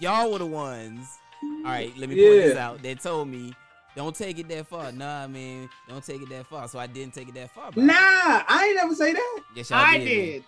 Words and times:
y'all 0.00 0.30
were 0.30 0.38
the 0.38 0.46
ones. 0.46 1.08
All 1.42 1.70
right, 1.70 1.92
let 1.96 2.08
me 2.08 2.16
point 2.16 2.42
this 2.42 2.56
out. 2.56 2.82
They 2.82 2.94
told 2.94 3.28
me 3.28 3.54
don't 3.96 4.14
take 4.14 4.38
it 4.38 4.48
that 4.48 4.66
far. 4.66 4.90
Nah, 4.92 5.26
man, 5.26 5.68
don't 5.88 6.04
take 6.04 6.22
it 6.22 6.28
that 6.30 6.46
far. 6.46 6.66
So 6.68 6.78
I 6.78 6.86
didn't 6.86 7.14
take 7.14 7.28
it 7.28 7.34
that 7.34 7.50
far. 7.50 7.70
Nah, 7.76 7.94
I 7.94 8.66
ain't 8.66 8.76
never 8.76 8.94
say 8.94 9.12
that. 9.12 9.40
Yes, 9.54 9.70
I 9.70 9.96
y'all 9.96 10.04
did. 10.04 10.44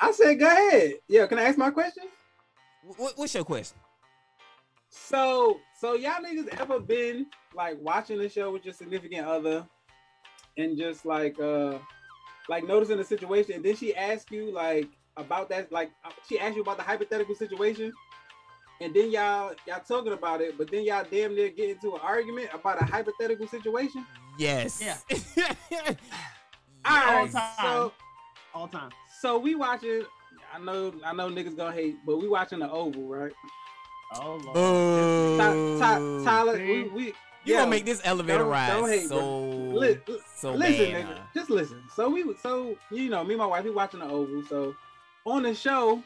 I 0.00 0.12
said, 0.12 0.38
go 0.38 0.46
ahead. 0.46 0.94
Yeah, 1.08 1.26
can 1.26 1.38
I 1.38 1.44
ask 1.44 1.58
my 1.58 1.70
question? 1.70 2.04
What, 2.96 3.14
what's 3.16 3.34
your 3.34 3.44
question? 3.44 3.76
So, 4.90 5.58
so 5.80 5.94
y'all 5.94 6.22
niggas 6.22 6.48
ever 6.60 6.78
been 6.78 7.26
like 7.54 7.76
watching 7.80 8.18
the 8.18 8.28
show 8.28 8.52
with 8.52 8.64
your 8.64 8.74
significant 8.74 9.26
other, 9.26 9.66
and 10.56 10.78
just 10.78 11.04
like, 11.04 11.38
uh, 11.40 11.78
like 12.48 12.66
noticing 12.66 12.96
the 12.96 13.04
situation, 13.04 13.54
and 13.54 13.64
then 13.64 13.76
she 13.76 13.94
asked 13.94 14.30
you 14.30 14.52
like 14.52 14.88
about 15.16 15.48
that, 15.48 15.72
like 15.72 15.90
uh, 16.04 16.10
she 16.28 16.38
asked 16.38 16.56
you 16.56 16.62
about 16.62 16.76
the 16.76 16.82
hypothetical 16.84 17.34
situation, 17.34 17.92
and 18.80 18.94
then 18.94 19.10
y'all 19.10 19.52
y'all 19.66 19.80
talking 19.86 20.12
about 20.12 20.40
it, 20.40 20.56
but 20.58 20.70
then 20.70 20.84
y'all 20.84 21.04
damn 21.10 21.34
near 21.34 21.48
get 21.50 21.70
into 21.70 21.94
an 21.94 22.00
argument 22.02 22.48
about 22.52 22.80
a 22.80 22.84
hypothetical 22.84 23.46
situation. 23.48 24.06
Yes. 24.38 24.80
Yeah. 24.80 24.96
All 26.84 26.96
All 26.96 27.12
right, 27.24 27.30
time. 27.32 27.52
so 27.60 27.92
All 28.54 28.68
time. 28.68 28.90
so 29.20 29.38
we 29.38 29.54
watching. 29.54 30.02
I 30.54 30.58
know 30.58 30.94
I 31.04 31.12
know 31.12 31.28
niggas 31.28 31.56
gonna 31.56 31.72
hate, 31.74 31.96
but 32.06 32.18
we 32.18 32.28
watching 32.28 32.60
the 32.60 32.70
Oval, 32.70 33.02
right? 33.08 33.32
Oh 34.14 34.36
lord. 34.42 34.54
Boo. 34.54 35.38
Ty- 35.38 35.78
Ty- 35.98 36.24
Tyler, 36.24 36.54
we, 36.58 36.84
we 36.84 37.04
You 37.06 37.12
yeah, 37.44 37.58
gonna 37.58 37.70
make 37.70 37.84
this 37.84 38.00
elevator 38.04 38.38
don't- 38.38 38.48
ride 38.48 38.68
don't 38.70 38.88
hate, 38.88 39.08
bro. 39.08 39.18
so 39.18 39.48
Li- 39.78 39.98
li- 40.08 40.18
so 40.36 40.52
listen, 40.54 40.92
bad. 40.92 41.04
nigga, 41.06 41.18
just 41.34 41.50
listen. 41.50 41.82
So 41.94 42.08
we, 42.08 42.24
so 42.42 42.76
you 42.90 43.10
know, 43.10 43.22
me 43.24 43.34
and 43.34 43.38
my 43.40 43.46
wife, 43.46 43.64
we 43.64 43.70
watching 43.70 44.00
the 44.00 44.06
Oval. 44.06 44.42
So 44.48 44.74
on 45.26 45.42
the 45.42 45.54
show, 45.54 46.02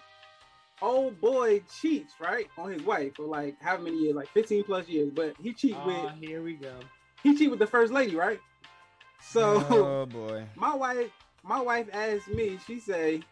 old 0.82 1.20
boy 1.20 1.62
cheats 1.80 2.14
right 2.20 2.46
on 2.59 2.70
his 2.72 2.82
wife 2.82 3.14
for 3.16 3.24
like 3.24 3.56
how 3.62 3.78
many 3.78 3.96
years, 3.96 4.14
like 4.16 4.28
fifteen 4.28 4.64
plus 4.64 4.88
years. 4.88 5.10
But 5.14 5.34
he 5.42 5.52
cheat 5.55 5.77
Ah, 5.77 5.86
with 5.86 6.12
here 6.20 6.42
we 6.42 6.55
go. 6.55 6.75
he 7.22 7.36
cheat 7.36 7.48
with 7.50 7.58
the 7.61 7.66
first 7.66 7.92
lady, 7.92 8.14
right? 8.16 8.41
So 9.20 9.64
oh 9.70 10.06
boy. 10.10 10.44
my 10.56 10.75
wife, 10.75 11.10
my 11.44 11.60
wife 11.60 11.86
asked 11.92 12.28
me. 12.28 12.58
She 12.66 12.80
say, 12.80 13.22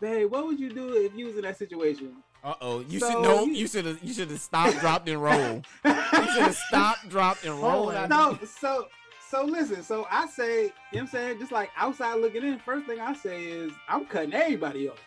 "Babe, 0.00 0.30
what 0.30 0.46
would 0.46 0.58
you 0.60 0.70
do 0.72 0.94
if 0.96 1.14
you 1.14 1.26
was 1.26 1.36
in 1.36 1.42
that 1.42 1.56
situation?" 1.58 2.16
Uh 2.44 2.54
oh. 2.60 2.80
You 2.80 3.00
So 3.00 3.10
should 3.10 3.22
know. 3.22 3.44
you- 3.44 3.52
You 3.54 3.66
should 3.68 3.86
have. 3.86 4.02
You 4.02 4.12
should 4.12 4.30
have 4.30 4.40
stopped, 4.40 4.78
dropped, 4.80 5.08
and 5.08 5.22
rolled. 5.22 5.66
You 5.84 5.92
should 6.32 6.42
have 6.42 6.56
stopped, 6.56 7.08
dropped, 7.08 7.44
and 7.44 7.60
rolled. 7.62 7.94
out 7.94 8.08
no, 8.08 8.38
so 8.46 8.88
so 9.28 9.44
listen, 9.44 9.82
so 9.82 10.06
I 10.10 10.26
say, 10.28 10.62
you 10.64 10.66
know 10.66 10.72
what 10.92 11.00
I'm 11.00 11.06
saying, 11.08 11.38
just 11.40 11.50
like 11.52 11.70
outside 11.76 12.14
looking 12.20 12.44
in, 12.44 12.58
first 12.60 12.86
thing 12.86 13.00
I 13.00 13.12
say 13.14 13.44
is 13.46 13.72
I'm 13.88 14.06
cutting 14.06 14.32
everybody 14.34 14.88
off. 14.88 14.98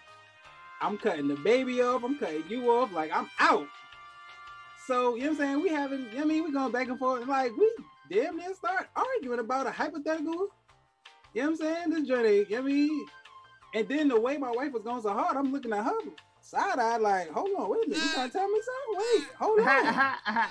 I'm 0.82 0.98
cutting 0.98 1.28
the 1.28 1.36
baby 1.36 1.82
off, 1.82 2.04
I'm 2.04 2.18
cutting 2.18 2.44
you 2.50 2.70
off, 2.72 2.92
like 2.94 3.12
I'm 3.16 3.30
out. 3.40 3.68
So, 4.88 5.16
you 5.16 5.24
know 5.24 5.32
what 5.32 5.32
I'm 5.32 5.38
saying? 5.38 5.62
We 5.62 5.70
having, 5.70 6.00
you 6.00 6.06
know 6.06 6.16
what 6.16 6.24
I 6.24 6.28
mean, 6.28 6.44
we 6.46 6.52
going 6.52 6.72
back 6.72 6.88
and 6.88 6.98
forth, 6.98 7.22
and 7.22 7.30
like 7.30 7.52
we 7.58 7.72
damn 8.10 8.38
near 8.38 8.54
start 8.56 8.88
arguing 8.96 9.40
about 9.40 9.68
a 9.68 9.72
hypothetical. 9.72 10.48
You 11.34 11.44
know 11.44 11.50
what 11.50 11.50
I'm 11.50 11.56
saying? 11.58 11.90
This 11.92 12.08
journey, 12.08 12.38
you 12.38 12.46
know 12.50 12.56
what 12.64 12.72
I 12.72 12.74
mean? 12.74 13.06
And 13.76 13.88
then 13.88 14.08
the 14.08 14.20
way 14.20 14.38
my 14.38 14.50
wife 14.52 14.74
was 14.74 14.82
going 14.84 15.02
so 15.02 15.14
hard, 15.14 15.38
I'm 15.38 15.52
looking 15.52 15.74
at 15.74 15.84
her 15.84 16.00
side 16.42 16.80
eye, 16.80 16.98
like, 16.98 17.30
hold 17.32 17.50
on, 17.58 17.70
wait 17.70 17.86
a 17.86 17.90
minute, 17.90 18.04
you 18.04 18.14
trying 18.14 18.30
to 18.32 18.38
tell 18.38 18.50
me 18.50 18.60
something? 18.62 19.06
Wait, 19.20 19.28
hold 19.38 19.60
on. 19.60 20.46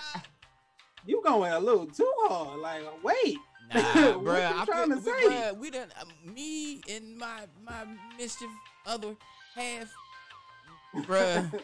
you 1.06 1.22
going 1.24 1.52
a 1.52 1.58
little 1.58 1.86
too 1.86 2.12
hard. 2.18 2.60
Like, 2.60 2.82
wait. 3.02 3.38
Nah, 3.74 3.80
What 4.18 4.24
bruh. 4.24 4.50
you 4.50 4.60
I 4.60 4.64
trying 4.64 4.88
feel, 4.92 5.00
to 5.00 5.04
we, 5.04 5.28
say? 5.28 5.28
bruh, 5.28 5.58
we 5.58 5.70
done. 5.70 5.88
Uh, 6.00 6.04
me 6.32 6.80
and 6.88 7.18
my 7.18 7.40
my 7.62 7.84
mischief 8.16 8.48
other 8.86 9.14
half, 9.54 9.92
bruh. 10.96 11.60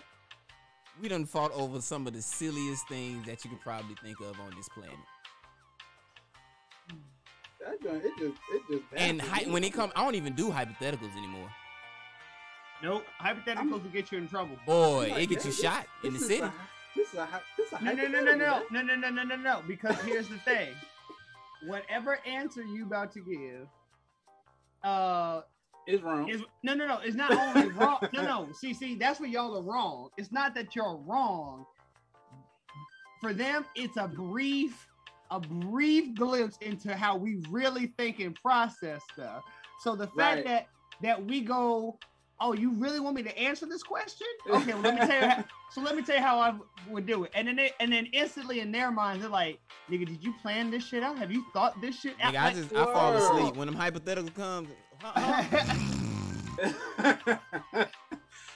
we 1.03 1.09
done 1.09 1.25
fought 1.27 1.53
over 1.53 1.81
some 1.81 2.07
of 2.07 2.13
the 2.13 2.23
silliest 2.23 2.87
things 2.89 3.27
that 3.27 3.45
you 3.45 3.51
could 3.51 3.61
probably 3.61 3.95
think 4.03 4.21
of 4.21 4.39
on 4.41 4.53
this 4.57 4.69
planet. 4.71 4.95
That 7.61 7.83
joint, 7.83 8.05
it 8.05 8.13
just, 8.19 8.35
it 8.53 8.63
just. 8.71 8.83
And 8.97 9.21
hy- 9.23 9.51
when 9.51 9.65
it 9.65 9.73
comes, 9.73 9.93
I 9.97 10.05
don't 10.05 10.15
even 10.15 10.35
do 10.35 10.51
hypotheticals 10.51 11.17
anymore. 11.17 11.49
Nope. 12.83 13.05
Hypotheticals 13.21 13.71
will 13.83 13.91
get 13.91 14.13
you 14.13 14.19
in 14.19 14.29
trouble. 14.29 14.57
Boy, 14.67 15.09
Like, 15.11 15.23
it 15.23 15.27
gets 15.31 15.45
you 15.47 15.51
this- 15.53 15.61
shot 15.63 15.87
in 16.03 16.13
the 16.13 16.19
this 16.19 16.23
is 16.23 16.29
city. 16.29 16.43
a- 16.43 16.53
this 16.95 17.09
is 17.09 17.15
a, 17.19 17.29
this 17.57 17.67
is 17.67 17.73
a 17.73 17.85
No, 17.85 17.93
no, 17.93 18.07
no, 18.07 18.21
no, 18.21 18.35
no, 18.35 18.63
no, 18.71 18.83
no, 18.83 18.95
no, 18.97 19.11
no, 19.11 19.23
no, 19.25 19.37
no. 19.37 19.63
Because 19.67 19.97
here's 20.03 20.29
the 20.29 20.39
thing. 20.39 20.75
Whatever 21.67 22.19
answer 22.27 22.63
you 22.63 22.85
about 22.85 23.13
to 23.15 23.21
give, 23.21 23.67
uh, 24.85 25.41
man. 25.41 25.45
It's 25.87 26.03
wrong. 26.03 26.29
is 26.29 26.43
no, 26.63 26.75
no, 26.75 26.87
no. 26.87 26.99
It's 27.05 27.17
not 27.17 27.33
only 27.33 27.69
wrong. 27.73 27.99
No, 28.13 28.23
no. 28.23 28.49
See, 28.61 28.73
see, 28.75 28.95
that's 28.95 29.21
where 29.21 29.29
y'all 29.29 29.57
are 29.59 29.63
wrong. 29.63 30.09
It's 30.17 30.33
not 30.33 30.55
that 30.55 30.75
you're 30.75 30.97
wrong. 31.07 31.67
For 33.21 33.33
them, 33.33 33.65
it's 33.75 33.97
a 33.97 34.07
brief, 34.09 34.87
a 35.31 35.41
brief 35.41 36.15
glimpse 36.15 36.59
into 36.61 36.95
how 36.95 37.17
we 37.17 37.43
really 37.51 37.89
think 37.99 38.21
and 38.21 38.35
process 38.35 39.03
stuff. 39.13 39.43
So 39.81 39.95
the 39.97 40.07
fact 40.09 40.17
Right. 40.17 40.45
that 40.45 40.69
that 41.03 41.25
we 41.25 41.41
go, 41.41 41.99
oh, 42.41 42.53
you 42.55 42.73
really 42.73 43.01
want 43.01 43.17
me 43.17 43.23
to 43.23 43.39
answer 43.39 43.67
this 43.67 43.83
question? 43.83 44.27
Okay, 44.51 44.73
well, 44.75 44.83
let 44.83 44.95
me 44.95 45.07
tell 45.07 45.23
you. 45.23 45.29
How, 45.29 45.45
so 45.73 45.81
let 45.81 45.97
me 45.97 46.03
tell 46.03 46.17
you 46.17 46.23
how 46.23 46.39
I 46.39 46.55
would 46.89 47.07
do 47.07 47.25
it. 47.25 47.33
And 47.35 47.49
then 47.49 47.57
they, 47.57 47.73
and 47.81 47.93
then 47.93 48.07
instantly 48.13 48.61
in 48.61 48.71
their 48.71 48.91
minds, 48.91 49.23
they're 49.23 49.31
like, 49.31 49.59
nigga, 49.91 50.07
did 50.07 50.23
you 50.23 50.33
plan 50.41 50.71
this 50.71 50.85
shit 50.87 51.03
out? 51.03 51.19
Have 51.19 51.33
you 51.33 51.45
thought 51.53 51.81
this 51.81 51.99
shit 51.99 52.15
out? 52.23 52.33
Nigga, 52.35 52.39
I 52.39 52.45
Like, 52.45 52.55
just 52.57 52.73
I 52.75 52.85
fall 52.85 53.13
asleep 53.15 53.57
when 53.57 53.67
them 53.67 53.77
hypotheticals 53.77 54.35
come. 54.35 54.69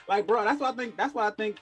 like, 0.09 0.27
bro, 0.27 0.43
that's 0.45 0.59
what 0.61 0.73
I 0.73 0.77
think. 0.77 0.97
That's 0.97 1.15
what 1.15 1.31
I 1.31 1.37
think 1.37 1.59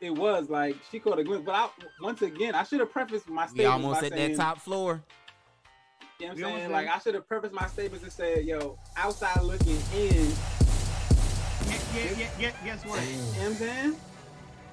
it 0.00 0.10
was. 0.10 0.50
Like, 0.50 0.74
she 0.90 0.98
caught 0.98 1.20
a 1.20 1.24
glimpse. 1.24 1.46
But 1.46 1.54
I, 1.54 1.68
once 2.00 2.20
again, 2.22 2.52
I 2.54 2.64
should 2.64 2.80
have 2.80 2.90
prefaced 2.90 3.28
my 3.28 3.44
We 3.44 3.50
statement 3.50 3.72
almost 3.72 4.00
by 4.00 4.06
at 4.06 4.12
saying, 4.12 4.36
that 4.36 4.42
top 4.42 4.60
floor. 4.60 5.04
You 6.18 6.26
know 6.26 6.34
what 6.34 6.44
I'm 6.44 6.58
saying? 6.58 6.72
Like, 6.72 6.88
I 6.88 6.98
should 6.98 7.14
have 7.14 7.28
prefaced 7.28 7.54
my 7.54 7.68
statements 7.68 8.02
and 8.02 8.12
said, 8.12 8.44
"Yo, 8.44 8.76
outside 8.96 9.40
looking 9.42 9.78
in." 9.96 10.32
Yeah, 11.66 11.78
yeah, 11.94 12.18
yeah, 12.18 12.28
get, 12.38 12.54
guess 12.64 12.84
what? 12.84 13.00
You 13.06 13.16
know 13.16 13.22
what 13.22 13.46
I'm 13.46 13.54
saying? 13.54 13.96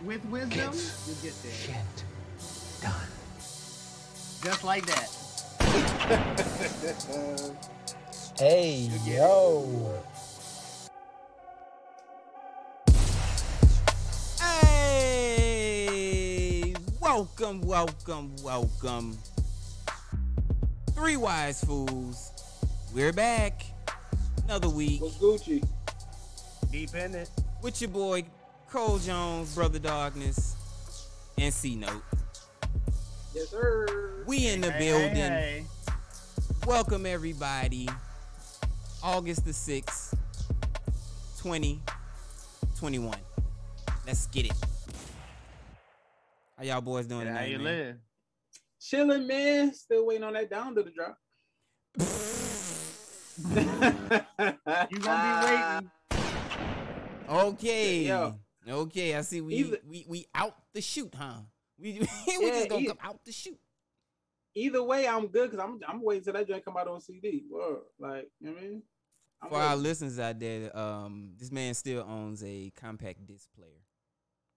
With 0.03 0.25
wisdom, 0.25 0.73
you 1.07 1.13
get 1.21 1.33
there. 1.43 1.51
Shit. 1.51 1.75
Done. 2.81 3.07
Just 4.43 4.63
like 4.63 4.87
that. 4.87 5.07
Hey, 8.41 8.89
yo. 9.05 10.01
Hey, 15.01 16.73
welcome, 16.99 17.61
welcome, 17.61 18.35
welcome. 18.43 19.17
Three 20.93 21.17
wise 21.17 21.63
fools. 21.63 22.31
We're 22.93 23.13
back. 23.13 23.63
Another 24.45 24.69
week 24.69 25.01
What's 25.01 25.17
Gucci? 25.17 25.67
Deep 26.71 26.93
in 26.95 27.15
it. 27.15 27.29
with 27.61 27.81
your 27.81 27.89
boy 27.89 28.23
Cole 28.69 28.97
Jones, 28.99 29.55
Brother 29.55 29.79
Darkness, 29.79 30.55
and 31.37 31.53
C 31.53 31.75
Note. 31.75 32.03
Yes, 33.33 33.49
sir. 33.49 34.23
We 34.25 34.47
in 34.47 34.61
the 34.61 34.71
Hey, 34.71 34.79
building. 34.79 35.15
hey, 35.15 35.65
hey. 35.87 35.93
Welcome 36.65 37.05
everybody. 37.05 37.87
August 39.03 39.45
the 39.45 39.51
6th, 39.51 40.13
2021. 41.41 43.15
Let's 44.05 44.27
get 44.27 44.45
it. 44.45 44.53
How 46.57 46.63
y'all 46.63 46.81
boys 46.81 47.07
doing 47.07 47.25
How 47.27 47.33
tonight, 47.33 47.49
you 47.49 47.57
man? 47.57 47.65
live? 47.65 47.95
Chilling, 48.79 49.25
man. 49.27 49.73
Still 49.73 50.05
waiting 50.05 50.23
on 50.23 50.33
that 50.33 50.49
Donda 50.51 50.83
the 50.85 50.91
drop. 50.91 51.17
You 54.91 54.99
gonna 54.99 55.41
be 55.41 55.47
waiting. 55.47 55.91
Okay. 57.29 58.03
Yo. 58.05 58.35
Okay, 58.67 59.15
I 59.15 59.21
see 59.21 59.41
we 59.41 59.55
Either- 59.55 59.79
we 59.87 60.05
we 60.07 60.25
out 60.35 60.55
the 60.73 60.81
shoot, 60.81 61.11
huh? 61.17 61.39
We 61.79 61.93
we 61.99 62.07
Yeah, 62.27 62.49
just 62.51 62.69
gonna 62.69 62.81
e- 62.83 62.87
come 62.87 62.97
out 63.01 63.23
the 63.25 63.31
shoot. 63.31 63.57
Either 64.53 64.83
way, 64.83 65.07
I'm 65.07 65.27
good 65.27 65.49
because 65.49 65.63
I'm 65.63 65.79
I'm 65.87 66.03
waiting 66.03 66.23
till 66.23 66.33
that 66.33 66.47
joint 66.47 66.63
come 66.65 66.77
out 66.77 66.87
on 66.87 67.01
CD. 67.01 67.43
Whoa. 67.49 67.81
Like, 67.99 68.29
you 68.39 68.47
know 68.47 68.53
what 68.53 68.61
I 68.63 68.67
mean? 68.67 68.83
I'm 69.41 69.49
For 69.49 69.57
our 69.57 69.75
listeners 69.75 70.19
out 70.19 70.39
there, 70.39 70.75
um, 70.77 71.31
this 71.37 71.51
man 71.51 71.73
still 71.73 72.05
owns 72.07 72.43
a 72.43 72.71
compact 72.75 73.25
disc 73.25 73.47
player. 73.55 73.81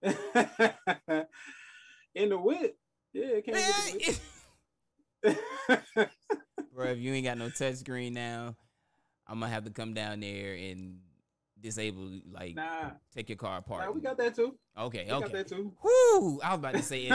in 2.15 2.29
the 2.29 2.37
whip. 2.37 2.77
Yeah, 3.13 3.25
it 3.25 3.45
can't 3.45 3.57
Man, 5.23 5.37
Bro, 6.75 6.85
if 6.87 6.99
you 6.99 7.13
ain't 7.13 7.25
got 7.25 7.37
no 7.37 7.49
touch 7.49 7.75
screen 7.75 8.13
now, 8.13 8.55
I'm 9.27 9.39
gonna 9.39 9.51
have 9.51 9.63
to 9.65 9.71
come 9.71 9.93
down 9.93 10.19
there 10.19 10.53
and 10.53 10.99
disable, 11.59 12.11
like, 12.31 12.55
nah, 12.55 12.91
take 13.15 13.29
your 13.29 13.37
car 13.37 13.57
apart. 13.59 13.85
nah, 13.85 13.91
we 13.91 14.01
got 14.01 14.17
that 14.17 14.35
too. 14.35 14.55
okay, 14.77 15.05
We 15.05 15.09
got 15.09 15.23
okay. 15.23 15.33
that 15.33 15.47
too. 15.47 15.73
Whoo! 15.81 16.39
I 16.41 16.49
was 16.51 16.59
about 16.59 16.73
to 16.75 16.83
say, 16.83 17.09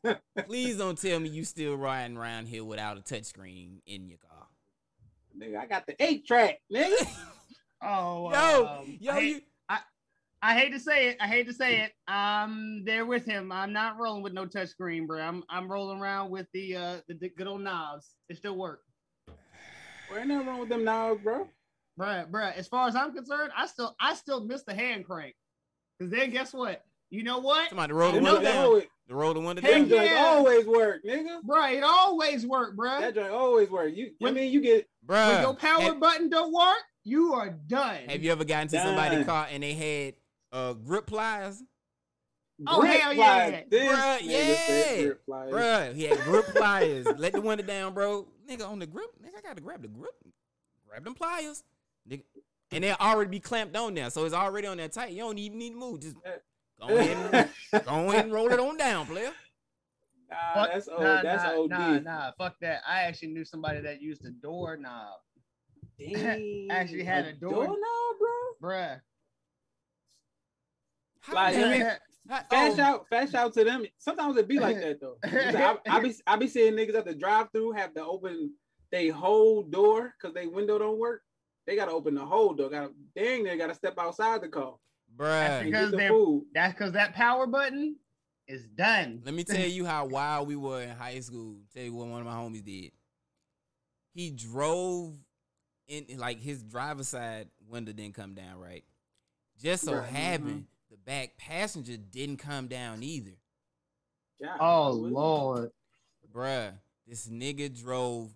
please 0.46 0.76
don't 0.76 1.00
tell 1.00 1.18
me 1.20 1.28
you 1.30 1.44
still 1.44 1.76
riding 1.76 2.16
around 2.16 2.48
here 2.48 2.64
without 2.64 2.98
a 2.98 3.00
touch 3.00 3.24
screen 3.24 3.80
in 3.86 4.08
your 4.08 4.18
car. 4.18 4.43
Nigga, 5.38 5.58
I 5.58 5.66
got 5.66 5.86
the 5.86 5.94
eight 6.02 6.26
track, 6.26 6.58
nigga. 6.72 7.06
Oh, 7.86 8.30
Yo, 8.32 8.66
um, 8.66 8.96
yo, 8.98 9.12
I, 9.12 9.18
you. 9.18 9.40
I 9.68 9.78
I 10.40 10.54
hate 10.58 10.70
to 10.72 10.80
say 10.80 11.08
it. 11.08 11.18
I 11.20 11.26
hate 11.26 11.46
to 11.48 11.52
say 11.52 11.82
it. 11.82 11.92
I'm 12.08 12.82
there 12.86 13.04
with 13.04 13.26
him. 13.26 13.52
I'm 13.52 13.74
not 13.74 13.98
rolling 13.98 14.22
with 14.22 14.32
no 14.32 14.46
touchscreen, 14.46 15.06
bro. 15.06 15.20
I'm 15.20 15.42
I'm 15.50 15.70
rolling 15.70 16.00
around 16.00 16.30
with 16.30 16.46
the 16.54 16.76
uh 16.76 16.96
the, 17.08 17.14
the 17.14 17.28
good 17.28 17.46
old 17.46 17.60
knobs. 17.60 18.14
It 18.30 18.38
still 18.38 18.56
work, 18.56 18.80
Well, 20.10 20.18
ain't 20.18 20.28
nothing 20.28 20.46
wrong 20.46 20.60
with 20.60 20.70
them 20.70 20.82
knobs, 20.84 21.22
bro. 21.22 21.46
bruh, 22.00 22.30
bruh. 22.30 22.54
As 22.56 22.68
far 22.68 22.88
as 22.88 22.96
I'm 22.96 23.12
concerned, 23.14 23.50
I 23.54 23.66
still 23.66 23.94
I 24.00 24.14
still 24.14 24.42
miss 24.42 24.62
the 24.62 24.72
hand 24.74 25.04
crank. 25.04 25.34
Cause 26.00 26.08
then 26.10 26.30
guess 26.30 26.54
what? 26.54 26.82
You 27.10 27.22
know 27.22 27.38
what? 27.40 27.68
Somebody 27.68 27.92
roll 27.92 28.12
the 28.12 28.16
Them 28.20 28.24
window 28.24 28.38
joints 28.40 28.50
down. 28.54 28.64
always- 28.64 28.84
The 29.06 29.14
roll 29.14 29.34
the 29.34 29.40
window 29.40 29.60
Them 29.60 29.88
down. 29.88 30.04
Yeah. 30.06 30.24
always 30.28 30.66
work, 30.66 31.04
nigga. 31.04 31.42
Bruh, 31.46 31.74
it 31.74 31.82
always 31.84 32.46
work, 32.46 32.74
bro. 32.74 33.00
That 33.00 33.14
joint 33.14 33.30
always 33.30 33.68
work. 33.68 33.94
You, 33.94 34.06
I 34.06 34.10
When- 34.18 34.34
mean, 34.34 34.50
you 34.52 34.60
get 34.62 34.88
when 35.06 35.42
your 35.42 35.54
power 35.54 35.80
have, 35.82 36.00
button 36.00 36.30
don't 36.30 36.52
work, 36.52 36.78
you 37.04 37.34
are 37.34 37.50
done. 37.50 37.98
have 38.08 38.22
you 38.22 38.32
ever 38.32 38.44
gotten 38.44 38.68
to 38.68 38.78
somebody's 38.80 39.18
Done. 39.18 39.26
car 39.26 39.46
and 39.50 39.62
they 39.62 39.74
had 39.74 40.14
uh 40.52 40.72
grip 40.72 41.06
pliers? 41.06 41.62
Oh, 42.66 42.80
grip 42.80 42.92
hell 42.98 43.14
pliers. 43.14 43.52
yeah. 43.52 43.62
This 43.68 43.92
Bruh, 43.92 44.18
yeah. 44.22 45.02
grip 45.02 45.26
pliers. 45.26 45.52
Bruh, 45.52 45.94
he 45.94 46.02
had 46.04 46.18
grip 46.20 46.46
pliers. 46.54 47.06
Let 47.18 47.32
the 47.34 47.40
window 47.42 47.64
down, 47.64 47.92
bro. 47.92 48.26
Nigga 48.48 48.66
on 48.66 48.78
the 48.78 48.86
grip. 48.86 49.10
Nigga, 49.22 49.36
I 49.38 49.40
gotta 49.42 49.60
grab 49.60 49.82
the 49.82 49.88
grip. 49.88 50.14
Grab 50.88 51.04
them 51.04 51.14
pliers. 51.14 51.62
Nigga. 52.08 52.22
And 52.70 52.82
they'll 52.84 52.96
already 53.00 53.30
be 53.30 53.40
clamped 53.40 53.76
on 53.76 53.92
there. 53.94 54.08
So 54.08 54.24
it's 54.24 54.34
already 54.34 54.66
on 54.66 54.78
there 54.78 54.88
tight. 54.88 55.10
You 55.12 55.18
don't 55.18 55.36
even 55.38 55.58
need 55.58 55.70
to 55.70 55.76
move. 55.76 56.00
Just 56.00 56.16
go 56.80 56.96
ahead 56.96 57.50
and, 57.72 57.84
go 57.84 58.10
ahead 58.10 58.24
and 58.24 58.32
roll 58.32 58.52
it 58.52 58.60
on 58.60 58.76
down, 58.76 59.06
player. 59.06 59.32
Nah, 60.30 60.54
Fuck- 60.54 60.72
that's 60.72 60.88
old. 60.88 61.02
nah, 61.02 61.22
that's 61.22 61.44
nah, 61.44 61.62
OD. 61.62 61.70
Nah, 61.70 61.98
nah, 61.98 62.30
fuck 62.38 62.54
that. 62.60 62.82
I 62.88 63.02
actually 63.02 63.28
knew 63.28 63.44
somebody 63.44 63.80
that 63.80 64.00
used 64.00 64.24
a 64.24 64.30
doorknob, 64.30 65.20
Dang, 65.98 66.68
Actually 66.70 67.04
had 67.04 67.26
a 67.26 67.32
door- 67.34 67.52
doorknob, 67.66 67.78
bro. 68.60 68.70
bruh. 68.70 69.00
How 71.20 71.34
Like, 71.34 71.54
the 71.54 71.64
I 71.66 71.78
mean, 71.78 71.90
Fast 72.26 72.78
oh, 72.78 72.82
out, 72.82 73.08
fast 73.08 73.34
out 73.34 73.52
to 73.52 73.64
them. 73.64 73.84
Sometimes 73.98 74.36
it 74.38 74.48
be 74.48 74.58
like 74.58 74.80
that 74.80 74.98
though. 74.98 75.18
I, 75.24 75.76
I 75.86 76.00
be 76.00 76.14
I 76.26 76.36
be 76.36 76.48
seeing 76.48 76.72
niggas 76.72 76.94
at 76.94 77.04
the 77.04 77.14
drive 77.14 77.48
through 77.52 77.72
have 77.72 77.92
to 77.94 78.04
open 78.04 78.54
they 78.90 79.08
whole 79.08 79.62
door 79.62 80.14
because 80.18 80.34
they 80.34 80.46
window 80.46 80.78
don't 80.78 80.98
work. 80.98 81.20
They 81.66 81.76
gotta 81.76 81.92
open 81.92 82.14
the 82.14 82.24
whole 82.24 82.54
door. 82.54 82.70
Got 82.70 82.86
to 82.86 82.92
dang, 83.14 83.44
they 83.44 83.58
gotta 83.58 83.74
step 83.74 83.98
outside 83.98 84.40
the 84.40 84.48
car 84.48 84.76
bruh. 85.16 85.60
and 85.60 85.66
Because 85.70 85.90
they're- 85.92 86.08
food. 86.08 86.46
That's 86.54 86.72
because 86.74 86.92
that 86.92 87.14
power 87.14 87.46
button 87.46 87.96
is 88.46 88.66
done. 88.68 89.22
Let 89.24 89.34
me 89.34 89.44
tell 89.44 89.66
you 89.66 89.84
how 89.86 90.06
wild 90.06 90.48
we 90.48 90.56
were 90.56 90.82
in 90.82 90.90
high 90.90 91.20
school. 91.20 91.56
Tell 91.74 91.82
you 91.82 91.94
what 91.94 92.08
one 92.08 92.20
of 92.20 92.26
my 92.26 92.34
homies 92.34 92.64
did. 92.64 92.92
He 94.12 94.30
drove 94.30 95.14
in 95.88 96.06
like 96.18 96.40
his 96.40 96.62
driver's 96.62 97.08
side 97.08 97.48
window 97.68 97.92
didn't 97.92 98.14
come 98.14 98.34
down 98.34 98.58
right. 98.58 98.84
Just 99.60 99.84
so 99.84 99.94
Right, 99.94 100.08
happened 100.08 100.48
mm-hmm. 100.66 100.90
the 100.90 100.96
back 100.98 101.36
passenger 101.36 101.96
didn't 101.96 102.36
come 102.38 102.66
down 102.68 103.02
either. 103.02 103.36
God, 104.42 104.56
Oh 104.60 104.96
what 104.98 105.04
is 105.06 105.10
it? 105.10 105.14
lord. 105.14 105.70
Bruh, 106.32 106.72
this 107.06 107.28
nigga 107.28 107.72
drove 107.80 108.34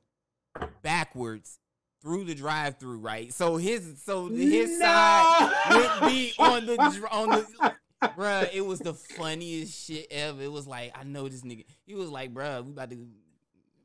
backwards 0.83 1.59
through 2.03 2.25
the 2.25 2.35
drive-through, 2.35 2.99
right? 2.99 3.33
So 3.33 3.57
his 3.57 4.01
so 4.05 4.29
his 4.29 4.79
No! 4.79 4.85
side 4.87 5.53
would 6.01 6.09
be 6.11 6.33
on 6.39 6.67
the 6.67 6.79
on 7.11 7.29
the 7.31 7.75
bruh. 8.17 8.49
It 8.53 8.65
was 8.65 8.79
the 8.81 8.95
funniest 8.95 9.87
shit 9.87 10.07
ever. 10.11 10.43
It 10.43 10.53
was 10.53 10.67
like 10.67 10.93
I 10.99 11.05
know 11.05 11.29
this 11.29 11.43
nigga. 11.43 11.65
He 11.87 11.95
was 11.95 12.11
like, 12.11 12.33
bruh, 12.33 12.65
we 12.65 12.71
about 12.73 12.91
to 12.91 13.07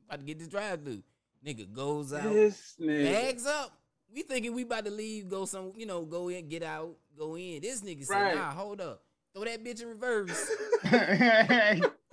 about 0.08 0.20
to 0.20 0.24
get 0.26 0.38
this 0.38 0.48
drive-through. 0.48 1.02
Nigga 1.44 1.72
goes 1.72 2.12
out, 2.12 2.32
This 2.32 2.74
nigga. 2.80 3.04
bags 3.12 3.46
up. 3.46 3.76
We 4.14 4.22
thinking 4.22 4.54
we 4.54 4.62
about 4.62 4.84
to 4.84 4.90
leave, 4.92 5.28
go 5.28 5.44
some, 5.44 5.72
you 5.76 5.86
know, 5.86 6.04
go 6.04 6.28
in, 6.28 6.48
get 6.48 6.62
out, 6.62 6.94
go 7.18 7.36
in. 7.36 7.60
This 7.62 7.80
nigga 7.82 8.04
said, 8.06 8.36
nah, 8.36 8.52
hold 8.52 8.80
up, 8.80 9.02
throw 9.34 9.44
that 9.44 9.64
bitch 9.64 9.82
in 9.82 9.88
reverse 9.88 10.50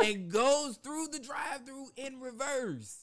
and 0.04 0.30
goes 0.32 0.78
through 0.78 1.08
the 1.12 1.20
drive-through 1.20 1.90
in 1.98 2.20
reverse. 2.20 2.98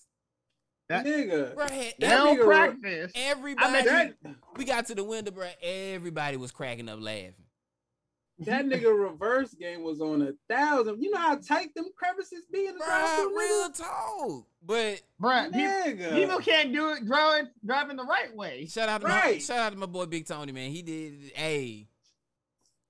That- 0.89 1.05
nigga. 1.07 1.55
Bruh, 1.55 1.71
had 1.71 1.95
That 1.99 2.21
nigga- 2.27 2.45
practice. 2.45 3.13
everybody. 3.15 3.73
bet 3.73 3.85
That, 4.23 4.35
we 4.57 4.65
got 4.65 4.87
to 4.87 4.95
the 4.95 5.05
window, 5.05 5.31
bruh. 5.31 5.53
Everybody 5.63 6.37
was 6.39 6.51
cracking 6.51 6.89
up 6.89 7.01
laughing. 7.01 7.35
that 8.41 8.65
nigga 8.67 8.97
reverse 8.97 9.53
game 9.55 9.83
was 9.83 10.01
on 10.01 10.23
a 10.23 10.33
thousand. 10.49 11.03
You 11.03 11.11
know 11.11 11.19
how 11.19 11.35
tight 11.37 11.75
them 11.75 11.87
crevices 11.97 12.45
be 12.53 12.67
in 12.69 12.75
the 12.79 12.85
Bruh, 12.85 12.87
drive-thru, 12.87 13.39
real 13.39 13.71
talk. 13.71 14.47
But 14.63 15.03
Bruh, 15.21 15.45
people, 15.53 15.61
nigga. 15.61 16.15
people 16.15 16.39
can't 16.39 16.73
do 16.73 16.91
it 16.91 17.05
driving 17.05 17.51
driving 17.67 17.97
the 17.97 18.05
right 18.05 18.35
way. 18.35 18.67
shout 18.67 18.89
out 18.89 19.01
to 19.03 19.09
my 19.09 19.15
Right. 19.21 19.43
shout 19.43 19.59
out 19.59 19.73
to 19.73 19.79
my 19.79 19.87
boy 19.87 20.07
Big 20.07 20.27
Tony, 20.27 20.53
man. 20.53 20.71
He 20.71 20.83
did 20.83 21.33
hey. 21.35 21.89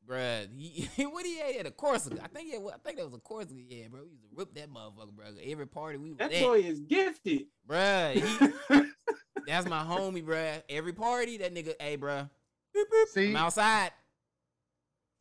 Bruh, 0.08 0.48
he, 0.58 1.04
what 1.06 1.26
he 1.26 1.38
had 1.38 1.56
at 1.56 1.66
a 1.66 1.70
Corsica. 1.70 2.18
I 2.22 2.28
think 2.28 2.50
yeah, 2.52 2.58
I 2.72 2.78
think 2.84 2.96
that 2.96 3.04
was 3.04 3.14
a 3.14 3.18
Corsica. 3.18 3.60
Yeah, 3.68 3.88
bro. 3.88 4.02
We 4.04 4.10
used 4.12 4.22
to 4.22 4.28
rip 4.34 4.54
that 4.54 4.70
motherfucker, 4.72 5.12
bro. 5.12 5.26
Every 5.44 5.66
party 5.66 5.98
we 5.98 6.10
was 6.10 6.18
that 6.18 6.32
at. 6.32 6.42
boy 6.42 6.60
is 6.60 6.80
gifted. 6.80 7.42
Bruh, 7.68 8.14
he 8.14 8.82
that's 9.46 9.68
my 9.68 9.82
homie, 9.82 10.24
bruh. 10.24 10.62
Every 10.68 10.92
party, 10.94 11.36
that 11.38 11.54
nigga, 11.54 11.74
hey, 11.80 11.96
bruh. 11.98 12.28
Boop, 12.76 12.84
boop, 12.92 13.06
See? 13.12 13.30
I'm 13.30 13.36
outside. 13.36 13.90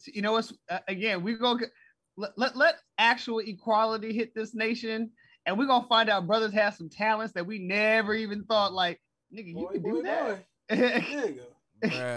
you 0.06 0.22
know 0.22 0.34
what's 0.34 0.54
uh, 0.70 0.80
again 0.88 1.24
we 1.24 1.34
go 1.34 1.56
get 1.56 1.70
let, 2.18 2.38
let 2.38 2.56
let 2.56 2.76
actual 2.98 3.40
equality 3.40 4.14
hit 4.14 4.34
this 4.36 4.54
nation 4.54 5.12
and 5.46 5.58
we're 5.58 5.66
gonna 5.66 5.88
find 5.88 6.10
out 6.10 6.28
brothers 6.28 6.54
have 6.54 6.76
some 6.76 6.90
talents 6.90 7.34
that 7.34 7.46
we 7.46 7.58
never 7.60 8.14
even 8.14 8.44
thought 8.44 8.74
like 8.74 9.02
nigga 9.34 9.48
you 9.48 9.56
Boy, 9.56 9.72
can 9.74 9.82
boy, 9.82 9.92
do 9.92 10.04
that 10.04 10.28
boy. 10.70 11.42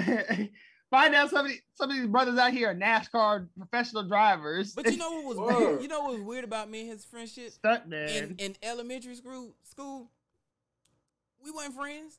Nigga. 0.00 0.50
Bruh. 0.92 0.98
find 0.98 1.14
out 1.14 1.30
some 1.30 1.46
of, 1.46 1.50
these, 1.52 1.62
some 1.74 1.90
of 1.90 1.96
these 1.96 2.06
brothers 2.06 2.38
out 2.38 2.52
here 2.52 2.70
are 2.70 2.74
nascar 2.74 3.48
professional 3.58 4.02
drivers 4.04 4.74
But 4.74 4.90
you 4.90 4.96
know 4.98 5.10
what 5.12 5.24
was 5.24 5.38
Word. 5.38 5.56
weird? 5.56 5.82
You 5.82 5.88
know 5.88 6.00
what 6.02 6.12
was 6.14 6.22
weird 6.22 6.44
about 6.44 6.70
me 6.70 6.80
and 6.82 6.90
his 6.90 7.04
friendship? 7.04 7.50
stunt 7.50 7.88
man 7.88 8.08
in, 8.08 8.36
in 8.38 8.56
elementary 8.62 9.14
school, 9.14 9.54
school, 9.62 10.10
we 11.44 11.50
weren't 11.50 11.74
friends. 11.74 12.18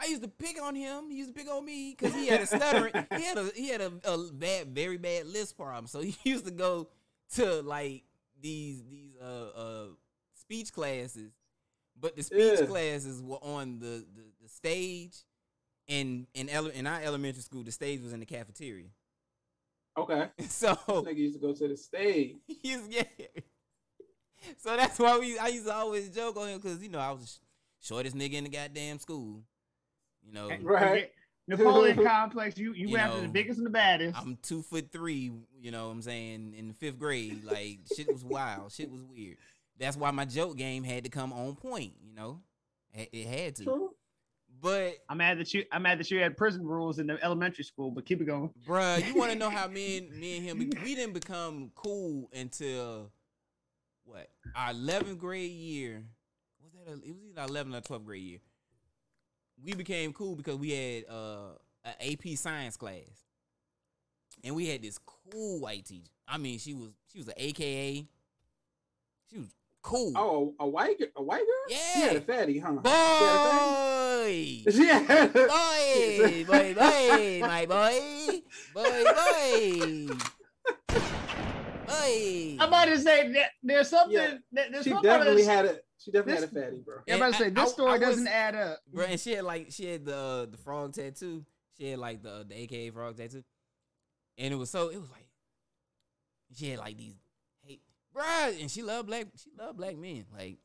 I 0.00 0.06
used 0.06 0.22
to 0.22 0.28
pick 0.28 0.62
on 0.62 0.76
him. 0.76 1.10
He 1.10 1.16
used 1.16 1.34
to 1.34 1.38
pick 1.38 1.50
on 1.52 1.64
me 1.64 1.96
because 1.98 2.14
he 2.14 2.28
had 2.28 2.40
a 2.40 2.46
stuttering. 2.46 2.92
he 3.16 3.24
had 3.24 3.36
a 3.36 3.50
he 3.56 3.68
had 3.68 3.80
a, 3.80 3.92
a 4.04 4.32
bad, 4.32 4.68
very 4.68 4.96
bad 4.96 5.26
list 5.26 5.56
problem. 5.56 5.86
So 5.88 6.00
he 6.00 6.16
used 6.30 6.44
to 6.44 6.52
go 6.52 6.88
to 7.34 7.62
like 7.62 8.04
these 8.40 8.84
these 8.88 9.16
uh 9.20 9.24
uh 9.56 9.86
speech 10.34 10.72
classes, 10.72 11.32
but 12.00 12.14
the 12.14 12.22
speech 12.22 12.60
Yeah. 12.60 12.66
classes 12.66 13.20
were 13.22 13.42
on 13.42 13.80
the 13.80 14.06
the, 14.14 14.22
the 14.40 14.48
stage. 14.48 15.16
In 15.88 16.26
in 16.34 16.48
ele- 16.50 16.66
in 16.68 16.86
our 16.86 17.00
elementary 17.02 17.42
school, 17.42 17.62
the 17.64 17.72
stage 17.72 18.00
was 18.02 18.12
in 18.12 18.20
the 18.20 18.26
cafeteria. 18.26 18.88
Okay. 19.96 20.28
So 20.48 20.74
Nigga 20.88 21.16
used 21.16 21.34
to 21.34 21.40
go 21.40 21.52
to 21.54 21.68
the 21.68 21.76
stage. 21.76 22.36
He's 22.46 22.80
yeah. 22.88 23.02
So 24.58 24.76
that's 24.76 24.98
why 24.98 25.18
we. 25.18 25.36
I 25.38 25.48
used 25.48 25.66
to 25.66 25.74
always 25.74 26.08
joke 26.10 26.36
on 26.36 26.48
him 26.48 26.58
because 26.60 26.80
you 26.82 26.88
know 26.88 27.00
I 27.00 27.10
was 27.10 27.40
the 27.80 27.86
shortest 27.86 28.16
nigga 28.16 28.34
in 28.34 28.44
the 28.44 28.50
goddamn 28.50 28.98
school. 28.98 29.42
You 30.24 30.32
know, 30.32 30.48
And- 30.48 30.64
Right. 30.64 31.10
napoleon 31.48 32.04
complex 32.04 32.56
you 32.58 32.72
you, 32.74 32.86
You 32.88 32.92
went 32.92 33.04
after 33.04 33.16
know, 33.16 33.22
the 33.22 33.28
biggest 33.32 33.56
and 33.58 33.66
the 33.66 33.70
baddest 33.70 34.16
I'm 34.16 34.38
two 34.42 34.62
foot 34.62 34.90
three. 34.92 35.32
You 35.60 35.70
know, 35.70 35.86
what 35.86 35.92
I'm 35.94 36.02
saying 36.02 36.54
in 36.56 36.68
the 36.68 36.74
fifth 36.74 36.98
grade, 36.98 37.44
like 37.44 37.80
shit 37.96 38.12
was 38.12 38.22
wild. 38.24 38.70
Shit 38.72 38.90
was 38.90 39.02
weird. 39.04 39.38
That's 39.78 39.96
why 39.96 40.10
my 40.12 40.24
joke 40.26 40.56
game 40.56 40.84
had 40.84 41.04
to 41.04 41.10
come 41.10 41.32
on 41.32 41.56
point. 41.56 41.94
You 42.06 42.14
know, 42.14 42.40
it, 42.94 43.08
it 43.12 43.26
had 43.26 43.56
to. 43.56 43.64
True. 43.64 43.90
But 44.60 44.94
i'm 45.08 45.18
mad 45.18 45.38
that 45.38 45.52
you 45.54 45.64
i'm 45.72 45.82
mad 45.82 45.98
that 46.00 46.10
you 46.10 46.18
had 46.20 46.36
prison 46.36 46.66
rules 46.66 46.98
in 46.98 47.06
the 47.06 47.22
elementary 47.22 47.64
school 47.64 47.90
but 47.90 48.04
keep 48.06 48.20
it 48.20 48.24
going. 48.24 48.50
Bruh, 48.66 49.06
you 49.06 49.14
want 49.14 49.30
to 49.32 49.38
know 49.38 49.50
how 49.50 49.66
me 49.68 49.98
and 49.98 50.10
me 50.18 50.36
and 50.38 50.46
him 50.46 50.58
we- 50.58 50.94
didn't 50.94 51.12
become 51.14 51.70
cool 51.74 52.28
until 52.32 53.12
what 54.04 54.28
our 54.56 54.72
11th 54.72 55.18
grade 55.18 55.50
year? 55.50 56.02
Was 56.62 56.72
that 56.72 56.90
a, 56.90 56.94
it 56.94 57.14
was 57.14 57.22
either 57.30 57.52
11th 57.52 57.76
or 57.92 57.98
12th 57.98 58.04
grade 58.04 58.22
year. 58.22 58.38
We 59.62 59.74
became 59.74 60.12
cool 60.12 60.34
because 60.34 60.56
we 60.56 60.70
had 60.70 61.04
uh 61.08 61.50
an 61.84 61.94
AP 62.12 62.36
science 62.36 62.76
class. 62.76 63.24
And 64.44 64.54
we 64.54 64.68
had 64.68 64.82
this 64.82 64.98
cool 64.98 65.60
white 65.60 65.84
teacher. 65.84 66.10
I 66.26 66.38
mean 66.38 66.58
she 66.58 66.74
was 66.74 66.90
she 67.12 67.18
was 67.18 67.28
an 67.28 67.34
AKA 67.36 68.06
she 69.30 69.38
was 69.38 69.48
cool 69.82 70.12
Oh, 70.16 70.54
a 70.60 70.66
white 70.68 71.00
a 71.16 71.22
white 71.22 71.40
girl? 71.46 71.68
She 71.68 72.00
had 72.00 72.12
Yeah. 72.12 72.18
a 72.18 72.20
fatty, 72.20 72.58
huh? 72.58 72.72
boy 72.72 74.62
She 74.70 74.84
had 74.86 75.02
a 75.10 75.28
fatty? 75.28 76.44
boy, 76.44 76.74
boy, 76.74 76.74
boy, 76.74 77.40
my 77.46 77.66
boy, 77.66 78.42
boy, 78.74 79.04
boy, 80.08 80.08
boy. 81.86 82.56
i'm 82.60 82.68
about 82.68 82.84
to 82.86 82.98
say 82.98 83.32
that 83.32 83.50
there's 83.62 83.88
something 83.88 84.14
Yeah. 84.16 84.34
that, 84.52 84.72
there's 84.72 84.84
She 84.84 84.90
something 84.90 85.08
about 85.10 85.18
definitely 85.18 85.44
had 85.44 85.64
a 85.66 85.78
she 86.00 86.12
definitely 86.12 86.46
this- 86.46 86.50
had 86.54 86.62
a 86.62 86.66
fatty, 86.70 86.80
bro. 86.84 86.94
Yeah, 87.08 87.14
I'm 87.14 87.20
about 87.22 87.32
to 87.32 87.38
say 87.38 87.46
And 87.48 87.56
this 87.56 87.62
I- 87.64 87.66
I 87.66 87.72
story 87.72 87.98
doesn't 87.98 88.28
add 88.28 88.54
up. 88.54 88.78
Bro, 88.92 89.06
and 89.06 89.18
she 89.20 89.32
had 89.32 89.44
like 89.44 89.66
she 89.70 89.86
had 89.86 90.04
the 90.04 90.16
uh, 90.16 90.46
the 90.46 90.56
frog 90.56 90.92
tattoo. 90.92 91.44
She 91.76 91.90
had 91.90 91.98
like 91.98 92.22
the 92.22 92.46
the 92.48 92.56
AKA 92.56 92.90
frog 92.90 93.16
tattoo, 93.16 93.42
and 94.36 94.54
it 94.54 94.56
was 94.56 94.70
so 94.70 94.88
it 94.90 95.00
was 95.00 95.10
like 95.10 95.28
she 96.54 96.70
had 96.70 96.78
like 96.78 96.96
these 96.96 97.14
hey, 97.14 97.27
bruh, 98.18 98.60
and 98.60 98.70
she 98.70 98.82
loved 98.82 99.06
black 99.06 99.26
she 99.36 99.50
loved 99.58 99.76
black 99.78 99.96
men. 99.96 100.24
Like 100.36 100.58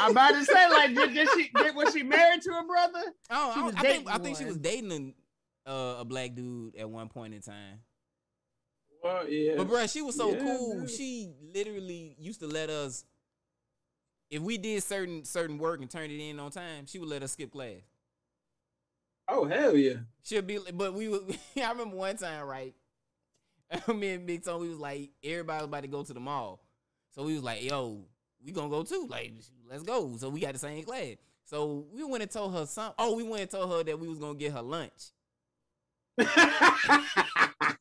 I'm 0.00 0.10
about 0.10 0.32
to 0.32 0.44
say, 0.44 0.68
like, 0.68 0.94
did, 0.94 1.14
did 1.14 1.28
she 1.34 1.50
did, 1.54 1.74
was 1.74 1.92
she 1.94 2.02
married 2.02 2.42
to 2.42 2.50
a 2.50 2.64
brother? 2.66 3.12
I 3.30 3.50
I, 3.50 3.54
don't- 3.56 3.78
I 3.78 3.80
think 3.80 3.82
dating 3.82 4.08
I 4.08 4.18
think 4.18 4.36
she 4.38 4.44
was 4.44 4.56
dating 4.58 5.14
a, 5.66 5.70
uh, 5.70 6.00
a 6.00 6.04
black 6.04 6.34
dude 6.34 6.76
at 6.76 6.88
one 6.88 7.08
point 7.08 7.34
in 7.34 7.40
time. 7.40 7.80
Well, 9.02 9.28
yeah. 9.28 9.54
But 9.56 9.68
bruh, 9.68 9.90
she 9.92 10.02
was 10.02 10.16
so 10.16 10.32
Yeah, 10.32 10.40
cool. 10.40 10.80
dude. 10.80 10.90
She 10.90 11.30
literally 11.54 12.16
used 12.18 12.40
to 12.40 12.46
let 12.48 12.68
us, 12.68 13.04
if 14.30 14.42
we 14.42 14.58
did 14.58 14.82
certain 14.82 15.24
certain 15.24 15.56
work 15.58 15.80
and 15.80 15.88
turned 15.90 16.12
it 16.12 16.20
in 16.20 16.38
on 16.40 16.50
time, 16.50 16.86
she 16.86 16.98
would 16.98 17.08
let 17.08 17.22
us 17.22 17.32
skip 17.32 17.52
class. 17.52 17.80
oh 19.28 19.44
hell 19.46 19.76
yeah. 19.76 19.94
She'll 20.22 20.42
be, 20.42 20.58
like- 20.58 20.76
but 20.76 20.94
we 20.94 21.08
would. 21.08 21.38
I 21.56 21.70
remember 21.70 21.96
one 21.96 22.16
time, 22.16 22.44
right? 22.46 22.74
Me 23.94 24.10
and 24.10 24.26
Big 24.26 24.44
Tone, 24.44 24.60
we 24.60 24.68
was 24.68 24.78
like, 24.78 25.10
everybody 25.22 25.58
was 25.60 25.66
about 25.68 25.82
to 25.82 25.88
go 25.88 26.02
to 26.02 26.12
the 26.14 26.20
mall, 26.20 26.60
so 27.10 27.24
we 27.24 27.34
was 27.34 27.42
like, 27.42 27.62
yo, 27.62 28.04
we 28.44 28.52
gonna 28.52 28.68
go 28.68 28.82
too. 28.82 29.06
Like, 29.08 29.32
let's 29.68 29.82
go. 29.82 30.16
So 30.16 30.28
we 30.28 30.40
got 30.40 30.52
the 30.52 30.58
same 30.58 30.84
class. 30.84 31.16
So 31.44 31.86
we 31.92 32.04
went 32.04 32.22
and 32.22 32.30
told 32.30 32.54
her 32.54 32.66
some. 32.66 32.92
Oh, 32.98 33.16
we 33.16 33.22
went 33.22 33.42
and 33.42 33.50
told 33.50 33.70
her 33.72 33.82
that 33.84 33.98
we 33.98 34.08
was 34.08 34.18
gonna 34.18 34.38
get 34.38 34.52
her 34.52 34.62
lunch. 34.62 35.12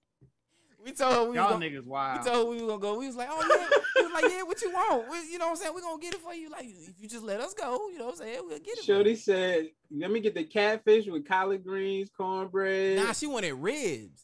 We 0.88 0.94
told 0.94 1.14
her 1.14 1.24
we 1.24 1.28
was 1.32 1.36
Y'all 1.36 1.50
gonna, 1.50 1.66
niggas 1.66 1.84
We 1.84 2.32
told 2.32 2.46
her 2.46 2.50
we 2.50 2.56
was 2.56 2.62
gonna 2.62 2.80
go. 2.80 2.98
We 2.98 3.08
was 3.08 3.18
like, 3.18 3.28
oh 3.30 3.42
yeah. 3.42 3.78
we 3.98 4.04
was 4.04 4.24
like, 4.24 4.32
yeah, 4.32 4.44
what 4.44 4.62
you 4.62 4.72
want? 4.72 5.12
We, 5.12 5.18
you 5.34 5.38
know 5.38 5.48
what 5.48 5.52
I'm 5.52 5.58
saying? 5.58 5.76
We 5.76 5.82
gonna 5.82 6.02
get 6.02 6.14
it 6.14 6.22
for 6.22 6.34
you. 6.34 6.50
Like, 6.50 6.64
if 6.66 6.94
you 7.02 7.10
just 7.10 7.26
let 7.26 7.42
us 7.42 7.54
go, 7.54 7.90
you 7.90 8.00
know 8.00 8.06
what 8.06 8.14
I'm 8.14 8.20
saying? 8.20 8.40
We'll 8.46 8.60
get 8.60 8.70
it. 8.70 8.78
for. 8.78 8.84
Shorty 8.86 9.18
said, 9.18 9.68
"Let 9.92 10.12
me 10.12 10.22
get 10.22 10.34
the 10.34 10.46
catfish 10.46 11.08
with 11.08 11.28
collard 11.28 11.66
greens, 11.66 12.10
cornbread." 12.16 13.04
Nah, 13.04 13.12
she 13.12 13.28
wanted 13.28 13.56
ribs. 13.56 14.24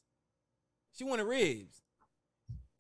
She 0.97 1.03
wanted 1.03 1.25
ribs. 1.25 1.82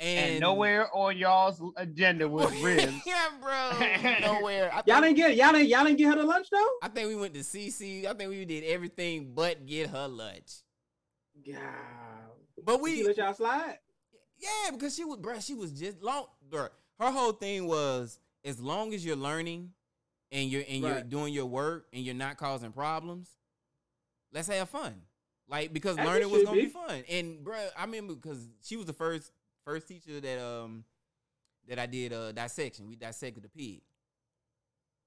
And, 0.03 0.31
and 0.31 0.39
nowhere 0.41 0.93
on 0.93 1.17
y'all's 1.17 1.61
agenda 1.77 2.27
was 2.27 2.53
ribs. 2.61 2.91
yeah, 3.05 3.29
bro. 3.41 3.79
Nowhere. 4.33 4.69
I 4.73 4.83
y'all 4.85 5.01
didn't 5.01 5.15
get 5.15 5.35
y'all 5.35 5.53
didn't 5.53 5.69
y'all 5.69 5.85
didn't 5.85 5.97
get 5.97 6.09
her 6.09 6.15
to 6.15 6.23
lunch 6.23 6.47
though. 6.51 6.69
I 6.81 6.89
think 6.89 7.07
we 7.07 7.15
went 7.15 7.33
to 7.35 7.39
CC. 7.39 8.05
I 8.05 8.13
think 8.13 8.29
we 8.29 8.43
did 8.45 8.63
everything 8.65 9.31
but 9.33 9.65
get 9.65 9.89
her 9.91 10.07
lunch. 10.07 10.51
God, 11.45 11.57
But 12.63 12.81
we 12.81 12.97
we, 12.97 13.03
let 13.07 13.17
y'all 13.17 13.33
slide. 13.33 13.79
yeah, 14.37 14.71
because 14.71 14.95
she 14.95 15.03
was, 15.03 15.17
bro. 15.17 15.39
She 15.39 15.53
was 15.53 15.71
just 15.71 16.01
long. 16.01 16.25
Bro, 16.49 16.67
her 16.99 17.11
whole 17.11 17.31
thing 17.31 17.65
was 17.67 18.19
as 18.45 18.59
long 18.59 18.93
as 18.93 19.05
you're 19.05 19.15
learning 19.15 19.71
and 20.31 20.49
you're 20.49 20.63
and 20.69 20.81
you're 20.83 21.01
doing 21.01 21.33
your 21.33 21.45
work 21.45 21.87
and 21.93 22.03
you're 22.03 22.13
not 22.13 22.37
causing 22.37 22.71
problems, 22.71 23.29
let's 24.33 24.47
have 24.49 24.69
fun. 24.69 24.93
Like 25.47 25.73
because 25.73 25.97
As 25.97 26.05
learning 26.05 26.29
was 26.29 26.43
gonna 26.43 26.55
be 26.57 26.63
be. 26.65 26.69
fun. 26.71 27.03
And 27.09 27.43
bro, 27.43 27.55
I 27.77 27.83
remember 27.85 28.15
because 28.15 28.47
she 28.63 28.75
was 28.77 28.85
the 28.85 28.93
first 28.93 29.31
first 29.65 29.87
teacher 29.87 30.19
that 30.19 30.39
um 30.43 30.83
that 31.67 31.79
I 31.79 31.85
did 31.85 32.13
uh 32.13 32.31
dissection. 32.31 32.87
We 32.87 32.95
dissected 32.95 33.43
the 33.43 33.49
pig. 33.49 33.81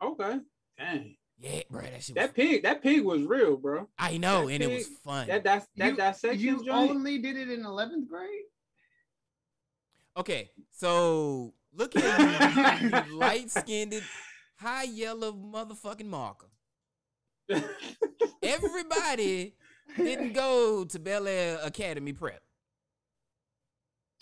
Okay, 0.03 0.41
dang, 0.79 1.17
Yeah, 1.39 1.61
bro, 1.71 1.81
that 1.83 2.03
shit. 2.03 2.15
Was, 2.17 2.27
that 2.27 2.35
pig 2.35 2.63
that 2.65 2.83
pig 2.83 3.03
was 3.03 3.23
real, 3.23 3.57
bro. 3.57 3.89
I 3.99 4.19
know, 4.19 4.47
that 4.47 4.53
and 4.55 4.63
it 4.63 4.71
was 4.71 4.87
fun. 5.05 5.27
That 5.29 5.43
that's 5.45 5.67
that 5.77 5.91
You- 5.91 5.97
dissection 5.97 6.41
You 6.41 6.65
joint. 6.65 6.91
only 6.91 7.19
did 7.19 7.37
it 7.37 7.51
in 7.51 7.63
11th 7.63 8.09
grade? 8.09 8.45
Okay, 10.19 10.51
so 10.71 11.53
look 11.75 11.95
at 11.97 12.81
you, 12.83 13.09
you 13.11 13.19
light 13.19 13.51
skinned, 13.51 14.01
high 14.57 14.85
yellow 14.85 15.33
motherfucking 15.33 16.07
marker. 16.07 16.47
Everybody 18.43 19.55
didn't 19.97 20.33
go 20.33 20.85
to 20.85 20.99
Bel 20.99 21.27
Air 21.29 21.59
Academy 21.63 22.13
Prep. 22.13 22.43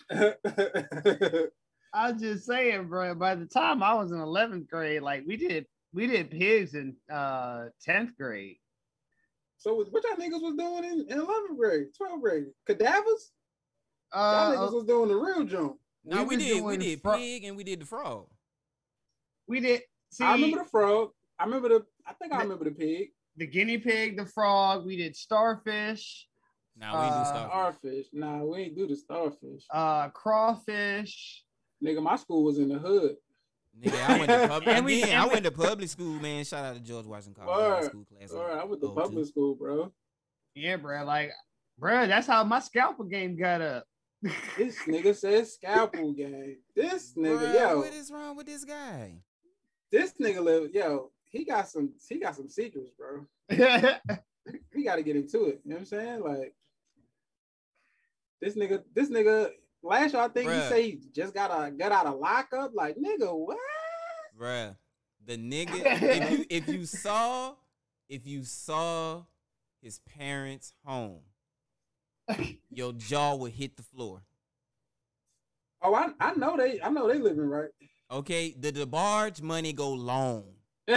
I 1.93 2.11
was 2.11 2.21
just 2.21 2.45
saying, 2.45 2.87
bro. 2.87 3.15
By 3.15 3.35
the 3.35 3.45
time 3.45 3.81
I 3.81 3.93
was 3.95 4.11
in 4.11 4.17
11th 4.17 4.67
grade, 4.67 5.01
like 5.01 5.23
we 5.25 5.37
did, 5.37 5.65
we 5.93 6.07
did 6.07 6.29
pigs 6.31 6.73
in 6.75 6.95
uh 7.11 7.65
10th 7.87 8.15
grade. 8.19 8.57
so 9.57 9.75
what 9.75 10.03
y'all 10.03 10.17
niggas 10.17 10.41
was 10.41 10.55
doing 10.57 10.83
in, 10.83 11.05
in 11.09 11.19
11th 11.25 11.57
grade, 11.57 11.85
12th 11.99 12.21
grade? 12.21 12.45
Cadavers? 12.65 13.31
Y'all 14.13 14.21
Uh, 14.53 14.55
niggas 14.55 14.73
was 14.73 14.85
doing 14.85 15.07
the 15.09 15.15
real 15.15 15.43
jump. 15.45 15.77
No, 16.03 16.23
we, 16.23 16.35
was 16.35 16.45
did. 16.45 16.63
We 16.63 16.77
did 16.77 17.01
fro- 17.01 17.17
pig 17.17 17.43
and 17.45 17.57
we 17.57 17.63
did 17.63 17.79
the 17.81 17.85
frog. 17.85 18.27
we 19.47 19.59
did. 19.59 19.81
See, 20.11 20.23
I 20.23 20.33
remember 20.33 20.59
the 20.63 20.69
frog. 20.69 21.09
I 21.39 21.45
remember 21.45 21.69
the. 21.69 21.85
I 22.05 22.13
think 22.13 22.31
I 22.33 22.41
remember 22.41 22.65
the 22.65 22.71
pig. 22.71 23.09
the 23.37 23.47
guinea 23.47 23.77
pig, 23.79 24.17
the 24.17 24.25
frog. 24.25 24.85
We 24.85 24.97
did 24.97 25.15
starfish, 25.15 26.27
Nah, 26.77 26.99
we 26.99 27.05
didn't 27.05 27.17
Uh, 27.17 27.23
do 27.23 27.29
stuff. 27.29 27.49
Starfish. 27.51 28.05
Nah, 28.13 28.43
we 28.43 28.57
ain't 28.59 28.75
do 28.75 28.87
the 28.87 28.95
starfish. 28.95 29.65
uh, 29.71 30.09
crawfish. 30.09 31.43
Nigga, 31.83 32.01
my 32.01 32.15
school 32.15 32.43
was 32.43 32.57
in 32.59 32.69
the 32.69 32.79
hood. 32.79 33.15
Nigga, 33.81 34.09
I 34.09 34.17
went 34.19 34.31
to 34.31 34.47
public. 34.47 34.67
And 34.75 34.85
we- 34.85 35.01
again, 35.03 35.09
and 35.13 35.21
I 35.21 35.33
went 35.33 35.43
to 35.45 35.51
public 35.51 35.89
school, 35.89 36.19
man. 36.19 36.43
Shout 36.45 36.65
out 36.65 36.75
to 36.75 36.81
George 36.81 37.05
Washington 37.05 37.43
College 37.43 37.83
High 37.83 37.87
School 37.89 38.05
class. 38.05 38.31
All 38.31 38.43
right, 38.47 38.57
I 38.57 38.63
went 38.65 38.81
to 38.81 38.87
Oh, 38.87 38.91
public 38.91 39.23
two. 39.25 39.29
school, 39.29 39.55
bro. 39.55 39.91
Yeah, 40.53 40.77
bro. 40.77 41.03
Like, 41.05 41.31
bro, 41.77 42.07
that's 42.07 42.27
how 42.27 42.43
my 42.43 42.59
scalpel 42.59 43.05
game 43.05 43.35
got 43.37 43.61
up. 43.61 43.85
This 44.57 44.77
nigga 44.87 45.15
said 45.15 45.47
scalpel 45.47 46.13
game. 46.13 46.57
This 46.75 47.13
nigga, 47.15 47.39
Bruh, 47.39 47.53
yo, 47.53 47.77
what 47.79 47.93
is 47.93 48.11
wrong 48.11 48.35
with 48.35 48.47
this 48.47 48.63
guy? 48.65 49.21
this 49.91 50.13
nigga 50.19 50.43
live, 50.43 50.71
yo, 50.73 51.11
he 51.29 51.45
got 51.45 51.69
some, 51.69 51.91
he 52.09 52.19
got 52.19 52.35
some 52.35 52.49
secrets, 52.49 52.91
bro. 52.97 53.25
We 54.73 54.83
got 54.83 54.95
to 54.97 55.03
get 55.03 55.15
into 55.15 55.45
it. 55.45 55.61
You 55.63 55.71
know 55.71 55.75
what 55.75 55.79
I'm 55.79 55.85
saying? 55.85 56.21
Like, 56.23 56.53
this 58.45 58.55
nigga, 58.55 58.83
this 58.93 59.09
nigga. 59.09 59.49
Last 59.81 60.13
year, 60.13 60.23
I 60.23 60.27
think 60.29 60.49
Bruh. 60.49 60.63
he 60.63 60.69
say 60.69 60.83
he 60.83 60.99
just 61.13 61.33
got 61.33 61.51
a 61.51 61.71
got 61.71 61.91
out 61.91 62.05
of 62.07 62.19
lockup. 62.19 62.71
Like, 62.73 62.95
nigga, 62.95 63.31
what? 63.31 63.57
Bruh, 64.39 64.75
the 65.25 65.37
nigga. 65.37 65.81
if 65.83 66.31
you 66.31 66.45
if 66.49 66.67
you 66.67 66.85
saw 66.85 67.55
if 68.07 68.25
you 68.25 68.43
saw 68.43 69.23
his 69.81 69.99
parents' 69.99 70.73
home, 70.83 71.21
your 72.69 72.93
jaw 72.93 73.35
would 73.35 73.51
hit 73.51 73.77
the 73.77 73.83
floor. 73.83 74.21
Oh, 75.81 75.93
I, 75.93 76.09
I 76.19 76.33
know 76.33 76.57
they, 76.57 76.81
I 76.81 76.89
know 76.89 77.07
they 77.07 77.19
living 77.19 77.47
right. 77.47 77.69
Okay, 78.09 78.55
the 78.57 78.71
DeBarge 78.71 79.41
money 79.41 79.71
go 79.71 79.91
long. 79.91 80.45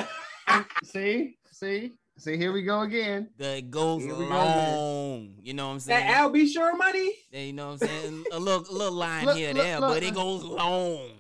see, 0.85 1.37
see, 1.53 1.93
see. 2.19 2.37
Here 2.37 2.53
we 2.53 2.63
go 2.63 2.81
again. 2.83 3.29
The 3.39 3.57
it 3.59 3.71
goes 3.71 4.03
Here 4.03 4.15
we 4.15 4.25
go, 4.27 4.31
long. 4.31 5.35
You 5.43 5.55
know 5.55 5.69
what 5.69 5.75
I'm 5.75 5.81
saying? 5.81 6.07
that 6.07 6.17
Al 6.19 6.31
B. 6.31 6.47
Sure 6.47 6.77
money, 6.77 7.13
Yeah, 7.31 7.41
you 7.41 7.53
know 7.53 7.69
what 7.73 7.83
I'm 7.83 7.89
saying? 7.89 8.25
A 8.33 8.39
little, 8.39 8.65
a 8.69 8.73
little 8.73 8.93
line 8.93 9.27
Look, 9.27 9.37
here, 9.37 9.53
look, 9.53 9.63
there, 9.63 9.81
look. 9.81 9.95
but 9.95 10.03
it 10.03 10.15
goes 10.15 10.43
long. 10.45 11.11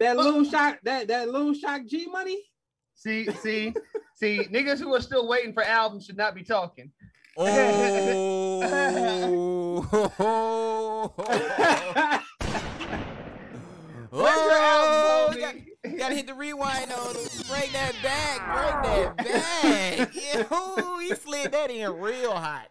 that 0.00 0.16
Look. 0.16 0.26
little 0.26 0.44
shock, 0.44 0.78
that 0.84 1.08
that 1.08 1.28
little 1.30 1.54
shock 1.54 1.82
G 1.86 2.06
money. 2.06 2.42
See, 2.94 3.26
see, 3.42 3.74
see. 4.14 4.44
Niggas 4.50 4.78
who 4.80 4.94
are 4.94 5.02
still 5.02 5.28
waiting 5.28 5.52
for 5.52 5.62
albums 5.62 6.06
should 6.06 6.16
not 6.16 6.34
be 6.34 6.42
talking. 6.42 6.90
Oh, 7.36 7.44
Where's 7.44 7.76
your 9.30 11.12
oh, 14.18 15.28
album, 15.28 15.40
got, 15.40 15.54
Bobby? 15.54 15.96
gotta 15.98 16.14
hit 16.14 16.26
the 16.26 16.34
rewind 16.34 16.92
on 16.92 17.16
it. 17.16 17.44
Break 17.48 17.72
that 17.72 17.94
back, 18.02 18.38
break 18.54 18.82
that 18.84 19.16
back. 19.16 20.14
Yeah, 20.14 21.00
he 21.00 21.14
slid 21.14 21.52
that 21.52 21.70
in 21.70 21.92
real 22.00 22.32
hot. 22.32 22.68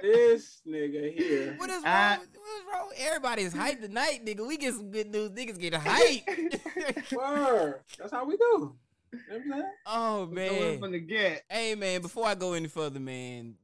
this 0.00 0.60
nigga 0.66 1.16
here. 1.16 1.54
What 1.58 1.70
is 1.70 1.82
wrong? 1.84 2.18
With, 2.20 2.28
what 2.34 2.58
is 2.58 2.64
wrong? 2.72 2.90
Everybody's 2.98 3.54
hyped 3.54 3.82
tonight, 3.82 4.24
nigga. 4.24 4.46
We 4.46 4.56
get 4.56 4.74
some 4.74 4.90
good 4.90 5.10
news. 5.10 5.30
Niggas 5.30 5.58
get 5.58 5.74
hyped. 5.74 7.12
Word. 7.16 7.80
That's 7.98 8.12
how 8.12 8.24
we 8.24 8.36
do. 8.36 8.76
You 9.12 9.18
know 9.18 9.18
what 9.28 9.36
I'm 9.36 9.52
saying? 9.52 9.72
oh 9.86 10.26
man. 10.26 10.78
from 10.80 10.92
the 10.92 11.00
get. 11.00 11.44
Hey 11.48 11.74
man, 11.74 12.02
before 12.02 12.26
I 12.26 12.34
go 12.34 12.52
any 12.54 12.68
further, 12.68 13.00
man, 13.00 13.54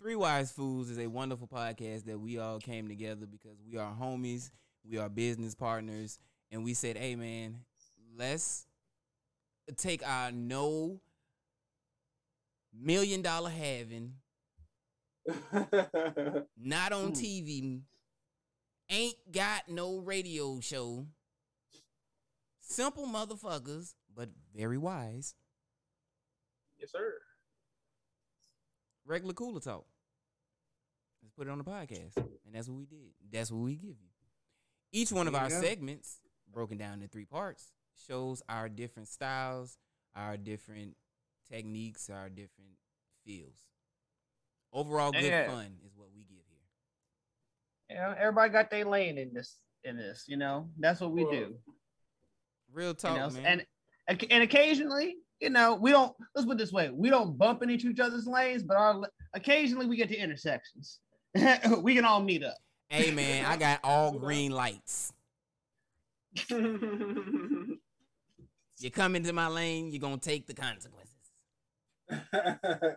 Three 0.00 0.16
Wise 0.16 0.52
Fools 0.52 0.90
is 0.90 0.98
a 0.98 1.06
wonderful 1.06 1.48
podcast 1.48 2.04
that 2.04 2.18
we 2.18 2.38
all 2.38 2.58
came 2.58 2.88
together 2.88 3.26
because 3.26 3.58
we 3.68 3.76
are 3.78 3.92
homies, 3.92 4.50
we 4.88 4.98
are 4.98 5.08
business 5.08 5.54
partners, 5.54 6.18
and 6.50 6.64
we 6.64 6.74
said, 6.74 6.96
hey 6.96 7.14
man, 7.16 7.60
let's 8.16 8.66
take 9.76 10.06
our 10.06 10.32
no 10.32 11.00
million 12.72 13.22
dollar 13.22 13.50
having, 13.50 14.14
not 16.56 16.92
on 16.92 17.12
Mm. 17.12 17.16
TV, 17.16 17.80
ain't 18.90 19.16
got 19.32 19.68
no 19.68 19.98
radio 19.98 20.60
show, 20.60 21.06
simple 22.60 23.06
motherfuckers, 23.06 23.94
but 24.14 24.28
very 24.54 24.78
wise. 24.78 25.34
yes, 26.80 26.90
sir. 26.92 27.14
regular 29.04 29.34
cooler 29.34 29.60
talk. 29.60 29.84
Let's 31.22 31.34
put 31.34 31.46
it 31.46 31.50
on 31.50 31.58
the 31.58 31.64
podcast. 31.64 32.16
And 32.16 32.54
that's 32.54 32.68
what 32.68 32.78
we 32.78 32.86
did. 32.86 33.10
That's 33.30 33.50
what 33.50 33.60
we 33.60 33.74
give 33.74 33.90
you. 34.00 34.08
Each 34.92 35.12
one 35.12 35.28
of 35.28 35.34
our 35.34 35.44
you 35.44 35.50
go. 35.50 35.60
segments, 35.60 36.20
broken 36.52 36.78
down 36.78 36.94
into 36.94 37.08
three 37.08 37.24
parts, 37.26 37.72
shows 38.06 38.42
our 38.48 38.68
different 38.68 39.08
styles, 39.08 39.76
our 40.14 40.36
different 40.36 40.96
techniques, 41.50 42.08
our 42.10 42.28
different 42.28 42.72
feels. 43.24 43.56
Overall 44.72 45.12
good 45.12 45.24
Yeah. 45.24 45.48
fun 45.48 45.78
is 45.84 45.96
what 45.96 46.08
we 46.14 46.22
give 46.24 46.44
here. 46.48 46.58
You 47.90 47.96
know, 47.96 48.14
everybody 48.18 48.50
got 48.52 48.70
their 48.70 48.84
lane 48.84 49.18
in 49.18 49.32
this. 49.32 49.58
In 49.84 49.96
this, 49.96 50.24
you 50.26 50.36
know, 50.36 50.68
that's 50.76 51.00
what 51.00 51.12
we 51.12 51.22
do. 51.30 51.56
Real 52.72 52.88
You 52.88 52.94
talk, 52.94 53.16
know, 53.16 53.30
man. 53.40 53.64
and 54.08 54.22
and 54.28 54.42
occasionally, 54.42 55.18
you 55.40 55.50
know, 55.50 55.76
we 55.76 55.92
don't. 55.92 56.14
Let's 56.34 56.46
put 56.46 56.54
it 56.54 56.58
this 56.58 56.72
way: 56.72 56.90
we 56.90 57.08
don't 57.10 57.38
bump 57.38 57.62
into 57.62 57.88
each 57.88 58.00
other's 58.00 58.26
lanes, 58.26 58.64
but 58.64 58.76
our 58.76 59.08
occasionally 59.34 59.86
we 59.86 59.96
get 59.96 60.08
to 60.08 60.16
intersections. 60.16 60.98
we 61.80 61.94
can 61.94 62.04
all 62.04 62.20
meet 62.20 62.42
up. 62.42 62.56
Hey 62.88 63.10
man, 63.10 63.44
I 63.44 63.56
got 63.56 63.80
all 63.84 64.12
green 64.12 64.52
lights. 64.52 65.12
You 68.80 68.92
come 68.92 69.16
into 69.16 69.32
my 69.32 69.48
lane, 69.48 69.90
you're 69.90 69.98
gonna 70.00 70.18
take 70.18 70.46
the 70.46 70.54
consequences. 70.54 71.14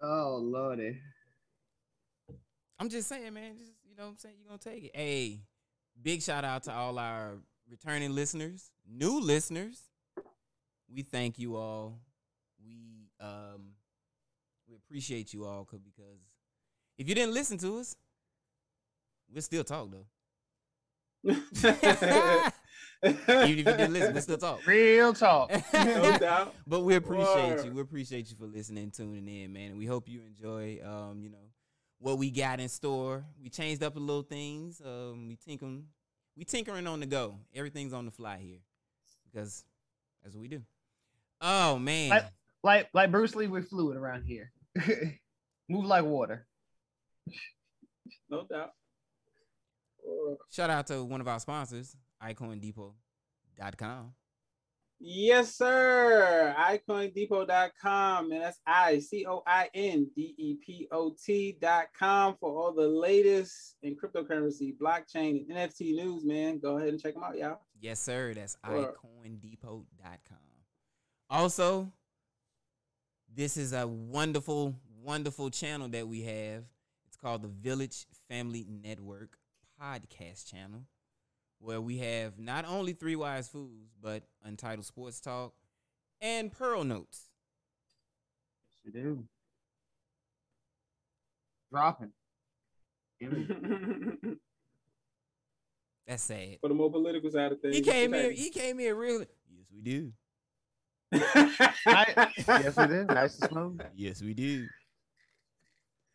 Oh 0.00 0.38
lordy. 0.40 0.96
I'm 2.78 2.88
just 2.88 3.08
saying, 3.08 3.34
man. 3.34 3.58
Just 3.58 3.72
you 3.90 3.96
know 3.96 4.04
what 4.04 4.10
I'm 4.10 4.16
saying, 4.16 4.36
you're 4.38 4.48
gonna 4.48 4.58
take 4.58 4.84
it. 4.84 4.96
Hey, 4.96 5.40
big 6.00 6.22
shout 6.22 6.44
out 6.44 6.62
to 6.62 6.72
all 6.72 6.98
our 6.98 7.32
returning 7.68 8.14
listeners, 8.14 8.70
new 8.88 9.20
listeners. 9.20 9.82
We 10.88 11.02
thank 11.02 11.38
you 11.38 11.56
all. 11.56 11.98
We 12.64 13.10
um 13.20 13.72
we 14.68 14.76
appreciate 14.76 15.34
you 15.34 15.44
all 15.44 15.64
'cause- 15.64 15.80
because 15.82 16.20
if 16.96 17.08
you 17.08 17.14
didn't 17.14 17.34
listen 17.34 17.58
to 17.58 17.78
us, 17.80 17.96
we'll 19.32 19.42
still 19.42 19.64
talk 19.64 19.88
though. 19.90 20.06
Even 23.04 23.12
if 23.32 23.48
you 23.58 23.62
didn't 23.64 23.92
listen, 23.92 24.12
we'll 24.12 24.22
still 24.22 24.38
talk. 24.38 24.66
Real 24.66 25.12
talk. 25.14 25.50
no 25.72 26.18
doubt. 26.18 26.54
But 26.66 26.80
we 26.80 26.94
appreciate 26.96 27.56
Word. 27.56 27.64
you. 27.64 27.72
We 27.72 27.80
appreciate 27.80 28.28
you 28.30 28.36
for 28.36 28.46
listening, 28.46 28.90
tuning 28.90 29.28
in, 29.28 29.52
man. 29.52 29.70
And 29.70 29.78
we 29.78 29.86
hope 29.86 30.08
you 30.08 30.22
enjoy 30.26 30.80
um, 30.84 31.20
you 31.22 31.30
know, 31.30 31.38
what 32.00 32.18
we 32.18 32.30
got 32.30 32.60
in 32.60 32.68
store. 32.68 33.24
We 33.40 33.50
changed 33.50 33.82
up 33.82 33.96
a 33.96 34.00
little 34.00 34.22
things. 34.22 34.80
Um, 34.84 35.28
we 35.28 35.36
tinkering 35.36 35.84
we 36.36 36.44
tinkering 36.44 36.86
on 36.86 37.00
the 37.00 37.06
go. 37.06 37.36
Everything's 37.54 37.92
on 37.92 38.04
the 38.04 38.10
fly 38.12 38.38
here. 38.38 38.58
Because 39.30 39.64
that's 40.22 40.34
what 40.34 40.42
we 40.42 40.48
do. 40.48 40.62
Oh 41.40 41.78
man. 41.78 42.10
Like- 42.10 42.24
Like 42.64 42.88
like 42.92 43.10
Bruce 43.12 43.36
Lee 43.36 43.46
with 43.46 43.68
fluid 43.68 43.96
around 43.96 44.24
here. 44.24 44.50
Move 45.68 45.84
like 45.84 46.04
water. 46.04 46.46
No 48.28 48.44
doubt. 48.50 48.72
Shout 50.50 50.70
out 50.70 50.86
to 50.88 51.04
one 51.04 51.20
of 51.20 51.28
our 51.28 51.40
sponsors, 51.40 51.96
iCoinDepot.com. 52.22 54.12
Yes, 55.00 55.54
sir. 55.54 56.56
IcoinDepot.com, 56.58 58.32
and 58.32 58.42
that's 58.42 58.58
I 58.66 58.98
C 58.98 59.24
O 59.26 59.44
I 59.46 59.70
N 59.72 60.10
D 60.16 60.34
E 60.36 60.56
P 60.56 60.88
O 60.90 61.14
T.com 61.24 62.36
for 62.40 62.50
all 62.50 62.72
the 62.72 62.88
latest 62.88 63.76
in 63.82 63.96
cryptocurrency, 63.96 64.76
blockchain, 64.76 65.48
and 65.48 65.56
NFT 65.56 65.94
news, 65.94 66.24
man. 66.24 66.58
Go 66.58 66.78
ahead 66.78 66.88
and 66.88 67.00
check 67.00 67.14
them 67.14 67.22
out, 67.22 67.38
y'all. 67.38 67.60
Yes, 67.80 68.00
sir. 68.00 68.34
That's 68.34 68.56
Word. 68.68 68.94
iCoinDepot.com. 69.24 70.38
Also, 71.30 71.92
this 73.32 73.56
is 73.56 73.72
a 73.72 73.86
wonderful, 73.86 74.74
wonderful 75.00 75.48
channel 75.50 75.88
that 75.90 76.08
we 76.08 76.22
have. 76.22 76.64
It's 77.06 77.16
called 77.16 77.42
the 77.42 77.48
Village 77.48 78.06
Family 78.28 78.66
Network 78.68 79.38
Podcast 79.80 80.50
Channel, 80.50 80.82
where 81.60 81.80
we 81.80 81.98
have 81.98 82.38
not 82.38 82.64
only 82.66 82.92
Three 82.92 83.16
Wise 83.16 83.48
Fools, 83.48 83.90
but 84.00 84.24
Untitled 84.44 84.86
Sports 84.86 85.20
Talk 85.20 85.54
and 86.20 86.50
Pearl 86.52 86.84
Notes. 86.84 87.30
Yes, 88.84 88.94
You 88.94 89.00
do. 89.02 89.24
Dropping. 91.72 92.12
Give 93.20 93.32
me- 93.32 93.46
for 96.60 96.68
the 96.68 96.74
more 96.74 96.90
political 96.90 97.30
side 97.30 97.52
of 97.52 97.60
things. 97.60 97.76
He 97.76 97.82
came 97.82 98.12
what's 98.12 98.24
in. 98.24 98.32
He 98.32 98.48
came 98.50 98.80
in 98.80 98.96
real. 98.96 99.20
Yes, 99.20 99.66
we 99.74 99.82
do. 99.82 100.12
happening? 101.84 102.34
yes, 102.48 102.76
we 102.76 102.86
do. 102.86 103.04
Nice 103.04 103.38
and 103.40 103.50
smooth. 103.50 103.80
Yes, 103.94 104.22
we 104.22 104.32
do. 104.34 104.66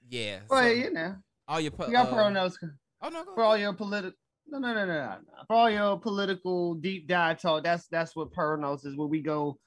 Yeah. 0.10 0.39
Well, 0.50 0.63
so 0.63 0.67
you 0.70 0.91
know, 0.91 1.15
all 1.48 1.60
your 1.60 1.72
pu- 1.72 1.86
we 1.88 1.93
got 1.93 2.08
uh, 2.08 2.12
pearl 2.12 2.32
notes 2.32 2.58
Oh 3.03 3.10
no, 3.10 3.25
go 3.25 3.36
for 3.36 3.43
all 3.43 3.57
your 3.57 3.74
political. 3.74 4.17
No, 4.48 4.60
no, 4.60 4.74
no, 4.74 4.86
no, 4.86 4.93
no, 4.93 5.10
no. 5.10 5.43
For 5.48 5.55
all 5.55 5.69
your 5.69 6.00
political 6.00 6.74
deep 6.75 7.07
dive 7.07 7.41
talk, 7.41 7.63
that's 7.63 7.88
that's 7.88 8.15
what 8.15 8.31
pearl 8.31 8.57
notes 8.57 8.86
is. 8.86 8.95
Where 8.95 9.07
we 9.07 9.22
go 9.22 9.60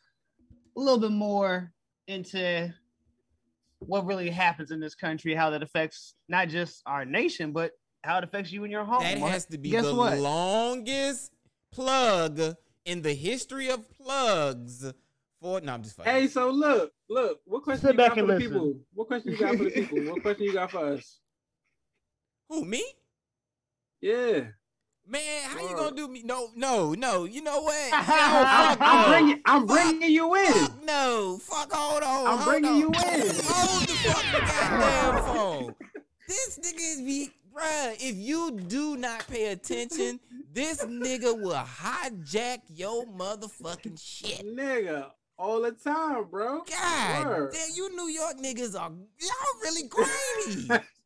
a 0.76 0.80
little 0.80 0.98
bit 0.98 1.12
more 1.12 1.70
into 2.08 2.72
what 3.80 4.06
really 4.06 4.30
happens 4.30 4.70
in 4.70 4.80
this 4.80 4.94
country, 4.94 5.34
how 5.34 5.50
that 5.50 5.62
affects 5.62 6.14
not 6.28 6.48
just 6.48 6.82
our 6.86 7.04
nation, 7.04 7.52
but 7.52 7.72
how 8.04 8.16
it 8.18 8.24
affects 8.24 8.52
you 8.52 8.64
and 8.64 8.72
your 8.72 8.84
home. 8.84 9.02
That 9.02 9.18
has 9.18 9.44
to 9.46 9.58
be 9.58 9.70
guess 9.70 9.84
the 9.84 9.94
what? 9.94 10.18
longest 10.18 11.32
plug 11.72 12.40
in 12.86 13.02
the 13.02 13.12
history 13.12 13.68
of 13.68 13.86
plugs 13.90 14.92
for. 15.42 15.60
No, 15.60 15.74
I'm 15.74 15.82
just 15.82 15.96
fucking. 15.96 16.10
Hey, 16.10 16.26
so 16.26 16.50
look, 16.50 16.90
look. 17.10 17.40
What 17.44 17.64
question 17.64 17.88
Sit 17.88 17.92
you 17.92 17.96
got 17.98 18.08
back 18.08 18.14
for 18.14 18.20
and 18.20 18.30
the 18.30 18.34
listen. 18.34 18.50
people? 18.50 18.74
What 18.94 19.08
question 19.08 19.32
you 19.32 19.38
got 19.38 19.56
for 19.56 19.64
the 19.64 19.70
people? 19.70 19.98
What 20.12 20.22
question 20.22 20.44
you 20.46 20.52
got 20.54 20.70
for 20.70 20.86
us? 20.86 21.18
Who 22.48 22.64
me? 22.64 22.82
Yeah. 24.00 24.40
Man, 25.08 25.42
how 25.44 25.60
you 25.68 25.76
gonna 25.76 25.94
do 25.94 26.08
me? 26.08 26.22
No, 26.24 26.48
no, 26.56 26.92
no. 26.94 27.24
You 27.24 27.42
know 27.42 27.60
what? 27.62 27.90
No, 27.92 28.02
I'm, 28.08 28.78
I'm 28.80 29.10
bringing, 29.10 29.42
I'm 29.44 29.68
Fuck. 29.68 29.76
bringing 29.76 30.10
you 30.10 30.34
in. 30.34 30.52
Fuck 30.52 30.84
no. 30.84 31.38
Fuck. 31.42 31.72
Hold 31.72 32.02
on. 32.02 32.26
I'm 32.26 32.38
hold 32.38 32.48
bringing 32.48 32.70
on. 32.70 32.78
you 32.78 32.86
in. 32.88 32.92
Hold 33.44 33.82
the 33.82 33.94
fucking 33.94 34.40
goddamn 34.48 35.24
phone. 35.24 35.74
This 36.28 36.58
nigga 36.58 36.78
is 36.80 37.00
be, 37.02 37.30
bruh. 37.54 37.94
If 38.00 38.16
you 38.16 38.50
do 38.66 38.96
not 38.96 39.26
pay 39.28 39.52
attention, 39.52 40.18
this 40.52 40.84
nigga 40.84 41.40
will 41.40 41.54
hijack 41.54 42.58
your 42.68 43.04
motherfucking 43.06 44.00
shit. 44.02 44.44
Nigga, 44.44 45.10
all 45.38 45.62
the 45.62 45.70
time, 45.72 46.24
bro. 46.30 46.62
God 46.68 47.26
Word. 47.26 47.52
damn, 47.52 47.68
you 47.76 47.94
New 47.94 48.08
York 48.08 48.38
niggas 48.42 48.74
are 48.74 48.90
y'all 48.90 49.60
really 49.62 49.88
grimy. 49.88 50.82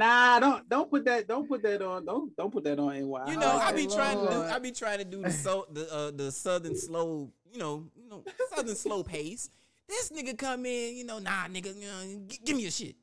y'all, 0.00 0.08
Nah, 0.08 0.40
don't 0.40 0.68
don't 0.68 0.90
put 0.90 1.04
that 1.04 1.28
don't 1.28 1.46
put 1.48 1.62
that 1.62 1.82
on 1.82 2.04
don't 2.04 2.34
don't 2.36 2.50
put 2.52 2.64
that 2.64 2.78
on 2.78 2.88
NY. 2.94 3.00
you 3.00 3.36
know, 3.38 3.56
I 3.56 3.70
Oh, 3.70 3.76
be 3.76 3.86
trying 3.86 4.18
to 4.18 4.30
do 4.30 4.42
I 4.42 4.58
be 4.58 4.72
trying 4.72 4.98
to 4.98 5.04
do 5.04 5.22
the 5.22 5.32
so 5.32 5.66
the 5.72 5.92
uh, 5.92 6.10
the 6.10 6.32
southern 6.32 6.74
slow, 6.74 7.30
you 7.52 7.58
know, 7.58 7.86
you 7.96 8.08
know, 8.08 8.24
southern 8.54 8.76
slow 8.76 9.02
pace. 9.02 9.50
This 9.88 10.10
nigga 10.10 10.36
come 10.38 10.66
in, 10.66 10.96
you 10.96 11.04
know, 11.04 11.18
nah, 11.18 11.46
nigga, 11.48 11.74
you 11.74 11.86
know, 11.86 12.26
g- 12.28 12.38
give 12.44 12.56
me 12.56 12.62
your 12.62 12.70
shit. 12.70 12.94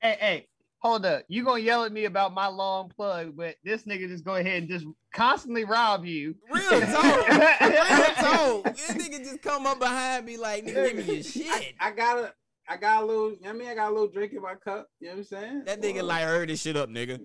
Hey, 0.00 0.16
hey, 0.20 0.46
hold 0.78 1.04
up. 1.06 1.22
You 1.28 1.44
gonna 1.44 1.60
yell 1.60 1.84
at 1.84 1.92
me 1.92 2.04
about 2.06 2.32
my 2.32 2.46
long 2.46 2.88
plug, 2.88 3.36
but 3.36 3.56
this 3.64 3.82
nigga 3.84 4.08
just 4.08 4.24
go 4.24 4.34
ahead 4.36 4.62
and 4.62 4.68
just 4.68 4.86
constantly 5.12 5.64
rob 5.64 6.04
you. 6.04 6.34
Real 6.50 6.80
talk, 6.80 7.28
real 7.60 8.14
talk. 8.16 8.76
This 8.76 8.94
nigga 8.94 9.18
just 9.24 9.42
come 9.42 9.66
up 9.66 9.78
behind 9.78 10.24
me 10.26 10.36
like, 10.36 10.64
nigga, 10.64 10.86
give 10.86 10.96
me 11.06 11.14
your 11.14 11.22
shit. 11.22 11.46
I, 11.80 11.88
I 11.88 11.90
got 11.92 12.18
a 12.18 12.32
I 12.68 12.76
got 12.76 13.02
a 13.02 13.06
little 13.06 13.30
you 13.32 13.40
know 13.42 13.48
what 13.48 13.56
I 13.56 13.58
mean 13.58 13.68
I 13.68 13.74
got 13.74 13.90
a 13.90 13.92
little 13.92 14.08
drink 14.08 14.32
in 14.32 14.42
my 14.42 14.54
cup. 14.54 14.88
You 15.00 15.08
know 15.08 15.12
what 15.14 15.18
I'm 15.18 15.24
saying? 15.24 15.62
That 15.66 15.80
nigga 15.82 15.96
Word. 15.96 16.04
like, 16.04 16.24
hurry 16.24 16.46
this 16.46 16.60
shit 16.62 16.76
up, 16.76 16.88
nigga. 16.88 17.20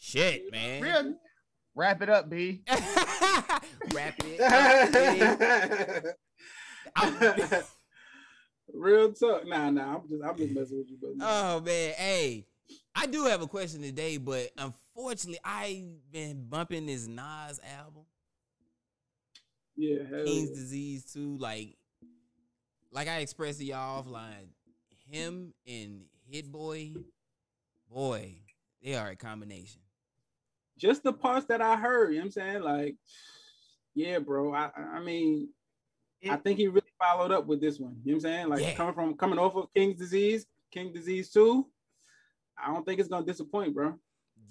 Shit, 0.00 0.50
man. 0.52 0.82
Real. 0.82 1.14
Wrap 1.74 2.02
it 2.02 2.08
up, 2.08 2.28
B. 2.30 2.62
Wrap 3.92 4.14
it. 4.24 4.40
up, 4.40 6.04
B. 6.04 6.10
I'm- 6.96 7.62
Real 8.74 9.12
talk. 9.12 9.46
Nah, 9.46 9.70
nah. 9.70 9.96
I'm 9.96 10.08
just 10.08 10.22
I'm 10.24 10.36
just 10.36 10.54
messing 10.54 10.78
with 10.78 10.90
you, 10.90 10.98
but 11.00 11.10
Oh 11.20 11.60
man, 11.60 11.94
hey, 11.96 12.46
I 12.94 13.06
do 13.06 13.24
have 13.24 13.40
a 13.42 13.46
question 13.46 13.80
today, 13.80 14.18
but 14.18 14.50
unfortunately, 14.58 15.40
I've 15.44 16.10
been 16.12 16.46
bumping 16.48 16.84
this 16.86 17.06
Nas 17.06 17.60
album, 17.78 18.02
yeah, 19.76 20.02
King's 20.24 20.50
yeah. 20.50 20.54
Disease 20.56 21.04
too. 21.12 21.38
Like, 21.38 21.76
like 22.92 23.08
I 23.08 23.18
expressed 23.18 23.58
to 23.60 23.64
y'all 23.64 24.02
offline, 24.04 24.48
him 25.10 25.54
and 25.66 26.02
Hit 26.30 26.50
Boy, 26.52 26.92
boy, 27.90 28.34
they 28.82 28.94
are 28.94 29.08
a 29.10 29.16
combination. 29.16 29.80
just 30.78 31.02
the 31.02 31.12
parts 31.12 31.46
that 31.46 31.60
I 31.60 31.76
heard, 31.76 32.10
you 32.10 32.16
know 32.16 32.20
what 32.22 32.24
I'm 32.26 32.30
saying? 32.32 32.62
Like, 32.62 32.96
yeah, 33.94 34.18
bro. 34.18 34.52
I 34.54 34.70
I 34.76 35.00
mean, 35.00 35.48
I 36.28 36.36
think 36.36 36.58
he 36.58 36.68
really 36.68 36.86
followed 36.98 37.32
up 37.32 37.46
with 37.46 37.60
this 37.60 37.78
one. 37.80 38.00
You 38.04 38.12
know 38.12 38.16
what 38.18 38.24
I'm 38.26 38.32
saying? 38.32 38.48
Like 38.48 38.60
Yeah. 38.60 38.74
coming 38.74 38.94
from 38.94 39.14
coming 39.16 39.38
off 39.38 39.56
of 39.56 39.72
King's 39.74 39.98
Disease, 39.98 40.46
King 40.70 40.92
Disease 40.92 41.30
2. 41.30 41.66
I 42.62 42.72
don't 42.72 42.84
think 42.84 43.00
it's 43.00 43.08
gonna 43.08 43.24
disappoint, 43.26 43.74
bro. 43.74 43.94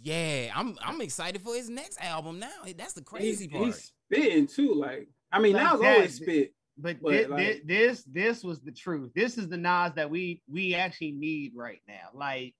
Yeah, 0.01 0.51
I'm 0.55 0.77
I'm 0.81 0.99
excited 1.01 1.41
for 1.41 1.55
his 1.55 1.69
next 1.69 1.99
album 2.01 2.39
now. 2.39 2.49
That's 2.75 2.93
the 2.93 3.01
He's, 3.01 3.07
crazy 3.07 3.47
part. 3.47 3.65
he's 3.65 3.93
spitting 4.09 4.47
too. 4.47 4.73
Like, 4.73 5.07
I 5.31 5.39
mean, 5.39 5.53
Like 5.53 5.63
now 5.63 5.73
it's 5.75 5.83
always 5.83 6.13
spit. 6.15 6.53
But, 6.77 7.01
But, 7.01 7.11
thi- 7.11 7.25
like- 7.25 7.47
thi- 7.47 7.61
this 7.65 8.03
this 8.03 8.43
was 8.43 8.61
the 8.61 8.71
truth. 8.71 9.11
This 9.15 9.37
is 9.37 9.49
the 9.49 9.57
Nas 9.57 9.93
that 9.95 10.09
we 10.09 10.41
we 10.47 10.75
actually 10.75 11.11
need 11.11 11.53
right 11.55 11.81
now. 11.87 12.09
Like 12.13 12.53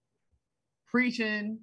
preaching, 0.87 1.59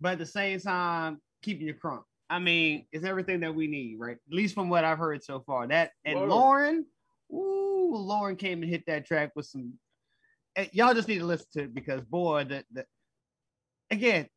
but 0.00 0.12
at 0.12 0.18
the 0.18 0.26
same 0.26 0.60
time 0.60 1.20
keeping 1.42 1.66
your 1.66 1.76
crunk. 1.76 2.04
I 2.30 2.38
mean, 2.38 2.86
it's 2.92 3.04
everything 3.04 3.40
that 3.40 3.54
we 3.54 3.66
need, 3.66 3.98
right? 3.98 4.16
At 4.16 4.34
least 4.34 4.54
from 4.54 4.68
what 4.68 4.84
I've 4.84 4.98
heard 4.98 5.22
so 5.22 5.40
far. 5.40 5.66
That 5.66 5.90
and 6.04 6.18
Word. 6.18 6.30
Lauryn, 6.30 6.84
ooh, 7.32 7.92
Lauryn 7.94 8.38
came 8.38 8.62
and 8.62 8.70
hit 8.70 8.84
that 8.86 9.06
track 9.06 9.32
with 9.36 9.46
some. 9.46 9.74
Y'all 10.72 10.94
just 10.94 11.08
need 11.08 11.18
to 11.18 11.26
listen 11.26 11.46
to 11.54 11.62
it 11.64 11.74
because 11.74 12.00
boy, 12.02 12.44
the 12.44 12.64
the 12.72 12.86
again, 13.90 14.28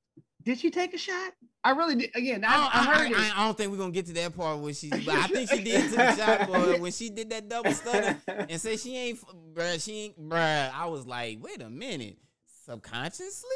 did 0.47 0.57
she 0.57 0.71
take 0.71 0.93
a 0.93 0.97
shot? 0.97 1.33
I 1.61 1.71
really 1.71 1.95
did. 1.95 2.15
Again, 2.15 2.45
I, 2.45 2.47
I, 2.47 2.55
I, 2.55 2.79
I, 2.79 2.83
heard 2.85 3.13
I, 3.13 3.25
it. 3.25 3.37
I 3.37 3.45
don't 3.45 3.57
think 3.57 3.69
we're 3.69 3.77
gonna 3.77 3.91
get 3.91 4.05
to 4.05 4.13
that 4.13 4.33
part 4.33 4.59
when 4.59 4.73
she. 4.73 4.89
But 5.05 5.09
I 5.09 5.27
think 5.27 5.49
she 5.49 5.61
did 5.61 5.89
to 5.89 5.95
the 5.97 6.15
shot, 6.15 6.47
boy. 6.47 6.79
When 6.79 6.91
she 6.93 7.09
did 7.09 7.29
that 7.31 7.49
double 7.49 7.73
stutter 7.73 8.17
and 8.27 8.61
said 8.61 8.79
she 8.79 8.95
ain't, 8.95 9.19
bruh, 9.53 9.83
she 9.83 10.05
ain't, 10.05 10.29
bruh. 10.29 10.71
I 10.73 10.85
was 10.85 11.05
like, 11.05 11.39
wait 11.43 11.61
a 11.61 11.69
minute, 11.69 12.17
subconsciously 12.65 13.49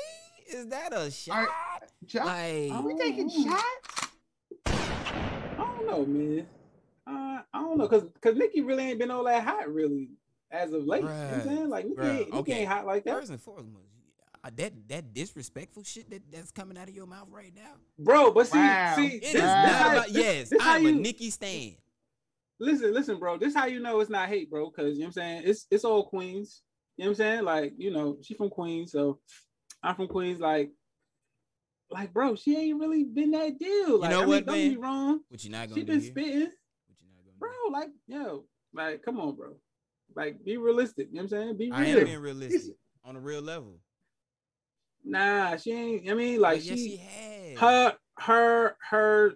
Is 0.49 0.67
that 0.67 0.91
a 0.91 1.09
shot? 1.09 1.37
Are- 1.37 1.49
Shot- 2.07 2.25
Like, 2.25 2.71
Are 2.71 2.81
we 2.81 2.95
taking 2.95 3.29
shots? 3.29 4.09
I 4.65 5.55
don't 5.57 5.87
know, 5.87 6.05
man. 6.05 6.45
Uh, 7.07 7.41
I 7.53 7.61
don't 7.61 7.77
know, 7.77 7.87
cause 7.87 8.03
cause 8.19 8.35
Nikki 8.35 8.59
really 8.61 8.83
ain't 8.83 8.99
been 8.99 9.11
all 9.11 9.23
that 9.23 9.45
hot, 9.45 9.73
really, 9.73 10.09
as 10.51 10.73
of 10.73 10.85
late. 10.85 11.03
You 11.03 11.07
know 11.07 11.13
what 11.13 11.33
I'm 11.33 11.41
saying? 11.43 11.69
Like 11.69 11.85
Nikki, 11.85 12.01
bruh, 12.01 12.09
ain't, 12.09 12.19
Nikki 12.25 12.37
okay. 12.39 12.53
ain't 12.53 12.67
hot 12.67 12.85
like 12.85 13.05
that, 13.05 13.15
First 13.15 13.31
and 13.31 13.41
foremost, 13.41 13.91
that 14.49 14.73
that 14.89 15.13
disrespectful 15.13 15.83
shit 15.83 16.09
that, 16.09 16.21
that's 16.31 16.51
coming 16.51 16.77
out 16.77 16.89
of 16.89 16.95
your 16.95 17.05
mouth 17.05 17.27
right 17.29 17.53
now. 17.55 17.73
bro. 17.99 18.31
But 18.31 18.47
see, 18.47 18.57
Wow. 18.57 18.93
see, 18.95 19.05
It 19.07 19.21
this, 19.21 19.27
is 19.29 19.33
this 19.33 19.41
Wow. 19.43 19.63
not 19.63 19.91
about 19.93 20.11
yes. 20.11 20.49
this 20.49 20.61
how 20.61 20.73
I'm 20.75 20.85
a 20.85 20.89
you- 20.89 20.95
Nikki 21.01 21.29
stan. 21.29 21.75
listen, 22.59 22.93
listen, 22.93 23.19
bro. 23.19 23.37
This 23.37 23.53
how 23.55 23.65
you 23.65 23.79
know 23.79 23.99
it's 23.99 24.09
not 24.09 24.29
hate, 24.29 24.49
bro. 24.49 24.69
Cause 24.71 24.93
you 24.93 24.99
know 24.99 25.05
what 25.05 25.05
I'm 25.07 25.11
saying? 25.13 25.43
It's 25.45 25.67
it's 25.69 25.85
all 25.85 26.05
Queens. 26.07 26.63
You 26.97 27.05
know 27.05 27.09
what 27.11 27.11
I'm 27.11 27.15
saying? 27.17 27.43
Like, 27.45 27.73
you 27.77 27.91
know, 27.91 28.17
she 28.21 28.33
from 28.33 28.49
Queens, 28.49 28.91
so 28.91 29.19
I'm 29.83 29.95
from 29.95 30.07
Queens. 30.07 30.39
Like, 30.39 30.71
like, 31.89 32.13
bro, 32.13 32.35
she 32.35 32.55
ain't 32.57 32.79
really 32.79 33.03
been 33.03 33.31
that 33.31 33.57
deal. 33.59 33.99
Like, 33.99 34.11
know 34.11 34.17
I 34.17 34.21
mean, 34.21 34.29
what, 34.29 34.45
don't 34.45 34.55
be 34.55 34.77
wrong. 34.77 35.19
What 35.29 35.43
you 35.43 35.49
not 35.49 35.63
She 35.69 35.69
gonna 35.69 35.81
do 35.81 35.85
been 35.85 36.01
here? 36.01 36.11
spitting, 36.11 36.39
What 36.87 37.01
you 37.01 37.07
not 37.13 37.39
bro. 37.39 37.49
gonna 37.63 37.73
Like, 37.79 37.89
yo, 38.07 38.45
like, 38.73 39.03
come 39.03 39.19
on, 39.19 39.35
bro. 39.35 39.55
Like, 40.15 40.43
be 40.43 40.57
realistic. 40.57 41.07
You 41.11 41.15
know 41.17 41.23
what 41.23 41.33
I'm 41.33 41.43
saying? 41.47 41.57
Be 41.57 41.67
do? 41.67 41.73
I 41.73 41.81
real. 41.81 41.99
am 41.99 42.05
being 42.05 42.19
realistic 42.19 42.75
on 43.03 43.15
a 43.15 43.19
real 43.19 43.41
level. 43.41 43.79
Nah, 45.03 45.57
she 45.57 45.71
ain't. 45.71 46.09
I 46.09 46.13
mean, 46.13 46.39
like, 46.39 46.65
yes, 46.65 46.77
she, 46.77 46.87
she 46.97 47.55
her, 47.59 47.95
her, 48.19 48.75
her. 48.89 49.33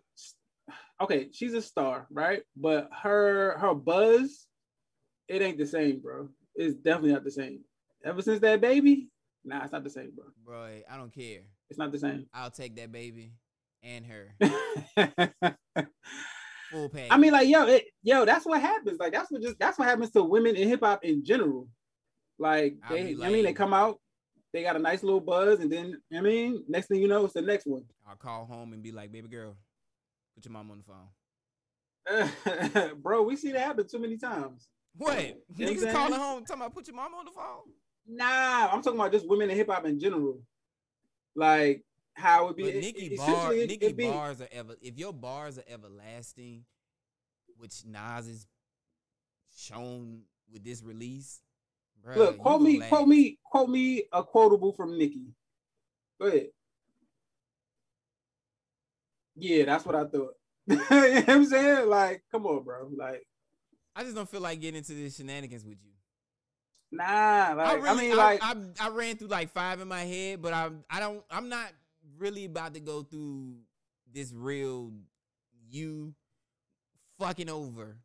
Okay, 1.02 1.28
she's 1.32 1.54
a 1.54 1.62
star, 1.62 2.08
right? 2.12 2.44
But 2.56 2.90
her, 3.02 3.58
her 3.58 3.74
buzz, 3.74 4.48
it 5.28 5.42
ain't 5.42 5.58
the 5.58 5.66
same, 5.66 6.00
bro. 6.00 6.30
It's 6.56 6.76
definitely 6.76 7.14
not 7.14 7.24
the 7.24 7.32
same. 7.32 7.62
Ever 8.06 8.22
since 8.22 8.40
that 8.42 8.62
baby, 8.62 9.10
nah, 9.44 9.64
it's 9.64 9.74
not 9.74 9.84
the 9.84 9.90
same, 9.90 10.12
bro. 10.16 10.26
Bro, 10.46 10.82
I 10.90 10.98
don't 10.98 11.14
care. 11.14 11.42
It's 11.70 11.80
not 11.80 11.92
the 11.92 12.00
same. 12.00 12.28
I'll 12.34 12.52
take 12.52 12.76
that 12.78 12.92
baby 12.92 13.34
and 13.84 14.06
her 14.06 14.36
full 16.72 16.90
package. 16.90 17.12
I 17.12 17.18
mean, 17.18 17.32
like, 17.32 17.48
yo, 17.48 17.66
it, 17.68 17.86
yo, 18.04 18.26
that's 18.26 18.46
what 18.46 18.62
happens. 18.62 19.00
Like, 19.00 19.14
that's 19.14 19.32
what 19.32 19.42
just 19.42 19.60
that's 19.60 19.78
what 19.78 19.88
happens 19.88 20.12
to 20.12 20.24
women 20.24 20.56
in 20.56 20.68
hip 20.68 20.82
hop 20.84 21.04
in 21.04 21.24
general. 21.24 21.68
Like, 22.38 22.76
they, 22.90 23.16
I 23.22 23.30
mean, 23.30 23.46
they 23.46 23.54
come 23.54 23.74
out, 23.74 24.00
they 24.56 24.64
got 24.64 24.78
a 24.78 24.80
nice 24.80 25.04
little 25.04 25.20
buzz, 25.20 25.60
and 25.60 25.70
then 25.70 26.02
I 26.16 26.22
mean, 26.22 26.64
next 26.70 26.88
thing 26.88 27.02
you 27.02 27.10
know, 27.10 27.26
it's 27.26 27.34
the 27.34 27.42
next 27.42 27.68
one. 27.68 27.84
I'll 28.08 28.16
call 28.16 28.46
home 28.46 28.72
and 28.72 28.82
be 28.82 28.94
like, 28.94 29.12
baby 29.12 29.28
girl, 29.28 29.58
put 30.34 30.46
your 30.46 30.54
mom 30.54 30.72
on 30.72 30.82
the 32.08 32.30
phone. 32.80 32.94
bro, 33.02 33.24
we 33.24 33.36
see 33.36 33.52
that 33.52 33.60
happen 33.60 33.86
too 33.86 34.00
many 34.00 34.18
times. 34.18 34.70
What? 34.96 35.20
You 35.20 35.26
know 35.28 35.34
what 35.58 35.70
I'm 35.70 35.76
Niggas 35.76 35.92
calling 35.92 36.14
home 36.14 36.46
talking 36.46 36.62
about 36.62 36.74
put 36.74 36.88
your 36.88 36.96
mom 36.96 37.14
on 37.16 37.26
the 37.26 37.32
phone. 37.32 37.74
Nah, 38.08 38.70
I'm 38.72 38.82
talking 38.82 38.98
about 38.98 39.12
just 39.12 39.28
women 39.28 39.50
in 39.50 39.58
hip 39.58 39.70
hop 39.70 39.86
in 39.86 40.00
general. 40.00 40.40
Like 41.36 41.84
how 42.14 42.48
it 42.48 42.56
be. 42.56 42.64
But 42.64 42.76
Nikki 42.76 43.06
it- 43.08 43.18
bar, 43.18 43.54
it- 43.54 43.68
Nikki 43.68 43.86
it 43.88 43.98
be- 43.98 44.08
bars 44.08 44.40
are 44.40 44.48
ever. 44.54 44.76
If 44.82 44.98
your 44.98 45.12
bars 45.12 45.58
are 45.58 45.66
everlasting, 45.68 46.64
which 47.58 47.84
Nas 47.86 48.30
is 48.30 48.48
shown 49.58 50.22
with 50.50 50.64
this 50.64 50.82
release, 50.82 51.42
bruh, 52.06 52.16
Look, 52.16 52.38
quote 52.38 52.62
me, 52.62 52.80
quote 52.80 53.08
me, 53.08 53.40
quote 53.44 53.70
me 53.70 54.04
a 54.12 54.24
quotable 54.24 54.74
from 54.74 54.98
Nikki. 54.98 55.34
Go 56.20 56.28
ahead. 56.28 56.48
Yeah, 59.36 59.66
that's 59.66 59.86
what 59.86 59.96
I 59.96 60.06
thought. 60.06 60.34
you 60.68 60.76
know 60.78 60.86
what 60.90 61.30
I'm 61.30 61.46
saying? 61.46 61.90
Like, 61.90 62.24
come 62.32 62.46
on, 62.46 62.64
bro. 62.64 62.90
Like, 62.96 63.26
I 63.96 64.04
just 64.04 64.16
don't 64.16 64.30
feel 64.30 64.42
like 64.42 64.62
getting 64.62 64.78
into 64.78 64.94
this 64.94 65.18
shenanigans 65.18 65.64
with 65.64 65.78
you. 65.84 65.92
nah, 66.92 67.54
like, 67.56 67.68
I, 67.68 67.74
really, 67.76 68.08
mean, 68.10 68.18
like, 68.18 68.40
I, 68.42 68.56
I 68.80 68.90
ran 68.90 69.18
through 69.18 69.30
like 69.30 69.50
five 69.50 69.82
in 69.82 69.88
my 69.88 70.04
head, 70.04 70.42
but 70.42 70.54
I, 70.54 70.70
I 70.90 71.00
don't, 71.00 71.24
I'm 71.30 71.50
not 71.50 71.72
really 72.18 72.46
about 72.46 72.74
to 72.74 72.80
go 72.80 73.04
through 73.04 73.56
this 74.12 74.32
real 74.34 74.92
you 75.70 76.14
fucking 77.20 77.50
over. 77.50 77.98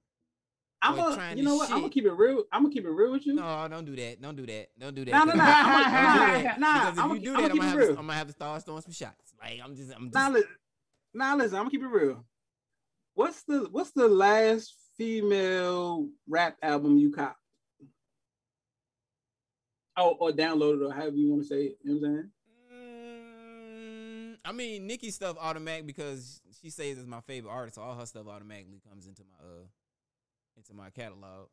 I'm 0.82 0.94
or 0.94 0.96
gonna, 0.96 1.14
trying 1.14 1.36
you 1.38 1.44
know 1.44 1.56
what? 1.56 1.70
I'm 1.70 1.80
gonna 1.80 1.90
keep 1.90 2.06
it 2.06 2.12
real. 2.12 2.44
I'm 2.52 2.62
gonna 2.62 2.72
keep 2.74 2.84
it 2.86 2.90
real 2.90 3.12
with 3.12 3.26
you. 3.26 3.34
No, 3.34 3.68
don't 3.68 3.84
do 3.84 3.94
that. 3.96 4.20
Don't 4.22 4.34
do 4.36 4.46
that. 4.46 4.68
Don't 4.78 4.94
do 4.94 5.04
that. 5.04 5.10
No, 5.12 5.24
no, 5.24 5.32
no. 5.34 5.38
'cause- 5.44 5.54
I'm 5.54 6.18
gonna- 6.18 6.42
that. 6.42 6.58
nah, 6.60 6.66
nah, 6.72 6.80
Because 6.80 6.98
if 6.98 7.04
I'ma- 7.04 7.14
you 7.14 7.20
do 7.20 7.30
I'ma 7.32 7.40
that, 7.40 7.44
I'm 7.44 7.50
keep 7.52 7.60
gonna, 7.60 7.66
it 7.66 7.70
have 7.70 7.78
real. 7.78 7.86
to, 7.86 7.90
I'm 8.00 8.06
gonna 8.06 8.12
have 8.14 8.26
to 8.28 8.32
start 8.32 8.62
throwing 8.64 8.82
some 8.82 8.92
shots. 8.92 9.34
Like 9.40 9.60
I'm 9.62 9.76
just, 9.76 9.92
I'm 9.94 10.02
just. 10.04 10.14
Now, 10.14 10.30
li- 10.30 10.44
now 11.12 11.36
listen, 11.36 11.56
I'm 11.56 11.60
gonna 11.64 11.70
keep 11.70 11.82
it 11.82 11.86
real. 11.86 12.24
What's 13.14 13.42
the 13.42 13.68
what's 13.70 13.90
the 13.90 14.08
last 14.08 14.74
female 14.96 16.08
rap 16.28 16.56
album 16.62 16.96
you 16.96 17.10
cop? 17.12 17.36
Oh, 19.96 20.16
or 20.18 20.30
downloaded, 20.30 20.88
or 20.88 20.92
however 20.94 21.16
you 21.16 21.28
want 21.30 21.42
to 21.42 21.48
say 21.48 21.62
it. 21.64 21.78
You 21.82 21.94
know 21.94 22.00
what 22.00 22.08
I'm 22.08 22.14
saying? 22.14 22.30
Mm, 22.72 24.36
I 24.44 24.52
mean, 24.52 24.86
Nikki 24.86 25.10
stuff 25.10 25.36
automatic 25.38 25.86
because 25.86 26.40
she 26.62 26.70
says 26.70 26.96
it's 26.96 27.06
my 27.06 27.20
favorite 27.20 27.50
artist. 27.50 27.74
So 27.74 27.82
all 27.82 27.94
her 27.98 28.06
stuff 28.06 28.26
automatically 28.28 28.80
comes 28.88 29.06
into 29.06 29.22
my 29.24 29.36
uh 29.44 29.64
into 30.56 30.74
my 30.74 30.90
catalog 30.90 31.48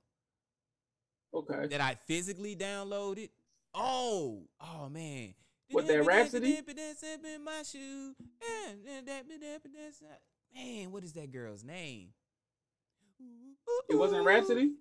Okay. 1.33 1.67
that 1.67 1.81
I 1.81 1.95
physically 2.07 2.55
downloaded. 2.55 3.29
Oh, 3.73 4.43
oh 4.61 4.89
man. 4.89 5.33
What, 5.71 5.87
that 5.87 6.05
Rapsody? 6.05 6.61
My 7.43 7.63
shoe. 7.63 8.15
Man, 10.55 10.91
what 10.91 11.03
is 11.03 11.13
that 11.13 11.31
girl's 11.31 11.63
name? 11.63 12.09
It 13.89 13.95
wasn't 13.95 14.25
Rapsody? 14.25 14.71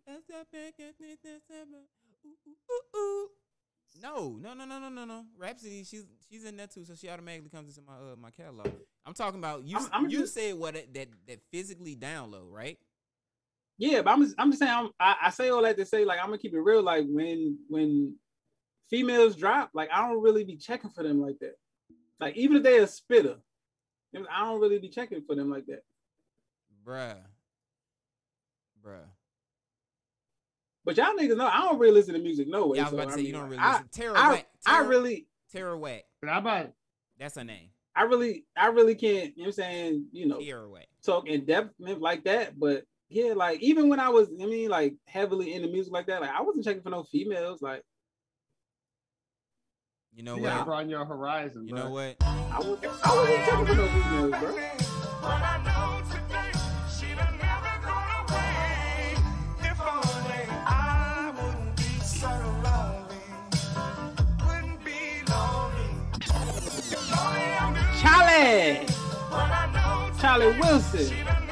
No, 4.02 4.37
no, 4.40 4.52
no, 4.55 4.64
no, 4.66 4.79
no, 4.79 4.88
no, 4.90 5.05
no. 5.05 5.24
Rapsody, 5.38 5.83
she's 5.85 6.05
she's 6.31 6.44
in 6.44 6.57
that 6.59 6.70
too, 6.70 6.85
so 6.85 6.94
she 6.94 7.09
automatically 7.09 7.48
comes 7.48 7.68
into 7.76 7.81
my 7.87 7.94
uh, 7.94 8.16
my 8.16 8.31
catalog. 8.31 8.68
I'm 9.07 9.14
talking 9.14 9.38
about 9.40 9.64
you. 9.64 9.76
I'm- 9.79 9.88
I'm 9.92 10.11
you 10.11 10.18
just- 10.20 10.35
said 10.35 10.55
what 10.55 10.76
it- 10.76 10.92
that 10.94 11.09
that 11.26 11.40
physically 11.50 11.96
download, 11.96 12.50
right? 12.50 12.79
Yeah, 13.78 14.02
but 14.02 14.10
I'm 14.10 14.22
just, 14.22 14.34
I'm 14.38 14.50
just 14.50 14.60
saying 14.60 14.72
I'm, 14.72 14.90
I, 14.98 15.16
I 15.24 15.30
say 15.30 15.50
all 15.50 15.62
that 15.62 15.76
to 15.76 15.84
say 15.84 16.04
like 16.04 16.18
I'm 16.18 16.26
gonna 16.26 16.38
keep 16.38 16.54
it 16.54 16.60
real. 16.60 16.82
Like 16.82 17.06
when 17.08 17.58
when 17.68 18.14
females 18.88 19.36
drop, 19.36 19.70
like 19.74 19.90
I 19.92 20.06
don't 20.06 20.22
really 20.22 20.44
be 20.44 20.56
checking 20.56 20.90
for 20.90 21.02
them 21.02 21.20
like 21.20 21.38
that. 21.40 21.56
Like 22.18 22.36
even 22.36 22.58
if 22.58 22.62
they 22.62 22.78
a 22.78 22.86
spitter, 22.86 23.36
I 24.14 24.44
don't 24.44 24.60
really 24.60 24.78
be 24.78 24.88
checking 24.88 25.22
for 25.22 25.34
them 25.34 25.50
like 25.50 25.66
that. 25.66 25.82
Bruh, 26.86 27.16
bruh. 28.84 29.04
But 30.86 30.96
y'all 30.96 31.16
niggas 31.18 31.36
know 31.36 31.48
I 31.48 31.62
don't 31.62 31.78
really 31.78 31.94
listen 31.94 32.14
to 32.14 32.20
music 32.20 32.48
no 32.48 32.68
way. 32.68 32.78
Yeah, 32.78 32.82
I 32.82 32.84
was 32.84 32.90
so, 32.92 32.96
about 32.96 33.08
to 33.08 33.12
say 33.14 33.16
mean, 33.18 33.26
you 33.26 33.32
don't 33.32 33.48
really 33.50 33.58
I, 33.58 33.72
listen. 33.72 33.88
Tara 33.90 34.18
I, 34.18 34.28
Wack. 34.30 34.46
I 34.64 34.70
Tara, 34.70 34.88
really, 34.88 35.26
Tierra 35.50 35.76
Whack. 35.76 36.04
But 36.20 36.30
how 36.30 36.38
about 36.38 36.72
That's 37.18 37.34
her 37.34 37.44
name. 37.44 37.70
I 37.94 38.02
really, 38.02 38.44
I 38.56 38.68
really 38.68 38.94
can't. 38.94 39.36
You 39.36 39.42
know 39.42 39.42
what 39.42 39.46
I'm 39.46 39.52
saying? 39.52 40.06
You 40.12 40.26
know, 40.28 40.38
Tierra 40.38 40.68
Whack. 40.68 40.86
talk 41.04 41.26
in 41.26 41.44
depth 41.44 41.74
like 41.78 42.24
that. 42.24 42.58
But 42.58 42.84
yeah, 43.08 43.32
like 43.34 43.60
even 43.62 43.88
when 43.88 44.00
I 44.00 44.08
was, 44.08 44.28
I 44.40 44.46
mean, 44.46 44.68
like 44.68 44.94
heavily 45.06 45.54
into 45.54 45.68
music 45.68 45.92
like 45.92 46.06
that, 46.06 46.20
like 46.20 46.30
I 46.30 46.42
wasn't 46.42 46.64
checking 46.64 46.82
for 46.82 46.90
no 46.90 47.04
females. 47.04 47.62
Like 47.62 47.82
You 50.12 50.22
know 50.24 50.36
you 50.36 50.42
what? 50.42 50.48
gotta 50.50 50.64
broaden 50.64 50.88
your 50.90 51.04
horizon, 51.04 51.66
You 51.68 51.74
bro. 51.74 51.84
know 51.84 51.90
what? 51.90 52.16
I, 52.20 52.58
was, 52.58 52.78
I 53.04 53.14
wasn't 53.14 53.44
checking 53.44 53.66
for 53.66 53.74
no 53.74 53.88
females, 53.88 54.40
bro. 54.40 55.66
Charlie, 68.00 68.86
Charlie 70.20 70.58
Wilson. 70.60 71.45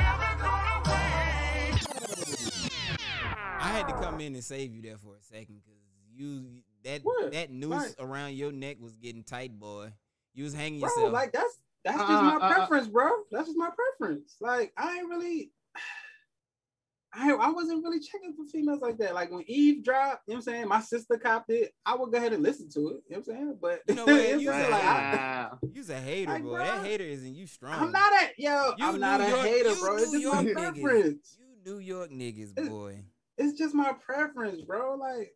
Had 3.74 3.88
to 3.88 3.94
come 3.94 4.20
in 4.20 4.34
and 4.34 4.44
save 4.44 4.74
you 4.74 4.82
there 4.82 4.98
for 4.98 5.16
a 5.16 5.22
second 5.22 5.60
because 5.64 5.78
you 6.14 6.62
that 6.84 7.00
What? 7.02 7.32
that 7.32 7.50
noose 7.50 7.70
Right. 7.72 7.94
around 7.98 8.34
your 8.34 8.52
neck 8.52 8.76
was 8.80 8.96
getting 8.96 9.22
tight, 9.24 9.58
boy. 9.58 9.92
You 10.34 10.44
was 10.44 10.54
hanging 10.54 10.80
bro. 10.80 10.88
yourself. 10.88 11.12
Like 11.12 11.32
that's 11.32 11.58
that's 11.84 11.98
just 11.98 12.10
Uh, 12.10 12.22
my 12.22 12.34
uh, 12.36 12.38
uh. 12.38 12.54
preference, 12.54 12.88
bro. 12.88 13.10
That's 13.30 13.46
just 13.46 13.58
my 13.58 13.70
preference. 13.70 14.36
Like 14.40 14.72
I 14.76 14.98
ain't 14.98 15.08
really, 15.08 15.50
I 17.16 17.30
I 17.32 17.50
wasn't 17.50 17.84
really 17.84 18.00
checking 18.00 18.34
for 18.34 18.44
females 18.46 18.80
like 18.80 18.98
that. 18.98 19.14
Like 19.14 19.30
when 19.30 19.44
Eve 19.46 19.84
dropped, 19.84 20.22
you 20.26 20.34
know 20.34 20.38
what 20.38 20.48
I'm 20.48 20.54
saying. 20.54 20.68
My 20.68 20.80
sister 20.80 21.16
copped 21.16 21.50
it. 21.50 21.72
I 21.86 21.94
would 21.94 22.10
go 22.10 22.18
ahead 22.18 22.32
and 22.32 22.42
listen 22.42 22.68
to 22.70 22.80
it. 22.80 22.82
You 22.82 22.88
know 22.88 23.00
what 23.08 23.16
I'm 23.18 23.24
saying. 23.24 23.58
But 23.60 23.82
You 23.88 23.94
know 23.94 24.04
what? 24.06 24.14
You 24.16 24.22
saying? 24.24 24.40
said- 24.64 24.70
Like, 24.70 24.82
Wow. 24.82 25.58
You's 25.72 25.90
a 25.90 26.00
hater, 26.00 26.32
Like, 26.32 26.42
boy. 26.42 26.48
bruh, 26.58 26.64
That 26.66 26.84
hater 26.84 27.04
isn't 27.04 27.34
you 27.34 27.46
strong. 27.46 27.74
I'm 27.74 27.92
not 27.92 28.12
a 28.12 28.30
yo. 28.36 28.74
You 28.78 28.84
I'm 28.86 28.98
not 29.00 29.20
New 29.20 29.26
a 29.26 29.38
hater, 29.42 29.74
bro. 29.80 29.96
It's 29.96 30.12
New 30.12 30.20
just 30.22 30.34
my 30.34 30.44
niggas. 30.44 30.52
preference. 30.54 31.38
You 31.38 31.72
New 31.72 31.78
York 31.78 32.10
niggas, 32.10 32.68
boy. 32.68 33.04
It's 33.06 33.13
just 33.58 33.74
my 33.74 33.92
preference, 34.04 34.60
bro. 34.62 34.94
Like, 34.96 35.34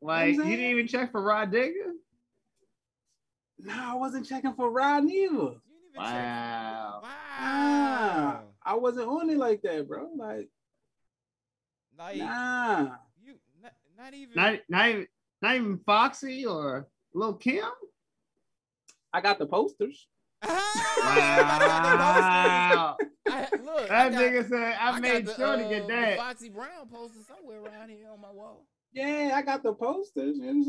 Like 0.00 0.34
you 0.34 0.36
saying? 0.42 0.50
didn't 0.50 0.70
even 0.70 0.86
check 0.86 1.10
for 1.12 1.22
Rah 1.22 1.46
Digga? 1.46 1.92
nah, 3.58 3.92
I 3.92 3.94
wasn't 3.94 4.26
checking 4.26 4.54
for 4.54 4.70
Rah 4.70 5.00
neither. 5.00 5.32
You 5.32 5.60
didn't 5.92 5.94
even 5.94 6.04
check. 6.04 6.24
Wow. 6.24 7.00
Nah, 7.02 7.08
Wow. 7.08 8.44
I 8.64 8.74
wasn't 8.74 9.08
on 9.08 9.30
it 9.30 9.38
like 9.38 9.62
that, 9.62 9.86
bro. 9.88 10.08
Like, 10.16 10.48
Like 11.98 12.18
nah. 12.18 12.96
you, 13.22 13.34
not, 13.62 13.72
not 13.96 14.14
even. 14.14 14.34
Not 14.34 14.60
not 14.68 14.88
even 14.88 15.06
not 15.42 15.56
even 15.56 15.78
Foxy 15.86 16.46
or 16.46 16.88
Lil 17.12 17.34
Kim? 17.34 17.64
I 19.12 19.20
got 19.20 19.38
the 19.38 19.46
posters. 19.46 20.08
Wow. 20.46 20.56
I, 23.26 23.48
look, 23.64 23.90
I 23.90 24.10
That 24.10 24.12
got- 24.12 24.20
nigga 24.20 24.48
said 24.48 24.76
I, 24.80 24.90
got 24.92 25.00
made 25.00 25.26
the, 25.26 25.34
sure 25.34 25.56
to 25.56 25.64
uh, 25.64 25.68
get 25.68 25.86
the 25.86 25.92
that. 25.94 26.16
Foxy 26.18 26.50
Brown 26.50 26.88
poster 26.92 27.20
somewhere 27.26 27.60
around 27.62 27.88
here 27.90 28.06
on 28.12 28.20
my 28.20 28.30
wall. 28.30 28.66
Yeah, 28.92 29.32
I 29.34 29.42
got 29.42 29.62
the 29.62 29.72
posters. 29.72 30.36
You 30.36 30.42
know 30.42 30.52
what 30.52 30.56
I'm 30.56 30.64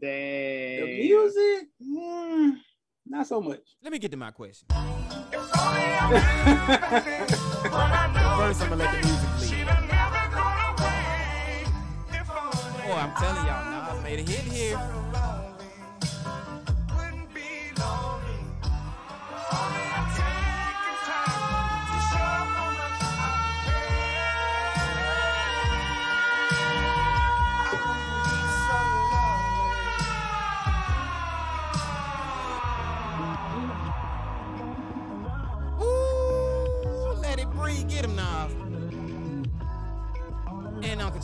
The 0.00 0.84
music, 1.02 1.68
mm, 1.82 2.56
not 3.06 3.26
so 3.26 3.40
much. 3.42 3.60
Let 3.82 3.92
me 3.92 3.98
get 3.98 4.10
to 4.12 4.16
my 4.16 4.30
question. 4.30 4.68
First, 4.68 4.80
I'm 8.62 8.68
gonna 8.70 8.76
let 8.76 9.02
the 9.02 9.06
music 9.06 9.28
lead. 9.40 9.66
Boy, 12.86 12.98
I'm 12.98 13.12
telling 13.16 13.46
y'all, 13.46 13.64
Nas 13.94 14.02
made 14.02 14.18
a 14.18 14.22
hit 14.22 14.40
here. 14.52 14.78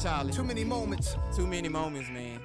Charlie. 0.03 0.33
Too 0.33 0.45
many 0.45 0.65
moments, 0.65 1.17
Too 1.35 1.47
many 1.47 1.69
moments, 1.69 2.09
man. 2.11 2.41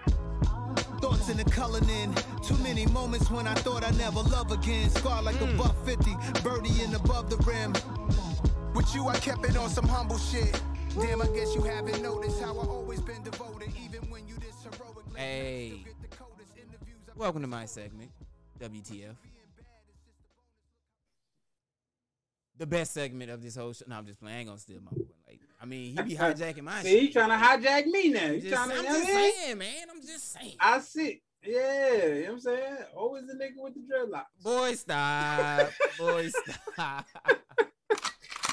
thoughts 1.00 1.30
in 1.30 1.38
the 1.38 1.44
coloring. 1.44 2.16
Too 2.42 2.58
many 2.58 2.86
moments 2.88 3.30
when 3.30 3.48
I 3.48 3.54
thought 3.54 3.84
I'd 3.84 3.98
never 3.98 4.22
love 4.22 4.52
again. 4.52 4.89
Scarred 4.89 5.26
like 5.26 5.36
a 5.36 5.46
mm. 5.46 5.58
buck 5.58 5.76
50, 5.86 6.16
birdie 6.42 6.82
in 6.82 6.96
above 6.96 7.30
the 7.30 7.38
rim. 7.46 7.74
With 8.74 8.94
you, 8.96 9.08
I 9.08 9.18
kept 9.18 9.46
it 9.46 9.56
on 9.56 9.70
some 9.70 9.88
humble 9.88 10.18
shit. 10.18 10.60
Damn, 11.00 11.22
I 11.22 11.28
guess 11.28 11.54
you 11.54 11.62
haven't 11.62 12.02
noticed 12.02 12.42
how 12.42 12.58
I 12.58 12.66
always 12.66 13.02
been 13.02 13.22
devoted, 13.24 13.72
even 13.84 14.10
when 14.10 14.28
you 14.28 14.36
this 14.36 14.56
heroic. 14.63 15.06
Hey. 15.16 15.86
Welcome 17.16 17.42
to 17.42 17.48
my 17.48 17.66
segment, 17.66 18.10
WTF. 18.60 19.16
The 22.58 22.66
best 22.66 22.94
segment 22.94 23.30
of 23.30 23.42
this 23.42 23.56
whole 23.56 23.74
show. 23.74 23.86
No, 23.88 23.98
I'm 23.98 24.06
just 24.06 24.20
playing. 24.20 24.36
I 24.36 24.39
ain't 24.39 24.48
gonna 24.48 24.60
steal 24.60 24.80
my 24.82 24.92
boy. 24.92 25.23
Like, 25.63 25.67
I 25.67 25.69
mean, 25.69 25.95
he 25.97 26.04
be 26.04 26.15
hijacking 26.15 26.63
my 26.63 26.82
See, 26.82 26.89
shit. 26.91 27.02
you 27.04 27.12
trying 27.13 27.30
to 27.30 27.36
hijack 27.36 27.86
me 27.86 28.10
now. 28.10 28.26
I'm 28.26 28.34
You 28.36 28.49
trying 28.49 28.69
to, 28.69 28.76
I'm 28.78 28.84
just 28.84 29.13
what 29.13 29.34
saying, 29.34 29.58
man. 29.58 29.88
I'm 29.89 30.02
just 30.02 30.34
saying. 30.34 30.56
I 30.60 30.80
see. 30.80 31.21
Yeah, 31.45 31.93
you 31.95 32.04
know 32.04 32.21
what 32.21 32.32
I'm 32.32 32.39
saying? 32.39 32.78
Always 32.95 33.28
the 33.28 33.34
nigga 33.34 33.58
with 33.58 33.73
the 33.73 33.82
dreadlocks. 33.82 34.43
Boy, 34.43 34.73
stop. 34.76 35.69
Boy, 35.97 36.30
stop. 36.30 37.06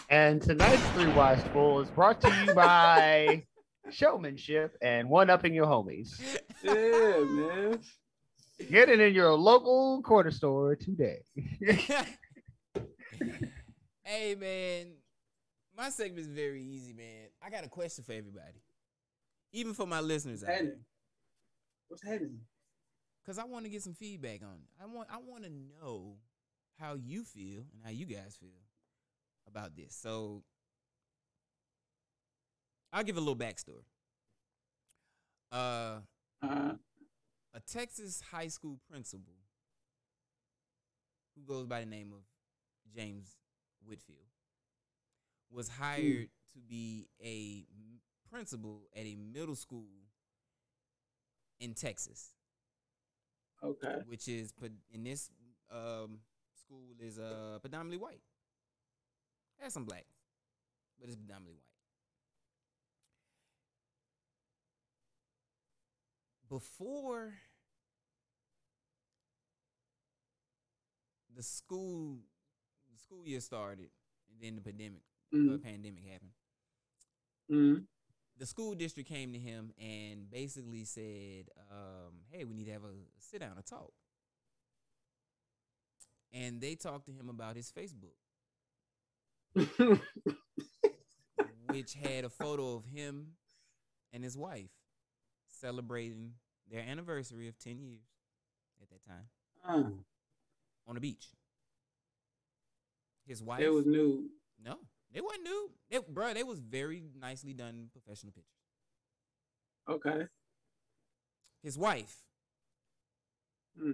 And 0.09 0.43
tonight's 0.43 0.85
Three 0.89 1.07
Wise 1.13 1.41
Fools 1.53 1.87
is 1.87 1.93
brought 1.93 2.21
to 2.23 2.45
you 2.45 2.53
by 2.53 3.45
Showmanship 3.91 4.77
and 4.83 5.09
One 5.09 5.31
Upping 5.31 5.55
Your 5.55 5.67
Homies. 5.67 6.21
Yeah, 6.65 7.21
man. 7.21 7.79
Get 8.69 8.89
it 8.89 8.99
in 8.99 9.15
your 9.15 9.35
local 9.35 10.03
quarter 10.03 10.33
store 10.33 10.75
today. 10.75 11.21
hey, 14.03 14.35
man. 14.35 14.95
My 15.81 15.89
segment 15.89 16.19
is 16.19 16.27
very 16.27 16.63
easy, 16.63 16.93
man. 16.93 17.29
I 17.43 17.49
got 17.49 17.65
a 17.65 17.69
question 17.69 18.05
for 18.05 18.13
everybody, 18.13 18.61
even 19.55 19.73
for 19.73 19.87
my 19.87 20.01
listeners 20.01 20.45
out 20.45 20.49
What's 20.49 20.51
there. 20.51 20.57
happening? 20.57 20.85
What's 21.89 22.03
happening? 22.03 22.41
Cause 23.25 23.39
I 23.39 23.45
want 23.45 23.65
to 23.65 23.71
get 23.71 23.83
some 23.83 23.95
feedback 23.95 24.43
on 24.43 24.57
it. 24.57 24.69
I 24.83 24.85
want 24.85 25.09
I 25.11 25.17
want 25.27 25.45
to 25.45 25.51
know 25.51 26.17
how 26.79 26.97
you 26.97 27.25
feel 27.25 27.61
and 27.73 27.83
how 27.83 27.89
you 27.89 28.05
guys 28.05 28.37
feel 28.39 28.61
about 29.49 29.75
this. 29.75 29.95
So 29.95 30.43
I'll 32.93 33.03
give 33.03 33.17
a 33.17 33.21
little 33.21 33.35
backstory. 33.37 33.87
Uh, 35.51 36.01
Uh, 36.43 36.75
a 37.55 37.61
Texas 37.67 38.23
high 38.31 38.49
school 38.49 38.79
principal 38.91 39.33
who 41.35 41.43
goes 41.43 41.67
by 41.67 41.81
the 41.81 41.87
name 41.87 42.13
of 42.13 42.21
James 42.95 43.39
Whitfield 43.87 44.30
was 45.51 45.69
hired 45.69 46.29
to 46.53 46.61
be 46.69 47.09
a 47.23 47.65
principal 48.31 48.83
at 48.97 49.05
a 49.05 49.17
middle 49.17 49.57
school 49.57 49.87
in 51.59 51.75
Texas 51.75 52.31
okay. 53.63 53.97
which 54.07 54.29
is 54.29 54.53
in 54.93 55.05
this 55.05 55.31
um, 55.71 56.19
school 56.55 56.95
is 57.01 57.19
uh, 57.19 57.59
predominantly 57.61 57.99
white. 57.99 58.21
Has 59.61 59.75
some 59.75 59.85
black, 59.85 60.07
but 60.99 61.09
it's 61.09 61.17
predominantly 61.17 61.55
white. 61.55 61.65
Before 66.49 67.35
the 71.37 71.43
school 71.43 72.19
the 72.91 72.99
school 72.99 73.27
year 73.27 73.41
started, 73.41 73.91
and 74.33 74.43
then 74.43 74.57
the 74.57 74.63
pandemic 74.63 75.03
Mm, 75.35 75.63
pandemic 75.63 76.05
happened 76.05 76.31
mm, 77.51 77.85
the 78.37 78.47
school 78.47 78.75
district 78.75 79.09
came 79.09 79.33
to 79.33 79.39
him 79.39 79.73
and 79.79 80.31
basically 80.31 80.85
said, 80.85 81.51
um, 81.71 82.15
"Hey, 82.31 82.45
we 82.45 82.55
need 82.55 82.65
to 82.67 82.73
have 82.73 82.85
a 82.85 82.95
sit 83.19 83.41
down 83.41 83.53
and 83.57 83.67
talk." 83.67 83.93
And 86.33 86.61
they 86.61 86.75
talked 86.75 87.07
to 87.07 87.13
him 87.13 87.29
about 87.29 87.57
his 87.57 87.71
Facebook, 87.73 88.17
which 91.69 91.95
had 91.95 92.25
a 92.25 92.31
photo 92.31 92.77
of 92.77 92.85
him 92.87 93.33
and 94.13 94.25
his 94.25 94.37
wife 94.39 94.71
celebrating 95.49 96.33
their 96.71 96.81
anniversary 96.81 97.49
of 97.49 97.59
ten 97.59 97.79
years 97.79 98.01
at 98.81 98.89
that 98.91 99.05
time 99.05 99.29
Uh, 99.65 99.91
on 100.87 100.95
the 100.95 101.01
beach. 101.01 101.27
His 103.27 103.43
wife, 103.43 103.61
it 103.61 103.69
was 103.71 103.87
new. 103.87 104.31
no, 104.65 104.79
they 105.13 105.21
wasn't 105.21 105.43
new. 105.45 105.71
They, 105.91 105.99
bro, 106.09 106.35
they 106.35 106.43
was 106.45 106.59
very 106.61 107.03
nicely 107.21 107.53
done 107.53 107.89
professional 107.93 108.33
pictures. 108.33 108.55
Okay. 109.89 110.27
His 111.63 111.77
wife 111.77 112.17
Hmm. 113.79 113.93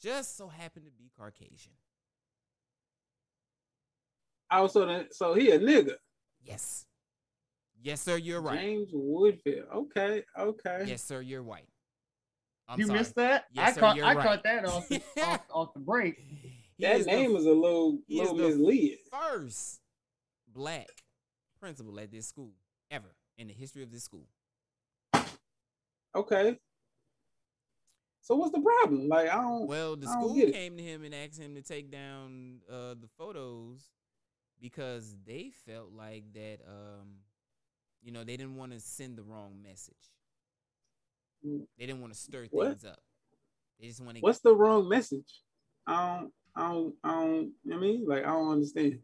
just 0.00 0.36
so 0.36 0.48
happened 0.48 0.86
to 0.86 0.92
be 0.92 1.10
Caucasian. 1.18 1.72
Oh, 4.50 4.66
so 4.66 4.86
the, 4.86 5.06
so 5.10 5.34
he 5.34 5.50
a 5.50 5.58
nigga. 5.58 5.94
Yes. 6.42 6.86
Yes, 7.82 8.00
sir, 8.00 8.16
you're 8.16 8.40
right. 8.40 8.60
James 8.60 8.92
Woodfield. 8.92 9.68
Okay. 9.74 10.22
Okay. 10.38 10.84
Yes, 10.86 11.02
sir, 11.02 11.20
you're 11.20 11.42
white. 11.42 11.68
I'm 12.68 12.78
you 12.78 12.86
sorry. 12.86 12.98
missed 13.00 13.14
that? 13.16 13.44
Yes, 13.52 13.68
I 13.68 13.72
sir, 13.72 13.80
caught 13.80 13.96
you're 13.96 14.06
I 14.06 14.14
right. 14.14 14.26
caught 14.26 14.42
that 14.44 14.64
off 14.64 14.88
the, 14.88 15.02
off, 15.22 15.40
off 15.50 15.74
the 15.74 15.80
break. 15.80 16.16
He 16.76 16.82
That 16.84 16.96
is 16.96 17.04
the 17.06 17.12
name 17.12 17.36
is 17.36 17.44
a 17.46 17.52
little 17.52 18.00
he 18.08 18.18
little 18.18 18.34
misleading. 18.34 18.98
first 19.12 19.78
black 20.54 20.88
principal 21.60 21.98
at 22.00 22.10
this 22.10 22.28
school 22.28 22.52
ever 22.90 23.14
in 23.36 23.48
the 23.48 23.54
history 23.54 23.82
of 23.82 23.90
this 23.90 24.04
school. 24.04 24.28
Okay. 26.14 26.56
So 28.20 28.36
what's 28.36 28.52
the 28.52 28.60
problem? 28.60 29.08
Like 29.08 29.28
I 29.28 29.36
don't. 29.36 29.66
Well, 29.66 29.96
the 29.96 30.06
don't 30.06 30.12
school 30.12 30.50
came 30.50 30.76
to 30.76 30.82
him 30.82 31.04
and 31.04 31.14
asked 31.14 31.38
him 31.38 31.54
to 31.56 31.62
take 31.62 31.90
down 31.90 32.60
uh, 32.70 32.94
the 32.94 33.08
photos 33.18 33.82
because 34.60 35.14
they 35.26 35.50
felt 35.66 35.90
like 35.92 36.32
that, 36.32 36.58
um, 36.66 37.16
you 38.02 38.12
know, 38.12 38.24
they 38.24 38.36
didn't 38.36 38.56
want 38.56 38.72
to 38.72 38.80
send 38.80 39.18
the 39.18 39.22
wrong 39.22 39.60
message. 39.62 39.94
They 41.42 41.84
didn't 41.86 42.00
want 42.00 42.14
to 42.14 42.18
stir 42.18 42.46
What? 42.50 42.68
things 42.68 42.84
up. 42.86 43.00
They 43.78 43.88
just 43.88 44.00
want 44.00 44.16
to. 44.16 44.22
What's 44.22 44.38
the 44.38 44.54
wrong 44.54 44.88
message? 44.88 45.40
I 45.86 46.18
don't. 46.18 46.32
I 46.56 46.72
don't. 46.72 46.94
I 47.04 47.10
don't. 47.10 47.34
You 47.34 47.52
know 47.64 47.76
what 47.76 47.76
I 47.76 47.80
mean, 47.80 48.06
like 48.06 48.24
I 48.24 48.28
don't 48.28 48.52
understand. 48.52 49.00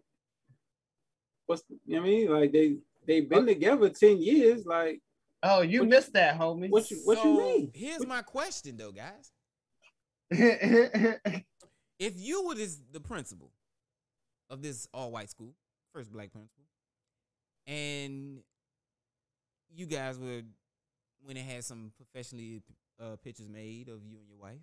What's 1.51 1.65
you 1.69 1.97
know 1.97 2.01
what 2.03 2.07
I 2.07 2.11
mean? 2.11 2.31
Like 2.31 2.53
they 2.53 2.77
they've 3.07 3.29
been 3.29 3.45
together 3.45 3.89
ten 3.91 4.23
years. 4.23 4.65
Like 4.65 5.01
Oh, 5.43 5.63
you 5.63 5.81
What- 5.81 5.89
missed 5.89 6.13
that, 6.13 6.39
homie. 6.39 6.71
what 6.71 6.89
you 6.91 6.99
what 7.05 7.25
you 7.25 7.37
mean? 7.39 7.71
Here's 7.75 7.99
What- 8.01 8.09
my 8.09 8.23
question, 8.23 8.77
though, 8.77 8.93
guys. 8.93 9.33
If 11.99 12.15
you 12.17 12.47
were 12.47 12.55
this 12.55 12.79
the 12.93 13.01
principal 13.01 13.51
of 14.49 14.63
this 14.63 14.87
all 14.95 15.11
white 15.11 15.29
school, 15.29 15.55
first 15.93 16.11
black 16.13 16.31
principal, 16.33 16.65
and 17.67 18.43
you 19.71 19.87
guys 19.87 20.19
were 20.19 20.43
when 21.23 21.37
it 21.37 21.45
had 21.45 21.63
some 21.65 21.93
professionally 21.97 22.63
uh, 23.03 23.17
pictures 23.17 23.49
made 23.49 23.89
of 23.89 24.03
you 24.07 24.19
and 24.19 24.27
your 24.29 24.39
wife 24.39 24.63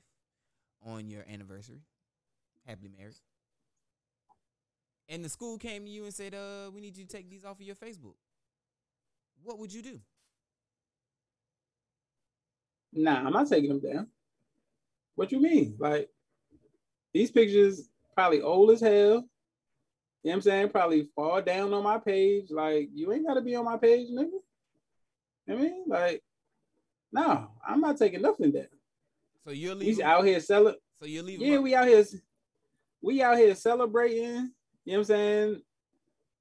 on 0.84 1.10
your 1.10 1.24
anniversary, 1.32 1.82
happily 2.66 2.90
married, 2.98 3.14
and 5.10 5.24
the 5.24 5.30
school 5.30 5.58
came 5.58 5.86
to 5.86 5.90
you 5.90 6.04
and 6.06 6.14
said, 6.14 6.34
"Uh, 6.34 6.70
we 6.74 6.82
need 6.82 6.98
you 6.98 7.06
to 7.06 7.10
take 7.10 7.30
these 7.30 7.46
off 7.46 7.60
of 7.60 7.66
your 7.66 7.76
Facebook." 7.76 8.16
What 9.44 9.60
would 9.60 9.74
you 9.74 9.82
do? 9.82 10.00
Nah, 12.94 13.26
I'm 13.26 13.34
not 13.34 13.48
taking 13.50 13.70
them 13.70 13.80
down. 13.80 14.08
What 15.16 15.32
you 15.32 15.40
mean? 15.40 15.76
Like 15.80 16.10
these 17.14 17.32
pictures 17.32 17.90
probably 18.14 18.42
old 18.42 18.72
as 18.72 18.82
hell. 18.82 18.92
You 20.24 20.32
know 20.32 20.32
what 20.32 20.34
I'm 20.34 20.42
saying? 20.42 20.70
Probably 20.70 21.10
fall 21.16 21.42
down 21.42 21.74
on 21.74 21.84
my 21.84 22.00
page. 22.00 22.50
Like, 22.50 22.90
you 22.94 23.14
ain't 23.14 23.26
gotta 23.26 23.42
be 23.42 23.56
on 23.56 23.64
my 23.66 23.78
page, 23.78 24.10
nigga. 24.10 24.32
You 24.32 24.42
know 25.48 25.56
what 25.56 25.58
I 25.58 25.62
mean? 25.62 25.84
Like, 25.88 26.24
no, 27.14 27.52
I'm 27.66 27.80
not 27.80 27.98
taking 27.98 28.22
nothing 28.22 28.52
down. 28.52 28.68
So 29.46 29.52
you're 29.52 29.76
We 29.76 29.86
leaving. 29.86 30.04
out 30.04 30.26
here 30.26 30.40
selling. 30.42 30.76
So 31.00 31.06
you're 31.06 31.24
leaving. 31.24 31.48
Yeah, 31.48 31.60
we 31.60 31.76
out 31.76 31.88
here. 31.88 32.04
We 33.02 33.22
out 33.22 33.38
here 33.38 33.56
celebrating. 33.56 34.52
You 34.88 34.94
know 34.94 35.00
what 35.00 35.10
I'm 35.10 35.16
saying? 35.18 35.62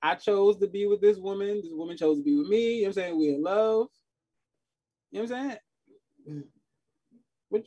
I 0.00 0.14
chose 0.14 0.56
to 0.58 0.68
be 0.68 0.86
with 0.86 1.00
this 1.00 1.18
woman. 1.18 1.62
This 1.64 1.72
woman 1.72 1.96
chose 1.96 2.18
to 2.18 2.22
be 2.22 2.36
with 2.36 2.46
me. 2.46 2.76
You 2.76 2.82
know 2.82 2.82
what 2.82 2.88
I'm 2.90 2.92
saying? 2.92 3.18
We 3.18 3.28
in 3.30 3.42
love. 3.42 3.88
You 5.10 5.22
know 5.22 5.28
what 5.28 5.36
I'm 5.36 5.58
saying? 6.28 6.44
What 7.48 7.64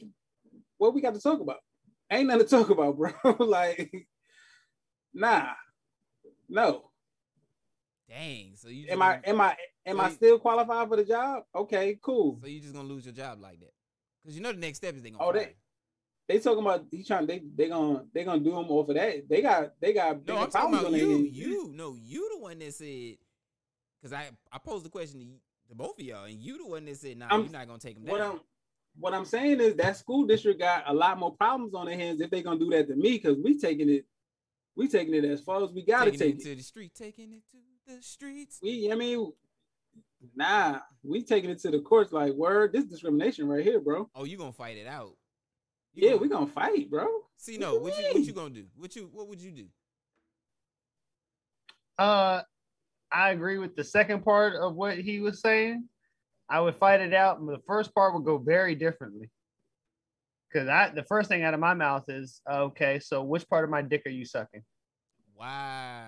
what 0.77 0.93
we 0.93 1.01
got 1.01 1.15
to 1.15 1.19
talk 1.19 1.41
about? 1.41 1.57
Ain't 2.09 2.27
nothing 2.27 2.45
to 2.45 2.49
talk 2.49 2.69
about, 2.69 2.95
bro. 2.97 3.11
like, 3.39 3.91
nah. 5.13 5.47
No. 6.47 6.91
Dang. 8.07 8.53
So 8.55 8.69
you. 8.69 8.87
Am 8.87 9.01
I 9.01 9.19
am 9.25 9.41
I 9.41 9.57
am 9.85 9.99
I 9.99 10.11
still 10.11 10.39
qualified 10.39 10.87
for 10.87 10.95
the 10.95 11.03
job? 11.03 11.43
Okay, 11.53 11.99
cool. 12.01 12.39
So 12.41 12.47
you 12.47 12.61
just 12.61 12.73
gonna 12.73 12.87
lose 12.87 13.03
your 13.03 13.13
job 13.13 13.41
like 13.41 13.59
that? 13.59 13.73
Because 14.23 14.37
you 14.37 14.41
know 14.41 14.53
the 14.53 14.59
next 14.59 14.77
step 14.77 14.95
is 14.95 15.03
they 15.03 15.09
gonna. 15.09 15.21
Oh, 15.25 15.33
fire 15.33 15.41
they-. 15.41 15.55
They 16.29 16.37
talking 16.37 16.63
about 16.63 16.85
he 16.91 17.03
trying 17.03 17.25
they 17.25 17.41
they 17.55 17.69
gonna 17.69 18.05
they 18.13 18.23
gonna 18.23 18.39
do 18.39 18.51
him 18.51 18.69
off 18.69 18.87
of 18.87 18.95
that. 18.95 19.27
They 19.27 19.41
got 19.41 19.73
they 19.81 19.93
got 19.93 20.27
No, 20.27 20.37
I'm 20.37 20.51
talking 20.51 20.77
about 20.77 20.91
you. 20.93 21.17
You 21.17 21.71
no, 21.73 21.95
you 21.99 22.29
the 22.35 22.39
one 22.39 22.59
that 22.59 22.71
said. 22.71 23.15
Because 23.99 24.13
I 24.13 24.29
I 24.51 24.59
posed 24.59 24.85
the 24.85 24.89
question 24.89 25.19
to, 25.21 25.25
you, 25.25 25.39
to 25.69 25.75
both 25.75 25.99
of 25.99 26.05
y'all, 26.05 26.25
and 26.25 26.35
you 26.39 26.59
the 26.59 26.67
one 26.67 26.85
that 26.85 26.97
said, 26.97 27.17
"Nah, 27.17 27.29
I'm- 27.31 27.41
you're 27.41 27.51
not 27.51 27.65
gonna 27.67 27.79
take 27.79 27.95
them 27.95 28.05
what. 28.05 28.21
I'm 28.21 28.39
what 28.99 29.15
I'm 29.15 29.25
saying 29.25 29.59
is 29.59 29.75
that 29.77 29.97
school 29.97 30.25
district 30.25 30.59
got 30.59 30.83
a 30.87 30.93
lot 30.93 31.17
more 31.17 31.33
problems 31.35 31.73
on 31.73 31.87
their 31.87 31.97
hands 31.97 32.21
if 32.21 32.29
they 32.29 32.43
gonna 32.43 32.59
do 32.59 32.69
that 32.69 32.87
to 32.89 32.95
me 32.95 33.13
because 33.13 33.37
we 33.43 33.57
taking 33.57 33.89
it, 33.89 34.05
we 34.75 34.87
taking 34.87 35.15
it 35.15 35.25
as 35.25 35.41
far 35.41 35.63
as 35.63 35.71
we 35.71 35.83
gotta 35.83 36.11
taking 36.11 36.19
take 36.19 36.35
it 36.35 36.41
it. 36.41 36.43
to 36.51 36.55
the 36.57 36.61
street, 36.63 36.93
taking 36.93 37.33
it 37.33 37.41
to 37.49 37.57
the 37.95 38.01
streets. 38.03 38.59
We, 38.61 38.91
I 38.91 38.95
mean, 38.95 39.31
nah, 40.35 40.79
we 41.01 41.23
taking 41.23 41.49
it 41.49 41.59
to 41.61 41.71
the 41.71 41.79
courts. 41.79 42.11
Like, 42.11 42.33
word, 42.33 42.71
this 42.73 42.85
discrimination 42.85 43.47
right 43.47 43.63
here, 43.63 43.79
bro. 43.79 44.09
Oh, 44.13 44.25
you 44.25 44.37
gonna 44.37 44.53
fight 44.53 44.77
it 44.77 44.85
out? 44.85 45.15
You 45.93 46.03
Yeah, 46.03 46.09
gonna- 46.11 46.21
we 46.21 46.29
gonna 46.29 46.47
fight, 46.47 46.89
bro. 46.89 47.07
see. 47.35 47.53
what 47.57 47.61
No, 47.61 47.73
you 47.73 47.79
what 47.81 47.97
you 47.99 48.05
what 48.13 48.23
you 48.25 48.33
gonna 48.33 48.49
do? 48.53 48.65
What 48.75 48.95
you 48.95 49.07
what 49.11 49.27
would 49.27 49.41
you 49.41 49.51
do? 49.51 49.67
Uh, 51.97 52.43
I 53.11 53.31
agree 53.31 53.57
with 53.57 53.75
the 53.75 53.83
second 53.83 54.23
part 54.23 54.55
of 54.55 54.75
what 54.75 54.97
he 54.99 55.19
was 55.19 55.41
saying. 55.41 55.89
I 56.49 56.61
would 56.61 56.75
fight 56.75 57.01
it 57.01 57.13
out, 57.13 57.43
but 57.45 57.57
the 57.57 57.63
first 57.67 57.93
part 57.93 58.13
would 58.13 58.23
go 58.25 58.37
very 58.37 58.75
differently. 58.75 59.29
Cause 60.53 60.67
I, 60.67 60.89
the 60.89 61.03
first 61.03 61.29
thing 61.29 61.43
out 61.43 61.53
of 61.53 61.59
my 61.59 61.75
mouth 61.75 62.05
is, 62.09 62.41
okay, 62.49 62.99
so 62.99 63.21
which 63.23 63.47
part 63.49 63.63
of 63.65 63.69
my 63.69 63.83
dick 63.83 64.01
are 64.07 64.09
you 64.11 64.25
sucking? 64.25 64.63
Wow. 65.35 66.07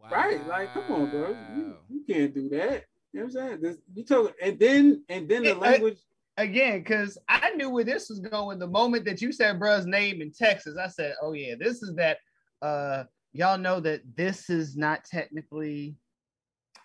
wow. 0.00 0.08
Right? 0.10 0.46
Like, 0.46 0.72
come 0.72 0.84
on, 0.90 1.10
bro. 1.10 1.36
You, 1.54 1.76
you 1.90 2.04
can't 2.08 2.34
do 2.34 2.48
that. 2.50 2.84
You 3.12 3.20
know 3.20 3.26
what 3.26 3.36
I'm 3.36 3.48
saying? 3.48 3.60
This, 3.60 3.76
you 3.94 4.04
told, 4.04 4.32
and 4.40 4.58
then 4.58 5.04
and 5.10 5.28
then 5.28 5.42
the 5.42 5.50
It- 5.50 5.58
language. 5.58 5.98
Again, 6.42 6.80
because 6.80 7.18
I 7.28 7.50
knew 7.50 7.70
where 7.70 7.84
this 7.84 8.08
was 8.08 8.20
going. 8.20 8.58
The 8.58 8.66
moment 8.66 9.04
that 9.04 9.22
you 9.22 9.32
said 9.32 9.60
bruh's 9.60 9.86
name 9.86 10.20
in 10.20 10.32
Texas, 10.32 10.76
I 10.76 10.88
said, 10.88 11.14
oh 11.22 11.32
yeah, 11.32 11.54
this 11.58 11.82
is 11.82 11.94
that. 11.96 12.18
Uh, 12.60 13.04
y'all 13.32 13.58
know 13.58 13.80
that 13.80 14.02
this 14.16 14.50
is 14.50 14.76
not 14.76 15.04
technically. 15.04 15.96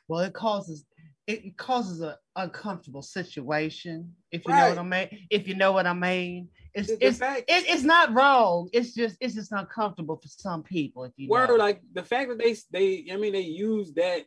Well, 0.07 0.21
it 0.21 0.33
causes 0.33 0.85
it 1.27 1.57
causes 1.57 2.01
a 2.01 2.17
uncomfortable 2.37 3.01
situation. 3.01 4.13
If 4.31 4.43
you 4.47 4.53
know 4.53 4.69
what 4.69 4.77
I 4.77 4.83
mean. 4.83 5.27
If 5.29 5.47
you 5.47 5.55
know 5.55 5.73
what 5.73 5.85
I 5.85 5.93
mean. 5.93 6.47
It's 6.73 6.87
the, 6.87 6.95
the 6.95 7.43
it's 7.47 7.67
it's 7.69 7.83
not 7.83 8.13
wrong. 8.13 8.69
It's 8.71 8.93
just 8.93 9.17
it's 9.19 9.35
just 9.35 9.51
uncomfortable 9.51 10.15
for 10.15 10.27
some 10.29 10.63
people. 10.63 11.03
If 11.03 11.11
you 11.17 11.27
word 11.27 11.49
know. 11.49 11.55
like 11.55 11.81
the 11.93 12.03
fact 12.03 12.29
that 12.29 12.39
they 12.39 12.55
they 12.71 13.11
I 13.11 13.17
mean 13.17 13.33
they 13.33 13.41
use 13.41 13.93
that 13.93 14.25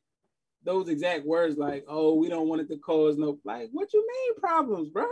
those 0.64 0.88
exact 0.88 1.24
words 1.24 1.56
like 1.56 1.84
oh 1.88 2.14
we 2.14 2.28
don't 2.28 2.48
want 2.48 2.60
it 2.60 2.68
to 2.68 2.76
cause 2.78 3.16
no 3.16 3.38
like 3.44 3.68
what 3.72 3.92
you 3.92 4.06
mean 4.06 4.40
problems 4.40 4.88
bro 4.88 5.06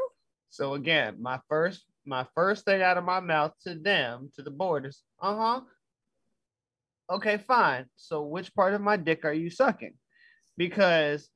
So 0.51 0.75
again, 0.75 1.17
my 1.21 1.41
first 1.49 1.85
my 2.07 2.27
first 2.35 2.65
thing 2.65 2.83
out 2.83 2.97
of 2.97 3.05
my 3.05 3.21
mouth 3.21 3.53
to 3.67 3.75
them, 3.75 4.31
to 4.37 4.43
the 4.43 4.51
boarders, 4.51 5.03
uh-huh. 5.21 5.61
Okay, 7.11 7.39
fine. 7.39 7.87
So 7.97 8.23
which 8.23 8.55
part 8.55 8.75
of 8.75 8.81
my 8.81 8.97
dick 8.97 9.25
are 9.25 9.33
you 9.33 9.51
sucking? 9.51 9.95
Because 10.57 11.29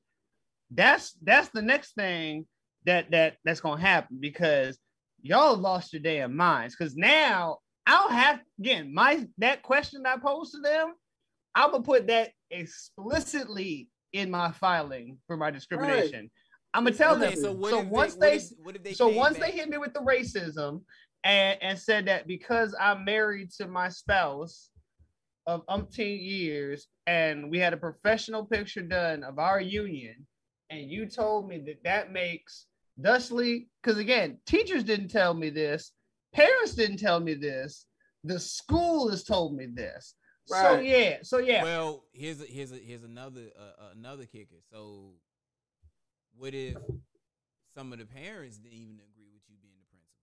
that's 0.71 1.15
that's 1.21 1.49
the 1.49 1.61
next 1.61 1.93
thing 1.95 2.47
that 2.85 3.11
that 3.11 3.37
that's 3.45 3.61
gonna 3.61 3.81
happen 3.81 4.17
because 4.19 4.77
y'all 5.21 5.57
lost 5.57 5.93
your 5.93 6.01
damn 6.01 6.35
minds. 6.35 6.75
Because 6.75 6.95
now 6.95 7.59
I'll 7.85 8.09
have 8.09 8.39
again 8.59 8.93
my 8.93 9.27
that 9.37 9.61
question 9.63 10.05
I 10.05 10.17
posed 10.17 10.53
to 10.53 10.61
them, 10.61 10.93
I'm 11.55 11.71
gonna 11.71 11.83
put 11.83 12.07
that 12.07 12.31
explicitly 12.49 13.89
in 14.13 14.29
my 14.31 14.51
filing 14.51 15.17
for 15.27 15.35
my 15.35 15.51
discrimination. 15.51 16.29
I'm 16.73 16.85
gonna 16.85 16.95
tell 16.95 17.15
Okay, 17.15 17.35
them. 17.35 17.43
so 17.43 17.69
so 17.69 17.81
once 17.81 18.15
they, 18.15 18.29
they, 18.29 18.35
what 18.35 18.43
if, 18.43 18.51
what 18.63 18.75
if 18.77 18.83
they 18.83 18.93
so 18.93 19.07
once 19.09 19.37
back- 19.37 19.51
they 19.51 19.57
hit 19.57 19.69
me 19.69 19.77
with 19.77 19.93
the 19.93 19.99
racism 19.99 20.81
and, 21.23 21.57
and 21.61 21.77
said 21.77 22.05
that 22.07 22.27
because 22.27 22.73
I'm 22.79 23.03
married 23.05 23.51
to 23.57 23.67
my 23.67 23.89
spouse 23.89 24.69
of 25.45 25.65
umpteen 25.67 26.19
years 26.21 26.87
and 27.05 27.51
we 27.51 27.59
had 27.59 27.73
a 27.73 27.77
professional 27.77 28.45
picture 28.45 28.81
done 28.81 29.23
of 29.23 29.39
our 29.39 29.59
union, 29.59 30.25
and 30.69 30.89
you 30.89 31.05
told 31.05 31.47
me 31.47 31.59
that 31.65 31.83
that 31.83 32.11
makes 32.11 32.65
thusly, 32.97 33.67
because 33.81 33.99
again, 33.99 34.37
teachers 34.45 34.83
didn't 34.83 35.09
tell 35.09 35.33
me 35.33 35.49
this, 35.49 35.91
parents 36.33 36.73
didn't 36.75 36.97
tell 36.97 37.19
me 37.19 37.33
this, 37.33 37.85
the 38.23 38.39
school 38.39 39.09
has 39.09 39.23
told 39.23 39.55
me 39.55 39.65
this. 39.65 40.15
So 40.45 40.79
yeah, 40.79 41.17
so 41.23 41.37
yeah, 41.37 41.63
Well, 41.63 42.03
here's 42.11 42.41
a, 42.41 42.45
here's 42.45 42.71
a, 42.71 42.75
here's 42.75 43.03
another 43.03 43.43
uh, 43.57 43.91
another 43.95 44.25
kicker. 44.25 44.57
So, 44.71 45.13
what 46.35 46.53
if 46.53 46.75
some 47.75 47.93
of 47.93 47.99
the 47.99 48.05
parents 48.05 48.57
didn't 48.57 48.77
even 48.77 48.95
agree 48.95 49.29
with 49.33 49.41
you 49.47 49.55
being 49.61 49.73
the 49.79 49.87
principal? 49.89 50.19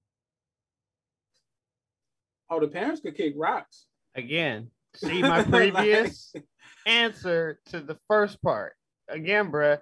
oh 2.51 2.61
the 2.61 2.69
parents 2.69 3.01
could 3.01 3.17
kick 3.17 3.35
rocks 3.37 3.87
again, 4.15 4.71
see 4.95 5.23
my 5.23 5.43
Like- 5.43 5.73
previous 5.73 6.35
answer 6.87 7.59
to 7.67 7.81
the 7.81 7.97
first 8.09 8.43
part. 8.43 8.75
Again, 9.09 9.51
bruh, 9.51 9.79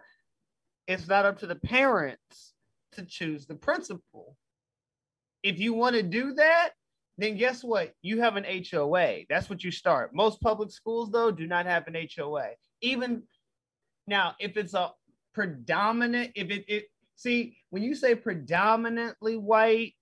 it's 0.87 1.09
not 1.09 1.27
up 1.27 1.39
to 1.41 1.47
the 1.47 1.57
parents 1.57 2.55
to 2.93 3.05
choose 3.05 3.47
the 3.47 3.55
principal. 3.57 4.37
If 5.43 5.59
you 5.59 5.75
want 5.75 5.97
to 5.97 6.03
do 6.03 6.33
that, 6.35 6.71
then 7.19 7.37
guess 7.37 7.65
what? 7.65 7.93
You 8.01 8.21
have 8.21 8.37
an 8.37 8.45
HOA. 8.45 9.23
That's 9.29 9.51
what 9.51 9.65
you 9.65 9.73
start. 9.73 10.15
Most 10.15 10.41
public 10.41 10.71
schools, 10.71 11.11
though, 11.11 11.33
do 11.33 11.49
not 11.49 11.67
have 11.67 11.87
an 11.89 11.97
HOA. 12.17 12.51
Even 12.81 13.25
now, 14.07 14.37
if 14.39 14.57
it's 14.57 14.75
a 14.75 14.93
predominant, 15.35 16.31
if 16.37 16.51
it, 16.51 16.65
it 16.69 16.85
see, 17.17 17.57
when 17.71 17.83
you 17.83 17.97
say 17.97 18.15
predominantly 18.15 19.37
white 19.37 19.95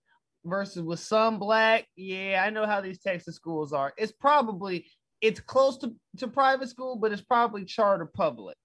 versus 0.45 0.83
with 0.83 1.01
some 1.01 1.39
black, 1.39 1.87
yeah, 1.97 2.45
I 2.47 2.51
know 2.51 2.67
how 2.67 2.83
these 2.83 3.01
Texas 3.01 3.35
schools 3.35 3.73
are. 3.73 3.95
It's 3.97 4.13
probably 4.13 4.87
it's 5.23 5.41
close 5.41 5.79
to, 5.79 5.95
to 6.19 6.29
private 6.29 6.69
school, 6.69 6.97
but 6.97 7.13
it's 7.13 7.23
probably 7.23 7.65
charter 7.65 8.05
public. 8.07 8.57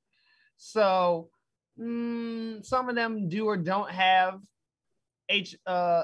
So 0.58 1.30
mm, 1.80 2.64
some 2.66 2.90
of 2.90 2.96
them 2.96 3.30
do 3.30 3.46
or 3.46 3.56
don't 3.56 3.90
have 3.90 4.42
H 5.30 5.56
uh 5.66 6.04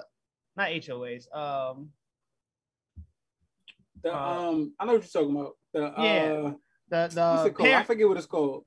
not 0.56 0.70
HOAs. 0.70 1.34
Um 1.36 1.90
the 4.08 4.16
Uh, 4.16 4.50
um 4.50 4.74
I 4.80 4.86
know 4.86 4.94
what 4.94 5.04
you're 5.04 5.24
talking 5.24 5.36
about. 5.36 5.54
The 5.74 5.80
Yeah. 5.80 6.48
uh 6.48 6.54
the 6.90 7.08
the 7.14 7.74
I 7.76 7.84
forget 7.84 8.08
what 8.08 8.18
it's 8.18 8.26
called. 8.26 8.66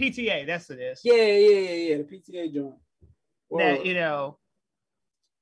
PTA, 0.00 0.46
that's 0.46 0.68
what 0.68 0.78
it 0.78 0.82
is. 0.82 1.00
yeah 1.04 1.14
yeah 1.14 1.58
yeah 1.58 1.70
yeah 1.88 1.96
the 1.98 2.04
PTA 2.04 2.52
joint. 2.54 2.74
That 3.50 3.84
you 3.84 3.94
know 3.94 4.38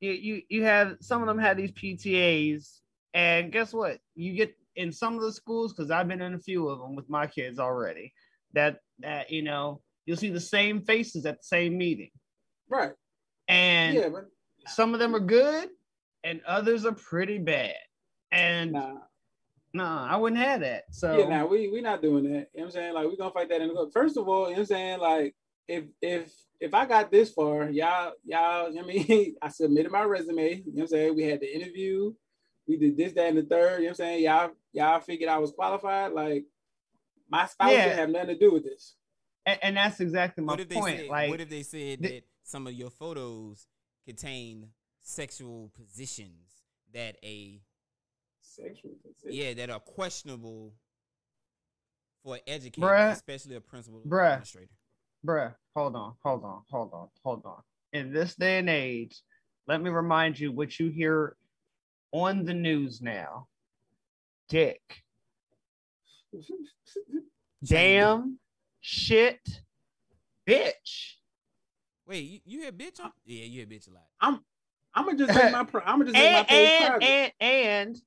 you, 0.00 0.12
you 0.12 0.42
you 0.48 0.64
have 0.64 0.96
some 1.00 1.22
of 1.22 1.28
them 1.28 1.38
have 1.38 1.56
these 1.56 1.72
PTAs 1.72 2.80
and 3.14 3.52
guess 3.52 3.72
what? 3.72 3.98
You 4.14 4.34
get 4.34 4.54
in 4.76 4.92
some 4.92 5.14
of 5.14 5.22
the 5.22 5.32
schools 5.32 5.72
because 5.72 5.90
I've 5.90 6.08
been 6.08 6.20
in 6.22 6.34
a 6.34 6.38
few 6.38 6.68
of 6.68 6.78
them 6.80 6.94
with 6.94 7.08
my 7.08 7.26
kids 7.26 7.58
already 7.58 8.12
that 8.54 8.78
that 9.00 9.30
you 9.30 9.42
know 9.42 9.80
you'll 10.06 10.16
see 10.16 10.30
the 10.30 10.40
same 10.40 10.82
faces 10.82 11.26
at 11.26 11.36
the 11.38 11.44
same 11.44 11.76
meeting. 11.78 12.10
Right. 12.68 12.92
And 13.48 13.94
yeah 13.96 14.08
but 14.08 14.26
some 14.66 14.92
of 14.94 15.00
them 15.00 15.14
are 15.14 15.20
good 15.20 15.68
and 16.24 16.40
others 16.46 16.84
are 16.84 16.92
pretty 16.92 17.38
bad. 17.38 17.74
And 18.32 18.72
nah 18.72 18.98
no 19.78 19.84
I 19.84 20.16
wouldn't 20.16 20.40
have 20.42 20.60
that 20.60 20.84
so 20.90 21.18
yeah, 21.18 21.28
nah, 21.28 21.44
we 21.46 21.68
we 21.68 21.80
not 21.80 22.02
doing 22.02 22.24
that. 22.24 22.30
You 22.30 22.34
know 22.38 22.46
what 22.54 22.64
I'm 22.64 22.70
saying? 22.70 22.94
Like 22.94 23.06
we're 23.06 23.16
gonna 23.16 23.30
fight 23.30 23.48
that 23.50 23.60
in 23.60 23.68
the 23.68 23.74
court. 23.74 23.92
First 23.92 24.16
of 24.16 24.28
all, 24.28 24.44
you 24.44 24.50
know 24.50 24.52
what 24.52 24.58
I'm 24.60 24.66
saying? 24.66 24.98
Like 25.00 25.34
if 25.66 25.84
if 26.02 26.32
if 26.60 26.74
I 26.74 26.86
got 26.86 27.10
this 27.10 27.30
far, 27.32 27.70
y'all, 27.70 28.12
y'all, 28.24 28.68
you 28.70 28.76
know 28.76 28.82
what 28.86 28.94
I 28.94 29.04
mean, 29.08 29.36
I 29.42 29.48
submitted 29.48 29.92
my 29.92 30.02
resume, 30.02 30.48
you 30.50 30.56
know 30.58 30.62
what 30.72 30.80
I'm 30.82 30.86
saying? 30.88 31.16
We 31.16 31.22
had 31.24 31.40
the 31.40 31.54
interview, 31.54 32.12
we 32.66 32.76
did 32.78 32.96
this, 32.96 33.12
that, 33.12 33.28
and 33.28 33.38
the 33.38 33.42
third, 33.42 33.78
you 33.78 33.84
know 33.84 33.84
what 33.84 33.88
I'm 33.90 33.94
saying? 33.94 34.24
Y'all, 34.24 34.50
y'all 34.72 35.00
figured 35.00 35.28
I 35.30 35.38
was 35.38 35.52
qualified. 35.52 36.12
Like 36.12 36.44
my 37.28 37.46
spouse 37.46 37.70
Yeah. 37.72 37.84
didn't 37.84 37.98
have 37.98 38.10
nothing 38.10 38.28
to 38.28 38.38
do 38.38 38.52
with 38.52 38.64
this. 38.64 38.94
and, 39.46 39.58
and 39.62 39.76
that's 39.76 40.00
exactly 40.00 40.42
my 40.42 40.54
What 40.54 40.60
if 40.60 40.68
they 40.68 40.74
point 40.76 40.98
said, 40.98 41.08
like 41.08 41.30
what 41.30 41.40
if 41.40 41.48
they 41.48 41.62
said 41.62 42.00
the- 42.02 42.08
that 42.08 42.24
some 42.42 42.66
of 42.66 42.72
your 42.72 42.90
photos 42.90 43.66
contain 44.06 44.70
sexual 45.00 45.70
positions 45.76 46.62
that 46.92 47.16
a 47.22 47.60
Sexual 48.60 48.92
consent. 49.02 49.32
yeah 49.34 49.54
that 49.54 49.70
are 49.70 49.80
questionable 49.80 50.72
for 52.24 52.34
an 52.36 52.40
educator, 52.46 52.86
Bruh. 52.86 53.12
especially 53.12 53.54
a 53.56 53.60
principal 53.60 54.00
Bruh. 54.06 54.32
administrator. 54.32 54.72
Bruh, 55.26 55.54
hold 55.76 55.94
on, 55.96 56.14
hold 56.22 56.44
on, 56.44 56.62
hold 56.70 56.92
on, 56.92 57.08
hold 57.24 57.42
on. 57.44 57.62
In 57.92 58.12
this 58.12 58.34
day 58.34 58.58
and 58.58 58.68
age, 58.68 59.20
let 59.66 59.80
me 59.80 59.90
remind 59.90 60.38
you 60.38 60.52
what 60.52 60.78
you 60.78 60.90
hear 60.90 61.36
on 62.12 62.44
the 62.44 62.54
news 62.54 63.00
now. 63.00 63.46
Dick. 64.48 64.80
Damn 67.64 68.38
shit 68.80 69.40
bitch. 70.48 71.14
Wait, 72.06 72.20
you, 72.20 72.40
you 72.44 72.60
hear 72.60 72.72
bitch 72.72 73.00
on? 73.02 73.12
Yeah, 73.24 73.44
you 73.44 73.58
hear 73.58 73.66
bitch 73.66 73.88
a 73.88 73.92
lot. 73.92 74.04
I'm 74.20 74.40
I'm 74.94 75.04
gonna 75.04 75.18
just 75.18 75.34
make 75.34 75.52
my 75.52 75.64
pro- 75.64 75.82
I'm 75.82 75.98
gonna 76.00 76.06
just 76.06 76.16
make 76.16 76.32
my 76.32 76.38
And 76.38 76.48
page 76.48 76.70
and, 76.70 76.86
private. 76.88 77.04
and 77.04 77.32
and 77.40 78.02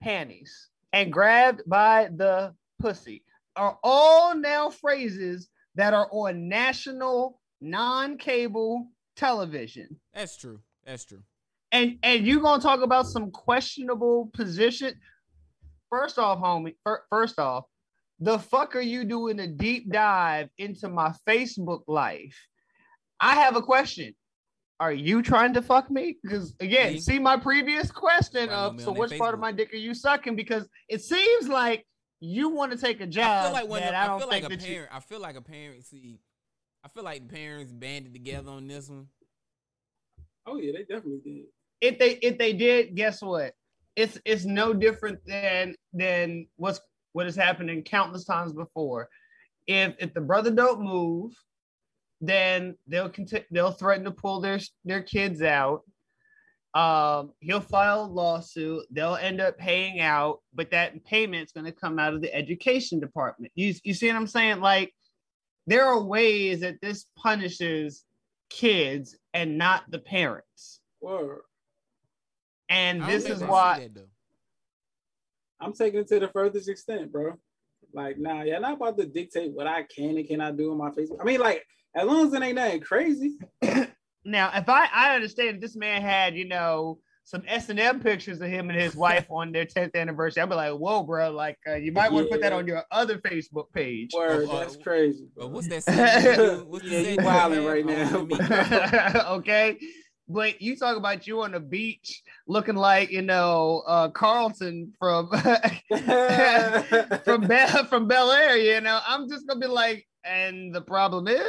panties 0.00 0.68
and 0.92 1.12
grabbed 1.12 1.62
by 1.66 2.08
the 2.16 2.54
pussy 2.80 3.22
are 3.56 3.78
all 3.82 4.34
now 4.34 4.70
phrases 4.70 5.48
that 5.74 5.94
are 5.94 6.08
on 6.10 6.48
national 6.48 7.40
non-cable 7.60 8.88
television. 9.16 10.00
That's 10.14 10.36
true. 10.36 10.60
That's 10.86 11.04
true. 11.04 11.22
and 11.72 11.98
and 12.02 12.26
you 12.26 12.40
gonna 12.40 12.62
talk 12.62 12.80
about 12.80 13.06
some 13.06 13.30
questionable 13.30 14.30
position 14.32 14.94
first 15.90 16.18
off 16.18 16.38
homie 16.38 16.74
fir- 16.84 17.04
first 17.10 17.38
off 17.38 17.64
the 18.18 18.38
fuck 18.38 18.74
are 18.74 18.80
you 18.80 19.04
doing 19.04 19.38
a 19.40 19.46
deep 19.46 19.90
dive 19.92 20.48
into 20.58 20.88
my 20.88 21.12
facebook 21.28 21.82
life 21.86 22.36
i 23.20 23.34
have 23.34 23.56
a 23.56 23.62
question 23.62 24.14
are 24.80 24.92
you 24.92 25.22
trying 25.22 25.52
to 25.54 25.62
fuck 25.62 25.90
me 25.90 26.16
because 26.22 26.54
again 26.58 26.94
Me? 26.94 27.00
see 27.00 27.18
my 27.18 27.36
previous 27.36 27.90
question 27.92 28.48
Right, 28.48 28.56
of 28.56 28.80
so 28.80 28.90
on 28.90 28.96
which 28.98 29.16
part 29.18 29.34
of 29.34 29.40
my 29.40 29.52
dick 29.52 29.72
are 29.74 29.76
you 29.76 29.94
sucking 29.94 30.34
because 30.34 30.66
it 30.88 31.02
seems 31.02 31.48
like 31.48 31.86
you 32.20 32.48
want 32.48 32.72
to 32.72 32.78
take 32.78 33.00
a 33.00 33.06
job 33.06 33.44
feel 33.44 33.52
like 33.52 33.68
when 33.68 33.82
that 33.82 33.94
I, 33.94 34.04
I 34.04 34.06
don't 34.08 34.18
feel 34.20 34.28
like 34.28 34.42
think 34.42 34.54
a 34.54 34.56
that 34.56 34.66
you 34.68 34.74
parent. 34.74 34.90
I 34.94 35.00
feel 35.00 35.20
like 35.20 35.36
a 35.36 35.40
parent. 35.42 35.84
See, 35.84 36.18
I 36.84 36.88
feel 36.88 37.04
like 37.04 37.28
parents 37.28 37.72
banded 37.72 38.12
together 38.14 38.50
on 38.50 38.66
this 38.66 38.88
one. 38.88 39.06
oh 40.46 40.56
yeah, 40.58 40.72
they 40.72 40.80
definitely 40.80 41.20
did. 41.24 41.44
if 41.80 41.98
they 41.98 42.12
if 42.26 42.38
they 42.38 42.52
did, 42.52 42.94
guess 42.94 43.22
what? 43.22 43.52
It's 43.96 44.18
it's 44.24 44.44
no 44.44 44.72
different 44.72 45.18
than 45.26 45.74
than 45.92 46.46
what's 46.56 46.80
what 47.12 47.26
has 47.26 47.36
happened 47.36 47.70
in 47.70 47.82
countless 47.82 48.24
times 48.24 48.52
before. 48.52 49.08
If 49.66 49.94
if 49.98 50.14
the 50.14 50.20
brother 50.20 50.50
don't 50.50 50.80
move, 50.82 51.32
then 52.20 52.76
they'll 52.86 53.08
continue 53.08 53.44
they'll 53.50 53.72
threaten 53.72 54.04
to 54.04 54.10
pull 54.10 54.40
their 54.40 54.60
their 54.84 55.02
kids 55.02 55.42
out. 55.42 55.82
Um, 56.72 57.32
he'll 57.40 57.60
file 57.60 58.04
a 58.04 58.06
lawsuit. 58.06 58.84
They'll 58.90 59.16
end 59.16 59.40
up 59.40 59.58
paying 59.58 60.00
out, 60.00 60.40
but 60.54 60.70
that 60.70 61.04
payment's 61.04 61.52
going 61.52 61.66
to 61.66 61.72
come 61.72 61.98
out 61.98 62.14
of 62.14 62.22
the 62.22 62.32
education 62.32 63.00
department. 63.00 63.52
You 63.54 63.74
you 63.82 63.94
see 63.94 64.06
what 64.08 64.16
I'm 64.16 64.26
saying? 64.26 64.60
Like 64.60 64.94
there 65.66 65.86
are 65.86 66.00
ways 66.00 66.60
that 66.60 66.80
this 66.80 67.06
punishes 67.16 68.04
kids 68.50 69.16
and 69.32 69.56
not 69.56 69.84
the 69.88 69.98
parents. 69.98 70.80
Word. 71.00 71.42
And 72.68 73.02
this 73.04 73.24
is 73.24 73.40
they 73.40 73.46
why. 73.46 73.88
I'm 75.60 75.72
taking 75.72 76.00
it 76.00 76.08
to 76.08 76.20
the 76.20 76.28
furthest 76.28 76.68
extent, 76.68 77.12
bro. 77.12 77.34
Like, 77.92 78.18
nah, 78.18 78.42
you're 78.42 78.60
not 78.60 78.74
about 78.74 78.96
to 78.98 79.06
dictate 79.06 79.52
what 79.52 79.66
I 79.66 79.82
can 79.82 80.16
and 80.16 80.26
cannot 80.26 80.56
do 80.56 80.70
on 80.70 80.78
my 80.78 80.90
Facebook. 80.90 81.20
I 81.20 81.24
mean, 81.24 81.40
like, 81.40 81.66
as 81.94 82.06
long 82.06 82.26
as 82.26 82.32
it 82.34 82.42
ain't 82.42 82.54
nothing 82.56 82.80
crazy. 82.80 83.36
now 84.24 84.50
if 84.54 84.68
I 84.68 84.86
I 84.92 85.14
understand 85.14 85.60
this 85.60 85.76
man 85.76 86.02
had, 86.02 86.36
you 86.36 86.46
know, 86.48 86.98
some 87.24 87.42
S 87.46 87.68
and 87.68 87.78
M 87.78 88.00
pictures 88.00 88.40
of 88.40 88.48
him 88.48 88.70
and 88.70 88.80
his 88.80 88.96
wife 88.96 89.26
on 89.30 89.52
their 89.52 89.64
10th 89.66 89.94
anniversary, 89.94 90.42
I'd 90.42 90.48
be 90.48 90.54
like, 90.56 90.72
whoa, 90.74 91.02
bro, 91.04 91.30
like 91.30 91.58
uh, 91.68 91.74
you 91.76 91.92
might 91.92 92.10
want 92.10 92.26
to 92.26 92.30
put 92.32 92.40
that 92.40 92.52
on 92.52 92.66
your 92.66 92.82
other 92.90 93.18
Facebook 93.18 93.72
page. 93.72 94.12
Word, 94.14 94.48
Oh, 94.50 94.56
uh, 94.56 94.60
that's 94.60 94.76
crazy. 94.76 95.28
But 95.36 95.46
Bro. 95.46 95.54
what's 95.54 95.68
that? 95.68 96.64
What's 96.66 96.84
Yeah, 96.84 96.98
you 96.98 97.04
saying 97.04 97.18
wildin' 97.20 97.54
have? 97.56 97.64
right 97.64 97.86
now. 97.86 99.26
okay. 99.36 99.78
But 100.28 100.62
you 100.62 100.76
talk 100.76 100.96
about 100.96 101.26
you 101.26 101.42
on 101.42 101.52
the 101.52 101.60
beach 101.60 102.22
looking 102.46 102.76
like, 102.76 103.10
you 103.10 103.22
know, 103.22 103.82
uh 103.86 104.08
Carlton 104.10 104.92
from 104.98 105.28
from 107.24 107.40
Bel 107.46 107.84
from 107.86 108.06
Bel 108.08 108.30
Air, 108.32 108.56
you 108.56 108.80
know, 108.80 109.00
I'm 109.06 109.28
just 109.28 109.46
gonna 109.46 109.60
be 109.60 109.66
like, 109.66 110.06
and 110.24 110.74
the 110.74 110.82
problem 110.82 111.26
is, 111.28 111.42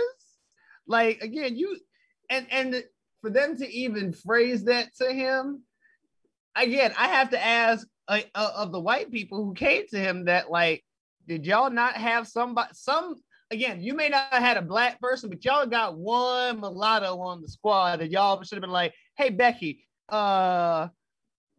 like, 0.91 1.21
again, 1.21 1.55
you 1.55 1.77
and 2.29 2.45
and 2.51 2.83
for 3.21 3.29
them 3.29 3.57
to 3.57 3.69
even 3.69 4.13
phrase 4.13 4.65
that 4.65 4.93
to 4.97 5.11
him, 5.11 5.63
again, 6.55 6.93
I 6.97 7.07
have 7.07 7.31
to 7.31 7.43
ask 7.43 7.87
uh, 8.07 8.19
uh, 8.35 8.51
of 8.57 8.71
the 8.71 8.79
white 8.79 9.11
people 9.11 9.43
who 9.43 9.53
came 9.53 9.87
to 9.87 9.97
him 9.97 10.25
that, 10.25 10.51
like, 10.51 10.83
did 11.27 11.45
y'all 11.45 11.71
not 11.71 11.95
have 11.95 12.27
somebody 12.27 12.69
some 12.73 13.15
again, 13.49 13.81
you 13.81 13.93
may 13.93 14.09
not 14.09 14.31
have 14.31 14.43
had 14.43 14.57
a 14.57 14.61
black 14.61 14.99
person, 15.01 15.29
but 15.29 15.43
y'all 15.43 15.65
got 15.65 15.97
one 15.97 16.59
mulatto 16.59 17.19
on 17.19 17.41
the 17.41 17.47
squad, 17.47 18.01
and 18.01 18.11
y'all 18.11 18.41
should 18.43 18.55
have 18.57 18.61
been 18.61 18.69
like, 18.69 18.93
hey 19.17 19.29
Becky, 19.29 19.85
uh, 20.09 20.87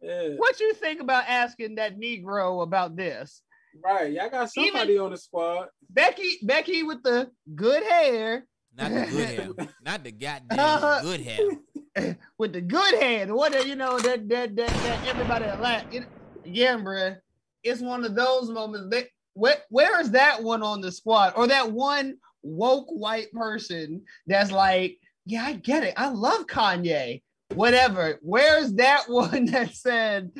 yeah, 0.01 0.29
what 0.37 0.59
you 0.59 0.73
think 0.73 1.01
about 1.01 1.25
asking 1.27 1.75
that 1.75 1.97
Negro 1.97 2.63
about 2.63 2.95
this? 2.95 3.41
right. 3.83 4.11
Y'all 4.11 4.29
got 4.29 4.51
somebody 4.51 4.97
on 4.97 5.11
the 5.11 5.17
squad. 5.17 5.67
Becky, 5.89 6.37
Becky 6.43 6.83
with 6.83 7.03
the 7.03 7.31
good 7.55 7.83
hair, 7.83 8.45
Not 8.77 8.91
the 8.91 9.05
good 9.09 9.29
hair. 9.29 9.49
Not 9.85 10.03
the 10.03 10.11
goddamn 10.11 10.59
Uh-huh. 10.59 11.01
good 11.01 11.21
hair. 11.21 12.17
with 12.39 12.53
the 12.53 12.61
good 12.61 12.95
hair, 13.01 13.27
what 13.33 13.53
are- 13.55 13.65
you 13.67 13.75
know 13.75 13.99
that 13.99 14.27
that 14.29 14.55
that, 14.55 14.67
that 14.69 15.07
everybody 15.07 15.45
like. 15.61 15.93
It, 15.93 16.03
again, 16.45 16.83
bruh, 16.83 17.17
it's 17.63 17.81
one 17.81 18.03
of 18.03 18.15
those 18.15 18.49
moments. 18.49 18.87
That 18.89 19.07
where 19.35 19.57
where 19.69 20.01
is 20.01 20.11
that 20.11 20.41
one 20.43 20.63
on 20.63 20.81
the 20.81 20.91
squad 20.91 21.33
or 21.35 21.47
that 21.47 21.71
one 21.71 22.15
woke 22.41 22.87
white 22.89 23.31
person 23.31 24.01
that's 24.27 24.51
like, 24.51 24.97
yeah, 25.25 25.45
I 25.45 25.53
get 25.53 25.83
it. 25.83 25.93
I 25.97 26.09
love 26.09 26.47
Kanye. 26.47 27.21
Whatever. 27.53 28.17
Where's 28.21 28.73
that 28.73 29.03
one 29.07 29.45
that 29.45 29.73
said 29.75 30.31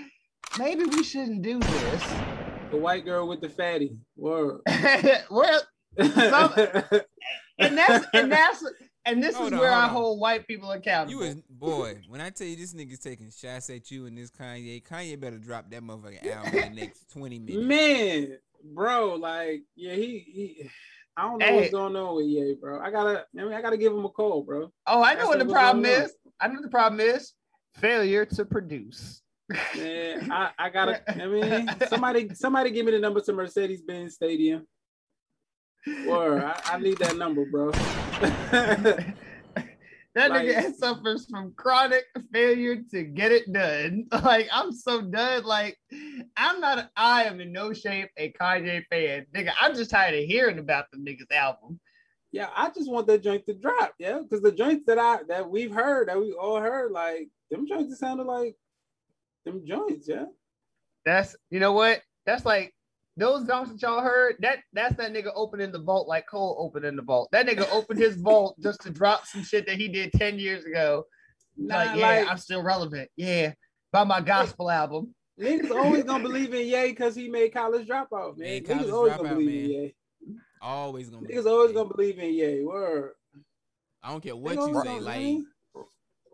maybe 0.57 0.85
we 0.85 1.03
shouldn't 1.03 1.43
do 1.43 1.59
this? 1.59 2.03
The 2.71 2.77
white 2.77 3.05
girl 3.05 3.27
with 3.27 3.41
the 3.41 3.49
fatty. 3.49 3.95
Word. 4.17 4.61
Where 5.29 5.61
and 7.59 7.77
that's 7.77 8.05
and 8.13 8.31
that's 8.31 8.63
and 9.05 9.21
this 9.21 9.35
Hold 9.35 9.47
is 9.47 9.53
on, 9.53 9.59
where 9.59 9.71
I 9.71 9.83
on. 9.83 9.89
hold 9.89 10.19
white 10.19 10.47
people 10.47 10.71
accountable. 10.71 11.11
You 11.11 11.27
was 11.27 11.35
boy. 11.49 12.01
When 12.07 12.21
I 12.21 12.29
tell 12.29 12.47
you 12.47 12.55
this 12.55 12.73
nigga's 12.73 12.99
taking 12.99 13.29
shots 13.31 13.69
at 13.69 13.91
you 13.91 14.05
and 14.05 14.17
this 14.17 14.31
Kanye, 14.31 14.81
Kanye 14.83 15.19
better 15.19 15.37
drop 15.37 15.69
that 15.71 15.81
motherfucking 15.83 16.25
album 16.31 16.55
in 16.55 16.75
the 16.75 16.81
next 16.81 17.11
twenty 17.11 17.39
minutes. 17.39 17.65
Man, 17.67 18.37
bro, 18.73 19.15
like, 19.15 19.63
yeah, 19.75 19.93
he, 19.93 20.19
he 20.19 20.69
I 21.17 21.23
don't 21.23 21.39
know 21.39 21.45
Hey. 21.45 21.55
what's 21.57 21.71
going 21.71 21.95
on 21.95 22.15
with 22.15 22.25
Ye, 22.27 22.55
bro. 22.59 22.79
I 22.79 22.89
gotta, 22.91 23.25
I 23.37 23.43
mean, 23.43 23.53
I 23.53 23.61
gotta 23.61 23.77
give 23.77 23.93
him 23.93 24.05
a 24.05 24.09
call, 24.09 24.41
bro. 24.43 24.71
oh, 24.87 25.03
I 25.03 25.13
know 25.13 25.17
That's 25.17 25.27
what 25.29 25.39
the 25.39 25.45
problem 25.45 25.83
going 25.83 25.95
on. 25.97 26.05
is. 26.05 26.13
I 26.39 26.47
know 26.47 26.53
what 26.55 26.63
the 26.63 26.69
problem 26.69 26.99
is. 27.01 27.33
Failure 27.75 28.25
to 28.25 28.45
produce. 28.45 29.21
Man, 29.75 30.31
I, 30.31 30.51
I 30.57 30.69
gotta, 30.69 31.01
I 31.23 31.27
mean, 31.27 31.69
somebody, 31.87 32.33
somebody 32.33 32.71
give 32.71 32.85
me 32.85 32.93
the 32.93 32.99
number 32.99 33.19
to 33.21 33.33
Mercedes 33.33 33.81
Benz 33.83 34.15
Stadium. 34.15 34.65
Or 36.07 36.43
I, 36.45 36.59
I 36.65 36.77
need 36.79 36.97
that 36.99 37.17
number, 37.17 37.45
bro. 37.45 37.71
That 40.15 40.29
Like- 40.29 40.45
nigga 40.47 40.75
suffers 40.75 41.25
from 41.25 41.53
chronic 41.57 42.05
failure 42.31 42.77
to 42.91 43.03
get 43.03 43.31
it 43.31 43.51
done. 43.51 44.05
Like 44.23 44.47
I'm 44.51 44.71
so 44.71 45.01
done. 45.01 45.43
Like 45.43 45.75
I'm 46.37 46.61
not. 46.61 46.91
I 46.95 47.23
am 47.23 47.41
in 47.41 47.51
no 47.51 47.73
shape 47.73 48.09
a 48.15 48.31
Kanye 48.39 48.83
fan, 48.91 49.25
nigga. 49.33 49.51
I'm 49.59 49.73
just 49.73 49.89
tired 49.89 50.13
of 50.13 50.23
hearing 50.25 50.59
about 50.59 50.85
the 50.91 50.99
nigga's 50.99 51.31
album. 51.31 51.79
yeah, 52.31 52.49
I 52.55 52.69
just 52.69 52.91
want 52.91 53.07
that 53.07 53.23
joint 53.23 53.45
to 53.47 53.55
drop, 53.55 53.95
yeah, 53.97 54.19
because 54.21 54.41
the 54.43 54.51
joints 54.51 54.85
that 54.85 54.99
I 54.99 55.21
that 55.29 55.49
we've 55.49 55.73
heard, 55.73 56.09
that 56.09 56.19
we 56.19 56.31
all 56.33 56.59
heard, 56.61 56.91
like 56.91 57.29
them 57.49 57.65
joints 57.67 57.97
sounded 57.97 58.25
like 58.27 58.55
them 59.45 59.63
joints, 59.65 60.07
yeah. 60.07 60.25
That's 61.07 61.35
you 61.49 61.59
know 61.59 61.73
what? 61.73 62.01
That's 62.27 62.45
like 62.45 62.71
those 63.17 63.45
songs 63.47 63.69
that 63.69 63.81
y'all 63.81 64.01
heard. 64.01 64.35
That 64.39 64.59
that's 64.73 64.95
that 64.97 65.13
nigga 65.13 65.31
opening 65.35 65.71
the 65.71 65.79
vault 65.79 66.07
like 66.07 66.27
Cole 66.27 66.55
opening 66.59 66.95
the 66.95 67.01
vault. 67.01 67.29
That 67.31 67.47
nigga 67.47 67.69
opened 67.71 67.99
his 67.99 68.15
vault 68.15 68.55
just 68.61 68.81
to 68.81 68.89
drop 68.89 69.25
some 69.27 69.43
shit 69.43 69.65
that 69.67 69.77
he 69.77 69.87
did 69.87 70.11
ten 70.13 70.39
years 70.39 70.65
ago. 70.65 71.05
Nah, 71.57 71.75
like 71.75 71.97
yeah, 71.97 72.07
like 72.07 72.27
I'm 72.29 72.37
still 72.37 72.63
relevant. 72.63 73.09
Yeah, 73.15 73.53
by 73.91 74.03
my 74.03 74.21
gospel 74.21 74.71
album. 74.71 75.13
niggas 75.39 75.71
always 75.71 76.03
gonna 76.03 76.23
believe 76.23 76.53
in 76.53 76.67
Ye 76.67 76.89
because 76.89 77.15
he 77.15 77.29
made 77.29 77.53
college 77.53 77.87
dropout, 77.87 78.37
man. 78.37 78.47
Made 78.47 78.65
niggas 78.65 78.67
College 78.77 78.89
always 78.91 79.13
Dropout, 79.13 79.17
gonna 79.17 79.29
believe 79.35 79.49
in 79.49 79.71
man. 79.71 79.81
Ye. 79.83 79.95
Always 80.61 81.09
gonna. 81.09 81.27
Niggas 81.27 81.45
always 81.45 81.71
gonna 81.73 81.89
believe 81.89 82.17
in 82.19 82.33
Ye. 82.33 82.63
Word. 82.63 83.11
I 84.01 84.09
don't 84.09 84.21
care 84.23 84.35
what 84.35 84.57
Niggas 84.57 84.67
you 84.67 84.81
say. 84.81 84.87
gonna- 84.87 85.01
Like 85.01 85.37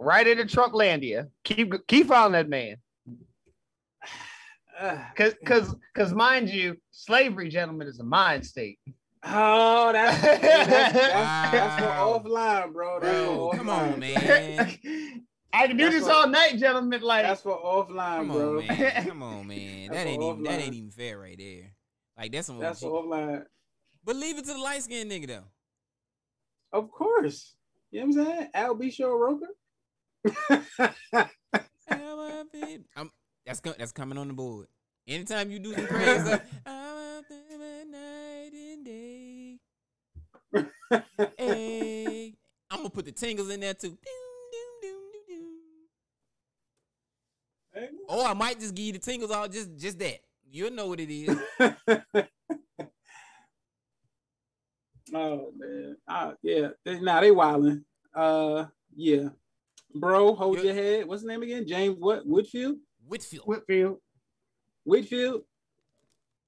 Right 0.02 0.26
into 0.28 0.46
Trumplandia. 0.46 1.30
Keep 1.44 1.86
keep 1.88 2.08
following 2.08 2.32
that 2.32 2.48
man. 2.48 2.78
Ah. 4.82 5.12
Cause 5.16 5.34
cause 5.46 5.76
cause 5.96 6.14
mind 6.14 6.50
you, 6.50 6.76
slavery, 6.92 7.50
gentlemen, 7.50 7.88
is 7.88 8.00
a 8.00 8.04
mind 8.04 8.46
state. 8.46 8.80
Oh, 9.24 9.92
that's 9.92 10.22
that's, 10.42 10.42
that's, 10.42 10.94
that's 11.52 11.84
for 11.84 11.90
offline, 12.30 12.72
bro. 12.74 13.00
That's 13.02 13.26
Bro, 13.26 13.36
for 13.52 13.58
come 13.58 13.68
offline. 13.68 13.94
on, 13.94 14.00
man. 14.00 14.78
I 15.54 15.66
can 15.68 15.78
do 15.78 15.84
That's 15.86 15.96
this 15.96 16.04
what- 16.06 16.16
all 16.16 16.28
night, 16.28 16.58
gentlemen. 16.58 17.02
Like 17.02 17.26
That's 17.26 17.42
for 17.42 17.58
offline, 17.60 18.18
Come 18.18 18.28
bro. 18.28 18.60
on, 18.60 18.68
man. 18.68 19.06
Come 19.08 19.24
on, 19.24 19.48
man. 19.48 19.92
That 19.92 20.08
ain't 20.08 20.22
for 20.22 20.32
even 20.34 20.44
that 20.44 20.60
ain't 20.62 20.76
even 20.76 20.92
fair 20.92 21.18
right 21.20 21.36
there. 21.38 21.72
Like 22.18 22.32
that's 22.32 22.48
some 22.48 22.60
That's 22.60 22.82
OG. 22.84 22.90
for 22.90 23.04
offline. 23.04 23.44
But 24.06 24.16
leave 24.16 24.38
it 24.38 24.46
to 24.46 24.54
the 24.54 24.60
light 24.60 24.84
skinned 24.84 25.12
nigga 25.12 25.28
though. 25.28 25.44
Of 26.72 26.92
course. 26.92 27.56
You 27.92 28.02
know 28.02 28.08
what 28.08 28.18
I'm 28.30 28.36
saying? 28.38 28.50
Al 28.54 28.76
B. 28.76 28.92
Show 28.92 29.12
Roker. 29.12 29.48
How 30.80 30.90
I 31.90 32.44
feel- 32.54 32.80
I'm, 32.96 33.10
that's 33.50 33.62
co- 33.62 33.74
that's 33.80 33.92
coming 33.92 34.18
on 34.20 34.28
the 34.28 34.34
board. 34.36 34.68
Anytime 35.08 35.50
you 35.50 35.58
do 35.58 35.74
some 35.74 35.88
crazy 35.88 36.24
stuff, 36.24 36.42
I'm 36.68 37.18
out 37.18 37.24
there 37.28 37.86
night 37.86 38.52
and 38.54 38.86
day. 38.86 39.60
Hey, 41.38 42.36
I'm 42.70 42.78
gonna 42.78 42.90
put 42.92 43.06
the 43.06 43.12
tingles 43.12 43.50
in 43.50 43.60
there 43.60 43.74
too. 43.74 43.98
Or 48.08 48.26
I 48.26 48.34
might 48.34 48.60
just 48.60 48.76
give 48.76 48.86
you 48.86 48.94
the 48.94 49.00
tingles 49.00 49.32
all 49.32 49.48
just 49.48 49.76
just 49.78 49.98
that. 49.98 50.20
You'll 50.52 50.72
know 50.72 50.86
what 50.88 51.00
it 51.00 51.12
is. 51.12 51.36
oh 55.16 55.52
man. 55.58 55.98
Uh, 56.08 56.34
yeah. 56.44 56.68
They, 56.86 57.00
nah, 57.00 57.20
they 57.22 57.32
wilding. 57.32 57.84
Uh 58.16 58.66
yeah. 58.96 59.30
Bro, 59.96 60.36
hold 60.36 60.60
You- 60.60 60.66
your 60.66 60.74
head. 60.76 61.08
What's 61.08 61.24
the 61.24 61.30
name 61.30 61.42
again? 61.42 61.66
James 61.68 61.96
what? 61.98 62.28
Woodfield? 62.28 62.76
Whitfield. 63.10 63.46
Whitfield. 63.46 63.98
Whitfield? 64.86 65.42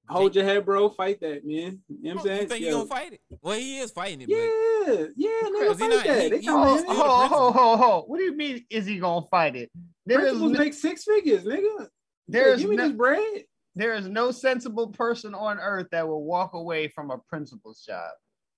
Hold 0.08 0.34
your 0.34 0.44
head, 0.44 0.64
bro. 0.64 0.88
Fight 0.90 1.20
that, 1.20 1.44
man. 1.46 1.80
You 1.88 2.14
know 2.14 2.14
what 2.14 2.20
I'm 2.20 2.26
saying? 2.26 2.40
you 2.42 2.48
think 2.48 2.64
he 2.64 2.70
gonna 2.70 2.86
fight 2.86 3.12
it? 3.14 3.20
Well, 3.40 3.56
he 3.58 3.78
is 3.78 3.90
fighting 3.92 4.20
it, 4.22 4.28
but 4.28 4.34
Yeah, 4.34 5.06
yeah, 5.16 5.48
nigga, 5.48 5.78
fight 5.78 5.90
not- 5.90 6.04
that. 6.04 6.22
he- 6.24 6.28
they 6.28 6.40
he- 6.40 6.46
come 6.46 6.60
Oh, 6.68 6.72
in. 6.74 6.78
still 6.80 6.94
the 6.94 7.00
ho, 7.00 7.26
ho, 7.28 7.52
ho, 7.52 7.76
ho. 7.76 8.04
What 8.06 8.18
do 8.18 8.24
you 8.24 8.34
mean? 8.34 8.64
Is 8.68 8.84
he 8.86 8.98
gonna 8.98 9.26
fight 9.26 9.56
it? 9.56 9.70
There 10.06 10.18
is 10.20 10.24
Principals 10.32 10.52
no, 10.52 10.58
make 10.58 10.74
six 10.74 11.04
figures, 11.04 11.44
nigga. 11.44 11.88
there 12.28 12.52
is 12.52 12.60
give 12.60 12.70
me 12.70 12.76
no, 12.76 12.88
this 12.88 12.96
bread. 12.96 13.44
there 13.76 13.94
is 13.94 14.06
no 14.08 14.30
sensible 14.32 14.88
person 14.88 15.34
on 15.34 15.58
earth 15.58 15.88
that 15.92 16.06
will 16.06 16.24
walk 16.24 16.52
away 16.54 16.88
from 16.88 17.10
a 17.10 17.18
principal's 17.18 17.84
job. 17.84 18.10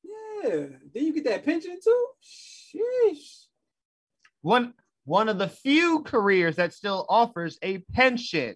Yeah. 0.02 0.50
Then 0.92 1.04
you 1.06 1.12
get 1.12 1.24
that 1.24 1.44
pension 1.44 1.78
too. 1.82 2.06
Sheesh. 2.22 3.44
One 4.40 4.74
one 5.04 5.28
of 5.28 5.38
the 5.38 5.48
few 5.48 6.02
careers 6.02 6.56
that 6.56 6.72
still 6.72 7.06
offers 7.08 7.58
a 7.62 7.78
pension, 7.92 8.54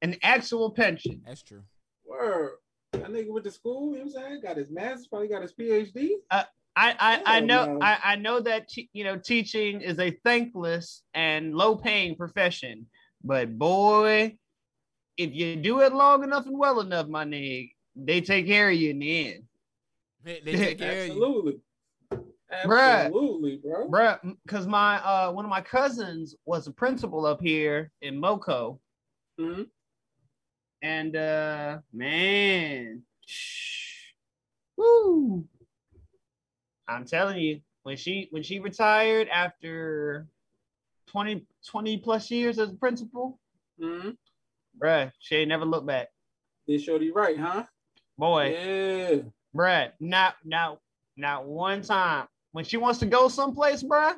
an 0.00 0.16
actual 0.22 0.70
pension. 0.70 1.22
that's 1.24 1.42
true. 1.42 1.62
Word. 2.04 2.52
That 2.92 3.08
nigga 3.10 3.30
went 3.30 3.44
to 3.44 3.50
school, 3.50 3.92
you 3.92 3.98
know 3.98 4.04
what 4.10 4.22
I'm 4.22 4.28
saying? 4.30 4.40
Got 4.42 4.56
his 4.58 4.70
master's, 4.70 5.06
probably 5.06 5.28
got 5.28 5.42
his 5.42 5.52
PhD. 5.54 6.10
Uh, 6.30 6.44
I 6.76 6.94
I, 6.98 7.22
I 7.36 7.40
Oh, 7.40 7.44
know. 7.44 7.78
I, 7.80 7.98
I 8.04 8.16
know 8.16 8.40
that 8.40 8.68
te- 8.68 8.90
you 8.92 9.04
know 9.04 9.18
teaching 9.18 9.80
is 9.80 9.98
a 9.98 10.10
thankless 10.24 11.02
and 11.14 11.54
low 11.54 11.76
paying 11.76 12.16
profession, 12.16 12.86
but 13.24 13.58
boy, 13.58 14.36
if 15.16 15.34
you 15.34 15.56
do 15.56 15.80
it 15.80 15.92
long 15.94 16.22
enough 16.24 16.46
and 16.46 16.58
well 16.58 16.80
enough, 16.80 17.08
my 17.08 17.24
nigga, 17.24 17.70
they 17.96 18.20
take 18.20 18.46
care 18.46 18.68
of 18.70 18.76
you 18.76 18.90
in 18.90 18.98
the 18.98 19.32
end, 19.34 19.42
They, 20.22 20.40
they 20.40 20.52
take 20.56 20.78
care 20.78 20.92
of 20.92 20.96
you. 20.96 21.12
Absolutely. 21.12 21.60
Bruh. 22.64 23.10
Bro. 23.60 23.88
bruh. 23.88 24.36
Because 24.44 24.66
my 24.66 24.96
uh 24.98 25.32
one 25.32 25.44
of 25.44 25.50
my 25.50 25.60
cousins 25.60 26.34
was 26.44 26.66
a 26.66 26.70
principal 26.72 27.26
up 27.26 27.40
here 27.40 27.90
in 28.02 28.18
Moco, 28.18 28.80
Mhm. 29.38 29.68
and 30.82 31.16
uh 31.16 31.78
man, 31.92 33.02
woo! 34.76 35.46
I'm 36.88 37.04
telling 37.06 37.38
you, 37.38 37.60
when 37.84 37.96
she 37.96 38.28
when 38.30 38.42
she 38.42 38.58
retired 38.60 39.28
after 39.28 40.26
20, 41.08 41.46
20 41.66 41.98
plus 41.98 42.30
years 42.30 42.58
as 42.58 42.70
a 42.70 42.74
principal, 42.74 43.38
Mhm. 43.80 44.16
bruh, 44.78 45.12
she 45.18 45.36
ain't 45.36 45.48
never 45.48 45.64
looked 45.64 45.86
back. 45.86 46.08
They 46.66 46.78
showed 46.78 47.02
you 47.02 47.12
right, 47.12 47.38
huh? 47.38 47.64
Boy, 48.18 48.50
Yeah. 48.52 49.22
bruh, 49.54 49.92
not 50.00 50.36
not 50.44 50.80
not 51.16 51.46
one 51.46 51.82
time. 51.82 52.28
When 52.52 52.64
she 52.64 52.76
wants 52.76 53.00
to 53.00 53.06
go 53.06 53.28
someplace, 53.28 53.82
bruh, 53.82 54.14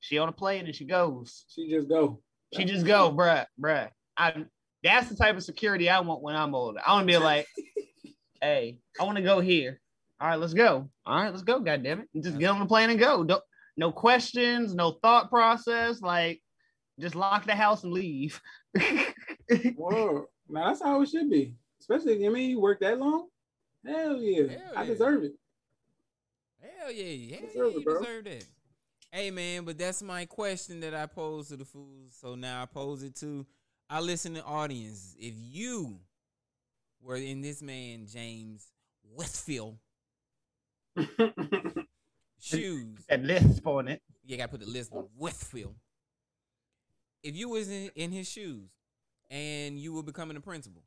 she 0.00 0.18
on 0.18 0.28
a 0.28 0.32
plane 0.32 0.66
and 0.66 0.74
she 0.74 0.84
goes. 0.84 1.44
She 1.48 1.68
just 1.68 1.88
go. 1.88 2.20
She 2.54 2.64
just 2.64 2.86
go, 2.86 3.10
bruh, 3.10 3.46
bruh. 3.60 3.88
I 4.16 4.44
that's 4.82 5.08
the 5.08 5.16
type 5.16 5.36
of 5.36 5.42
security 5.42 5.88
I 5.88 6.00
want 6.00 6.22
when 6.22 6.36
I'm 6.36 6.54
older. 6.54 6.80
I 6.84 6.92
want 6.92 7.06
to 7.06 7.12
be 7.12 7.18
like, 7.18 7.46
hey, 8.40 8.78
I 9.00 9.04
want 9.04 9.16
to 9.16 9.22
go 9.22 9.40
here. 9.40 9.80
All 10.20 10.28
right, 10.28 10.38
let's 10.38 10.54
go. 10.54 10.90
All 11.06 11.16
right, 11.16 11.30
let's 11.30 11.42
go. 11.42 11.60
God 11.60 11.82
damn 11.82 12.00
it, 12.00 12.08
and 12.14 12.22
just 12.22 12.38
get 12.38 12.50
on 12.50 12.60
the 12.60 12.66
plane 12.66 12.90
and 12.90 12.98
go. 12.98 13.24
Don't, 13.24 13.42
no 13.76 13.90
questions, 13.90 14.74
no 14.74 14.98
thought 15.02 15.30
process. 15.30 16.02
Like, 16.02 16.40
just 17.00 17.14
lock 17.14 17.46
the 17.46 17.54
house 17.54 17.84
and 17.84 17.92
leave. 17.92 18.40
Whoa. 19.76 20.26
Now 20.48 20.68
that's 20.68 20.82
how 20.82 21.00
it 21.02 21.08
should 21.08 21.30
be. 21.30 21.54
Especially, 21.80 22.24
I 22.26 22.28
mean, 22.28 22.50
you 22.50 22.60
work 22.60 22.80
that 22.80 22.98
long. 22.98 23.28
Hell 23.86 24.18
yeah. 24.18 24.48
Hell 24.48 24.72
I 24.76 24.82
yeah. 24.82 24.86
deserve 24.86 25.24
it. 25.24 25.32
Hell 26.82 26.92
yeah, 26.92 27.36
hell 27.36 27.46
Deserve 27.46 27.54
yeah, 27.54 27.78
it, 27.78 27.84
you 27.84 27.84
deserve 27.84 28.24
that. 28.24 28.44
Hey 29.12 29.30
man, 29.30 29.64
but 29.64 29.78
that's 29.78 30.02
my 30.02 30.24
question 30.24 30.80
that 30.80 30.94
I 30.94 31.06
posed 31.06 31.50
to 31.50 31.56
the 31.56 31.64
fools. 31.64 32.16
So 32.20 32.34
now 32.34 32.62
I 32.62 32.66
pose 32.66 33.02
it 33.02 33.14
to 33.16 33.46
I 33.88 33.96
our 33.96 34.02
listening 34.02 34.42
audience. 34.42 35.14
If 35.18 35.34
you 35.36 36.00
were 37.00 37.16
in 37.16 37.40
this 37.40 37.62
man 37.62 38.06
James 38.06 38.66
Westfield 39.14 39.76
shoes, 42.40 42.98
That 43.08 43.22
lisp 43.22 43.66
on 43.66 43.88
it. 43.88 44.02
you 44.24 44.36
gotta 44.36 44.48
put 44.48 44.60
the 44.60 44.66
list 44.66 44.92
on 44.92 45.06
Westfield. 45.16 45.76
If 47.22 47.36
you 47.36 47.50
was 47.50 47.70
in, 47.70 47.90
in 47.94 48.10
his 48.10 48.28
shoes 48.28 48.70
and 49.30 49.78
you 49.78 49.92
were 49.92 50.02
becoming 50.02 50.36
a 50.36 50.40
principal, 50.40 50.82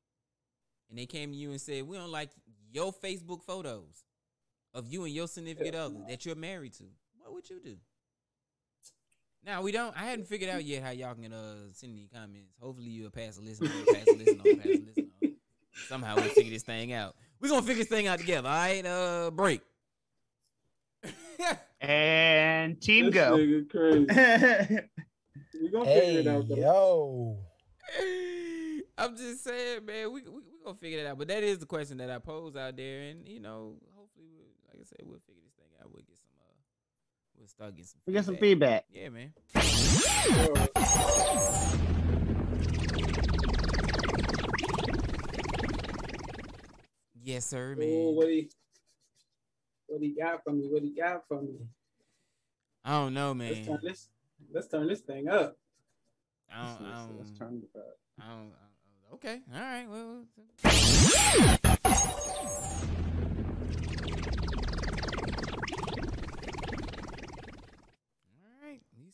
and 0.89 0.99
they 0.99 1.05
came 1.05 1.31
to 1.31 1.37
you 1.37 1.51
and 1.51 1.61
said, 1.61 1.87
"We 1.87 1.95
don't 1.95 2.11
like 2.11 2.31
your 2.73 2.91
Facebook 2.91 3.43
photos 3.43 4.03
of 4.75 4.87
you 4.87 5.03
and 5.05 5.13
your 5.13 5.27
significant 5.27 5.73
other 5.75 5.95
that 6.07 6.25
you're 6.25 6.35
married 6.35 6.73
to," 6.73 6.83
what 7.17 7.33
would 7.33 7.49
you 7.49 7.59
do? 7.59 7.77
Now 9.43 9.61
we 9.61 9.71
don't. 9.71 9.95
I 9.95 10.05
hadn't 10.05 10.25
figured 10.27 10.49
out 10.49 10.63
yet 10.63 10.83
how 10.83 10.89
y'all 10.91 11.15
can 11.15 11.31
uh 11.33 11.71
send 11.73 11.93
any 11.93 12.07
comments. 12.13 12.53
Hopefully 12.59 12.89
you'll 12.89 13.09
pass 13.11 13.37
a 13.37 13.41
listen 13.41 13.67
on, 13.67 13.85
pass 13.93 14.07
a 14.07 14.13
listen 14.15 14.39
on, 14.39 14.55
pass 14.57 14.65
a 14.65 14.69
listen 14.69 15.11
on. 15.23 15.31
Somehow 15.87 16.15
we'll 16.15 16.25
figure 16.29 16.51
this 16.51 16.63
thing 16.63 16.93
out. 16.93 17.15
We're 17.39 17.49
gonna 17.49 17.61
figure 17.61 17.83
this 17.83 17.87
thing 17.89 18.07
out 18.07 18.19
together. 18.19 18.47
All 18.49 18.55
right, 18.55 18.85
uh, 18.85 19.31
break. 19.31 19.61
And 21.81 22.81
team 22.81 23.05
This 23.11 23.13
go. 23.13 23.37
nigga 23.37 23.69
crazy. 23.69 24.79
We 25.61 25.69
gonna 25.69 25.85
figure 25.85 26.19
it 26.21 26.27
out 26.27 26.47
though. 26.49 26.55
yo. 26.55 27.37
I'm 28.97 29.15
just 29.15 29.43
saying, 29.43 29.85
man, 29.85 30.11
we 30.11 30.21
we 30.23 30.31
we 30.31 30.63
gonna 30.63 30.75
figure 30.77 30.99
it 30.99 31.05
out. 31.05 31.17
But 31.17 31.27
that 31.27 31.43
is 31.43 31.59
the 31.59 31.65
question 31.65 31.97
that 31.97 32.09
I 32.09 32.17
pose 32.19 32.55
out 32.55 32.75
there, 32.75 33.01
and 33.03 33.27
you 33.27 33.39
know, 33.39 33.75
hopefully, 33.94 33.94
we'll, 33.94 33.94
like 33.94 33.94
I 34.85 34.87
said, 34.87 34.99
we'll 35.03 35.17
figure 35.25 35.41
this 35.43 35.53
thing 35.53 35.65
out. 35.81 35.89
We'll 35.91 36.03
get 36.03 36.15
some, 36.15 36.29
uh, 36.39 36.53
we'll 37.39 37.47
start 37.47 37.71
getting 37.71 37.85
some. 37.87 38.01
we 38.05 38.13
get 38.13 38.25
some 38.25 38.37
feedback. 38.37 38.85
Yeah, 38.91 39.09
man. 39.09 39.33
Yes, 47.23 47.47
sir, 47.47 47.75
man. 47.75 47.87
Oh, 47.89 48.11
what 48.11 48.27
he 48.29 48.49
what 49.87 50.01
he 50.01 50.09
got 50.09 50.43
for 50.43 50.51
me? 50.51 50.67
What 50.69 50.83
he 50.83 50.91
got 50.91 51.27
for 51.27 51.41
me? 51.41 51.55
I 52.83 52.91
don't 52.91 53.15
know, 53.15 53.33
man. 53.33 53.47
Let's 53.47 53.67
man. 53.67 53.77
turn 53.79 53.87
this 53.89 54.09
let's 54.53 54.67
turn 54.67 54.87
this 54.87 55.01
thing 55.01 55.27
up. 55.27 55.57
I 56.53 56.61
don't, 56.61 56.83
Let's- 56.83 56.99
don't, 56.99 57.17
let's 57.17 57.31
turn 57.39 57.63
it 57.63 57.79
up. 57.79 57.97
I 58.21 58.27
don't, 58.29 58.51
I 58.53 58.67
don't- 59.09 59.13
okay, 59.15 59.41
all 59.51 59.59
right. 59.59 59.89
Well, 59.89 60.25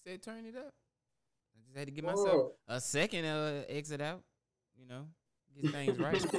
said 0.06 0.22
turn 0.22 0.46
it 0.46 0.56
up. 0.56 0.74
I 1.56 1.62
just 1.64 1.78
had 1.78 1.88
to 1.88 1.92
give 1.92 2.06
myself 2.06 2.28
Whoa. 2.28 2.52
a 2.68 2.82
second 2.82 3.26
uh 3.26 3.64
exit 3.70 4.02
out. 4.02 4.22
You 4.80 4.88
know, 4.88 5.06
get 5.62 5.72
things 5.72 6.00
right. 6.00 6.16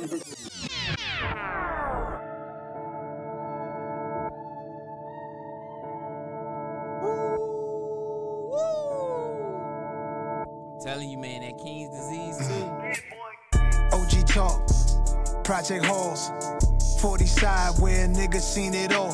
I'm 10.74 10.80
telling 10.80 11.10
you, 11.10 11.18
man, 11.18 11.42
that 11.42 11.58
King's 11.62 11.90
Disease 11.90 12.50
II. 12.50 12.64
OG 13.92 14.26
talk, 14.26 15.44
Project 15.44 15.84
Halls, 15.84 16.30
40 17.00 17.26
side 17.26 17.78
where 17.78 18.08
niggas 18.08 18.40
seen 18.40 18.74
it 18.74 18.92
all. 18.92 19.12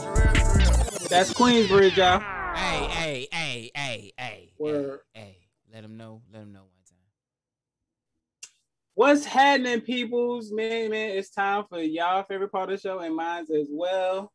That's 1.10 1.34
Queensbridge, 1.34 1.96
y'all. 1.96 2.20
Hey, 2.54 2.88
hey, 2.88 3.28
Word. 4.58 5.00
hey, 5.14 5.20
hey. 5.20 5.36
Let 5.72 5.84
him 5.84 5.96
know. 5.96 6.22
Let 6.32 6.42
him 6.42 6.52
know 6.52 6.60
one 6.60 6.68
time. 6.88 6.98
What's 8.94 9.24
happening, 9.24 9.80
peoples? 9.82 10.50
Man, 10.50 10.90
man, 10.90 11.10
it's 11.10 11.30
time 11.30 11.64
for 11.68 11.80
y'all 11.80 12.22
favorite 12.24 12.50
part 12.50 12.70
of 12.70 12.80
the 12.80 12.88
show 12.88 12.98
and 13.00 13.14
mine's 13.14 13.50
as 13.50 13.68
well. 13.70 14.32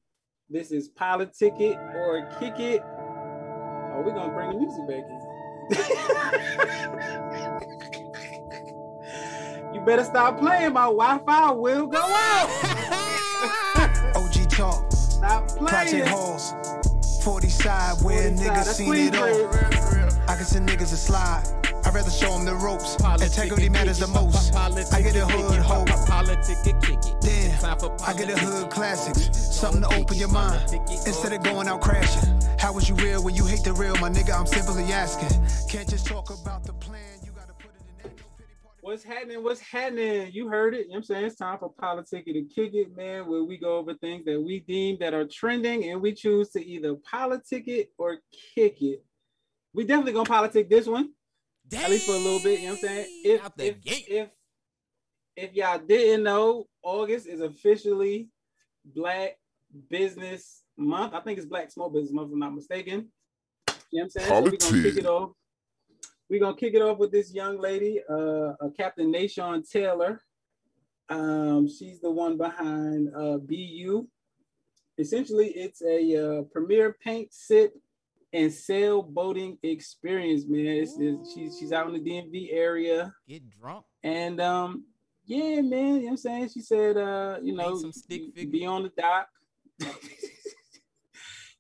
This 0.50 0.72
is 0.72 0.90
Politic 0.90 1.54
It 1.60 1.78
or 1.96 2.30
Kick 2.40 2.60
It. 2.60 2.82
Oh, 2.84 4.04
we're 4.06 4.14
gonna 4.14 4.34
bring 4.34 4.52
the 4.52 4.58
music 4.60 4.88
back 4.88 5.04
in. 5.10 5.20
you 9.74 9.82
better 9.86 10.04
stop 10.04 10.40
playing. 10.40 10.74
My 10.74 10.86
Wi-Fi 10.86 11.52
will 11.52 11.88
go 11.88 12.00
out. 12.00 12.50
OG 14.16 14.50
talk, 14.50 14.92
Stop 14.92 15.48
playing. 15.48 15.68
Project. 15.68 16.08
Halls, 16.08 16.54
40 17.24 17.50
side 17.50 18.02
where 18.04 18.30
niggas 18.32 18.46
that's 18.46 18.76
seen 18.76 18.96
it 18.96 19.16
all. 19.16 19.93
Queensbridge. 20.24 20.30
I 20.30 20.36
can 20.36 20.46
send 20.46 20.70
niggas 20.70 20.94
a 20.94 20.98
slide. 20.98 21.44
I'd 21.86 21.94
rather 21.94 22.12
show 22.12 22.32
them 22.38 22.46
the 22.46 22.56
ropes. 22.56 22.96
Politic 22.96 23.28
Integrity 23.28 23.70
matters 23.70 24.00
the 24.00 24.08
most. 24.08 24.56
I 24.56 25.02
get 25.02 25.16
a 25.16 25.26
hood 25.26 25.60
it. 25.60 25.62
hope. 25.62 25.88
Politic 26.08 26.58
and 26.66 26.84
kick 26.84 27.00
it. 27.06 27.22
Damn, 27.22 27.66
I 28.06 28.14
get 28.14 28.30
a 28.30 28.38
hood 28.38 28.70
classics. 28.70 29.38
Something 29.38 29.82
to 29.82 29.96
open 29.96 30.18
your 30.18 30.30
mind. 30.30 30.62
Instead 31.06 31.34
of 31.34 31.44
going 31.44 31.68
out 31.68 31.82
crashing. 31.82 32.42
How 32.60 32.74
was 32.74 32.88
you 32.88 32.96
real 32.96 33.24
when 33.24 33.36
you 33.36 33.46
hate 33.46 33.64
the 33.64 33.74
real? 33.74 33.96
My 33.98 34.10
nigga, 34.10 34.38
I'm 34.38 34.46
simply 34.46 34.86
asking. 34.94 35.38
Can't 35.70 35.90
just 35.90 36.08
talk 36.08 36.30
about 36.30 36.64
the 36.64 36.74
plan. 36.74 37.02
You 37.24 37.32
gotta 37.32 37.54
put 37.54 37.72
it 37.76 37.82
in 38.06 38.12
action. 38.12 38.26
What's 38.80 39.04
happening? 39.04 39.44
What's 39.44 39.60
happening? 39.60 40.32
You 40.32 40.48
heard 40.48 40.74
it. 40.74 40.82
You 40.82 40.84
know 40.84 40.92
what 40.92 40.98
I'm 40.98 41.04
saying 41.04 41.26
it's 41.26 41.36
time 41.36 41.58
for 41.60 41.74
Politic 41.74 42.26
to 42.26 42.44
Kick 42.44 42.74
It, 42.74 42.96
man, 42.96 43.28
where 43.28 43.44
we 43.44 43.58
go 43.58 43.78
over 43.78 43.94
things 43.96 44.24
that 44.26 44.42
we 44.42 44.62
deem 44.62 44.98
that 45.02 45.14
are 45.14 45.28
trending 45.28 45.90
and 45.90 46.02
we 46.02 46.14
choose 46.14 46.50
to 46.52 46.66
either 46.66 46.96
politic 46.96 47.68
it 47.68 47.90
or 47.98 48.20
kick 48.56 48.82
it. 48.82 49.04
We 49.74 49.86
definitely 49.86 50.14
gonna 50.14 50.30
politic 50.30 50.70
this 50.70 50.86
one, 50.86 51.10
at 51.76 51.90
least 51.90 52.06
for 52.06 52.14
a 52.14 52.18
little 52.18 52.40
bit. 52.40 52.60
You 52.60 52.68
know 52.68 52.74
what 52.74 52.84
I'm 52.84 52.88
saying? 52.88 53.24
Dang, 53.24 53.40
If 53.58 53.76
if, 53.86 54.08
if 54.08 54.30
if 55.36 55.54
y'all 55.54 55.80
didn't 55.80 56.24
know, 56.24 56.68
August 56.84 57.28
is 57.28 57.42
officially 57.42 58.30
Black 58.86 59.38
Business 59.90 60.64
Month. 60.78 61.14
I 61.14 61.22
think 61.22 61.38
it's 61.38 61.48
Black 61.48 61.72
Small 61.72 61.90
Business 61.90 62.14
Month, 62.14 62.30
if 62.30 62.34
I'm 62.34 62.40
not 62.40 62.54
mistaken. 62.54 63.08
You 63.68 63.74
know 63.74 63.74
what 63.92 64.04
I'm 64.04 64.10
saying? 64.10 64.28
So 64.28 64.42
we're 64.42 64.58
gonna 64.58 64.84
kick 64.84 64.98
it 64.98 65.06
off. 65.08 65.32
We're 66.30 66.40
gonna 66.40 66.56
kick 66.56 66.74
it 66.76 66.82
off 66.82 66.98
with 67.00 67.12
this 67.12 67.34
young 67.34 67.60
lady, 67.60 68.02
uh, 68.10 68.54
uh 68.62 68.70
Captain 68.78 69.12
Nashon 69.12 69.70
Taylor. 69.70 70.22
Um, 71.10 71.68
she's 71.68 72.00
the 72.00 72.12
one 72.12 72.38
behind 72.38 73.10
uh 73.16 73.38
BU. 73.38 74.08
Essentially, 75.00 75.48
it's 75.50 75.82
a 75.82 76.16
uh, 76.16 76.42
premier 76.44 76.96
paint 77.04 77.34
sip 77.34 77.74
and 78.34 78.52
sail 78.52 79.02
boating 79.04 79.58
experience, 79.64 80.46
man. 80.48 80.66
It's, 80.66 80.96
it's, 81.00 81.34
she's 81.34 81.58
she's 81.60 81.72
out 81.72 81.88
in 81.88 81.94
the 81.94 82.00
DMV 82.10 82.50
area. 82.52 83.14
Get 83.28 83.48
drunk. 83.50 83.86
And 84.04 84.42
um, 84.42 84.86
yeah, 85.26 85.62
man, 85.62 85.72
you 85.72 85.94
know 85.94 86.00
what 86.02 86.10
I'm 86.12 86.18
saying? 86.18 86.50
She 86.54 86.62
said, 86.62 86.98
uh, 86.98 87.38
you 87.42 87.54
know, 87.56 87.70
Paint 87.70 87.82
some 87.82 87.92
stick 87.94 88.22
you- 88.22 88.32
you 88.36 88.50
be 88.50 88.66
on 88.66 88.84
the 88.84 88.90
dock. 88.98 89.28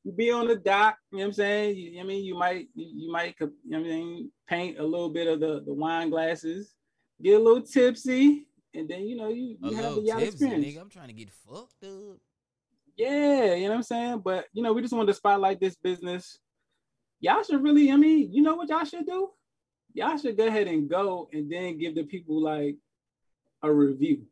you 0.03 0.11
be 0.11 0.31
on 0.31 0.47
the 0.47 0.55
dock, 0.55 0.97
you 1.11 1.17
know 1.19 1.23
what 1.23 1.27
I'm 1.27 1.33
saying? 1.33 1.77
You, 1.77 1.99
I 2.01 2.03
mean, 2.03 2.23
you 2.25 2.35
might 2.35 2.67
you, 2.75 3.05
you 3.05 3.11
might 3.11 3.35
you 3.39 3.51
know 3.65 3.79
what 3.79 3.85
I 3.87 3.89
mean, 3.89 4.31
paint 4.47 4.79
a 4.79 4.83
little 4.83 5.09
bit 5.09 5.27
of 5.27 5.39
the, 5.39 5.61
the 5.65 5.73
wine 5.73 6.09
glasses, 6.09 6.73
get 7.21 7.39
a 7.39 7.43
little 7.43 7.61
tipsy, 7.61 8.45
and 8.73 8.89
then 8.89 9.03
you 9.03 9.15
know 9.15 9.29
you, 9.29 9.57
A 9.63 9.67
have 9.67 9.83
the 9.83 9.89
little 9.89 10.03
yacht 10.05 10.19
tipsy, 10.19 10.45
experience. 10.45 10.65
nigga. 10.65 10.81
I'm 10.81 10.89
trying 10.89 11.07
to 11.07 11.13
get 11.13 11.29
fucked 11.31 11.83
up. 11.85 12.17
Yeah, 12.97 13.55
you 13.55 13.63
know 13.63 13.69
what 13.69 13.75
I'm 13.77 13.83
saying? 13.83 14.19
But 14.23 14.45
you 14.53 14.61
know, 14.61 14.73
we 14.73 14.81
just 14.81 14.93
wanted 14.93 15.07
to 15.07 15.13
spotlight 15.13 15.59
this 15.59 15.75
business. 15.77 16.37
Y'all 17.23 17.41
should 17.41 17.63
really, 17.63 17.89
I 17.89 17.95
mean, 17.95 18.33
you 18.33 18.41
know 18.41 18.55
what 18.55 18.67
y'all 18.67 18.83
should 18.83 19.05
do? 19.05 19.29
Y'all 19.93 20.17
should 20.17 20.35
go 20.35 20.45
ahead 20.45 20.67
and 20.67 20.89
go 20.89 21.29
and 21.31 21.49
then 21.49 21.77
give 21.77 21.95
the 21.95 22.03
people 22.03 22.41
like 22.41 22.75
a 23.61 23.71
review. 23.71 24.23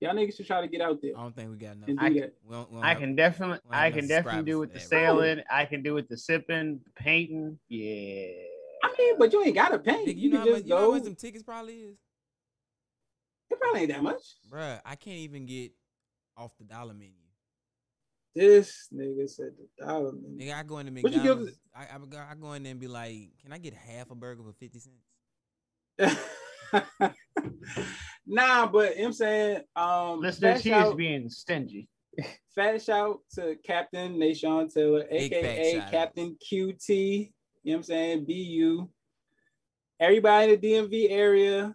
Y'all 0.00 0.14
niggas 0.14 0.36
should 0.36 0.46
try 0.46 0.60
to 0.60 0.68
get 0.68 0.82
out 0.82 1.00
there. 1.00 1.12
I 1.16 1.22
don't 1.22 1.34
think 1.34 1.48
we 1.50 1.56
got 1.56 1.76
enough. 1.76 1.88
I 1.98 2.08
can- 2.10 2.32
We 2.44 2.52
don't- 2.54 2.70
we 2.70 2.74
don't 2.76 2.84
I 2.84 2.88
have- 2.90 2.98
can 2.98 3.16
definitely, 3.16 3.60
we 3.64 3.70
don't 3.70 3.80
I 3.82 3.90
can 3.92 4.06
definitely 4.06 4.42
do 4.42 4.58
with 4.58 4.74
the 4.74 4.78
that. 4.78 4.88
sailing. 4.88 5.42
I 5.50 5.64
can 5.64 5.82
do 5.82 5.94
with 5.94 6.06
the 6.06 6.18
sipping, 6.18 6.80
the 6.84 6.90
painting. 7.02 7.58
Yeah. 7.70 8.26
I 8.84 8.94
mean, 8.98 9.18
but 9.18 9.32
you 9.32 9.42
ain't 9.42 9.54
gotta 9.54 9.78
paint. 9.78 10.06
Nigga, 10.08 10.16
you, 10.16 10.22
you, 10.24 10.30
know 10.30 10.36
can 10.36 10.46
how 10.48 10.52
much, 10.52 10.54
just 10.56 10.64
you 10.66 10.70
know 10.74 10.76
how 10.80 10.86
go. 10.88 10.92
much 10.92 11.02
them 11.04 11.14
tickets 11.14 11.42
probably 11.42 11.74
is, 11.80 11.96
it 13.50 13.58
probably 13.58 13.80
ain't 13.80 13.90
that 13.90 14.02
much. 14.02 14.22
Bruh, 14.50 14.82
I 14.84 14.96
can't 14.96 15.16
even 15.16 15.46
get 15.46 15.72
off 16.36 16.54
the 16.58 16.64
dollar 16.64 16.92
menu. 16.92 17.14
This 18.36 18.88
nigga 18.94 19.28
said 19.30 19.52
the 19.56 19.84
dollar 19.86 20.12
man. 20.12 20.36
Nigga, 20.38 20.54
I 20.54 20.62
go 20.62 20.76
into 20.78 20.92
What 21.00 21.10
you 21.12 21.22
give- 21.22 21.38
McDonald's. 21.38 21.58
I, 21.74 21.82
I, 21.94 21.98
go- 22.08 22.24
I 22.30 22.34
go 22.34 22.52
in 22.52 22.62
there 22.64 22.72
and 22.72 22.80
be 22.80 22.86
like, 22.86 23.30
"Can 23.42 23.52
I 23.52 23.58
get 23.58 23.72
half 23.72 24.10
a 24.10 24.14
burger 24.14 24.42
for 24.42 24.52
fifty 24.52 24.78
cents?" 24.78 26.18
nah, 28.26 28.66
but 28.66 28.96
you 28.96 29.02
know 29.02 29.02
what 29.02 29.06
I'm 29.06 29.12
saying, 29.14 29.60
um, 29.74 30.20
Listeners, 30.20 30.54
fat 30.54 30.60
he 30.62 30.70
is 30.70 30.94
being 30.94 31.28
stingy. 31.30 31.88
fat 32.54 32.82
shout 32.82 33.20
to 33.36 33.56
Captain 33.64 34.16
Nashon 34.16 34.72
Taylor, 34.72 35.04
Big 35.10 35.32
aka 35.32 35.72
shout-outs. 35.72 35.90
Captain 35.90 36.36
QT. 36.52 36.88
You 36.88 37.72
know 37.72 37.72
what 37.72 37.76
I'm 37.78 37.82
saying? 37.84 38.24
BU. 38.26 38.88
Everybody 39.98 40.52
in 40.52 40.60
the 40.60 40.68
DMV 40.74 41.10
area, 41.10 41.56
you 41.56 41.62
know 41.62 41.72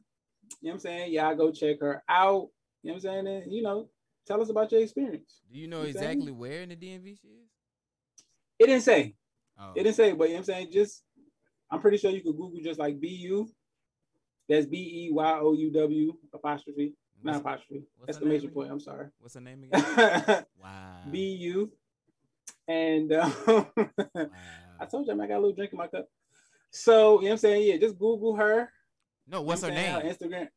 what 0.62 0.72
I'm 0.74 0.80
saying? 0.80 1.12
Y'all 1.14 1.36
go 1.36 1.51
check 1.51 1.80
her 1.82 2.03
out. 2.07 2.49
You 2.84 2.91
know 2.91 2.93
what 2.93 2.95
I'm 2.95 2.99
saying? 3.01 3.28
And, 3.28 3.51
you 3.53 3.62
know, 3.64 3.89
tell 4.26 4.41
us 4.41 4.49
about 4.49 4.72
your 4.72 4.82
experience. 4.82 5.41
Do 5.51 5.59
you 5.59 5.67
know 5.67 5.84
You 5.84 5.93
saying? 5.93 6.05
exactly 6.05 6.32
where 6.32 6.61
in 6.61 6.69
the 6.69 6.76
DMV 6.76 7.17
she 7.22 7.28
is? 7.28 7.49
It 8.59 8.67
didn't 8.67 8.84
say. 8.84 9.15
Oh, 9.59 9.72
It 9.76 9.84
didn't 9.84 9.95
say, 9.95 10.13
but 10.13 10.26
you 10.26 10.30
know 10.30 10.34
what 10.36 10.38
I'm 10.39 10.43
saying? 10.45 10.72
Just 10.72 11.03
I'm 11.69 11.80
pretty 11.82 11.97
sure 11.97 12.11
you 12.11 12.22
could 12.22 12.36
Google 12.38 12.59
just 12.63 12.80
like 12.80 12.99
BU. 12.99 13.47
That's 14.49 14.65
B 14.65 15.07
E 15.07 15.11
Y 15.11 15.39
O 15.41 15.53
U 15.53 15.72
W 15.72 16.13
apostrophe, 16.34 16.93
not 17.24 17.36
what's, 17.36 17.39
apostrophe. 17.45 17.84
what's 17.97 18.17
her 18.17 18.26
name 18.26 18.36
again? 18.38 18.49
point. 18.51 18.72
I'm 18.72 18.80
sorry. 18.80 19.07
what's 19.19 19.36
her 19.36 19.41
name 19.41 19.63
again? 19.63 20.45
Wow. 20.61 21.03
BU. 21.11 21.69
And 22.67 23.13
um, 23.13 23.34
wow. 23.47 23.67
I 24.80 24.86
told 24.86 25.07
you 25.07 25.13
I 25.13 25.28
got 25.28 25.36
a 25.36 25.39
little 25.39 25.53
drink 25.53 25.72
in 25.72 25.78
my 25.78 25.88
cup. 25.88 26.07
So, 26.69 27.15
you 27.19 27.26
know 27.26 27.28
what 27.28 27.32
I'm 27.32 27.38
saying? 27.38 27.67
Yeah, 27.69 27.78
just 27.78 27.97
Google 27.97 28.36
her. 28.36 28.69
No, 29.28 29.41
what's 29.41 29.61
You 29.63 29.69
her 29.69 29.74
know 29.76 29.82
what 29.82 29.89
I'm 29.89 30.03
name? 30.05 30.17
saying? 30.19 30.32
Her 30.32 30.39
Instagram. 30.39 30.47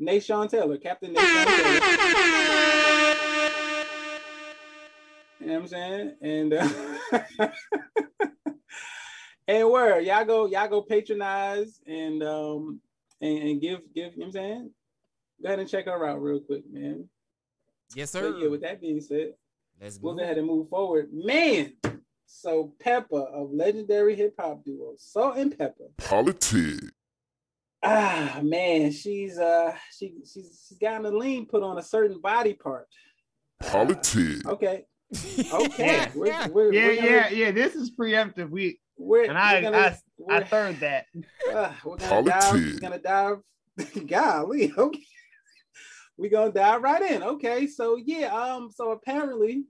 Nashon 0.00 0.50
Taylor, 0.50 0.78
Captain 0.78 1.14
Nashon 1.14 1.44
Taylor. 1.44 2.82
You 5.46 5.52
know 5.52 5.58
what 5.60 5.62
I'm 5.62 5.68
saying? 5.68 6.16
And 6.22 6.54
uh, 6.54 7.48
and 9.46 9.70
where 9.70 10.00
y'all 10.00 10.24
go, 10.24 10.46
y'all 10.46 10.66
go 10.66 10.82
patronize 10.82 11.80
and 11.86 12.20
um 12.24 12.80
and, 13.20 13.38
and 13.38 13.60
give 13.60 13.78
give 13.94 14.14
you 14.14 14.18
know 14.18 14.26
what 14.26 14.26
I'm 14.26 14.32
saying? 14.32 14.70
Go 15.40 15.46
ahead 15.46 15.60
and 15.60 15.68
check 15.68 15.84
her 15.84 16.04
out 16.04 16.20
real 16.20 16.40
quick, 16.40 16.64
man. 16.68 17.08
Yes, 17.94 18.10
sir. 18.10 18.32
But 18.32 18.40
yeah, 18.40 18.48
with 18.48 18.62
that 18.62 18.80
being 18.80 19.00
said, 19.00 19.34
Let's 19.80 20.00
we'll 20.00 20.14
move. 20.14 20.18
go 20.18 20.24
ahead 20.24 20.38
and 20.38 20.48
move 20.48 20.68
forward. 20.68 21.10
Man, 21.12 21.74
so 22.26 22.72
Pepa 22.84 23.32
of 23.32 23.52
legendary 23.52 24.16
hip 24.16 24.34
hop 24.40 24.64
duo 24.64 24.94
Salt-N-Pepa. 24.96 25.96
Politic. 25.98 26.90
Ah 27.84 28.40
man, 28.42 28.90
she's 28.90 29.38
uh 29.38 29.76
she 29.96 30.12
she's 30.24 30.66
she's 30.68 30.78
gotten 30.80 31.06
a 31.06 31.10
lean 31.16 31.46
put 31.46 31.62
on 31.62 31.78
a 31.78 31.82
certain 31.82 32.20
body 32.20 32.54
part. 32.54 32.88
Politic. 33.60 34.44
Okay, 34.44 34.86
okay. 35.14 35.86
Yeah. 35.86 36.10
We're, 36.14 36.26
Yeah. 36.26 36.48
we're, 36.48 36.72
Yeah, 36.72 36.86
we're 36.86 36.92
yeah, 36.92 37.22
gonna, 37.24 37.36
yeah. 37.36 37.50
This 37.52 37.74
is 37.74 37.90
preemptive. 37.90 38.50
We 38.50 38.80
We're, 38.98 39.24
and 39.28 39.38
I, 39.38 39.60
gonna, 39.62 39.76
I, 39.78 39.80
I 39.88 39.96
we're, 40.18 40.44
third 40.44 40.80
that. 40.80 41.06
uh, 41.52 41.72
we're 41.84 41.96
gonna 41.96 42.22
dive. 42.24 42.52
We're 42.54 42.78
gonna 42.78 42.98
dive. 42.98 43.38
Golly, 44.06 44.72
okay. 44.76 45.02
We're 46.16 46.30
gonna 46.30 46.52
dive 46.52 46.82
right 46.82 47.02
in. 47.02 47.22
Okay, 47.22 47.66
so 47.66 47.96
yeah, 47.96 48.28
um, 48.34 48.70
so 48.74 48.90
apparently 48.92 49.64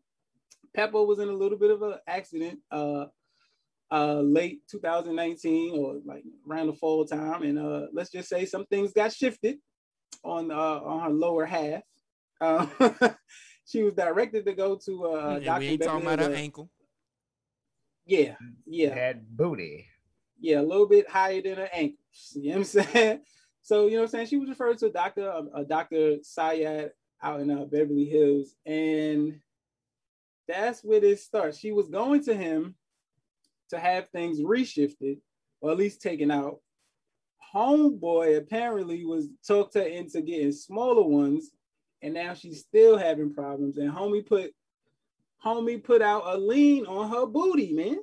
Pepa 0.76 1.04
was 1.06 1.18
in 1.18 1.28
a 1.28 1.32
little 1.32 1.58
bit 1.58 1.70
of 1.72 1.82
an 1.82 1.94
accident 2.06 2.60
uh 2.70 3.06
uh 3.90 4.20
late 4.20 4.60
2019 4.70 5.78
or 5.78 6.00
like 6.04 6.22
around 6.48 6.68
the 6.68 6.72
fall 6.74 7.04
time, 7.04 7.42
and 7.42 7.58
uh 7.58 7.86
let's 7.92 8.10
just 8.10 8.28
say 8.28 8.46
some 8.46 8.64
things 8.66 8.92
got 8.92 9.12
shifted 9.12 9.56
on 10.22 10.50
uh 10.52 10.54
on 10.54 11.02
her 11.02 11.10
lower 11.10 11.44
half. 11.46 11.82
Uh, 12.40 12.66
she 13.66 13.82
was 13.82 13.94
directed 13.94 14.46
to 14.46 14.54
go 14.54 14.76
to 14.76 15.06
uh 15.06 15.34
And 15.36 15.44
Dr. 15.44 15.60
we 15.60 15.66
ain't 15.68 15.82
talking 15.82 16.06
about 16.06 16.20
her 16.20 16.32
ankle. 16.34 16.70
Yeah, 18.06 18.36
yeah. 18.64 18.94
That 18.94 19.36
booty. 19.36 19.86
yeah, 20.38 20.60
a 20.60 20.62
little 20.62 20.86
bit 20.86 21.08
higher 21.10 21.42
than 21.42 21.56
her 21.56 21.68
ankles. 21.72 22.00
You 22.34 22.50
know 22.52 22.58
what 22.58 22.58
I'm 22.58 22.64
saying? 22.64 23.20
So, 23.62 23.86
you 23.86 23.92
know 23.92 23.96
what 23.98 24.02
I'm 24.04 24.10
saying? 24.10 24.26
She 24.28 24.36
was 24.38 24.48
referred 24.48 24.78
to 24.78 24.86
a 24.86 24.90
doctor, 24.92 25.28
a, 25.28 25.60
a 25.60 25.64
Dr. 25.64 26.18
Syed 26.22 26.92
out 27.22 27.40
in 27.40 27.50
uh, 27.50 27.64
Beverly 27.64 28.04
Hills. 28.06 28.54
And 28.64 29.40
that's 30.48 30.82
where 30.84 31.00
this 31.00 31.24
starts. 31.24 31.58
She 31.58 31.72
was 31.72 31.88
going 31.88 32.24
to 32.24 32.34
him 32.34 32.76
to 33.70 33.78
have 33.78 34.08
things 34.10 34.40
reshifted 34.40 35.18
or 35.60 35.72
at 35.72 35.76
least 35.78 36.00
taken 36.00 36.30
out. 36.30 36.60
Homeboy 37.54 38.38
apparently 38.38 39.04
was 39.04 39.26
talked 39.46 39.74
her 39.74 39.82
into 39.82 40.20
getting 40.22 40.52
smaller 40.52 41.02
ones, 41.02 41.50
and 42.02 42.14
now 42.14 42.34
she's 42.34 42.60
still 42.60 42.96
having 42.96 43.32
problems. 43.34 43.78
And 43.78 43.90
homie 43.90 44.24
put 44.26 44.52
homie 45.44 45.82
put 45.82 46.02
out 46.02 46.22
a 46.26 46.36
lean 46.36 46.86
on 46.86 47.10
her 47.10 47.26
booty, 47.26 47.72
man. 47.72 47.98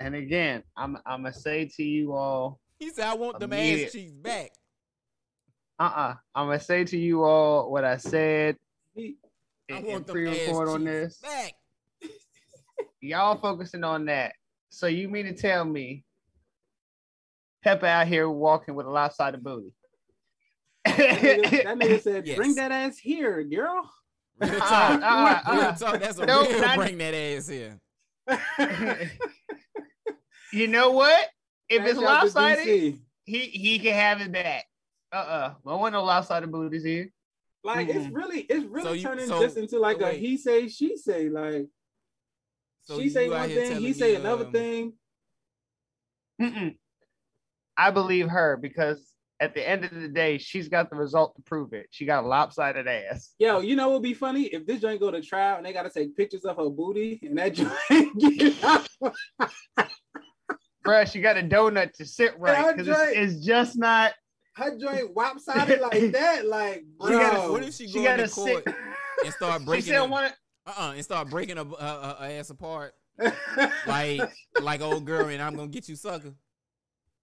And 0.00 0.14
again, 0.14 0.62
I'm 0.76 0.96
I'm 1.06 1.22
gonna 1.22 1.32
say 1.32 1.66
to 1.76 1.82
you 1.82 2.12
all, 2.12 2.60
He 2.78 2.90
said, 2.90 3.06
"I 3.06 3.14
want 3.14 3.40
them 3.40 3.52
Immediate. 3.52 3.86
ass 3.86 3.92
cheeks 3.92 4.12
back." 4.12 4.50
uh-uh. 5.80 6.14
I'm 6.34 6.46
gonna 6.46 6.60
say 6.60 6.84
to 6.84 6.96
you 6.98 7.24
all 7.24 7.70
what 7.70 7.84
I 7.84 7.96
said 7.96 8.56
I 8.96 9.00
in, 9.00 9.14
in 9.68 9.84
want 9.86 10.06
them 10.06 10.14
pre-record 10.14 10.68
on 10.68 10.84
this. 10.84 11.18
back. 11.18 11.52
Y'all 13.00 13.38
focusing 13.38 13.84
on 13.84 14.06
that. 14.06 14.32
So 14.70 14.86
you 14.86 15.08
mean 15.08 15.26
to 15.26 15.32
tell 15.34 15.64
me 15.64 16.04
Pepa 17.64 17.84
out 17.84 18.06
here 18.08 18.28
walking 18.28 18.74
with 18.74 18.86
a 18.86 18.90
lopsided 18.90 19.42
booty? 19.42 19.72
That 20.96 21.20
nigga, 21.20 21.64
that 21.64 21.78
nigga 21.78 22.00
said, 22.08 22.26
Yes. 22.26 22.36
"Bring 22.36 22.54
that 22.56 22.72
ass 22.72 22.98
here, 22.98 23.42
girl." 23.44 23.90
Real 24.40 24.50
Uh, 24.52 24.58
talk. 24.58 25.02
uh, 25.48 25.50
uh. 25.50 25.72
talk. 25.76 26.00
That's 26.00 26.18
a 26.18 26.26
No, 26.26 26.42
real 26.42 26.60
not- 26.60 26.76
bring 26.76 26.98
that 26.98 27.14
ass 27.14 27.48
here. 27.48 27.78
you 30.52 30.68
know 30.68 30.90
what? 30.92 31.28
If 31.68 31.80
Back 31.80 31.88
it's 31.90 31.98
out 31.98 32.04
lopsided, 32.04 32.98
he 33.24 33.40
he 33.40 33.78
can 33.78 33.94
have 33.94 34.20
it 34.20 34.32
back. 34.32 34.64
Uh 35.12 35.16
uh 35.16 35.54
I 35.66 35.74
want 35.74 35.92
no 35.92 36.04
lopsided 36.04 36.50
booties 36.50 36.84
here. 36.84 37.10
Like 37.64 37.88
it's 37.88 37.98
Mm-mm. 38.06 38.14
really, 38.14 38.40
it's 38.40 38.64
really 38.66 38.84
So 38.84 38.92
you- 38.92 39.02
turning 39.02 39.26
so- 39.26 39.42
just 39.42 39.56
into 39.56 39.78
like 39.78 39.98
so 39.98 40.04
a 40.06 40.08
wait. 40.10 40.20
he 40.20 40.36
say, 40.36 40.68
she 40.68 40.96
say. 40.96 41.28
Like 41.28 41.66
So 42.84 42.98
she 43.00 43.08
say 43.10 43.28
one 43.28 43.48
thing, 43.48 43.56
telling 43.68 43.80
he 43.80 43.86
me, 43.88 43.92
say 43.92 44.14
another 44.14 44.46
um, 44.46 44.52
thing. 44.52 44.92
Mm-mm. 46.40 46.76
I 47.76 47.90
believe 47.90 48.28
her 48.28 48.56
because 48.56 49.07
at 49.40 49.54
the 49.54 49.66
end 49.68 49.84
of 49.84 49.94
the 49.94 50.08
day, 50.08 50.36
she's 50.38 50.68
got 50.68 50.90
the 50.90 50.96
result 50.96 51.34
to 51.36 51.42
prove 51.42 51.72
it. 51.72 51.86
She 51.90 52.04
got 52.04 52.24
a 52.24 52.26
lopsided 52.26 52.88
ass. 52.88 53.34
Yo, 53.38 53.60
you 53.60 53.76
know 53.76 53.88
what 53.88 53.94
would 53.94 54.02
be 54.02 54.14
funny 54.14 54.44
if 54.46 54.66
this 54.66 54.80
joint 54.80 54.98
go 55.00 55.10
to 55.10 55.20
trial 55.22 55.56
and 55.58 55.64
they 55.66 55.72
gotta 55.72 55.90
take 55.90 56.16
pictures 56.16 56.44
of 56.44 56.56
her 56.56 56.68
booty 56.68 57.20
and 57.22 57.38
that 57.38 57.54
joint 57.54 58.18
get 58.18 58.64
out. 58.64 58.88
Bruh, 60.84 61.10
she 61.10 61.20
got 61.20 61.36
a 61.36 61.42
donut 61.42 61.92
to 61.94 62.04
sit 62.06 62.38
right 62.38 62.76
because 62.76 62.88
it's, 62.88 63.34
it's 63.34 63.44
just 63.46 63.76
not. 63.78 64.12
her 64.56 64.76
joint 64.78 65.14
lopsided 65.16 65.80
like 65.80 66.12
that. 66.12 66.46
Like, 66.46 66.84
She 67.04 67.10
gotta, 67.10 67.36
bro. 67.36 67.52
what 67.52 67.62
if 67.62 67.74
she, 67.74 67.86
She 67.88 67.94
go 67.98 68.04
gotta 68.04 68.28
court 68.28 68.64
sit- 68.64 68.74
and 69.24 69.34
start 69.34 69.60
She 69.60 69.66
breaking 69.66 69.84
said 69.92 69.96
her, 69.96 70.06
one. 70.08 70.32
uh-uh, 70.66 70.92
and 70.96 71.04
start 71.04 71.28
breaking 71.30 71.56
her, 71.58 71.64
her, 71.64 71.76
her, 71.78 72.16
her 72.20 72.26
ass 72.38 72.50
apart 72.50 72.94
like 73.86 74.20
like 74.62 74.80
old 74.80 75.04
girl 75.04 75.26
and 75.26 75.42
I'm 75.42 75.56
gonna 75.56 75.66
get 75.68 75.88
you 75.88 75.96
sucker. 75.96 76.34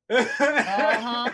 Uh 0.09 0.25
huh. 0.39 1.29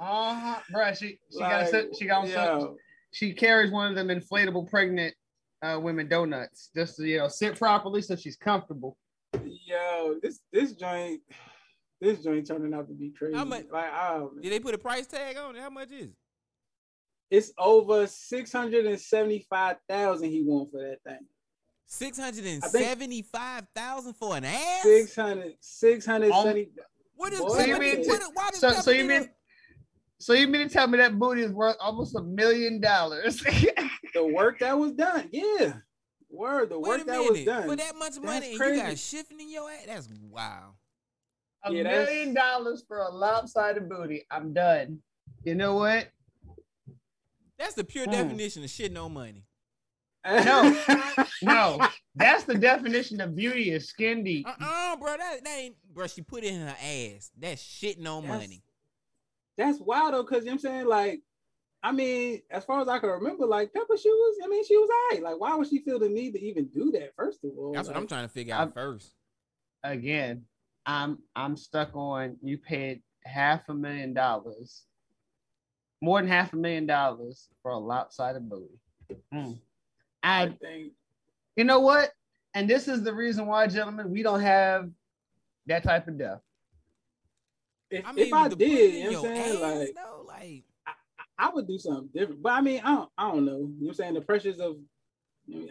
Uh 0.00 0.34
huh. 0.34 0.60
Bruh, 0.74 0.96
she 0.96 1.18
she 1.32 1.38
got 1.38 1.60
Like, 1.62 1.68
sit. 1.68 1.96
She 1.98 2.06
got 2.06 2.28
yo, 2.28 2.76
She 3.12 3.32
carries 3.32 3.70
one 3.70 3.88
of 3.88 3.94
them 3.94 4.08
inflatable 4.08 4.68
pregnant 4.68 5.14
uh, 5.62 5.78
women 5.80 6.08
donuts 6.08 6.70
just 6.74 6.96
to 6.96 7.04
you 7.06 7.18
know 7.18 7.28
sit 7.28 7.56
properly 7.58 8.02
so 8.02 8.16
she's 8.16 8.36
comfortable. 8.36 8.96
yo, 9.66 10.16
this 10.22 10.40
this 10.52 10.72
joint, 10.72 11.20
this 12.00 12.22
joint 12.22 12.46
turning 12.46 12.74
out 12.74 12.88
to 12.88 12.94
be 12.94 13.10
crazy. 13.10 13.36
How 13.36 13.44
much- 13.44 13.66
Like, 13.72 13.90
oh, 13.92 14.30
man. 14.34 14.42
Did 14.42 14.52
they 14.52 14.60
put 14.60 14.74
a 14.74 14.78
price 14.78 15.06
tag 15.06 15.36
on 15.36 15.56
it? 15.56 15.62
How 15.62 15.70
much 15.70 15.90
is 15.90 16.06
it? 16.08 16.14
it's 17.28 17.52
over 17.58 18.06
six 18.06 18.52
hundred 18.52 18.86
and 18.86 19.00
seventy 19.00 19.44
five 19.50 19.76
thousand 19.88 20.30
he 20.30 20.42
won 20.44 20.68
for 20.70 20.80
that 20.80 21.02
thing. 21.04 21.26
Six 21.86 22.18
hundred 22.18 22.46
and 22.46 22.62
seventy-five 22.64 23.66
thousand 23.74 24.14
for 24.14 24.36
an 24.36 24.44
ass. 24.44 24.82
600, 24.82 25.54
670. 25.60 26.70
What 27.14 27.32
is 27.32 27.38
Boy, 27.40 27.46
what, 27.46 27.66
you 27.66 27.72
what, 27.74 27.80
mean- 27.80 28.06
what, 28.06 28.22
why 28.34 28.50
does 28.50 28.60
So 28.60 28.70
so 28.72 28.90
you 28.90 29.04
mean 29.04 29.22
a- 29.22 29.30
so 30.18 30.32
you 30.32 30.48
mean 30.48 30.66
to 30.66 30.72
tell 30.72 30.86
me 30.86 30.98
that 30.98 31.18
booty 31.18 31.42
is 31.42 31.52
worth 31.52 31.76
almost 31.80 32.14
a 32.16 32.22
million 32.22 32.80
dollars? 32.80 33.42
The 34.14 34.24
work 34.26 34.60
that 34.60 34.78
was 34.78 34.92
done, 34.92 35.28
yeah. 35.30 35.74
Word, 36.30 36.70
the 36.70 36.78
Wait 36.78 36.88
work 37.00 37.06
that 37.06 37.18
was 37.20 37.44
done. 37.44 37.68
For 37.68 37.76
that 37.76 37.94
much 37.96 38.18
money 38.18 38.46
and 38.46 38.52
you 38.54 38.58
crazy. 38.58 38.80
got 38.80 38.98
shifting 38.98 39.40
in 39.40 39.50
your 39.50 39.70
ass? 39.70 39.84
That's 39.86 40.08
wow. 40.30 40.70
A 41.62 41.70
Yeah, 41.72 41.82
that's- 41.82 42.08
million 42.08 42.32
dollars 42.32 42.82
for 42.88 43.00
a 43.00 43.10
lopsided 43.10 43.90
booty. 43.90 44.24
I'm 44.30 44.54
done. 44.54 45.00
You 45.44 45.54
know 45.54 45.74
what? 45.74 46.08
That's 47.58 47.74
the 47.74 47.84
pure 47.84 48.04
Hmm. 48.06 48.12
definition 48.12 48.64
of 48.64 48.70
shit 48.70 48.90
no 48.90 49.08
money. 49.10 49.44
No. 50.24 50.82
No, 51.42 51.86
that's 52.14 52.44
the 52.44 52.54
definition 52.54 53.20
of 53.20 53.36
beauty 53.36 53.70
is 53.70 53.88
skin 53.88 54.24
deep. 54.24 54.48
Uh-uh, 54.48 54.96
bro. 54.96 55.16
That, 55.18 55.44
that 55.44 55.58
ain't 55.58 55.76
bro, 55.92 56.06
she 56.06 56.22
put 56.22 56.42
it 56.42 56.54
in 56.54 56.60
her 56.62 56.76
ass. 56.82 57.30
That's 57.38 57.60
shit 57.62 57.98
no 58.00 58.22
That's- 58.22 58.40
money. 58.40 58.62
That's 59.56 59.80
wild 59.80 60.14
though, 60.14 60.22
because 60.22 60.44
you 60.44 60.50
know 60.50 60.56
what 60.56 60.64
I'm 60.66 60.72
saying, 60.74 60.86
like, 60.86 61.20
I 61.82 61.92
mean, 61.92 62.42
as 62.50 62.64
far 62.64 62.80
as 62.80 62.88
I 62.88 62.98
can 62.98 63.10
remember, 63.10 63.46
like 63.46 63.72
Pepa, 63.72 64.00
she 64.00 64.10
was, 64.10 64.38
I 64.44 64.48
mean, 64.48 64.64
she 64.66 64.76
was 64.76 64.90
all 64.90 65.16
right. 65.16 65.22
Like, 65.22 65.40
why 65.40 65.54
would 65.54 65.68
she 65.68 65.78
feel 65.80 65.98
the 65.98 66.08
need 66.08 66.32
to 66.32 66.42
even 66.42 66.66
do 66.66 66.90
that, 66.92 67.14
first 67.16 67.44
of 67.44 67.52
all? 67.56 67.72
That's 67.72 67.88
what 67.88 67.96
I'm 67.96 68.06
trying 68.06 68.26
to 68.26 68.32
figure 68.32 68.54
I'm- 68.54 68.68
out 68.68 68.74
first. 68.74 69.12
Again, 69.84 70.44
I'm 70.84 71.18
I'm 71.36 71.56
stuck 71.56 71.94
on 71.94 72.38
you 72.42 72.58
paid 72.58 73.02
half 73.24 73.68
a 73.68 73.74
million 73.74 74.14
dollars, 74.14 74.82
more 76.00 76.20
than 76.20 76.28
half 76.28 76.52
a 76.52 76.56
million 76.56 76.86
dollars 76.86 77.48
for 77.62 77.70
a 77.70 77.78
lopsided 77.78 78.48
booty. 78.48 78.80
Mm. 79.32 79.58
I 80.22 80.42
I 80.42 80.48
think 80.48 80.92
you 81.56 81.64
know 81.64 81.80
what? 81.80 82.10
And 82.54 82.68
this 82.68 82.88
is 82.88 83.02
the 83.02 83.14
reason 83.14 83.46
why, 83.46 83.66
gentlemen, 83.66 84.10
we 84.10 84.22
don't 84.22 84.40
have 84.40 84.90
that 85.66 85.82
type 85.84 86.08
of 86.08 86.18
death. 86.18 86.40
If 87.90 88.04
I 88.04 88.08
I, 88.08 88.12
mean, 88.12 88.26
if 88.26 88.32
I 88.32 88.48
did, 88.48 88.94
you 88.94 89.10
know 89.12 89.22
what 89.22 89.30
I'm 89.30 89.36
saying, 89.36 89.56
ass, 89.56 89.60
like, 89.78 89.94
though, 89.94 90.24
like 90.26 90.64
I 91.38 91.50
would 91.50 91.66
do 91.68 91.78
something 91.78 92.08
different. 92.14 92.42
But 92.42 92.52
I 92.52 92.60
mean, 92.60 92.80
I 92.84 92.94
don't, 92.94 93.10
I 93.18 93.30
don't 93.30 93.44
know. 93.44 93.52
You 93.52 93.58
know 93.60 93.68
what 93.80 93.88
I'm 93.90 93.94
saying? 93.94 94.14
The 94.14 94.20
pressures 94.22 94.58
of, 94.58 94.76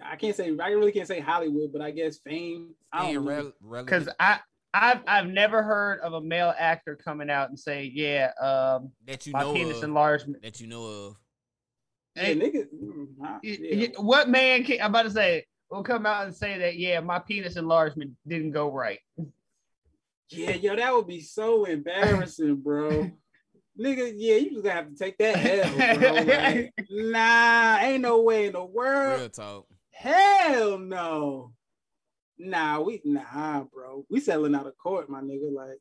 I 0.04 0.16
can't 0.16 0.36
say, 0.36 0.56
I 0.60 0.70
really 0.70 0.92
can't 0.92 1.08
say 1.08 1.20
Hollywood, 1.20 1.74
but 1.74 1.82
I 1.82 1.92
guess 1.92 2.20
fame. 2.20 2.76
I 2.94 3.06
ain't 3.08 3.16
don't 3.16 3.26
rel- 3.26 3.54
relevant. 3.62 3.86
Because 3.88 4.10
I 4.20 4.40
I've 4.74 5.02
I've 5.08 5.28
never 5.28 5.64
heard 5.64 6.00
of 6.02 6.14
a 6.14 6.22
male 6.22 6.54
actor 6.58 6.96
coming 6.96 7.30
out 7.30 7.50
and 7.50 7.60
say, 7.60 7.84
yeah, 7.94 8.32
um, 8.42 8.92
that 9.08 9.26
you 9.26 9.34
my 9.34 9.42
know 9.42 9.54
penis 9.54 9.78
of. 9.78 9.84
enlargement. 9.86 10.44
that 10.44 10.60
you 10.62 10.68
know 10.68 10.86
of. 10.86 11.16
Yeah, 12.16 12.24
Hey, 12.24 12.36
nigga. 12.36 12.68
mm, 12.74 13.08
I- 13.24 13.40
y- 13.44 13.58
yeah. 13.62 13.88
what 13.98 14.30
man 14.30 14.64
can 14.64 14.80
I'm 14.82 14.92
about 14.92 15.04
to 15.04 15.12
say 15.12 15.46
will 15.70 15.84
come 15.84 16.06
out 16.06 16.26
and 16.26 16.36
say 16.36 16.58
that 16.60 16.78
yeah, 16.78 17.00
my 17.00 17.20
penis 17.20 17.56
enlargement 17.58 18.12
didn't 18.28 18.52
go 18.52 18.72
right. 18.72 19.00
Yeah, 20.30 20.52
yo, 20.52 20.76
that 20.76 20.94
would 20.94 21.08
be 21.08 21.22
so 21.22 21.66
embarrassing, 21.66 22.56
bro. 22.58 23.12
Nigga, 23.80 24.14
yeah, 24.16 24.36
you 24.36 24.52
just 24.52 24.64
gonna 24.64 24.76
have 24.76 24.90
to 24.90 24.96
take 24.96 25.18
that 25.18 25.36
L, 25.46 25.98
bro. 25.98 26.12
Like, 26.24 26.74
nah, 26.90 27.78
ain't 27.82 28.02
no 28.02 28.22
way 28.22 28.48
in 28.48 28.54
the 28.54 28.64
world. 28.64 29.20
Real 29.20 29.30
talk. 29.30 29.68
Hell 29.92 30.78
no. 30.80 31.52
Nah, 32.38 32.80
we 32.82 33.02
nah, 33.04 33.64
bro. 33.64 34.06
We 34.10 34.20
selling 34.22 34.56
out 34.56 34.66
of 34.68 34.78
court, 34.78 35.10
my 35.10 35.22
nigga. 35.22 35.54
Like, 35.54 35.78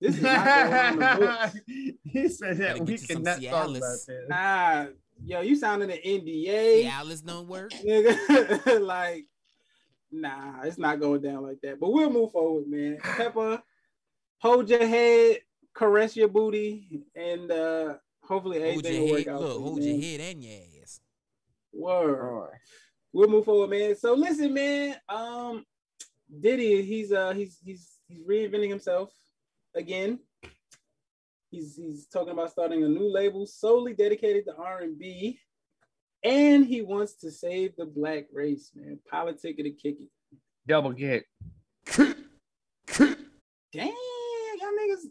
this 0.00 0.16
is 0.16 0.22
not 0.22 0.44
going 0.44 0.74
on 0.74 0.98
the 0.98 1.26
books. 1.26 1.58
he 2.04 2.28
said 2.28 2.58
Gotta 2.58 2.74
that 2.74 2.80
we 2.80 2.86
get 2.86 3.00
you 3.00 3.06
some 3.06 3.24
cannot 3.24 3.42
talk 3.42 3.68
about 3.68 3.70
Cialis. 3.70 4.06
this. 4.06 4.08
Nah, 4.28 4.86
yo, 5.24 5.40
you 5.40 5.56
sounding 5.56 5.90
an 5.90 5.98
NDA, 6.04 6.82
The 6.82 6.86
Alice 6.88 7.20
don't 7.22 7.48
work. 7.48 7.72
nigga. 7.72 8.80
like, 8.86 9.24
nah, 10.12 10.62
it's 10.64 10.78
not 10.78 11.00
going 11.00 11.22
down 11.22 11.42
like 11.42 11.60
that. 11.62 11.80
But 11.80 11.92
we'll 11.92 12.10
move 12.10 12.30
forward, 12.30 12.68
man. 12.68 12.98
Pepa, 13.02 13.62
hold 14.38 14.68
your 14.68 14.86
head, 14.86 15.38
caress 15.74 16.16
your 16.16 16.28
booty, 16.28 17.04
and 17.14 17.50
uh 17.50 17.94
hopefully 18.22 18.60
Hold 18.60 18.70
everything 18.86 18.94
your 18.94 19.02
will 19.04 19.10
work 19.12 19.18
head. 19.24 19.28
out. 19.34 19.40
Look, 19.40 19.50
for 19.52 19.58
you, 19.58 19.64
hold 19.64 19.78
man. 19.78 19.88
your 19.88 20.02
head 20.02 20.20
and 20.20 20.44
your 20.44 20.60
ass. 20.82 21.00
Word. 21.72 22.50
we'll 23.12 23.28
move 23.28 23.44
forward, 23.44 23.70
man. 23.70 23.94
So 23.96 24.14
listen, 24.14 24.52
man. 24.54 24.96
Um, 25.08 25.64
Diddy, 26.40 26.82
he's 26.82 27.12
uh 27.12 27.32
he's 27.32 27.58
he's 27.64 27.88
he's 28.08 28.22
reinventing 28.22 28.68
himself 28.70 29.12
again. 29.74 30.18
He's 31.50 31.76
he's 31.76 32.06
talking 32.06 32.32
about 32.32 32.50
starting 32.50 32.84
a 32.84 32.88
new 32.88 33.10
label 33.12 33.46
solely 33.46 33.94
dedicated 33.94 34.44
to 34.46 34.56
R 34.56 34.80
and 34.80 34.98
B, 34.98 35.38
and 36.22 36.66
he 36.66 36.82
wants 36.82 37.14
to 37.20 37.30
save 37.30 37.76
the 37.76 37.86
black 37.86 38.24
race, 38.32 38.70
man. 38.74 38.98
Politic 39.10 39.56
to 39.56 39.70
kick 39.70 39.96
it. 40.00 40.08
Double 40.66 40.92
get. 40.92 41.24
Damn, 43.72 43.92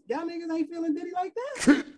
y'all 0.07 0.25
niggas, 0.27 0.51
ain't 0.55 0.69
feeling 0.69 0.93
Diddy 0.93 1.11
like 1.13 1.33
that. 1.65 1.85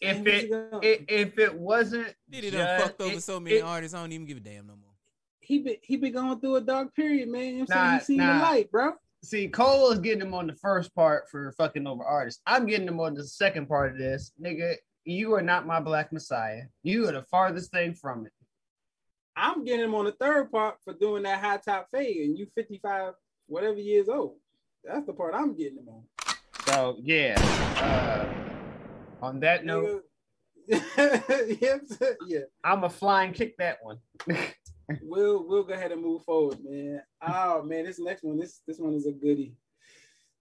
If 0.00 0.26
it, 0.26 0.50
it 0.82 1.04
if 1.08 1.38
it 1.38 1.54
wasn't 1.54 2.14
Diddy 2.28 2.50
done 2.50 2.60
just- 2.66 2.82
fucked 2.84 3.00
over 3.00 3.14
it- 3.14 3.22
so 3.22 3.40
many 3.40 3.56
it- 3.56 3.64
artists? 3.64 3.94
I 3.94 4.00
don't 4.00 4.12
even 4.12 4.26
give 4.26 4.36
a 4.36 4.40
damn 4.40 4.66
no 4.66 4.74
more. 4.76 4.92
he 5.40 5.60
been 5.60 5.76
he 5.82 5.96
been 5.96 6.12
going 6.12 6.40
through 6.40 6.56
a 6.56 6.60
dark 6.60 6.94
period, 6.94 7.28
man. 7.28 7.42
You 7.46 7.52
know 7.52 7.58
what 7.60 7.76
I'm 7.76 7.76
saying? 7.76 7.86
Nah, 7.90 7.98
He 7.98 8.04
seen 8.04 8.16
nah. 8.18 8.34
the 8.34 8.42
light, 8.42 8.70
bro. 8.70 8.92
See, 9.22 9.48
Cole 9.48 9.92
is 9.92 10.00
getting 10.00 10.20
him 10.20 10.34
on 10.34 10.46
the 10.46 10.54
first 10.56 10.94
part 10.94 11.30
for 11.30 11.50
fucking 11.52 11.86
over 11.86 12.04
artists. 12.04 12.42
I'm 12.46 12.66
getting 12.66 12.86
him 12.88 13.00
on 13.00 13.14
the 13.14 13.24
second 13.24 13.66
part 13.66 13.92
of 13.92 13.98
this. 13.98 14.32
Nigga, 14.38 14.74
you 15.06 15.32
are 15.34 15.40
not 15.42 15.66
my 15.66 15.80
black 15.80 16.12
messiah. 16.12 16.64
You 16.82 17.08
are 17.08 17.12
the 17.12 17.22
farthest 17.22 17.70
thing 17.70 17.94
from 17.94 18.26
it. 18.26 18.32
I'm 19.36 19.64
getting 19.64 19.84
him 19.86 19.94
on 19.94 20.04
the 20.04 20.12
third 20.12 20.52
part 20.52 20.76
for 20.84 20.92
doing 20.92 21.22
that 21.22 21.40
high 21.40 21.56
top 21.56 21.88
fade, 21.90 22.28
and 22.28 22.38
you 22.38 22.46
55, 22.54 23.14
whatever 23.46 23.78
years 23.78 24.10
old. 24.10 24.36
That's 24.84 25.06
the 25.06 25.14
part 25.14 25.34
I'm 25.34 25.54
getting 25.56 25.78
him 25.78 25.88
on. 25.88 26.02
So 26.66 26.96
yeah. 27.02 27.34
Uh, 27.78 29.24
on 29.24 29.40
that 29.40 29.64
note, 29.64 29.86
Nigga. 29.86 30.00
Yep, 31.60 31.80
yeah, 32.26 32.40
I'm 32.62 32.84
a 32.84 32.90
flying 32.90 33.32
kick 33.32 33.56
that 33.58 33.78
one. 33.82 33.98
we'll 35.02 35.46
we'll 35.46 35.64
go 35.64 35.74
ahead 35.74 35.92
and 35.92 36.00
move 36.00 36.22
forward, 36.24 36.58
man. 36.64 37.02
Oh 37.20 37.62
man, 37.62 37.84
this 37.84 37.98
next 37.98 38.24
one, 38.24 38.38
this 38.38 38.62
this 38.66 38.78
one 38.78 38.94
is 38.94 39.06
a 39.06 39.12
goodie. 39.12 39.54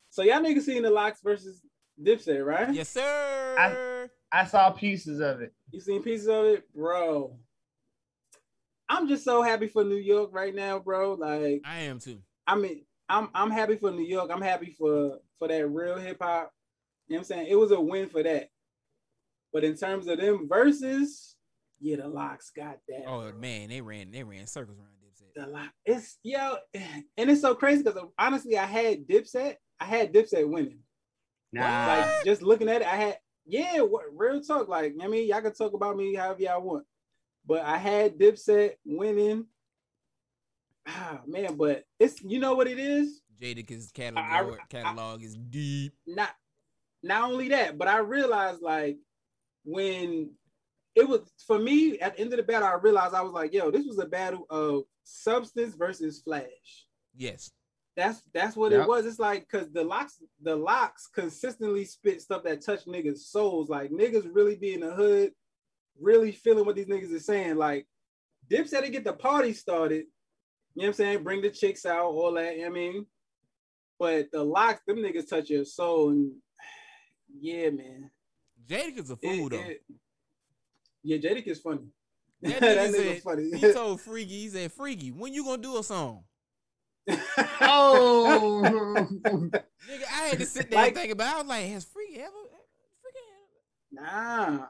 So 0.09 0.24
y'all 0.24 0.39
niggas 0.39 0.61
seen 0.61 0.84
the 0.84 0.89
LOX 0.89 1.19
versus 1.21 1.61
Dipset, 2.01 2.45
right? 2.45 2.74
Yes, 2.74 2.89
sir. 2.89 4.09
I 4.32 4.45
saw 4.45 4.71
pieces 4.71 5.19
of 5.19 5.41
it. 5.41 5.53
You 5.71 5.80
seen 5.80 6.01
pieces 6.01 6.28
of 6.28 6.45
it, 6.45 6.63
bro. 6.74 7.38
I'm 8.89 9.07
just 9.07 9.24
so 9.24 9.41
happy 9.41 9.67
for 9.67 9.84
New 9.84 9.97
York 9.97 10.30
right 10.34 10.55
now, 10.55 10.80
bro. 10.80 11.13
Like, 11.13 11.61
I 11.65 11.80
am 11.80 11.99
too. 11.99 12.19
I 12.47 12.55
mean, 12.55 12.86
I'm 13.09 13.30
I'm 13.36 13.51
happy 13.51 13.76
for 13.76 13.91
New 13.91 14.05
York. 14.05 14.32
I'm 14.34 14.41
happy 14.41 14.76
for 14.78 15.19
for 15.43 15.49
that 15.49 15.67
real 15.67 15.97
hip 15.97 16.17
hop. 16.21 16.51
You 17.07 17.15
know 17.15 17.19
what 17.19 17.19
I'm 17.19 17.23
saying? 17.25 17.47
It 17.49 17.55
was 17.55 17.71
a 17.71 17.79
win 17.79 18.07
for 18.07 18.23
that. 18.23 18.47
But 19.51 19.65
in 19.65 19.75
terms 19.75 20.07
of 20.07 20.17
them 20.17 20.47
verses, 20.47 21.35
yeah, 21.81 21.97
the 21.97 22.07
LOX 22.07 22.51
got 22.55 22.77
that. 22.87 23.03
Oh 23.05 23.31
man, 23.33 23.69
they 23.69 23.81
ran 23.81 24.11
they 24.11 24.23
ran 24.23 24.47
circles 24.47 24.77
around 24.79 24.93
Dipset. 25.03 25.33
The 25.35 25.51
lock. 25.51 25.71
It's 25.85 26.17
yo, 26.23 26.55
and 26.73 27.29
it's 27.29 27.41
so 27.41 27.55
crazy 27.55 27.83
because 27.83 27.99
honestly, 28.17 28.57
I 28.57 28.65
had 28.65 29.05
Dipset. 29.05 29.55
I 29.79 29.85
had 29.85 30.13
Dipset 30.13 30.49
winning. 30.49 30.79
Nah. 31.51 31.87
Like 31.87 32.25
just 32.25 32.41
looking 32.41 32.69
at 32.69 32.81
it, 32.81 32.87
I 32.87 32.95
had 32.95 33.17
yeah, 33.45 33.81
what 33.81 34.05
real 34.15 34.41
talk. 34.41 34.69
Like 34.69 34.95
I 35.01 35.07
mean, 35.07 35.27
y'all 35.27 35.41
can 35.41 35.53
talk 35.53 35.73
about 35.73 35.97
me 35.97 36.15
however 36.15 36.41
y'all 36.41 36.61
want, 36.61 36.85
but 37.45 37.63
I 37.63 37.77
had 37.77 38.17
Dipset 38.17 38.75
winning. 38.85 39.45
Ah 40.87 41.19
man, 41.27 41.57
but 41.57 41.83
it's 41.99 42.21
you 42.23 42.39
know 42.39 42.55
what 42.55 42.67
it 42.67 42.79
is. 42.79 43.22
Jadakiss 43.43 43.89
I- 43.89 43.91
catalog 43.93 44.59
I- 44.59 44.65
catalog 44.69 45.23
is 45.23 45.35
deep. 45.35 45.93
Not 46.07 46.29
not 47.01 47.29
only 47.29 47.49
that, 47.49 47.77
but 47.77 47.87
I 47.87 47.97
realized 47.97 48.61
like 48.61 48.97
when 49.65 50.31
it 50.95 51.07
was 51.07 51.21
for 51.45 51.59
me 51.59 51.99
at 51.99 52.15
the 52.15 52.21
end 52.21 52.33
of 52.33 52.37
the 52.37 52.43
battle, 52.43 52.67
I 52.67 52.75
realized 52.75 53.13
I 53.13 53.21
was 53.21 53.33
like, 53.33 53.53
yo, 53.53 53.71
this 53.71 53.85
was 53.85 53.99
a 53.99 54.05
battle 54.05 54.45
of 54.49 54.83
substance 55.03 55.75
versus 55.75 56.21
flash. 56.21 56.87
Yes. 57.15 57.51
That's 57.95 58.23
that's 58.33 58.55
what 58.55 58.71
Yep. 58.71 58.83
it 58.83 58.87
was. 58.87 59.05
It's 59.05 59.19
like 59.19 59.47
because 59.49 59.69
the 59.71 59.83
LOX, 59.83 60.21
the 60.41 60.55
LOX 60.55 61.07
consistently 61.07 61.85
spit 61.85 62.21
stuff 62.21 62.43
that 62.43 62.63
touch 62.65 62.85
niggas' 62.85 63.19
souls. 63.19 63.69
Like 63.69 63.91
niggas 63.91 64.29
really 64.33 64.55
be 64.55 64.73
in 64.73 64.79
the 64.79 64.91
hood, 64.93 65.31
really 65.99 66.31
feeling 66.31 66.65
what 66.65 66.75
these 66.75 66.87
niggas 66.87 67.13
are 67.13 67.19
saying. 67.19 67.55
Like 67.57 67.85
Dip 68.49 68.67
said 68.67 68.81
to 68.81 68.89
get 68.89 69.03
the 69.03 69.13
party 69.13 69.53
started. 69.53 70.05
You 70.75 70.81
know 70.81 70.87
what 70.87 70.87
I'm 70.87 70.93
saying? 70.93 71.23
Bring 71.23 71.41
the 71.43 71.51
chicks 71.51 71.85
out, 71.85 72.05
all 72.05 72.33
that. 72.33 72.55
you 72.55 72.63
know 72.63 72.69
what 72.71 72.77
I 72.77 72.79
mean, 72.79 73.05
but 73.99 74.31
the 74.31 74.43
LOX, 74.43 74.81
them 74.87 74.97
niggas 74.97 75.29
touch 75.29 75.49
your 75.49 75.65
soul, 75.65 76.09
and 76.09 76.31
yeah, 77.39 77.69
man. 77.69 78.09
Jadakiss 78.67 79.09
a 79.09 79.17
It- 79.21 79.37
fool 79.37 79.49
though. 79.49 79.57
it- 79.59 79.83
yeah, 81.03 81.17
Jadakiss 81.17 81.47
is 81.47 81.59
funny. 81.59 81.87
That 82.41 82.59
that 82.61 82.77
nigga 82.77 82.95
nigga 82.95 83.13
said, 83.13 83.21
funny. 83.23 83.51
he 83.57 83.73
told 83.73 84.01
Freaky, 84.01 84.41
he 84.41 84.49
said, 84.49 84.71
Freaky, 84.71 85.11
when 85.11 85.33
you 85.33 85.43
gonna 85.43 85.61
do 85.61 85.77
a 85.77 85.83
song? 85.83 86.23
Oh, 87.65 88.61
Nigga, 89.25 89.63
I 89.89 90.27
had 90.27 90.39
to 90.39 90.45
sit 90.45 90.69
there 90.69 90.79
Like- 90.79 90.87
and 90.89 90.95
think 90.97 91.11
about 91.13 91.27
it. 91.27 91.35
I 91.35 91.37
was 91.39 91.47
like, 91.47 91.65
has 91.67 91.83
Freaky 91.85 92.19
ever 92.19 92.31
Freaky 93.01 93.19
ever? 93.97 94.05
nah, 94.59 94.65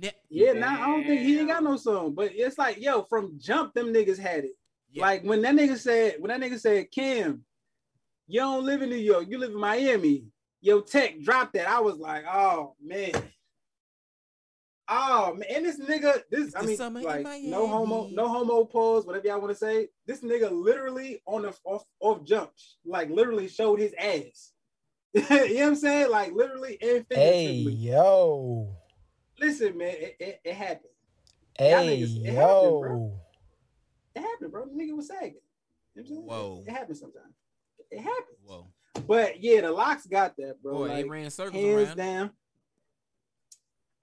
ne- 0.00 0.12
yeah, 0.28 0.52
nah. 0.52 0.82
I 0.82 0.86
don't 0.86 1.04
think 1.06 1.20
he 1.20 1.38
ain't 1.38 1.48
got 1.48 1.62
no 1.62 1.76
song. 1.76 2.14
But 2.14 2.32
it's 2.34 2.58
like, 2.58 2.80
yo, 2.80 3.02
from 3.04 3.38
jump, 3.38 3.74
them 3.74 3.92
niggas 3.92 4.18
had 4.18 4.44
it. 4.44 4.52
Yeah. 4.92 5.02
Like 5.02 5.22
when 5.22 5.42
that 5.42 5.54
nigga 5.54 5.76
said, 5.78 6.16
when 6.18 6.28
that 6.30 6.40
nigga 6.48 6.58
said, 6.58 6.90
Kim, 6.90 7.44
you 8.30 8.40
don't 8.40 8.64
live 8.64 8.82
in 8.82 8.90
New 8.90 8.96
York, 8.96 9.26
you 9.28 9.38
live 9.38 9.50
in 9.50 9.60
Miami. 9.60 10.24
Yo, 10.60 10.80
Tech 10.80 11.20
dropped 11.22 11.54
that. 11.54 11.68
I 11.68 11.80
was 11.80 11.96
like, 11.96 12.24
oh 12.30 12.74
man. 12.80 13.12
Oh 14.88 15.34
man, 15.34 15.44
and 15.54 15.64
this 15.64 15.78
nigga, 15.80 16.20
this 16.30 16.48
It's 16.48 16.56
I 16.56 16.62
mean, 16.62 17.04
like 17.04 17.24
no 17.44 17.66
homo, 17.66 18.08
no 18.12 18.28
homo 18.28 18.64
pause, 18.64 19.06
whatever 19.06 19.26
y'all 19.26 19.40
want 19.40 19.52
to 19.52 19.58
say. 19.58 19.88
This 20.06 20.20
nigga 20.20 20.50
literally 20.50 21.22
on 21.26 21.42
the 21.42 21.54
off 21.64 21.84
off 22.00 22.24
jumps, 22.24 22.76
like 22.84 23.08
literally 23.08 23.48
showed 23.48 23.78
his 23.78 23.94
ass. 23.98 24.52
you 25.14 25.20
know 25.22 25.36
what 25.36 25.62
I'm 25.62 25.74
saying? 25.76 26.10
Like 26.10 26.32
literally 26.32 26.76
and 26.82 27.06
Hey, 27.10 27.52
yo. 27.54 28.76
Listen, 29.38 29.78
man, 29.78 29.94
it, 29.96 30.16
it, 30.20 30.40
it 30.44 30.54
happened. 30.54 30.90
Hey, 31.56 32.02
niggas- 32.02 32.26
it 32.26 32.34
happened, 32.34 32.80
bro. 32.80 32.90
yo. 32.90 33.20
It 34.16 34.20
happened, 34.22 34.52
bro. 34.52 34.66
The 34.66 34.72
nigga 34.74 34.96
was 34.96 35.08
sagging. 35.08 35.36
You 35.94 36.02
know 36.02 36.08
saying? 36.08 36.22
Whoa. 36.22 36.62
It, 36.66 36.70
it 36.70 36.72
happens 36.72 37.00
sometimes. 37.00 37.34
It 37.90 38.00
happens. 38.00 38.38
Whoa. 38.44 38.66
But 39.06 39.42
yeah, 39.42 39.62
the 39.62 39.70
LOX 39.72 40.06
got 40.06 40.36
that, 40.36 40.62
bro. 40.62 40.74
Boy, 40.74 40.88
like, 40.88 40.96
they 41.04 41.08
ran 41.08 41.30
circles 41.30 41.62
hands 41.62 41.88
around. 41.88 41.96
down. 41.96 42.30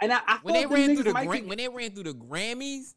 And 0.02 0.14
I, 0.14 0.20
I 0.28 0.40
When 0.44 0.54
they 0.54 0.66
ran 0.66 0.94
through 0.96 1.04
the 1.06 1.14
Gra- 1.14 1.32
be- 1.42 1.42
when 1.48 1.58
they 1.58 1.68
ran 1.68 1.92
through 1.92 2.04
the 2.04 2.14
Grammys, 2.14 2.94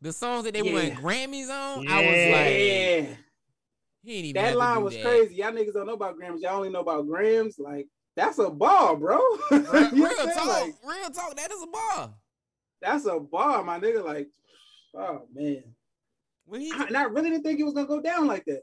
the 0.00 0.12
songs 0.12 0.44
that 0.44 0.54
they 0.54 0.62
Yeah. 0.62 0.72
won 0.72 0.90
Grammys 1.02 1.48
on, 1.48 1.86
I 1.88 2.00
was 2.00 2.32
like, 2.32 2.54
yeah, 2.56 3.16
he 4.02 4.16
ain't 4.16 4.24
even 4.26 4.42
that 4.42 4.56
line 4.56 4.82
was 4.82 4.94
that. 4.94 5.04
crazy. 5.04 5.36
Y'all 5.36 5.52
niggas 5.52 5.74
don't 5.74 5.86
know 5.86 5.92
about 5.94 6.18
Grammys. 6.18 6.40
Y'all 6.42 6.56
only 6.56 6.70
know 6.70 6.80
about 6.80 7.06
grams. 7.06 7.58
Like 7.58 7.86
that's 8.16 8.38
a 8.38 8.50
ball, 8.50 8.96
bro. 8.96 9.20
Real 9.50 9.62
talk, 9.62 10.46
Like, 10.46 10.74
real 10.84 11.10
talk. 11.10 11.36
That 11.36 11.50
is 11.52 11.62
a 11.62 11.66
ball. 11.66 12.14
that's 12.80 13.06
a 13.06 13.20
ball, 13.20 13.62
my 13.62 13.78
nigga. 13.78 14.04
Like, 14.04 14.28
oh 14.94 15.22
man. 15.32 15.62
When 16.44 16.60
he, 16.60 16.72
I- 16.72 16.86
And 16.86 16.96
I 16.96 17.04
really 17.04 17.30
didn't 17.30 17.44
think 17.44 17.60
it 17.60 17.64
was 17.64 17.74
gonna 17.74 17.86
go 17.86 18.00
down 18.02 18.26
like 18.26 18.44
that. 18.46 18.62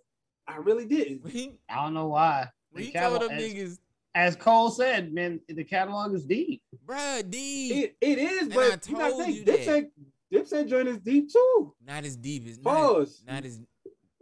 I 0.49 0.57
really 0.57 0.85
didn't. 0.85 1.27
he, 1.29 1.53
I 1.69 1.75
don't 1.83 1.93
know 1.93 2.07
why. 2.07 2.47
The 2.73 2.81
he 2.81 2.91
told 2.91 3.19
catalog- 3.21 3.29
them 3.29 3.37
as, 3.39 3.43
niggas, 3.53 3.79
as 4.15 4.35
Cole 4.35 4.71
said, 4.71 5.13
man, 5.13 5.39
the 5.47 5.63
catalog 5.63 6.13
is 6.15 6.25
deep. 6.25 6.61
bruh, 6.85 7.29
D, 7.29 7.83
It, 7.83 7.95
it 8.01 8.17
is, 8.17 8.41
And 8.43 8.53
but 8.53 8.59
I 8.59 8.65
you 8.91 8.97
gotta 8.97 9.11
told 9.11 9.23
think 9.25 9.37
you 9.37 9.43
Dipset, 9.45 9.89
Dipset 10.33 10.67
joint 10.67 10.87
is 10.87 10.97
deep 10.97 11.31
too. 11.31 11.73
not 11.85 12.03
as 12.05 12.15
deep 12.15 12.47
as 12.47 12.57
not, 12.59 12.73
Pause. 12.75 13.23
not 13.27 13.45
as 13.45 13.59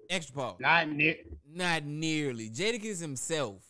extra 0.09 0.35
pause. 0.35 0.55
Not 0.59 0.89
near. 0.89 1.15
Not 1.49 1.83
nearly. 1.85 2.49
Jadakiss 2.49 2.99
himself 3.01 3.63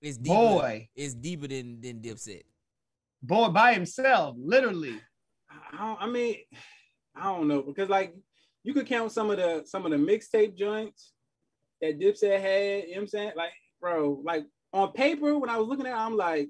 is 0.00 0.16
deeper. 0.18 0.34
Boy, 0.34 0.88
is 0.94 1.14
deeper 1.14 1.46
than 1.48 1.80
than 1.80 2.00
Dipset. 2.00 2.42
boy, 3.22 3.48
by 3.48 3.74
himself, 3.74 4.36
literally. 4.38 5.00
I, 5.72 5.96
I 6.00 6.06
mean, 6.08 6.36
I 7.14 7.24
don't 7.24 7.48
know 7.48 7.62
because 7.62 7.88
like 7.88 8.14
you 8.64 8.72
could 8.74 8.86
count 8.86 9.10
some 9.12 9.30
of 9.30 9.36
the 9.36 9.62
some 9.66 9.84
of 9.84 9.90
the 9.92 9.98
mixtape 9.98 10.56
joints 10.56 11.12
that 11.80 11.98
Dipset 11.98 12.40
had. 12.40 12.84
You 12.84 12.94
know 12.94 12.94
what 12.94 13.00
I'm 13.02 13.08
saying? 13.08 13.32
Like, 13.36 13.52
bro, 13.80 14.20
like 14.24 14.46
on 14.72 14.92
paper 14.92 15.38
when 15.38 15.50
I 15.50 15.58
was 15.58 15.68
looking 15.68 15.86
at, 15.86 15.92
it, 15.92 15.98
I'm 15.98 16.16
like, 16.16 16.48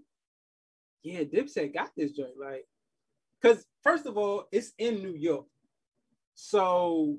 yeah, 1.03 1.21
Dipset 1.21 1.75
got 1.75 1.91
this 1.97 2.13
joint. 2.13 2.39
Like, 2.41 2.65
because 3.41 3.65
first 3.83 4.07
of 4.07 4.19
all, 4.19 4.47
it's 4.53 4.73
in 4.79 5.03
New 5.03 5.15
York, 5.15 5.47
so 6.35 7.19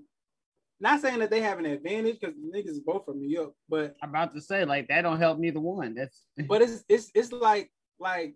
not 0.79 0.99
saying 0.99 1.19
that 1.19 1.29
they 1.29 1.41
have 1.41 1.59
an 1.59 1.65
advantage 1.65 2.19
because 2.19 2.35
the 2.35 2.51
niggas 2.51 2.71
is 2.71 2.79
both 2.79 3.05
from 3.05 3.19
New 3.19 3.29
York, 3.29 3.53
but 3.69 3.95
I'm 4.01 4.09
about 4.09 4.33
to 4.33 4.41
say, 4.41 4.65
like, 4.65 4.87
that 4.87 5.03
don't 5.03 5.19
help 5.19 5.37
neither 5.37 5.59
one. 5.59 5.93
That's 5.93 6.23
but 6.47 6.61
it's 6.61 6.83
it's 6.89 7.11
it's 7.13 7.31
like 7.31 7.71
like 7.99 8.35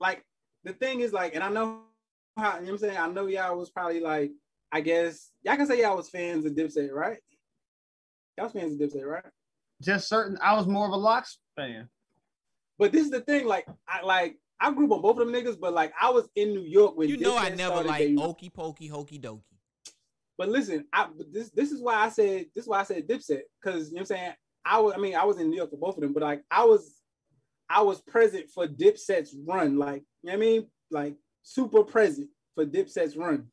like 0.00 0.24
the 0.64 0.72
thing 0.72 1.00
is 1.00 1.12
like, 1.12 1.34
and 1.34 1.44
I 1.44 1.50
know 1.50 1.82
how 2.36 2.54
you 2.54 2.60
know 2.60 2.62
what 2.62 2.70
I'm 2.72 2.78
saying. 2.78 2.96
I 2.98 3.08
know 3.08 3.26
y'all 3.26 3.56
was 3.56 3.70
probably 3.70 4.00
like, 4.00 4.32
I 4.72 4.80
guess 4.80 5.30
y'all 5.42 5.56
can 5.56 5.66
say 5.66 5.80
y'all 5.80 5.96
was 5.96 6.10
fans 6.10 6.44
of 6.44 6.52
Dipset, 6.52 6.92
right? 6.92 7.18
Y'all 8.38 8.48
fans 8.48 8.72
of 8.72 8.78
Dipset, 8.78 9.04
right? 9.06 9.24
just 9.82 10.08
certain. 10.08 10.38
I 10.40 10.56
was 10.56 10.66
more 10.66 10.86
of 10.86 10.92
a 10.92 10.96
LOX 10.96 11.38
fan. 11.56 11.88
But 12.78 12.92
this 12.92 13.04
is 13.04 13.10
the 13.10 13.20
thing, 13.20 13.46
like 13.46 13.66
I 13.88 14.02
like 14.02 14.36
I 14.60 14.72
grew 14.72 14.86
up 14.86 14.92
on 14.92 15.02
both 15.02 15.18
of 15.18 15.26
them 15.26 15.34
niggas, 15.34 15.58
but 15.60 15.72
like 15.72 15.92
I 16.00 16.10
was 16.10 16.28
in 16.34 16.50
New 16.50 16.62
York 16.62 16.96
when 16.96 17.08
You 17.08 17.18
know 17.18 17.36
I 17.36 17.50
never 17.50 17.82
like 17.82 18.14
their- 18.14 18.26
okey 18.26 18.50
pokey 18.50 18.88
hokey 18.88 19.18
dokey. 19.18 19.42
But 20.36 20.48
listen, 20.48 20.86
I 20.92 21.08
but 21.16 21.32
this 21.32 21.50
this 21.50 21.70
is 21.70 21.80
why 21.80 21.96
I 21.96 22.08
said 22.08 22.46
this 22.54 22.64
is 22.64 22.68
why 22.68 22.80
I 22.80 22.84
said 22.84 23.06
Dipset 23.06 23.42
because 23.62 23.88
you 23.88 23.94
know 23.96 23.98
what 23.98 24.00
I'm 24.00 24.06
saying. 24.06 24.32
I 24.64 24.78
was 24.80 24.94
I 24.94 24.98
mean 24.98 25.14
I 25.14 25.24
was 25.24 25.38
in 25.38 25.50
New 25.50 25.56
York 25.56 25.70
for 25.70 25.76
both 25.76 25.96
of 25.96 26.02
them, 26.02 26.12
but 26.12 26.22
like 26.22 26.42
I 26.50 26.64
was 26.64 27.00
I 27.68 27.82
was 27.82 28.00
present 28.00 28.50
for 28.50 28.66
Dipset's 28.66 29.34
run, 29.46 29.78
like 29.78 30.02
you 30.22 30.30
know 30.30 30.32
what 30.32 30.36
I 30.36 30.40
mean, 30.40 30.66
like 30.90 31.14
super 31.42 31.84
present 31.84 32.28
for 32.54 32.64
Dipset's 32.64 33.16
run. 33.16 33.46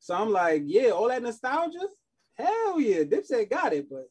So 0.00 0.14
I'm 0.14 0.30
like, 0.30 0.62
yeah, 0.66 0.90
all 0.90 1.08
that 1.08 1.22
nostalgia, 1.22 1.86
hell 2.34 2.80
yeah, 2.80 3.04
Dipset 3.04 3.50
got 3.50 3.72
it, 3.72 3.88
but. 3.88 4.08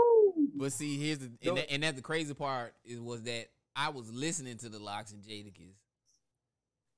Whew. 0.00 0.48
But 0.54 0.72
see, 0.72 0.98
here's 0.98 1.18
the 1.18 1.30
and, 1.42 1.56
that, 1.56 1.72
and 1.72 1.82
that's 1.82 1.96
the 1.96 2.02
crazy 2.02 2.34
part 2.34 2.74
is 2.84 3.00
was 3.00 3.22
that 3.22 3.46
I 3.74 3.88
was 3.90 4.12
listening 4.12 4.58
to 4.58 4.68
the 4.68 4.78
LOX 4.78 5.12
and 5.12 5.22
Jadakiss, 5.22 5.74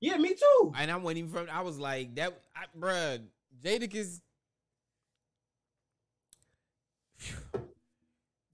Yeah, 0.01 0.17
me 0.17 0.35
too. 0.35 0.73
and 0.77 0.91
I 0.91 0.97
wasn't 0.97 1.19
even 1.19 1.31
from. 1.31 1.47
I 1.51 1.61
was 1.61 1.79
like 1.79 2.15
that, 2.17 2.33
I, 2.57 2.65
bruh. 2.79 3.21
Jadakiss. 3.63 4.21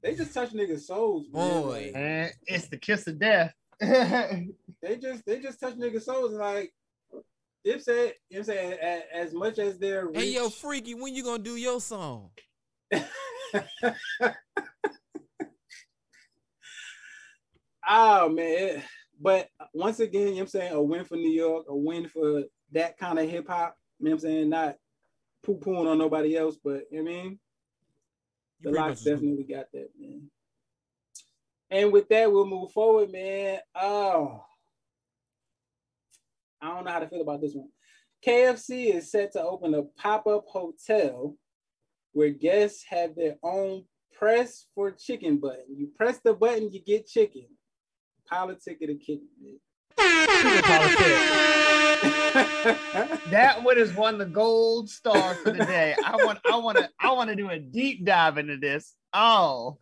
They 0.03 0.14
just 0.14 0.32
touch 0.32 0.51
niggas' 0.51 0.82
souls, 0.82 1.26
man. 1.32 1.62
Boy. 1.62 1.90
Like, 1.92 1.96
And 1.96 2.32
it's 2.46 2.68
the 2.68 2.76
kiss 2.76 3.07
of 3.07 3.18
death. 3.18 3.53
they 3.80 4.96
just 5.01 5.24
they 5.24 5.40
just 5.40 5.61
touch 5.61 5.74
niggas' 5.74 6.03
souls 6.03 6.32
and 6.32 6.40
like 6.40 6.72
Dipset, 7.66 8.12
you 8.30 8.38
know 8.38 8.38
what 8.38 8.38
I'm 8.38 8.44
saying, 8.44 8.72
as, 8.80 9.03
as 9.12 9.34
much 9.34 9.59
as 9.59 9.78
they're 9.78 10.11
Hey 10.12 10.30
yo, 10.30 10.49
freaky, 10.49 10.94
when 10.94 11.14
you 11.14 11.22
gonna 11.24 11.42
do 11.42 11.57
your 11.57 11.80
song? 11.80 12.30
oh 17.88 18.28
man. 18.28 18.82
But 19.20 19.49
once 19.74 20.01
again, 20.01 20.20
you 20.20 20.28
know 20.28 20.34
what 20.34 20.40
I'm 20.42 20.46
saying, 20.49 20.72
a 20.72 20.82
win 20.82 21.05
for 21.05 21.16
New 21.16 21.30
York, 21.30 21.66
a 21.68 21.76
win 21.76 22.09
for 22.09 22.44
that 22.72 22.96
kind 22.99 23.18
of 23.18 23.28
hip 23.28 23.49
hop. 23.49 23.76
You 23.99 24.07
know 24.07 24.11
what 24.12 24.14
I'm 24.16 24.20
saying? 24.20 24.49
Not 24.49 24.76
poo-pooing 25.44 25.90
on 25.90 25.99
nobody 25.99 26.36
else, 26.36 26.57
but 26.62 26.84
you 26.90 27.03
know 27.03 27.11
I 27.11 27.14
mean? 27.14 27.38
The 28.61 28.70
LOX 28.70 29.03
definitely 29.03 29.44
got 29.44 29.66
that, 29.72 29.88
man. 29.99 30.30
And 31.70 31.92
with 31.92 32.09
that, 32.09 32.32
we'll 32.32 32.46
move 32.46 32.72
forward, 32.72 33.11
man. 33.12 33.59
Oh, 33.74 34.44
I 36.61 36.74
don't 36.74 36.84
know 36.84 36.90
how 36.90 36.99
to 37.01 37.09
feel 37.09 37.20
about 37.20 37.40
this 37.40 37.55
one. 37.55 37.68
KFC 38.26 38.94
is 38.94 39.11
set 39.11 39.32
to 39.32 39.42
open 39.42 39.74
a 39.74 39.82
pop-up 39.82 40.44
hotel 40.46 41.36
where 42.18 42.30
guests 42.30 42.84
have 42.88 43.14
their 43.14 43.36
own 43.44 43.84
press 44.18 44.66
for 44.74 44.90
chicken 44.90 45.38
button. 45.38 45.64
You 45.76 45.88
press 45.96 46.18
the 46.24 46.34
button, 46.34 46.72
you 46.72 46.80
get 46.84 47.06
chicken. 47.06 47.46
Politic 48.28 48.78
of 48.82 48.88
the 48.88 48.96
kitten. 48.96 49.28
That 53.30 53.62
one 53.62 53.76
has 53.76 53.94
won 53.94 54.18
the 54.18 54.26
gold 54.26 54.90
star 54.90 55.34
for 55.36 55.52
the 55.52 55.64
day. 55.64 55.94
I 56.04 56.16
want, 56.16 56.40
I 56.50 56.56
want 56.56 56.78
to, 56.78 56.88
I 57.00 57.12
want 57.12 57.30
to 57.30 57.36
do 57.36 57.50
a 57.50 57.58
deep 57.58 58.04
dive 58.04 58.36
into 58.36 58.56
this. 58.56 58.94
Oh, 59.12 59.78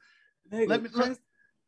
Nigga, 0.53 0.68
Let 0.68 0.82
me- 0.82 0.89
press- 0.91 1.18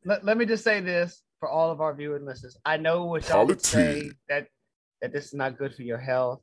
let, 0.04 0.24
let 0.24 0.36
me 0.36 0.44
just 0.44 0.64
say 0.64 0.80
this 0.80 1.22
for 1.40 1.48
all 1.48 1.70
of 1.70 1.80
our 1.80 1.94
viewing 1.94 2.26
listeners. 2.26 2.56
I 2.64 2.76
know 2.76 3.06
what 3.06 3.28
y'all 3.28 3.46
would 3.46 3.64
say 3.64 4.10
that 4.28 4.48
that 5.00 5.12
this 5.12 5.26
is 5.26 5.34
not 5.34 5.56
good 5.58 5.74
for 5.74 5.82
your 5.82 5.98
health, 5.98 6.40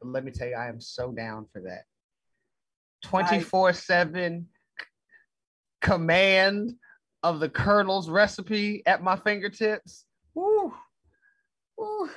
but 0.00 0.08
let 0.10 0.24
me 0.24 0.32
tell 0.32 0.48
you, 0.48 0.56
I 0.56 0.68
am 0.68 0.80
so 0.80 1.12
down 1.12 1.46
for 1.52 1.60
that. 1.62 1.84
24 3.02 3.72
7 3.72 4.46
command 5.80 6.74
of 7.22 7.40
the 7.40 7.48
Colonel's 7.48 8.08
recipe 8.08 8.82
at 8.86 9.02
my 9.02 9.16
fingertips. 9.16 10.04
Woo. 10.34 10.72
Woo. 11.76 12.10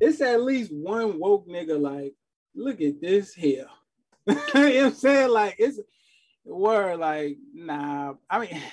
it's 0.00 0.20
at 0.20 0.42
least 0.42 0.72
one 0.72 1.18
woke 1.18 1.48
nigga 1.48 1.80
like, 1.80 2.14
look 2.54 2.80
at 2.80 3.00
this 3.00 3.32
here. 3.34 3.66
you 4.26 4.34
know 4.34 4.40
what 4.44 4.76
I'm 4.76 4.94
saying? 4.94 5.30
Like 5.30 5.56
it's 5.58 5.80
word 6.44 6.98
like, 6.98 7.38
nah. 7.54 8.14
I 8.28 8.38
mean, 8.40 8.60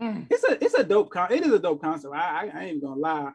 Mm. 0.00 0.28
it's 0.30 0.44
a 0.44 0.64
it's 0.64 0.74
a 0.74 0.84
dope 0.84 1.10
con 1.10 1.32
it 1.32 1.44
is 1.44 1.52
a 1.52 1.58
dope 1.58 1.82
concept. 1.82 2.14
I, 2.14 2.18
I, 2.18 2.50
I 2.54 2.64
ain't 2.66 2.80
gonna 2.80 3.00
lie. 3.00 3.32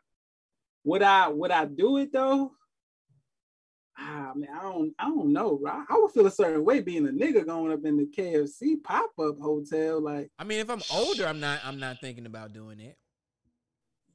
Would 0.86 1.02
I 1.02 1.28
would 1.28 1.52
I 1.52 1.66
do 1.66 1.98
it 1.98 2.14
though? 2.14 2.54
Ah 3.98 4.32
man, 4.36 4.50
I 4.60 4.64
don't 4.64 4.94
I 4.98 5.06
don't 5.06 5.32
know, 5.32 5.58
bro. 5.58 5.72
I 5.72 5.98
would 5.98 6.12
feel 6.12 6.26
a 6.26 6.32
certain 6.32 6.66
way 6.66 6.80
being 6.82 7.08
a 7.08 7.12
nigga 7.12 7.46
going 7.46 7.72
up 7.72 7.86
in 7.86 7.98
the 7.98 8.06
KFC 8.06 8.82
pop-up 8.84 9.40
hotel. 9.40 10.02
Like, 10.02 10.32
I 10.40 10.44
mean, 10.44 10.60
if 10.60 10.70
I'm 10.70 10.82
older, 10.92 11.28
I'm 11.28 11.40
not. 11.40 11.60
I'm 11.64 11.80
not 11.80 12.00
thinking 12.02 12.26
about 12.26 12.54
doing 12.54 12.80
it. 12.80 12.98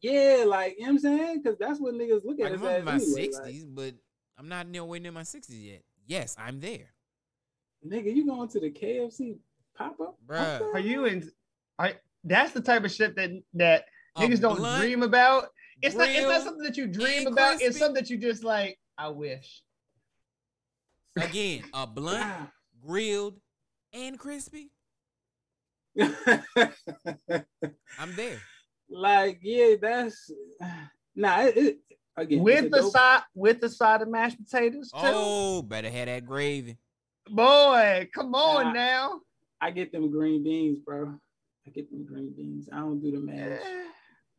yeah, 0.00 0.44
like 0.46 0.74
you 0.78 0.86
know 0.86 0.92
what 0.92 0.94
I'm 0.94 0.98
saying? 0.98 1.42
Cause 1.44 1.56
that's 1.60 1.78
what 1.80 1.94
niggas 1.94 2.24
look 2.24 2.40
at 2.40 2.50
Like, 2.50 2.60
I'm 2.60 2.78
in 2.78 2.84
my 2.84 2.94
anyway. 2.94 3.06
sixties, 3.06 3.64
but 3.64 3.94
I'm 4.36 4.48
not 4.48 4.66
nowhere 4.66 4.98
near 5.00 5.12
my 5.12 5.22
sixties 5.22 5.62
yet. 5.62 5.82
Yes, 6.06 6.34
I'm 6.38 6.58
there, 6.58 6.92
nigga, 7.86 8.14
you 8.14 8.26
going 8.26 8.48
to 8.48 8.60
the 8.60 8.70
KFC 8.70 9.36
pop-up? 9.76 10.16
Bruh. 10.26 10.74
Are 10.74 10.80
you 10.80 11.04
in? 11.04 11.30
Are, 11.78 11.92
that's 12.24 12.52
the 12.52 12.60
type 12.60 12.84
of 12.84 12.90
shit 12.90 13.14
that 13.16 13.30
that 13.54 13.84
A 14.16 14.20
niggas 14.22 14.40
don't 14.40 14.56
blunt, 14.56 14.80
dream 14.82 15.02
about. 15.04 15.48
It's 15.82 15.94
not. 15.94 16.08
It's 16.08 16.26
not 16.26 16.42
something 16.42 16.64
that 16.64 16.76
you 16.76 16.88
dream 16.88 17.26
and 17.26 17.28
about. 17.28 17.62
It's 17.62 17.78
something 17.78 17.94
that 17.94 18.10
you 18.10 18.18
just 18.18 18.42
like. 18.42 18.76
I 18.96 19.08
wish. 19.10 19.62
Again, 21.22 21.64
a 21.74 21.86
blunt, 21.86 22.48
grilled, 22.84 23.38
and 23.92 24.18
crispy. 24.18 24.70
I'm 25.98 26.14
there. 28.16 28.38
like, 28.90 29.38
yeah, 29.42 29.74
that's 29.80 30.30
nah. 31.16 31.40
It, 31.42 31.56
it 31.56 31.78
again 32.16 32.42
with 32.42 32.70
the 32.70 32.80
dope- 32.82 32.92
side 32.92 33.22
with 33.34 33.60
the 33.60 33.68
side 33.68 34.02
of 34.02 34.08
mashed 34.08 34.38
potatoes 34.42 34.90
too. 34.90 34.98
Oh, 35.02 35.62
better 35.62 35.90
have 35.90 36.06
that 36.06 36.24
gravy. 36.26 36.78
Boy, 37.28 38.08
come 38.14 38.34
on 38.34 38.66
Nah. 38.66 38.72
now. 38.72 39.20
I 39.60 39.70
get 39.72 39.90
them 39.92 40.10
green 40.10 40.42
beans, 40.44 40.78
bro. 40.78 41.14
I 41.66 41.70
get 41.70 41.90
them 41.90 42.04
green 42.06 42.32
beans. 42.36 42.68
I 42.72 42.78
don't 42.78 43.00
do 43.00 43.10
the 43.10 43.18
mash. 43.18 43.60
Eh, 43.60 43.84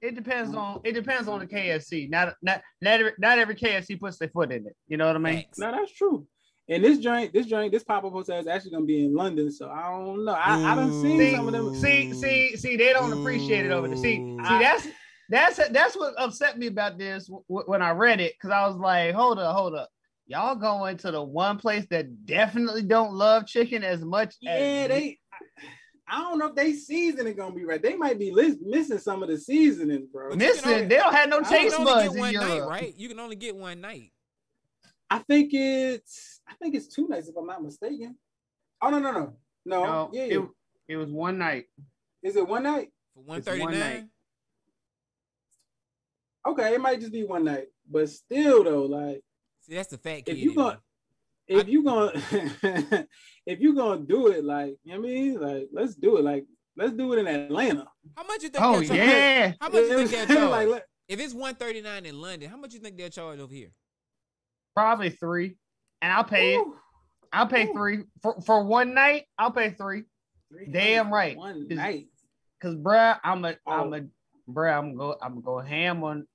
It 0.02 0.16
depends 0.16 0.56
on 0.56 0.80
it 0.84 0.94
depends 0.94 1.28
on 1.28 1.40
the 1.40 1.46
KFC. 1.48 2.10
Not 2.10 2.36
not 2.42 2.62
not 2.82 3.00
every, 3.02 3.12
not 3.20 3.38
every 3.38 3.56
KFC 3.56 4.00
puts 4.00 4.18
their 4.18 4.30
foot 4.30 4.52
in 4.52 4.66
it. 4.66 4.76
You 4.88 4.98
know 4.98 5.08
what 5.08 5.16
I 5.18 5.20
mean? 5.20 5.46
No, 5.58 5.72
that's 5.72 5.92
true. 5.92 6.26
And 6.70 6.84
this 6.84 7.00
joint, 7.00 7.34
this 7.34 7.48
joint, 7.48 7.72
this 7.72 7.84
pop-up 7.84 8.12
hotel 8.12 8.40
is 8.40 8.46
actually 8.48 8.72
gonna 8.72 8.86
be 8.86 9.06
in 9.06 9.16
London, 9.16 9.52
so 9.52 9.70
I 9.72 9.90
don't 9.90 10.24
know. 10.24 10.34
I, 10.34 10.72
I 10.72 10.76
done 10.76 11.02
seen 11.02 11.20
See, 11.20 11.36
some 11.36 11.48
of 11.48 11.54
them. 11.54 11.74
see, 11.76 12.14
see, 12.14 12.56
see, 12.56 12.78
they 12.78 12.94
don't 12.94 13.12
appreciate 13.12 13.66
it 13.66 13.72
over 13.72 13.88
there. 13.88 13.98
See, 13.98 14.20
mm. 14.20 14.38
see, 14.48 14.60
that's 14.60 14.88
that's 15.30 15.70
that's 15.70 15.96
what 15.98 16.14
upset 16.18 16.60
me 16.60 16.68
about 16.68 16.98
this 17.00 17.30
when 17.48 17.82
I 17.82 17.92
read 17.92 18.20
it 18.22 18.34
because 18.34 18.52
I 18.52 18.68
was 18.68 18.78
like, 18.78 19.16
hold 19.16 19.40
up, 19.40 19.56
hold 19.56 19.74
up, 19.74 19.90
y'all 20.28 20.56
going 20.56 20.98
to 20.98 21.12
the 21.12 21.24
one 21.24 21.58
place 21.58 21.88
that 21.90 22.26
definitely 22.28 22.84
don't 22.84 23.14
love 23.14 23.48
chicken 23.48 23.84
as 23.84 24.06
much. 24.06 24.36
Yeah, 24.40 24.52
as 24.52 24.88
they. 24.90 25.18
I 26.08 26.22
don't 26.22 26.40
know 26.40 26.48
if 26.48 26.56
they 26.56 26.74
seasoning 26.74 27.36
gonna 27.36 27.54
be 27.54 27.66
right. 27.66 27.82
They 27.82 27.96
might 27.96 28.20
be 28.20 28.32
lis- 28.32 28.58
missing 28.62 28.98
some 29.00 29.22
of 29.24 29.30
the 29.30 29.38
seasonings, 29.40 30.08
bro. 30.12 30.30
But 30.30 30.40
you 30.40 30.40
can 30.40 30.56
missing. 30.56 30.72
only- 30.74 30.86
They 30.88 30.98
don't 30.98 31.14
have 31.14 31.30
no 31.30 31.38
I 31.38 31.40
You 31.40 31.46
taste 31.46 31.76
can 31.76 31.88
only 31.88 31.94
buds 31.94 32.08
get 32.08 32.14
in 32.14 32.20
one 32.20 32.34
night, 32.34 32.56
Europe. 32.56 32.70
right? 32.70 32.94
You 32.96 33.10
can 33.10 33.20
only 33.20 33.36
get 33.36 33.56
one 33.56 33.82
night. 33.82 34.12
I 35.12 35.20
think 35.20 35.52
it's. 35.54 36.39
I 36.50 36.54
think 36.56 36.76
it's 36.76 36.88
two 36.88 37.08
nights 37.08 37.28
if 37.28 37.36
I'm 37.38 37.46
not 37.46 37.62
mistaken. 37.64 38.18
Oh 38.82 38.90
no 38.90 39.00
no 39.00 39.12
no 39.12 39.34
no. 39.66 39.84
No, 39.84 40.10
yeah, 40.14 40.24
it, 40.24 40.42
it 40.88 40.96
was 40.98 41.12
one 41.12 41.38
night. 41.38 41.66
is 42.24 42.36
it 42.36 42.48
one 42.48 42.64
night? 42.64 42.90
For 43.14 43.22
one 43.24 43.38
It's 43.40 43.48
thirty 43.48 43.62
one 43.62 43.74
night. 43.74 43.80
nine. 43.94 44.10
Okay, 46.48 46.74
it 46.74 46.82
might 46.82 47.00
just 47.00 47.12
be 47.12 47.24
one 47.24 47.44
night, 47.44 47.68
but 47.90 48.10
still 48.10 48.64
though, 48.64 48.86
like 48.86 49.22
See, 49.62 49.76
that's 49.76 49.90
the 49.90 49.98
fact. 49.98 50.30
if 50.30 50.38
you 50.38 50.52
in 50.52 50.56
gonna 50.56 50.80
if 51.48 51.68
you 51.68 51.84
gonna 51.84 52.12
if 53.46 53.60
you 53.60 53.76
gonna 53.76 54.02
do 54.02 54.28
it, 54.28 54.44
like 54.44 54.78
you 54.84 54.94
know 54.94 55.00
what 55.02 55.10
I 55.10 55.14
mean, 55.14 55.40
like 55.40 55.70
let's 55.74 55.96
do 55.96 56.18
it, 56.18 56.24
like 56.24 56.46
let's 56.78 56.94
do 56.94 57.12
it 57.14 57.20
in 57.20 57.28
Atlanta. 57.28 57.86
How 58.16 58.24
much 58.24 58.42
you 58.44 58.50
think? 58.50 58.64
Oh 58.64 58.80
they'll 58.80 58.88
charge? 58.88 58.98
yeah, 58.98 59.54
How 59.60 59.68
much 59.70 59.82
you 59.82 60.08
think 60.08 60.12
what 60.12 60.28
they'll 60.30 60.38
charge? 60.38 60.50
like 60.52 60.68
let- 60.70 60.86
if 61.10 61.20
it's 61.20 61.34
one 61.34 61.56
thirty 61.56 61.82
nine 61.82 62.06
in 62.06 62.20
London, 62.22 62.50
how 62.50 62.58
much 62.58 62.74
you 62.74 62.80
think 62.80 62.98
they'll 62.98 63.10
charge 63.10 63.40
over 63.40 63.54
here? 63.54 63.72
probably 64.76 65.10
three, 65.10 65.58
and 66.02 66.12
I'll 66.14 66.24
pay 66.24 66.56
it. 66.56 66.66
I'll 67.32 67.48
pay 67.48 67.68
Ooh. 67.68 67.74
three 67.74 68.00
for 68.22 68.42
for 68.42 68.64
one 68.64 68.94
night. 68.94 69.26
I'll 69.38 69.52
pay 69.52 69.72
three. 69.72 70.04
Damn 70.72 71.14
right. 71.14 71.38
One 71.38 71.68
Is- 71.70 71.78
night. 71.78 72.08
Cause 72.62 72.76
bruh, 72.76 73.18
I'm 73.24 73.46
a 73.46 73.56
Oh. 73.68 73.82
am 73.86 73.94
a 73.94 74.02
bruh, 74.52 74.78
I'm 74.78 74.96
go 74.96 75.16
I'm 75.22 75.42
gonna 75.42 75.42
go 75.42 75.60
ham 75.60 76.04
on. 76.04 76.28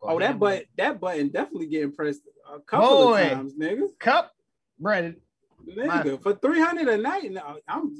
go 0.00 0.08
Oh, 0.10 0.18
that 0.18 0.24
ham 0.26 0.34
on- 0.34 0.38
butt 0.38 0.64
that 0.76 1.00
button 1.00 1.28
definitely 1.28 1.66
getting 1.66 1.92
pressed 1.92 2.22
a 2.52 2.60
couple 2.60 2.88
Boy. 2.88 3.22
of 3.26 3.30
times, 3.32 3.54
nigga. 3.54 3.86
cup, 3.98 4.32
bruh. 4.80 5.14
Nigga, 5.68 6.22
for 6.22 6.34
three 6.36 6.60
hundred 6.60 6.88
a 6.88 6.96
night, 6.96 7.30
no, 7.32 7.58
I'm 7.68 7.94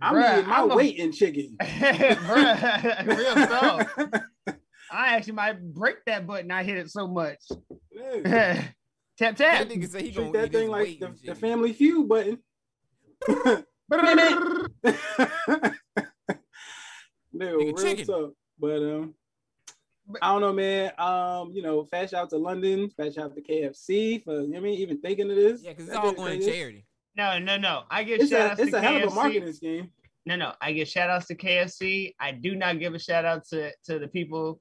I'm 0.00 0.14
Bruh, 0.14 0.38
eating 0.38 0.48
my 0.48 0.56
I'm 0.56 0.70
a- 0.70 0.76
weight 0.76 0.96
in 0.96 1.12
chicken. 1.12 1.56
bruh, 1.60 3.06
real 3.16 3.34
talk. 3.46 4.22
I 4.90 5.08
actually 5.16 5.32
might 5.34 5.60
break 5.74 5.96
that 6.06 6.26
button. 6.26 6.50
I 6.50 6.62
hit 6.64 6.78
it 6.78 6.90
so 6.90 7.06
much. 7.08 7.40
Nigga, 9.22 9.36
tap 9.36 9.36
That 9.38 9.58
tap. 9.58 9.68
nigga 9.68 9.88
say 9.88 10.02
he 10.02 10.12
Treat 10.12 10.32
that 10.32 10.52
thing 10.52 10.68
like 10.70 10.98
the, 10.98 11.06
and 11.06 11.16
the 11.18 11.26
shit. 11.26 11.38
Family 11.38 11.72
Feud 11.72 12.08
button. 12.08 12.38
Nigga, 17.34 17.64
real 17.64 17.72
chicken. 17.76 18.06
talk. 18.06 18.32
But 18.58 18.76
um, 18.82 19.14
I 20.20 20.32
don't 20.32 20.40
know, 20.40 20.52
man. 20.52 20.92
Um, 20.98 21.52
you 21.52 21.62
know, 21.62 21.84
fast 21.84 22.10
shout 22.12 22.24
out 22.24 22.30
to 22.30 22.36
London, 22.38 22.90
fast 22.90 23.14
shout 23.16 23.26
out 23.26 23.34
to 23.36 23.42
KFC 23.42 24.22
for 24.22 24.32
you 24.40 24.48
know 24.48 24.48
what 24.48 24.56
I 24.58 24.60
mean, 24.60 24.78
even 24.80 25.00
thinking 25.00 25.30
of 25.30 25.36
this. 25.36 25.62
Yeah, 25.62 25.70
because 25.70 25.86
it's 25.86 25.94
That 25.94 26.04
all 26.04 26.12
going 26.12 26.40
to 26.40 26.46
charity. 26.52 26.84
No, 27.16 27.38
no, 27.38 27.56
no. 27.58 27.82
I 27.90 28.04
get 28.04 28.20
It's 28.20 28.30
shout 28.30 28.40
a 28.40 28.50
outs 28.52 28.60
it's 28.60 28.70
to 28.72 28.76
a 28.78 28.80
hell 28.80 28.96
of 28.96 29.02
a 29.02 29.06
KFC. 29.06 29.14
marketing 29.14 29.52
scheme. 29.52 29.90
No, 30.24 30.36
no. 30.36 30.52
I 30.60 30.72
get 30.72 30.88
shout 30.88 31.10
outs 31.10 31.26
to 31.26 31.34
KFC. 31.34 32.14
I 32.20 32.32
do 32.32 32.54
not 32.54 32.78
give 32.78 32.94
a 32.94 32.98
shout 32.98 33.24
out 33.24 33.44
to, 33.48 33.70
to 33.86 33.98
the 33.98 34.08
people 34.08 34.60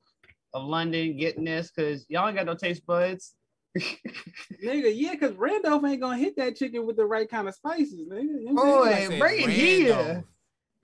of 0.54 0.64
London 0.66 1.16
getting 1.18 1.44
this 1.46 1.72
because 1.74 2.06
y'all 2.10 2.28
ain't 2.28 2.36
got 2.36 2.46
no 2.46 2.56
taste 2.56 2.86
buds. 2.86 3.36
Nigga, 3.78 4.92
yeah, 4.94 5.12
because 5.14 5.36
Randolph 5.36 5.84
ain't 5.86 6.02
gonna 6.02 6.18
hit 6.18 6.36
that 6.38 6.56
chicken 6.56 6.86
with 6.86 6.98
the 6.98 7.06
right 7.06 7.30
kind 7.30 7.48
of 7.48 7.56
spices, 7.56 8.02
nigga. 8.10 8.24
You 8.24 8.54
know 8.54 8.64
Boy, 8.64 8.86
saying? 8.92 9.10
Said 9.12 9.20
bring 9.20 9.42
it 9.42 9.50
here. 9.50 9.96
Randolph. 9.96 10.24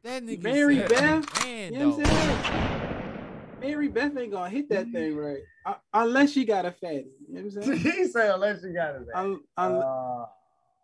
That 0.03 0.23
nigga 0.23 0.43
Mary 0.43 0.77
said 0.77 0.89
Beth, 0.89 1.45
You 1.47 1.71
know 1.79 1.89
what 1.89 2.07
I'm 2.07 2.13
Randolph. 2.13 2.45
saying? 2.45 3.59
Mary 3.59 3.87
Beth 3.87 4.17
ain't 4.17 4.31
gonna 4.31 4.49
hit 4.49 4.69
that 4.69 4.89
thing 4.91 5.15
right. 5.17 5.39
Uh, 5.65 5.73
unless 5.93 6.31
she 6.31 6.45
got 6.45 6.65
a 6.65 6.71
fatty. 6.71 7.07
You 7.27 7.33
know 7.35 7.41
what 7.41 7.55
I'm 7.57 7.63
saying? 7.63 7.79
he 7.79 8.07
said, 8.07 8.31
unless 8.35 8.63
you 8.63 8.73
got 8.73 8.95
it. 8.95 9.07
Un- 9.13 9.41
un- 9.57 9.71
Uh, 9.75 10.25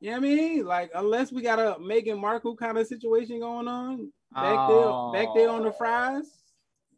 you 0.01 0.11
know 0.11 0.17
what 0.17 0.17
I 0.17 0.19
mean? 0.19 0.65
Like, 0.65 0.91
unless 0.95 1.31
we 1.31 1.41
got 1.41 1.59
a 1.59 1.77
Meghan 1.79 2.19
Markle 2.19 2.57
kind 2.57 2.77
of 2.77 2.85
situation 2.87 3.39
going 3.39 3.67
on 3.69 4.11
back 4.33 4.55
Oh. 4.57 5.11
there, 5.13 5.23
back 5.25 5.33
there 5.35 5.49
on 5.49 5.63
the 5.63 5.71
fries. 5.71 6.25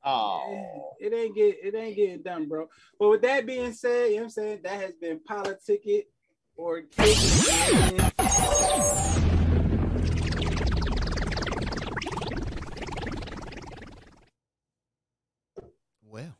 Oh. 0.06 0.94
It 1.00 1.14
ain't 1.14 1.36
get 1.36 1.58
it 1.64 1.76
ain't 1.76 1.96
getting 1.96 2.22
done, 2.22 2.48
bro. 2.48 2.68
But 3.00 3.10
with 3.10 3.22
that 3.24 3.46
being 3.46 3.74
said, 3.74 4.08
you 4.10 4.16
know 4.16 4.18
what 4.18 4.24
I'm 4.24 4.30
saying? 4.30 4.60
That 4.64 4.82
has 4.82 4.94
been 4.96 5.20
politic 5.28 6.08
or 6.58 6.82
take. 6.82 7.18
Well, 16.04 16.36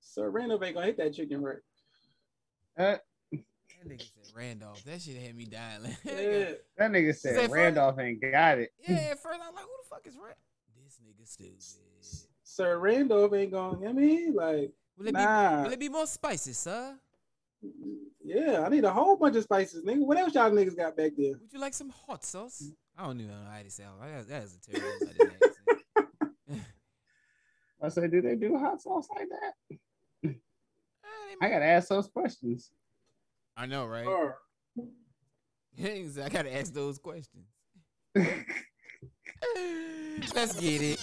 Sir 0.00 0.30
Randolph 0.30 0.62
ain't 0.64 0.74
gonna 0.74 0.86
hit 0.86 0.96
that 0.98 1.14
chicken 1.14 1.42
right. 1.42 1.58
Uh, 2.76 2.96
that 3.32 3.88
nigga 3.88 4.00
said 4.00 4.34
Randolph. 4.34 4.84
That 4.84 5.00
shit 5.00 5.16
had 5.20 5.36
me 5.36 5.44
dying. 5.44 5.82
laughing. 5.82 5.96
Yeah. 6.04 6.52
That 6.76 6.90
nigga 6.90 7.10
Is 7.10 7.22
that 7.22 7.34
said 7.34 7.40
funny? 7.48 7.52
Randolph 7.52 7.98
ain't 7.98 8.20
got 8.20 8.58
it. 8.58 8.70
yeah, 8.86 8.96
at 8.96 9.18
first 9.22 9.40
I 9.40 9.46
was 9.46 9.54
like, 9.54 9.64
who 9.64 9.70
the 9.82 9.88
fuck 9.88 10.06
is 10.06 10.14
Randolph? 10.16 10.36
This 11.18 11.36
nigga 11.36 11.62
stupid. 11.62 12.28
Sir 12.42 12.78
Randolph 12.78 13.32
ain't 13.34 13.52
know 13.52 13.78
I 13.86 13.92
mean? 13.92 14.34
Like, 14.34 14.72
Will 14.96 15.06
it, 15.08 15.12
Nah. 15.12 15.58
be, 15.62 15.64
will 15.64 15.72
it 15.74 15.80
be 15.80 15.88
more 15.88 16.06
spicy, 16.06 16.52
sir? 16.52 16.98
yeah, 18.24 18.62
I 18.64 18.68
need 18.68 18.84
a 18.84 18.90
whole 18.90 19.16
bunch 19.16 19.36
of 19.36 19.44
spices, 19.44 19.84
nigga. 19.84 20.04
What 20.04 20.18
else 20.18 20.34
y'all 20.34 20.50
niggas 20.50 20.76
got 20.76 20.96
back 20.96 21.12
there? 21.16 21.32
Would 21.32 21.52
you 21.52 21.60
like 21.60 21.74
some 21.74 21.90
hot 21.90 22.24
sauce? 22.24 22.72
I 22.96 23.04
don't 23.06 23.20
even 23.20 23.30
know 23.32 23.50
how 23.50 23.62
to 23.62 23.70
sound. 23.70 24.00
That, 24.02 24.28
that 24.28 24.42
is 24.42 24.56
a 24.56 24.60
terrible 24.60 25.06
accent. 26.48 26.64
I 27.80 27.88
said, 27.88 28.10
do 28.10 28.20
they 28.20 28.34
do 28.34 28.58
hot 28.58 28.82
sauce 28.82 29.08
like 29.14 29.28
that? 29.28 29.76
Uh, 30.24 30.30
I, 31.40 31.46
I 31.46 31.50
gotta 31.50 31.64
ask 31.64 31.88
those 31.88 32.08
questions. 32.08 32.72
I 33.56 33.66
know, 33.66 33.86
right? 33.86 34.06
Or, 34.06 34.38
I 35.80 36.28
gotta 36.28 36.54
ask 36.54 36.72
those 36.72 36.98
questions. 36.98 37.46
Let's 40.34 40.58
get 40.60 40.82
it. 40.82 40.98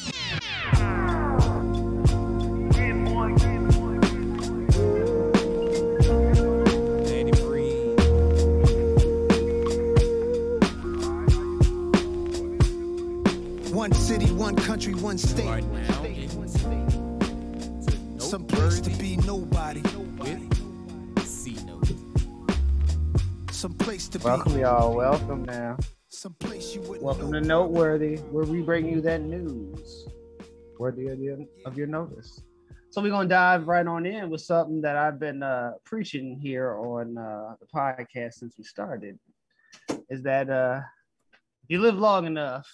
Let 7.05 7.27
it 7.27 7.39
breathe. 7.41 7.99
One 13.73 13.91
city, 13.93 14.31
one 14.33 14.55
country, 14.55 14.93
one 14.95 15.17
state. 15.17 15.47
Right 15.47 15.63
now, 15.63 16.03
into 16.03 16.47
Some 18.19 18.45
place 18.45 18.79
to 18.81 18.89
be 18.89 19.17
nobody. 19.17 19.81
with 20.17 21.27
C 21.27 21.57
note. 21.65 21.91
Some 23.51 23.73
place 23.73 24.07
to 24.09 24.19
be. 24.19 24.25
Welcome, 24.25 24.59
y'all. 24.59 24.95
Welcome 24.95 25.45
now. 25.45 25.77
Some 26.15 26.33
place 26.35 26.73
you 26.73 26.79
wouldn't 26.81 27.03
Welcome 27.03 27.31
know. 27.31 27.41
to 27.41 27.45
Noteworthy, 27.45 28.15
where 28.31 28.45
we 28.45 28.61
bring 28.61 28.87
you 28.87 29.01
that 29.01 29.19
news 29.21 30.07
worthy 30.79 31.07
of 31.07 31.19
your, 31.19 31.39
of 31.65 31.77
your 31.77 31.87
notice. 31.87 32.41
So 32.89 33.01
we're 33.01 33.09
gonna 33.09 33.27
dive 33.27 33.67
right 33.67 33.85
on 33.85 34.05
in 34.05 34.29
with 34.29 34.39
something 34.39 34.79
that 34.81 34.95
I've 34.95 35.19
been 35.19 35.43
uh, 35.43 35.73
preaching 35.83 36.39
here 36.41 36.77
on 36.77 37.17
uh, 37.17 37.55
the 37.59 37.65
podcast 37.67 38.35
since 38.35 38.55
we 38.57 38.63
started. 38.63 39.19
Is 40.09 40.23
that 40.23 40.49
uh, 40.49 40.79
if 41.33 41.69
you 41.69 41.81
live 41.81 41.97
long 41.97 42.25
enough, 42.25 42.65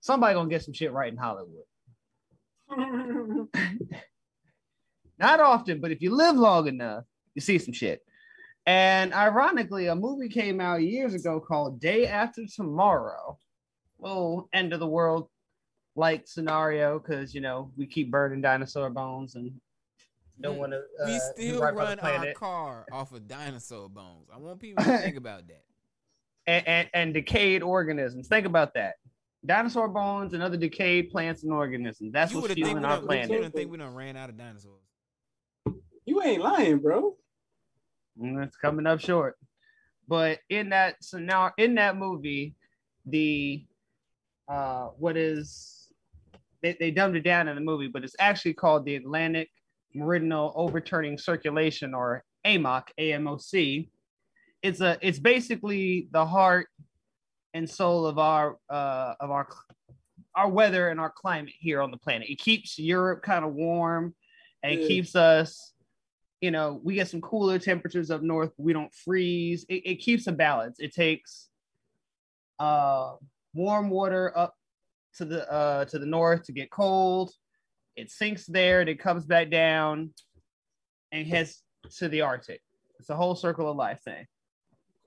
somebody 0.00 0.34
gonna 0.34 0.48
get 0.48 0.62
some 0.62 0.72
shit 0.72 0.92
right 0.92 1.12
in 1.12 1.18
Hollywood. 1.18 1.64
Not 5.18 5.40
often, 5.40 5.80
but 5.80 5.90
if 5.90 6.00
you 6.00 6.14
live 6.14 6.36
long 6.36 6.68
enough, 6.68 7.02
you 7.34 7.40
see 7.40 7.58
some 7.58 7.74
shit. 7.74 8.02
And 8.66 9.12
ironically, 9.12 9.86
a 9.88 9.94
movie 9.94 10.28
came 10.28 10.60
out 10.60 10.82
years 10.82 11.14
ago 11.14 11.40
called 11.40 11.80
Day 11.80 12.06
After 12.06 12.42
Tomorrow. 12.46 13.38
Little 13.98 14.48
end 14.52 14.72
of 14.72 14.80
the 14.80 14.86
world 14.86 15.28
like 15.94 16.26
scenario 16.26 16.98
because 16.98 17.34
you 17.34 17.40
know 17.40 17.70
we 17.76 17.86
keep 17.86 18.10
burning 18.10 18.40
dinosaur 18.40 18.90
bones 18.90 19.34
and 19.34 19.52
don't 20.40 20.58
want 20.58 20.72
to. 20.72 20.78
Uh, 20.78 21.06
we 21.06 21.20
still 21.34 21.60
right 21.60 21.74
run 21.74 22.00
our 22.00 22.32
car 22.32 22.86
off 22.90 23.12
of 23.12 23.28
dinosaur 23.28 23.88
bones. 23.88 24.28
I 24.32 24.38
want 24.38 24.60
people 24.60 24.82
to 24.84 24.98
think 24.98 25.16
about 25.16 25.46
that. 25.48 25.62
and, 26.46 26.66
and, 26.66 26.88
and 26.94 27.14
decayed 27.14 27.62
organisms. 27.62 28.28
Think 28.28 28.46
about 28.46 28.74
that. 28.74 28.94
Dinosaur 29.44 29.88
bones 29.88 30.34
and 30.34 30.42
other 30.42 30.56
decayed 30.56 31.10
plants 31.10 31.42
and 31.42 31.52
organisms. 31.52 32.12
That's 32.12 32.32
you 32.32 32.38
what's 32.38 32.48
would 32.48 32.54
think 32.54 32.66
we 32.66 32.70
fueling 32.70 32.84
our 32.84 32.96
done, 32.96 33.00
you 33.02 33.06
planet. 33.06 33.30
would've 33.30 33.52
think 33.52 33.70
we 33.70 33.78
done 33.78 33.94
ran 33.94 34.16
out 34.16 34.30
of 34.30 34.36
dinosaurs. 34.36 34.82
you 36.04 36.22
ain't 36.22 36.42
lying, 36.42 36.78
bro. 36.78 37.16
Mm, 38.20 38.44
It's 38.44 38.56
coming 38.56 38.86
up 38.86 39.00
short. 39.00 39.36
But 40.08 40.40
in 40.48 40.70
that 40.70 40.96
so 41.00 41.18
now 41.18 41.52
in 41.56 41.76
that 41.76 41.96
movie, 41.96 42.54
the 43.06 43.64
uh 44.48 44.88
what 44.98 45.16
is 45.16 45.88
they, 46.62 46.76
they 46.78 46.90
dumbed 46.90 47.16
it 47.16 47.22
down 47.22 47.48
in 47.48 47.54
the 47.54 47.60
movie, 47.60 47.88
but 47.88 48.04
it's 48.04 48.16
actually 48.18 48.54
called 48.54 48.84
the 48.84 48.96
Atlantic 48.96 49.50
Meridional 49.94 50.52
Overturning 50.54 51.18
Circulation 51.18 51.92
or 51.94 52.24
AMOC, 52.46 52.84
AMOC. 52.98 53.88
It's 54.62 54.80
a 54.80 54.98
it's 55.00 55.18
basically 55.18 56.08
the 56.12 56.24
heart 56.24 56.68
and 57.54 57.68
soul 57.68 58.06
of 58.06 58.18
our 58.18 58.58
uh 58.70 59.14
of 59.20 59.30
our 59.30 59.48
our 60.34 60.48
weather 60.48 60.88
and 60.88 60.98
our 60.98 61.10
climate 61.10 61.52
here 61.58 61.82
on 61.82 61.90
the 61.90 61.96
planet. 61.98 62.28
It 62.28 62.38
keeps 62.38 62.78
Europe 62.78 63.22
kind 63.22 63.44
of 63.44 63.52
warm 63.52 64.14
and 64.62 64.72
it 64.72 64.86
keeps 64.88 65.14
us 65.14 65.71
you 66.42 66.50
know, 66.50 66.80
we 66.82 66.94
get 66.94 67.08
some 67.08 67.20
cooler 67.20 67.58
temperatures 67.58 68.10
up 68.10 68.20
north. 68.20 68.50
But 68.58 68.64
we 68.64 68.72
don't 68.74 68.92
freeze. 68.92 69.64
It, 69.68 69.86
it 69.86 69.94
keeps 70.00 70.26
a 70.26 70.32
balance. 70.32 70.80
It 70.80 70.92
takes 70.92 71.48
uh, 72.58 73.12
warm 73.54 73.88
water 73.88 74.36
up 74.36 74.54
to 75.16 75.24
the 75.24 75.50
uh, 75.50 75.84
to 75.86 75.98
the 75.98 76.06
north 76.06 76.42
to 76.44 76.52
get 76.52 76.70
cold. 76.70 77.30
It 77.96 78.10
sinks 78.10 78.44
there. 78.44 78.80
and 78.80 78.90
It 78.90 78.98
comes 78.98 79.24
back 79.24 79.50
down 79.50 80.12
and 81.12 81.26
heads 81.26 81.62
to 81.98 82.08
the 82.08 82.22
Arctic. 82.22 82.60
It's 82.98 83.10
a 83.10 83.16
whole 83.16 83.36
circle 83.36 83.70
of 83.70 83.76
life 83.76 84.00
thing. 84.04 84.26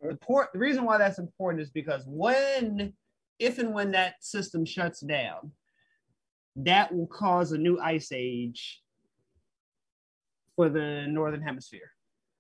The, 0.02 0.16
port, 0.16 0.50
the 0.54 0.60
reason 0.60 0.86
why 0.86 0.98
that's 0.98 1.18
important 1.18 1.64
is 1.64 1.72
because 1.72 2.04
when, 2.06 2.94
if 3.40 3.58
and 3.58 3.74
when 3.74 3.92
that 3.92 4.16
system 4.24 4.66
shuts 4.66 5.00
down, 5.00 5.52
that 6.58 6.94
will 6.94 7.08
cause 7.08 7.52
a 7.52 7.58
new 7.58 7.80
ice 7.80 8.10
age 8.14 8.84
for 10.56 10.70
the 10.70 11.06
northern 11.08 11.42
hemisphere. 11.42 11.92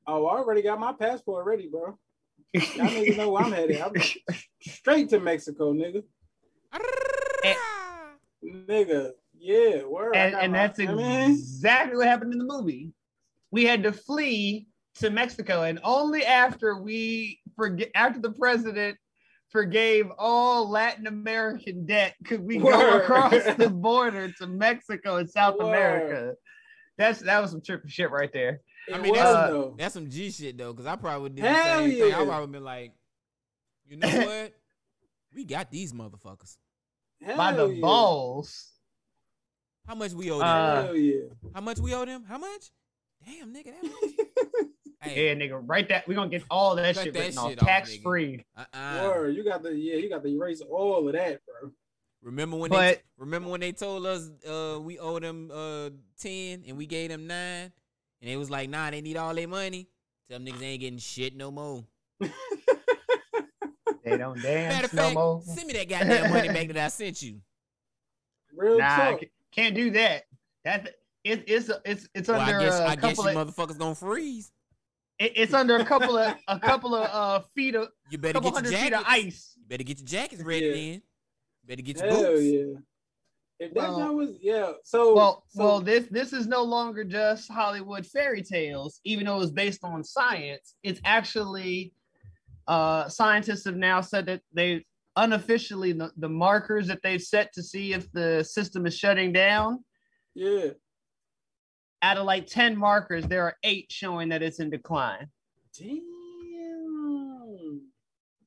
Oh, 0.08 0.26
I 0.28 0.38
already 0.38 0.62
got 0.62 0.80
my 0.80 0.94
passport 0.94 1.46
ready, 1.46 1.68
bro. 1.68 1.98
Y'all 2.54 2.64
niggas 2.88 3.18
know 3.18 3.32
where 3.32 3.44
I'm 3.44 3.52
headed. 3.54 3.82
I'm 3.82 3.94
straight 4.62 5.10
to 5.10 5.20
Mexico, 5.20 5.74
nigga. 5.74 6.04
Nigga, 8.44 9.12
yeah, 9.38 9.84
word. 9.84 10.16
I 10.16 10.20
and, 10.20 10.32
got 10.34 10.44
and 10.44 10.52
my- 10.52 10.58
that's 10.60 10.80
I 10.80 10.86
mean, 10.94 11.32
exactly 11.32 11.98
what 11.98 12.08
happened 12.08 12.34
in 12.34 12.40
the 12.40 12.46
movie. 12.46 12.92
We 13.52 13.66
had 13.66 13.84
to 13.84 13.92
flee 13.92 14.68
to 14.96 15.10
Mexico, 15.10 15.64
and 15.64 15.80
only 15.84 16.24
after 16.24 16.82
we 16.82 17.40
forget 17.56 17.90
after 17.96 18.20
the 18.20 18.32
president 18.32 18.98
forgave 19.50 20.08
all 20.18 20.70
Latin 20.70 21.08
American 21.08 21.86
debt 21.86 22.14
could 22.26 22.42
we 22.42 22.58
go 22.58 22.98
across 22.98 23.32
the 23.56 23.70
border 23.74 24.32
to 24.40 24.48
Mexico 24.48 25.18
and 25.18 25.30
South 25.30 25.58
Word. 25.58 25.68
America. 25.68 26.34
That's 26.98 27.20
that 27.22 27.42
was 27.42 27.52
some 27.52 27.62
trippy 27.62 27.90
shit 27.90 28.12
right 28.12 28.32
there. 28.32 28.62
I 28.94 28.98
mean, 29.00 29.12
was, 29.12 29.20
that's- 29.20 29.50
though. 29.50 29.76
That's 29.78 29.94
some 29.94 30.10
G 30.10 30.32
shit 30.32 30.58
though, 30.58 30.72
because 30.74 30.86
I 30.86 30.96
probably 30.96 31.30
did 31.30 31.44
the 31.44 31.50
Hell 31.50 31.80
same 31.80 31.90
thing. 31.92 32.10
yeah. 32.10 32.22
I 32.22 32.26
probably 32.26 32.48
been 32.54 32.64
like, 32.64 32.94
you 33.88 33.98
know 33.98 34.08
what? 34.26 34.54
we 35.34 35.44
got 35.44 35.72
these 35.72 35.92
motherfuckers. 35.94 36.58
By 37.36 37.54
the 37.54 37.68
yeah. 37.68 37.82
balls. 37.82 38.72
How 39.88 39.96
much 39.96 40.14
we 40.14 40.32
owe 40.32 40.40
them? 40.40 40.48
Uh, 40.48 40.84
Hell 40.84 40.96
yeah. 40.96 41.22
How 41.54 41.62
much 41.62 41.80
we 41.80 41.94
owe 41.94 42.06
them? 42.06 42.24
How 42.28 42.38
much? 42.38 42.72
Damn, 43.26 43.54
nigga, 43.54 43.66
that 43.66 43.84
much. 43.84 44.68
hey, 45.02 45.28
Yeah, 45.30 45.34
nigga, 45.36 45.62
right 45.66 45.88
that 45.90 46.08
we're 46.08 46.16
gonna 46.16 46.30
get 46.30 46.44
all 46.50 46.76
that 46.76 46.96
shit 46.96 47.14
that 47.14 47.20
written 47.20 47.38
off 47.38 47.50
shit 47.50 47.62
off, 47.62 47.68
tax 47.68 47.96
free. 47.98 48.46
uh-uh. 48.58 49.10
Word, 49.14 49.36
you 49.36 49.44
got 49.44 49.64
the 49.64 49.70
yeah, 49.76 49.96
you 49.96 50.10
got 50.10 50.24
to 50.24 50.30
erase 50.30 50.62
all 50.62 51.08
of 51.08 51.14
that, 51.14 51.42
bro. 51.46 51.72
Remember 52.26 52.58
when 52.58 52.72
But- 52.72 52.80
they 52.98 53.02
remember 53.18 53.50
when 53.50 53.60
they 53.62 53.72
told 53.72 54.06
us 54.08 54.30
uh 54.50 54.80
we 54.82 54.98
owe 54.98 55.20
them 55.20 55.52
uh 55.54 55.92
ten 56.20 56.64
and 56.68 56.76
we 56.76 56.88
gave 56.88 57.10
them 57.10 57.28
nine 57.28 57.72
and 58.22 58.30
it 58.30 58.36
was 58.36 58.50
like 58.50 58.68
nah 58.70 58.90
they 58.90 59.00
need 59.02 59.16
all 59.16 59.34
their 59.36 59.48
money. 59.48 59.88
Tell 60.28 60.40
them 60.40 60.48
niggas 60.48 60.62
ain't 60.64 60.82
getting 60.82 60.98
shit 61.00 61.36
no 61.36 61.52
more. 61.52 61.86
They 64.04 64.18
don't 64.18 64.38
Matter 64.38 64.48
dance 64.48 64.86
of 64.86 64.94
no 64.94 65.02
fact, 65.02 65.16
more. 65.16 65.42
send 65.44 65.68
me 65.68 65.74
that 65.74 65.90
goddamn 65.90 66.30
money 66.32 66.48
back 66.50 66.68
that 66.68 66.78
I 66.78 66.88
sent 66.90 67.24
you. 67.24 67.42
Real 68.56 68.78
Nah, 68.78 68.98
talk. 69.12 69.22
can't 69.52 69.74
do 69.74 69.90
that. 69.92 70.24
That 70.64 70.90
it, 71.24 71.44
it's 71.48 71.72
it's 71.84 72.08
it's 72.14 72.30
Well, 72.30 72.40
under 72.40 72.60
I 72.60 72.64
guess 72.66 72.80
a 72.80 72.86
I 72.88 72.96
guess 72.96 73.16
couple 73.16 73.32
you 73.34 73.40
of 73.40 73.48
motherfuckers 73.56 73.78
gonna 73.80 73.96
freeze. 73.96 74.52
it- 75.18 75.34
it's 75.36 75.54
under 75.56 75.78
a 75.78 75.86
couple 75.86 76.18
of 76.20 76.36
a 76.48 76.60
couple 76.60 76.94
of 76.94 77.10
uh 77.12 77.44
feet 77.56 77.74
of 77.74 77.90
You 78.12 78.20
better 78.20 78.40
get 78.40 78.44
your 78.44 78.54
hundred 78.54 78.70
feet 78.76 78.94
of 78.94 79.04
jackets. 79.04 79.10
ice. 79.10 79.54
You 79.58 79.64
better 79.68 79.84
get 79.84 79.98
your 79.98 80.08
jackets 80.08 80.44
ready 80.44 80.66
Yeah. 80.68 80.74
then. 80.74 81.02
Better 81.68 81.82
get 81.82 81.98
your 81.98 82.08
Hell 82.08 82.24
boots. 82.24 82.44
yeah. 82.44 82.80
If 83.58 83.74
that 83.74 83.90
Well- 83.90 84.00
joint 84.00 84.16
was 84.16 84.38
yeah, 84.42 84.74
so 84.84 85.16
Well, 85.16 85.44
so, 85.48 85.64
well, 85.64 85.80
this 85.82 86.08
this 86.08 86.34
is 86.34 86.46
no 86.46 86.64
longer 86.64 87.04
just 87.04 87.50
Hollywood 87.50 88.06
fairy 88.06 88.44
tales, 88.44 89.00
even 89.06 89.26
though 89.26 89.42
it's 89.42 89.52
based 89.52 89.84
on 89.84 90.04
science. 90.04 90.76
It's 90.84 91.00
actually 91.06 91.94
uh 92.68 93.08
scientists 93.08 93.64
have 93.66 93.78
now 93.78 94.02
said 94.02 94.26
that 94.26 94.42
they 94.54 94.86
unofficially 95.16 95.94
the, 95.94 96.12
the 96.18 96.28
markers 96.28 96.88
that 96.88 97.00
they've 97.02 97.22
set 97.22 97.54
to 97.54 97.64
see 97.64 97.94
if 97.94 98.12
the 98.12 98.44
system 98.44 98.86
is 98.86 98.98
shutting 98.98 99.32
down 99.32 99.82
yeah. 100.34 100.72
out 102.02 102.18
of 102.18 102.26
like 102.26 102.48
10 102.48 102.76
markers 102.76 103.26
there 103.28 103.44
are 103.44 103.56
eight 103.64 103.90
showing 103.90 104.28
that 104.30 104.42
it's 104.44 104.60
in 104.60 104.70
decline 104.70 105.30
Damn. 105.80 106.02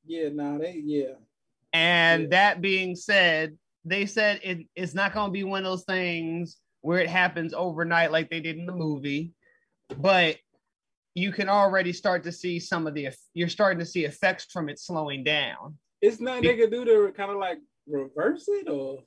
Yeah, 0.05 0.29
nah, 0.31 0.59
they 0.59 0.83
yeah. 0.85 1.15
And 1.79 2.23
Yeah. 2.25 2.29
that 2.31 2.61
being 2.61 2.97
said, 2.97 3.57
they 3.85 4.05
said 4.07 4.41
it, 4.43 4.67
it's 4.75 4.95
not 4.95 5.15
going 5.15 5.29
to 5.29 5.33
be 5.33 5.45
one 5.45 5.61
of 5.61 5.71
those 5.71 5.85
things 5.85 6.57
where 6.81 6.99
it 6.99 7.09
happens 7.09 7.55
overnight 7.55 8.11
like 8.11 8.31
they 8.31 8.41
did 8.41 8.57
in 8.57 8.67
the 8.67 8.73
movie, 8.75 9.33
but 9.97 10.37
you 11.15 11.31
can 11.33 11.49
already 11.49 11.93
start 11.93 12.25
to 12.25 12.33
see 12.33 12.59
some 12.59 12.87
of 12.89 12.95
the 12.95 13.09
you're 13.35 13.49
starting 13.49 13.79
to 13.79 13.87
see 13.87 14.05
effects 14.05 14.47
from 14.53 14.69
it 14.69 14.79
slowing 14.81 15.23
down. 15.23 15.79
It's 16.01 16.21
nothing 16.21 16.43
they 16.45 16.57
could 16.57 16.71
do 16.73 16.85
to 16.85 17.13
kind 17.17 17.31
of 17.31 17.39
like 17.39 17.59
reverse 17.87 18.47
it 18.49 18.69
or 18.69 18.99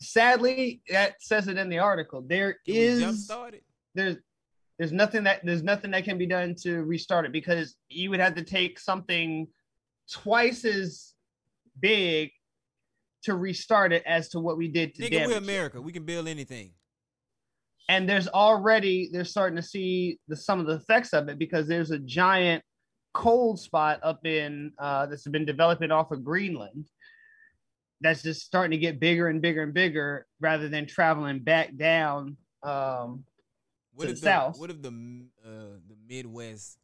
Sadly, 0.00 0.80
that 0.90 1.20
says 1.20 1.48
it 1.48 1.58
in 1.58 1.68
the 1.68 1.78
article. 1.78 2.22
There 2.22 2.52
Can 2.66 2.74
we 2.74 2.80
is 2.80 3.00
jump 3.00 3.18
started. 3.18 3.62
there's 3.94 4.16
there's 4.78 4.92
nothing 4.92 5.24
that 5.24 5.44
there's 5.44 5.62
nothing 5.64 5.90
that 5.92 6.04
can 6.04 6.18
be 6.18 6.26
done 6.26 6.54
to 6.62 6.82
restart 6.84 7.24
it 7.26 7.32
because 7.32 7.76
you 7.88 8.10
would 8.10 8.20
have 8.20 8.34
to 8.36 8.44
take 8.44 8.78
something 8.78 9.46
twice 10.12 10.64
as 10.64 11.14
big 11.80 12.30
to 13.24 13.34
restart 13.34 13.92
it 13.92 14.02
as 14.06 14.28
to 14.30 14.40
what 14.40 14.56
we 14.56 14.68
did 14.68 14.94
to 14.94 15.02
Nigga, 15.02 15.26
we're 15.26 15.32
it. 15.32 15.38
America. 15.38 15.80
We 15.80 15.92
can 15.92 16.04
build 16.04 16.28
anything. 16.28 16.72
and 17.88 18.08
there's 18.08 18.28
already 18.28 19.08
they're 19.12 19.24
starting 19.24 19.56
to 19.56 19.62
see 19.62 20.18
the 20.28 20.36
some 20.36 20.60
of 20.60 20.66
the 20.66 20.74
effects 20.74 21.12
of 21.12 21.28
it 21.28 21.38
because 21.38 21.66
there's 21.66 21.90
a 21.90 21.98
giant 21.98 22.62
cold 23.14 23.58
spot 23.58 23.98
up 24.02 24.24
in 24.26 24.70
uh 24.78 25.06
that's 25.06 25.26
been 25.26 25.46
developing 25.46 25.90
off 25.90 26.10
of 26.12 26.22
Greenland 26.22 26.84
that's 28.00 28.22
just 28.22 28.42
starting 28.42 28.70
to 28.70 28.76
get 28.78 29.00
bigger 29.00 29.26
and 29.28 29.42
bigger 29.42 29.62
and 29.62 29.74
bigger 29.74 30.26
rather 30.40 30.68
than 30.68 30.86
traveling 30.86 31.40
back 31.40 31.74
down 31.76 32.36
um 32.62 33.24
What 33.94 34.04
To 34.04 34.10
if 34.12 34.16
the 34.16 34.20
the, 34.20 34.30
south. 34.30 34.58
What 34.58 34.70
if 34.70 34.80
the 34.82 34.90
uh, 35.44 35.80
the 35.88 35.96
Midwest 36.06 36.78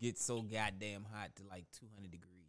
gets 0.00 0.24
so 0.24 0.42
goddamn 0.42 1.04
hot 1.12 1.34
to 1.36 1.42
like 1.50 1.64
200 1.80 2.10
degrees? 2.10 2.39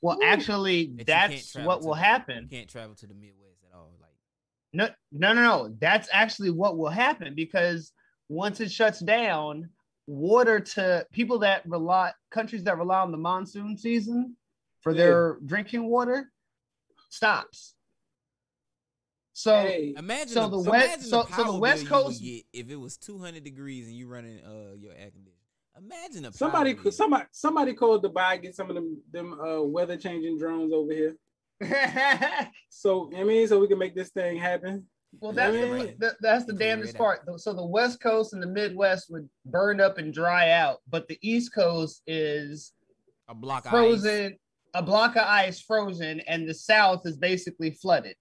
Well 0.00 0.18
Ooh. 0.18 0.24
actually 0.24 0.92
That 0.98 1.06
that's 1.06 1.54
what 1.54 1.80
will 1.82 1.94
the- 1.94 2.00
happen 2.00 2.44
You 2.44 2.58
can't 2.58 2.68
travel 2.70 2.94
to 2.96 3.06
the 3.06 3.14
Midwest 3.14 3.64
at 3.68 3.76
all. 3.76 3.92
Like 4.00 4.10
No, 4.72 4.88
no, 5.12 5.32
no, 5.32 5.42
no. 5.42 5.74
That's 5.80 6.08
actually 6.12 6.50
what 6.50 6.76
will 6.78 6.90
happen 6.90 7.34
because 7.34 7.92
once 8.28 8.60
it 8.60 8.70
shuts 8.70 9.00
down, 9.00 9.70
water 10.06 10.60
to 10.60 11.06
people 11.12 11.38
that 11.40 11.62
rely 11.66 12.12
countries 12.30 12.64
that 12.64 12.76
rely 12.78 13.00
on 13.00 13.10
the 13.10 13.18
monsoon 13.18 13.76
season 13.76 14.36
for 14.80 14.92
Yeah. 14.92 14.96
their 14.98 15.38
drinking 15.44 15.84
water 15.88 16.30
stops. 17.10 17.74
So 19.32 19.62
Hey, 19.62 19.94
imagine 19.96 20.28
So 20.34 20.48
the, 20.48 20.56
the 20.58 20.62
so 20.64 20.70
West- 20.70 20.84
imagine 20.86 21.04
so- 21.04 21.22
the 21.24 21.36
so 21.36 21.52
the 21.52 21.58
West 21.58 21.84
bill 21.88 21.98
you 22.00 22.04
would 22.06 22.12
Coast- 22.12 22.22
if 22.52 22.70
it 22.70 22.76
was 22.76 22.96
200 22.96 23.44
degrees 23.44 23.86
and 23.86 23.96
you 23.96 24.06
running 24.08 24.44
uh 24.44 24.74
your 24.76 24.92
air 24.92 25.10
conditioner. 25.10 25.37
Imagine 25.78 26.24
a 26.26 26.32
somebody, 26.32 26.74
power 26.74 26.82
bill. 26.84 26.92
somebody, 26.92 27.24
somebody 27.32 27.74
called 27.74 28.04
Dubai 28.04 28.40
get 28.42 28.54
some 28.54 28.68
of 28.68 28.74
them, 28.74 29.00
them 29.12 29.38
uh, 29.40 29.62
weather 29.62 29.96
changing 29.96 30.38
drones 30.38 30.72
over 30.72 30.92
here. 30.92 31.16
So 32.70 33.10
I 33.16 33.24
mean, 33.24 33.46
so 33.48 33.58
we 33.58 33.66
can 33.68 33.78
make 33.78 33.94
this 33.96 34.10
thing 34.10 34.36
happen. 34.38 34.86
well, 35.20 35.32
that's 35.32 35.54
Yeah, 35.56 35.92
the, 35.98 36.16
that's 36.20 36.44
the 36.44 36.52
damnedest 36.52 36.96
part. 36.96 37.20
So 37.40 37.52
the 37.52 37.64
West 37.66 38.00
Coast 38.00 38.32
and 38.34 38.42
the 38.42 38.46
Midwest 38.46 39.10
would 39.10 39.28
burn 39.46 39.80
up 39.80 39.98
and 39.98 40.12
dry 40.12 40.50
out, 40.50 40.78
but 40.88 41.08
the 41.08 41.18
East 41.22 41.52
Coast 41.54 42.02
is 42.06 42.72
a 43.28 43.34
block 43.34 43.66
of 43.66 43.72
ice. 43.72 43.78
frozen, 43.78 44.36
a 44.74 44.82
block 44.82 45.16
of 45.16 45.22
ice 45.26 45.60
frozen, 45.60 46.20
and 46.28 46.48
the 46.48 46.54
South 46.54 47.02
is 47.06 47.16
basically 47.16 47.70
flooded. 47.72 48.14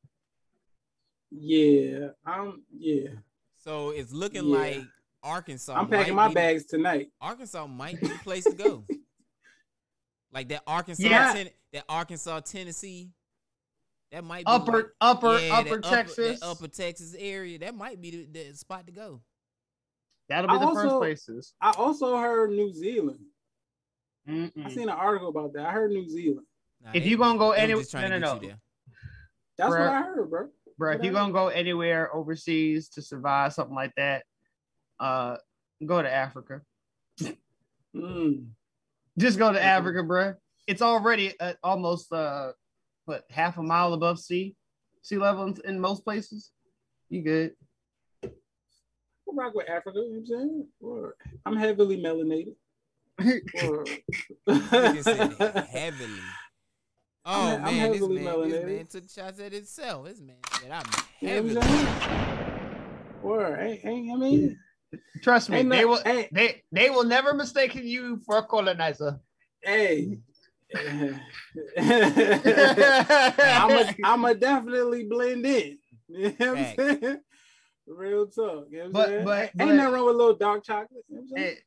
Yeah, 1.32 2.10
um, 2.26 2.64
yeah. 2.78 3.10
So 3.58 3.90
it's 3.92 4.12
looking 4.14 4.46
Yeah. 4.48 4.58
like 4.58 4.82
Arkansas. 5.23 5.73
I'm 5.76 5.88
packing 5.88 6.15
might 6.15 6.23
my 6.26 6.27
be 6.30 6.34
bags 6.35 6.65
tonight. 6.65 7.10
Arkansas 7.22 7.65
might 7.68 7.99
be 7.99 8.07
the 8.07 8.15
place 8.19 8.44
to 8.45 8.53
go. 8.53 8.84
like 10.34 10.48
that 10.49 10.64
Arkansas, 10.68 11.03
Yeah. 11.07 11.34
Ten- 11.34 11.49
that 11.73 11.84
Arkansas, 11.89 12.39
Tennessee. 12.41 13.11
That 14.11 14.23
might 14.23 14.45
be 14.45 14.52
Upper, 14.52 14.72
like- 14.72 14.85
upper, 15.02 15.38
yeah, 15.39 15.61
that 15.64 15.68
upper 15.68 15.80
Texas. 15.81 16.39
that 16.39 16.45
upper 16.45 16.68
Texas 16.69 17.14
area. 17.18 17.60
That 17.60 17.76
might 17.76 18.02
be 18.02 18.11
the, 18.26 18.26
the 18.49 18.56
spot 18.56 18.85
to 18.88 18.94
go. 18.94 19.22
That'll 20.30 20.49
be 20.49 20.56
I 20.56 20.65
the 20.65 20.73
first 20.73 20.95
places. 20.95 21.53
I 21.61 21.72
also 21.72 22.18
heard 22.18 22.52
New 22.52 22.72
Zealand. 22.73 23.19
I 24.27 24.31
Mm-mm. 24.31 24.72
seen 24.73 24.84
an 24.84 24.89
article 24.89 25.30
about 25.30 25.53
that. 25.53 25.65
I 25.65 25.72
heard 25.72 25.91
New 25.91 26.07
Zealand. 26.10 26.45
Nah, 26.84 26.91
If 26.94 27.03
they- 27.03 27.10
you 27.10 27.18
gonna 27.18 27.38
go 27.39 27.52
anywhere, 27.52 27.84
no, 27.94 28.07
no, 28.07 28.18
no. 28.18 28.39
That's 29.57 29.73
Bruh. 29.73 29.80
what 29.80 29.89
I 29.89 30.02
heard, 30.03 30.30
bro. 30.30 30.49
bro. 30.77 30.91
If 30.94 31.03
you're 31.03 31.14
gonna 31.14 31.34
go 31.34 31.48
anywhere 31.48 32.14
overseas 32.15 32.89
to 32.89 33.02
survive 33.02 33.53
something 33.53 33.76
like 33.76 33.91
that, 33.98 34.23
uh, 34.99 35.38
go 35.86 36.02
to 36.02 36.11
Africa. 36.11 36.61
Mm. 37.95 38.49
Just 39.18 39.40
go 39.40 39.52
to 39.52 39.60
Mhm. 39.60 39.64
Africa, 39.64 40.03
bro. 40.03 40.36
It's 40.68 40.82
already 40.82 41.40
uh, 41.40 41.53
almost 41.64 42.11
uh, 42.11 42.52
what 43.06 43.24
half 43.30 43.57
a 43.57 43.64
mile 43.64 43.94
above 43.94 44.19
sea 44.19 44.56
sea 45.02 45.18
level 45.18 45.45
in, 45.48 45.57
in 45.65 45.80
most 45.80 46.03
places. 46.03 46.52
You 47.10 47.22
good? 47.24 47.56
I 48.24 48.30
rock 49.34 49.53
with 49.56 49.69
Africa. 49.69 49.99
You 49.99 50.03
know 50.03 50.10
what 50.10 50.18
I'm 50.19 50.26
saying? 50.26 50.68
Or, 50.82 51.15
I'm 51.45 51.56
heavily 51.57 51.98
melanated. 52.02 52.56
Or, 53.53 53.86
heavily. 54.48 56.19
Oh 57.26 57.48
I'm- 57.49 57.65
I'm 57.65 57.76
man, 57.76 57.91
this 57.91 58.02
heavily 58.02 58.15
man, 58.24 58.49
this 58.49 58.53
melanated. 58.60 58.65
man 58.65 58.86
took 58.88 59.10
shots 59.10 59.40
at 59.40 59.52
himself. 59.53 60.06
This 60.06 60.19
man 60.22 60.36
said 60.61 60.72
I'm 60.72 60.86
You 61.22 61.28
know 61.30 61.34
heavily. 61.34 61.56
what 61.56 61.64
I'm 61.65 61.69
saying? 61.72 63.22
Or, 63.24 63.57
ain't, 63.60 63.86
ain't, 63.86 64.11
I 64.11 64.15
mean, 64.15 64.60
Trust 65.22 65.49
me, 65.49 65.57
ain't 65.59 65.69
they 65.69 65.85
will. 65.85 66.01
hey, 66.03 66.30
They 66.31 66.64
they 66.72 66.89
will 66.89 67.03
never 67.03 67.34
mistake 67.34 67.76
you 67.76 68.22
for 68.26 68.38
a 68.38 68.43
colonizer. 68.43 69.19
hey. 69.61 70.19
I'm 70.76 71.19
I'm 71.77 73.72
a, 73.72 73.95
I'm 74.03 74.26
a 74.26 74.34
definitely 74.35 75.05
blend 75.05 75.45
in. 75.45 75.77
You 76.09 76.35
know 76.39 76.53
what 76.53 76.57
I'm 76.57 76.76
saying? 76.76 77.19
Real 77.88 78.27
talk. 78.27 78.68
You 78.69 78.84
know 78.84 78.89
But- 78.91 79.07
saying? 79.07 79.26
but- 79.26 79.39
ain't 79.43 79.51
but- 79.57 79.65
nothing 79.65 79.93
wrong 79.93 80.05
with 80.05 80.15
a 80.15 80.18
little 80.18 80.35
dark 80.35 80.64
chocolate. 80.65 81.03
You 81.09 81.18
know 81.18 81.23
saying? 81.35 81.57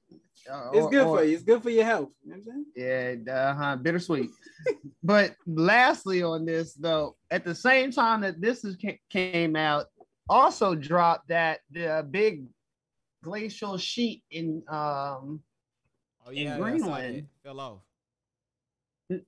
it's 0.72 0.86
good 0.88 1.04
for 1.04 1.24
you. 1.24 1.34
It's 1.34 1.44
good 1.44 1.62
for 1.62 1.70
your 1.70 1.84
health. 1.84 2.10
You 2.24 2.32
know 2.32 2.38
what 2.44 2.54
I'm 2.54 2.66
saying? 2.76 3.24
Yeah, 3.26 3.50
uh-huh, 3.50 3.76
bittersweet. 3.76 4.30
but 5.02 5.34
lastly, 5.46 6.22
on 6.22 6.44
this 6.44 6.74
though, 6.74 7.16
at 7.30 7.44
the 7.44 7.54
same 7.54 7.90
time 7.92 8.22
that 8.22 8.40
this 8.40 8.64
is 8.64 8.76
came 9.10 9.56
out, 9.56 9.86
also 10.28 10.74
dropped 10.74 11.28
that 11.28 11.60
the 11.70 12.06
big 12.10 12.44
glacial 13.22 13.76
sheet 13.78 14.22
in 14.30 14.62
um 14.68 15.40
Oh 16.26 16.30
In 16.30 16.36
yeah, 16.46 16.54
I 16.54 16.56
saw 16.56 16.62
that. 16.64 16.70
Greenland. 16.70 17.28
fell 17.42 17.60
off. 17.60 17.78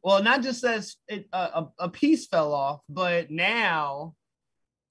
well 0.03 0.23
not 0.23 0.43
just 0.43 0.61
says 0.61 0.97
it 1.09 1.27
uh, 1.33 1.63
a, 1.79 1.85
a 1.85 1.89
piece 1.89 2.27
fell 2.27 2.53
off 2.55 2.81
but 2.89 3.31
now 3.31 4.15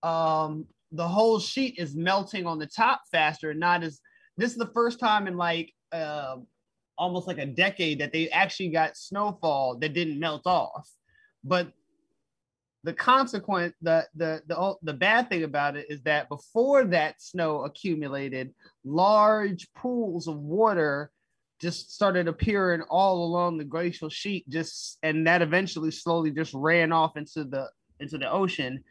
um 0.04 0.66
the 0.92 1.08
whole 1.08 1.40
sheet 1.40 1.76
is 1.78 1.96
melting 1.96 2.46
on 2.46 2.60
the 2.60 2.66
top 2.68 3.02
faster 3.12 3.54
not 3.54 3.84
as 3.84 4.02
this 4.38 4.52
is 4.52 4.58
the 4.58 4.72
first 4.74 5.00
time 5.00 5.28
in 5.28 5.38
like 5.38 5.72
uh, 5.92 6.38
almost 6.98 7.28
like 7.28 7.38
a 7.38 7.46
decade 7.46 8.00
that 8.00 8.12
they 8.12 8.30
actually 8.30 8.70
got 8.70 8.98
snowfall 8.98 9.78
that 9.78 9.94
didn't 9.94 10.20
melt 10.20 10.46
off 10.46 10.90
but 11.44 11.72
the 12.84 12.94
consequence 12.94 13.74
the 13.82 14.08
the 14.16 14.42
the, 14.48 14.76
the 14.82 14.94
bad 14.94 15.30
thing 15.30 15.44
about 15.44 15.76
it 15.76 15.86
is 15.90 16.02
that 16.02 16.30
before 16.30 16.84
that 16.86 17.22
snow 17.22 17.64
accumulated 17.64 18.54
large 18.84 19.72
pools 19.74 20.28
of 20.28 20.38
water 20.38 21.12
just 21.62 21.94
started 21.94 22.28
appearing 22.28 22.82
all 22.90 23.24
along 23.24 23.58
the 23.58 23.64
glacial 23.64 24.10
sheet 24.10 24.50
just 24.50 24.98
and 25.04 25.28
that 25.28 25.44
eventually 25.44 25.92
slowly 25.92 26.32
just 26.32 26.54
ran 26.56 26.92
off 26.92 27.16
into 27.18 27.44
the 27.44 27.70
into 28.00 28.18
the 28.18 28.30
ocean. 28.30 28.84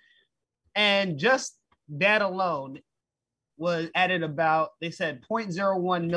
And 0.76 1.18
just 1.18 1.58
that 1.88 2.22
alone 2.22 2.78
was 3.58 3.88
added 3.96 4.22
about 4.22 4.70
they 4.80 4.92
said 4.92 5.20
0.01 5.28 6.08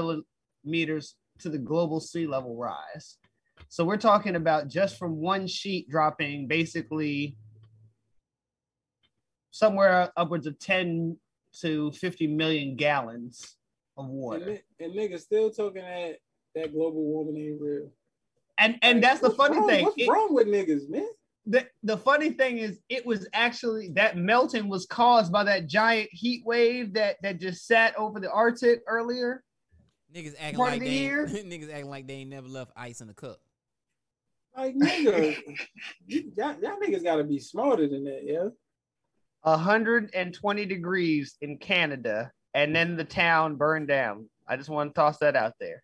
millimeters 0.64 1.16
to 1.40 1.50
the 1.50 1.58
global 1.58 2.00
sea 2.00 2.28
level 2.28 2.56
rise. 2.56 3.18
So 3.70 3.84
we're 3.84 3.98
talking 3.98 4.36
about 4.36 4.68
just 4.68 5.00
from 5.00 5.18
one 5.18 5.48
sheet 5.48 5.90
dropping 5.90 6.48
basically 6.48 7.36
somewhere 9.58 10.12
upwards 10.18 10.48
of 10.48 10.58
10 10.60 11.16
to 11.62 11.92
50 11.92 12.26
million 12.28 12.76
gallons 12.76 13.56
of 13.96 14.08
water 14.08 14.46
ni- 14.80 14.86
and 14.86 14.94
niggas 14.96 15.20
still 15.22 15.52
talking 15.52 15.84
that 15.84 16.18
that 16.56 16.74
global 16.74 17.04
warming 17.04 17.38
ain't 17.38 17.62
real. 17.62 17.90
and 18.58 18.78
and 18.82 18.98
Like, 18.98 19.04
that's 19.04 19.22
the 19.22 19.30
funny 19.30 19.58
wrong- 19.60 19.68
thing 19.70 19.86
What's 19.86 19.98
It- 19.98 20.10
wrong 20.10 20.34
with 20.34 20.48
niggas, 20.48 20.90
man? 20.90 21.08
the, 21.46 21.68
the 21.84 21.98
funny 21.98 22.32
thing 22.32 22.58
is 22.58 22.80
it 22.90 23.06
was 23.06 23.28
actually 23.34 23.90
that 23.90 24.18
melting 24.18 24.68
was 24.70 24.86
caused 24.88 25.32
by 25.32 25.44
that 25.44 25.68
giant 25.68 26.10
heat 26.12 26.44
wave 26.46 26.94
that 26.94 27.18
that 27.22 27.40
just 27.40 27.68
sat 27.68 27.96
over 27.98 28.20
the 28.20 28.32
arctic 28.32 28.82
earlier 28.88 29.44
Niggas 30.16 30.36
acting 30.40 30.58
Part 30.58 30.70
of 30.70 30.74
like 30.76 30.80
the 30.82 30.88
they 30.90 30.98
year? 30.98 31.26
ain't, 31.28 31.50
niggas 31.52 31.70
acting 31.72 31.90
like 31.90 32.08
they 32.08 32.14
ain't 32.16 32.30
never 32.30 32.48
left 32.48 32.72
ice 32.76 33.02
in 33.02 33.08
the 33.08 33.14
cup. 33.16 33.40
Like 34.56 34.76
nigga, 34.76 35.36
you- 36.08 36.32
y'all, 36.36 36.56
y'all 36.62 36.80
niggas 36.80 37.04
gotta 37.04 37.24
be 37.24 37.40
smarter 37.40 37.88
than 37.88 38.04
that, 38.06 38.22
yeah. 38.24 38.50
120 39.44 40.66
degrees 40.66 41.36
in 41.42 41.58
canada 41.58 42.32
and 42.54 42.76
then 42.76 42.96
the 42.96 43.04
town 43.04 43.56
burned 43.56 43.88
down 43.88 44.28
i 44.48 44.56
just 44.56 44.70
want 44.70 44.94
to 44.94 45.00
toss 45.00 45.18
that 45.20 45.36
out 45.36 45.54
there 45.60 45.84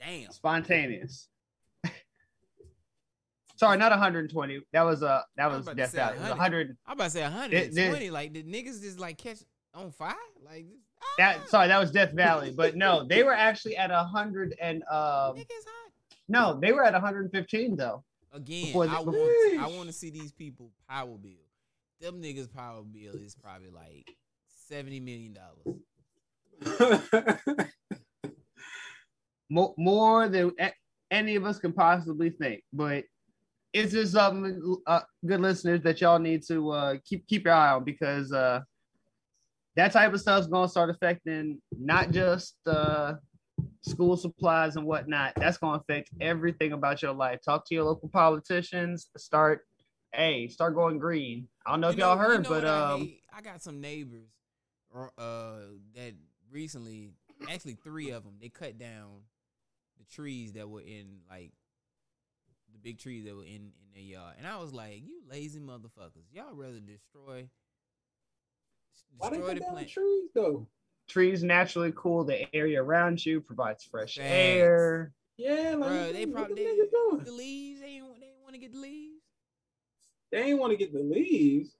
Damn. 0.00 0.30
spontaneous 0.30 1.28
sorry 3.56 3.76
not 3.76 3.90
120 3.90 4.60
that 4.72 4.82
was 4.82 5.02
uh 5.02 5.20
that 5.36 5.46
was 5.46 5.58
was 5.58 5.66
about 5.66 5.72
to 5.72 5.76
death 5.76 5.94
it 5.94 6.18
100. 6.18 6.28
100 6.30 6.76
I'm 6.86 6.92
about 6.94 7.04
to 7.04 7.10
say 7.10 7.22
120. 7.22 8.10
like 8.10 8.32
the 8.32 8.42
niggas 8.42 8.80
just 8.80 8.98
like 8.98 9.18
catch 9.18 9.38
on 9.74 9.90
fire? 9.92 10.14
Like 10.44 10.66
ah, 11.02 11.06
that 11.18 11.48
sorry 11.48 11.68
that 11.68 11.78
was 11.78 11.90
death 11.90 12.12
valley 12.12 12.52
but 12.56 12.76
no 12.76 13.04
they 13.04 13.22
were 13.22 13.34
actually 13.34 13.76
at 13.76 13.90
100 13.90 14.56
and 14.60 14.82
um 14.84 15.36
niggas 15.36 15.66
hot. 15.66 15.92
no 16.28 16.58
they 16.60 16.72
were 16.72 16.84
at 16.84 16.94
115 16.94 17.76
though 17.76 18.02
Again, 18.32 18.76
I 18.76 19.00
want 19.00 19.60
I 19.60 19.66
want 19.66 19.86
to 19.88 19.92
see 19.92 20.10
these 20.10 20.32
people 20.32 20.70
power 20.88 21.16
bill. 21.18 21.32
Them 22.00 22.22
niggas 22.22 22.52
power 22.52 22.82
bill 22.82 23.14
is 23.14 23.34
probably 23.34 23.70
like 23.70 24.10
seventy 24.68 25.00
million 25.00 25.34
dollars. 25.34 25.80
Mo- 29.50 29.74
more 29.76 30.28
than 30.28 30.52
any 31.10 31.34
of 31.34 31.44
us 31.44 31.58
can 31.58 31.72
possibly 31.72 32.30
think. 32.30 32.62
But 32.72 33.04
it's 33.72 33.92
just 33.92 34.12
something 34.12 34.76
uh, 34.86 35.00
good 35.26 35.40
listeners 35.40 35.82
that 35.82 36.00
y'all 36.00 36.18
need 36.18 36.42
to 36.48 36.70
uh, 36.70 36.96
keep 37.04 37.26
keep 37.26 37.44
your 37.44 37.54
eye 37.54 37.72
on 37.72 37.84
because 37.84 38.32
uh, 38.32 38.60
that 39.76 39.92
type 39.92 40.12
of 40.12 40.20
stuff's 40.20 40.46
gonna 40.46 40.68
start 40.68 40.90
affecting 40.90 41.60
not 41.78 42.10
just 42.10 42.56
uh, 42.66 43.14
school 43.82 44.16
supplies 44.16 44.76
and 44.76 44.86
whatnot. 44.86 45.32
That's 45.36 45.58
gonna 45.58 45.78
affect 45.78 46.10
everything 46.20 46.72
about 46.72 47.02
your 47.02 47.12
life. 47.12 47.40
Talk 47.44 47.66
to 47.68 47.74
your 47.74 47.84
local 47.84 48.08
politicians. 48.08 49.08
Start, 49.16 49.66
hey, 50.12 50.48
start 50.48 50.74
going 50.74 50.98
green. 50.98 51.48
I 51.66 51.70
don't 51.72 51.80
know 51.80 51.88
if 51.90 51.96
You 51.96 52.04
y'all 52.04 52.16
know- 52.16 52.22
you 52.22 52.28
heard, 52.28 52.42
know 52.44 52.48
but 52.50 52.64
what 52.64 52.70
I 52.70 52.92
um. 52.92 53.12
I 53.32 53.40
got 53.42 53.62
some 53.62 53.80
neighbors 53.80 54.28
or 54.90 55.12
uh 55.16 55.60
that 55.94 56.14
recently 56.50 57.10
actually 57.48 57.74
three 57.74 58.10
of 58.10 58.24
them 58.24 58.34
they 58.40 58.48
cut 58.48 58.76
down 58.78 59.20
the 59.98 60.04
trees 60.04 60.52
that 60.54 60.68
were 60.68 60.80
in 60.82 61.20
like 61.30 61.52
the 62.72 62.78
big 62.78 62.98
trees 62.98 63.24
that 63.24 63.34
were 63.36 63.44
in 63.44 63.72
in 63.80 63.92
their 63.94 64.02
yard 64.02 64.34
and 64.36 64.46
I 64.46 64.58
was 64.58 64.72
like 64.74 65.02
you 65.06 65.22
lazy 65.30 65.60
motherfuckers 65.60 66.26
y'all 66.32 66.54
rather 66.54 66.80
destroy 66.80 67.48
Why 69.16 69.30
they 69.30 69.36
destroy 69.36 69.46
cut 69.48 69.54
the 69.54 69.60
down 69.64 69.74
the 69.76 69.84
trees 69.86 70.28
though? 70.34 70.66
Trees 71.10 71.42
naturally 71.42 71.92
cool 71.96 72.24
the 72.24 72.54
area 72.54 72.82
around 72.82 73.24
you, 73.24 73.40
provides 73.40 73.84
fresh 73.84 74.16
Facts. 74.16 74.28
air. 74.30 75.12
Yeah, 75.36 75.74
like 75.78 75.90
Bruh, 75.90 76.06
what 76.06 76.12
they 76.14 76.26
probably 76.26 76.54
the 76.54 76.62
they, 76.62 76.82
niggas 76.82 76.90
doing? 76.90 77.24
the 77.24 77.32
leaves 77.32 77.80
they 77.80 77.86
ain't 77.86 78.20
they 78.20 78.26
ain't 78.26 78.42
want 78.42 78.54
to 78.54 78.60
get 78.60 78.72
the 78.72 78.78
leaves 78.78 79.22
They 80.32 80.38
ain't 80.42 80.58
want 80.58 80.70
to 80.72 80.76
get 80.76 80.92
the 80.92 81.00
leaves. 81.00 81.74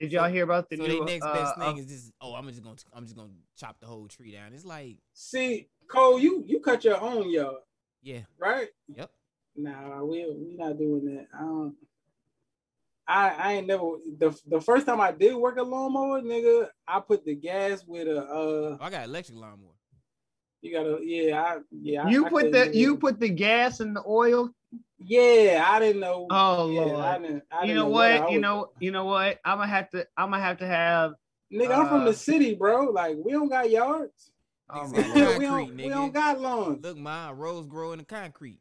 Did 0.00 0.12
y'all 0.12 0.30
hear 0.30 0.44
about 0.44 0.70
the 0.70 0.76
so 0.76 0.82
new 0.84 0.88
their 0.88 1.06
next 1.06 1.26
uh, 1.26 1.32
best 1.32 1.56
uh, 1.56 1.60
thing 1.60 1.78
is 1.78 1.86
just 1.86 2.12
oh 2.20 2.34
I'm 2.34 2.46
just 2.48 2.62
gonna 2.62 2.76
I'm 2.94 3.04
just 3.04 3.16
gonna 3.16 3.30
chop 3.56 3.80
the 3.80 3.86
whole 3.86 4.06
tree 4.06 4.30
down 4.32 4.52
it's 4.54 4.64
like 4.64 4.96
See, 5.12 5.68
Cole, 5.88 6.20
you 6.20 6.44
you 6.46 6.60
cut 6.60 6.84
your 6.84 7.00
own 7.00 7.30
yard, 7.30 7.56
yeah 8.02 8.20
right? 8.38 8.68
yep 8.94 9.10
Nah, 9.56 10.04
we 10.04 10.24
we 10.30 10.56
not 10.56 10.78
doing 10.78 11.04
that. 11.06 11.26
I 11.34 11.40
don't. 11.40 11.74
I 13.08 13.28
I 13.30 13.52
ain't 13.54 13.66
never 13.66 13.84
the 14.18 14.38
the 14.46 14.60
first 14.60 14.86
time 14.86 15.00
I 15.00 15.12
did 15.12 15.34
work 15.34 15.56
a 15.56 15.62
lawnmower, 15.62 16.20
nigga. 16.20 16.68
I 16.86 17.00
put 17.00 17.24
the 17.24 17.34
gas 17.34 17.84
with 17.86 18.06
a 18.06 18.18
uh. 18.20 18.28
oh, 18.30 18.78
I 18.80 18.90
got 18.90 19.06
electric 19.06 19.38
lawnmower 19.38 19.72
You 20.60 20.72
gotta 20.72 20.98
yeah 21.02 21.42
I 21.42 21.56
yeah. 21.70 22.06
You 22.08 22.26
I 22.26 22.28
put 22.28 22.42
couldn't 22.52 22.72
the 22.72 22.76
you 22.76 22.94
it. 22.94 23.00
put 23.00 23.18
the 23.18 23.30
gas 23.30 23.80
and 23.80 23.96
the 23.96 24.02
oil. 24.06 24.50
yeah. 24.98 25.64
I 25.66 25.80
didn't 25.80 26.00
know. 26.00 26.26
Oh 26.30 26.70
yeah, 26.70 26.80
lord. 26.80 27.04
I 27.04 27.18
didn't. 27.18 27.42
I 27.50 27.60
you 27.62 27.66
didn't 27.68 27.76
know 27.76 27.88
what 27.88 28.20
what? 28.22 28.32
You 28.32 28.40
know 28.40 28.70
you 28.78 28.90
know 28.90 29.04
what? 29.06 29.38
I'm 29.44 29.58
gonna 29.58 29.68
have 29.68 29.88
to 29.90 30.06
I'm 30.16 30.30
gonna 30.30 30.42
have 30.42 30.58
to 30.58 30.66
have. 30.66 31.12
nigga. 31.52 31.78
I'm 31.78 31.88
from 31.88 32.02
uh, 32.02 32.04
the 32.04 32.14
city, 32.14 32.54
bro. 32.54 32.90
Like 32.90 33.16
we 33.24 33.32
don't 33.32 33.48
got 33.48 33.70
yards. 33.70 34.32
Oh 34.70 34.86
my 34.88 34.98
got 34.98 35.16
lord. 35.16 35.38
we 35.38 35.44
don't 35.46 35.76
we 35.76 35.88
don't 35.88 36.12
got 36.12 36.40
lawns. 36.40 36.84
look 36.84 36.98
my 36.98 37.32
rose 37.32 37.66
grow 37.66 37.92
in 37.92 38.00
the 38.00 38.04
concrete 38.04 38.60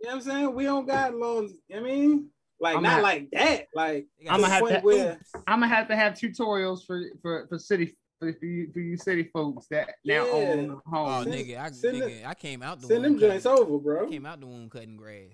You 0.00 0.08
know 0.08 0.16
what 0.16 0.16
I'm 0.16 0.20
saying? 0.22 0.54
We 0.54 0.64
don't 0.64 0.86
got 0.86 1.14
lawns. 1.14 1.52
I 1.72 1.78
mean, 1.78 2.30
like 2.60 2.76
I'm 2.76 2.82
not 2.82 2.92
ha- 2.96 3.00
like 3.02 3.30
that. 3.32 3.66
Like 3.74 4.06
I'ma 4.28 4.46
have 4.48 4.66
to- 4.68 4.80
where 4.80 5.20
I'm 5.46 5.60
gonna 5.60 5.68
have 5.74 5.88
to 5.88 5.96
have 5.96 6.14
tutorials 6.14 6.86
for 6.86 7.02
for 7.22 7.46
for 7.48 7.58
city 7.58 7.96
for, 8.18 8.32
for 8.32 8.46
you 8.46 8.72
for 8.72 8.80
you 8.80 8.96
city 8.96 9.24
folks 9.32 9.66
that 9.70 9.94
now 10.04 10.24
Yeah. 10.26 10.32
own 10.32 10.70
Oh, 10.70 10.90
homes. 10.90 11.24
Send- 11.26 11.34
nigga, 11.36 11.58
I, 11.60 11.70
send 11.70 11.96
nigga, 12.02 12.26
I 12.26 12.34
came 12.34 12.62
out 12.62 12.80
the 12.80 12.86
send 12.86 13.02
womb 13.02 13.18
them 13.18 13.30
joints 13.30 13.46
over, 13.46 13.78
bro. 13.78 14.06
I 14.06 14.10
came 14.10 14.24
out 14.26 14.40
the 14.40 14.46
womb 14.46 14.70
cutting 14.70 14.96
grass. 14.96 15.32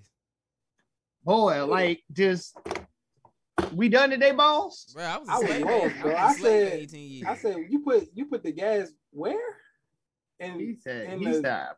Boy, 1.23 1.65
like 1.65 2.03
just 2.11 2.57
we 3.73 3.87
done 3.87 4.09
today, 4.09 4.31
boss. 4.33 4.91
Bro, 4.93 5.03
I 5.03 5.17
was 5.17 5.29
a 5.29 5.31
I 5.31 5.37
was 5.37 5.47
slave. 5.47 5.61
lost, 5.65 5.95
I 5.95 6.01
bro. 6.01 6.11
was 6.11 6.19
I 6.19 6.31
a 6.31 6.33
slave 6.33 6.63
for 6.65 6.69
said- 6.71 6.79
18 6.81 7.09
years. 7.11 7.27
I 7.29 7.35
said 7.37 7.55
you 7.69 7.79
put 7.79 8.09
you 8.13 8.25
put 8.25 8.43
the 8.43 8.51
gas 8.51 8.89
where? 9.11 9.55
And 10.39 10.59
He 10.59 10.75
said 10.75 11.05
and 11.07 11.19
he 11.21 11.27
the- 11.27 11.41
said 11.41 11.69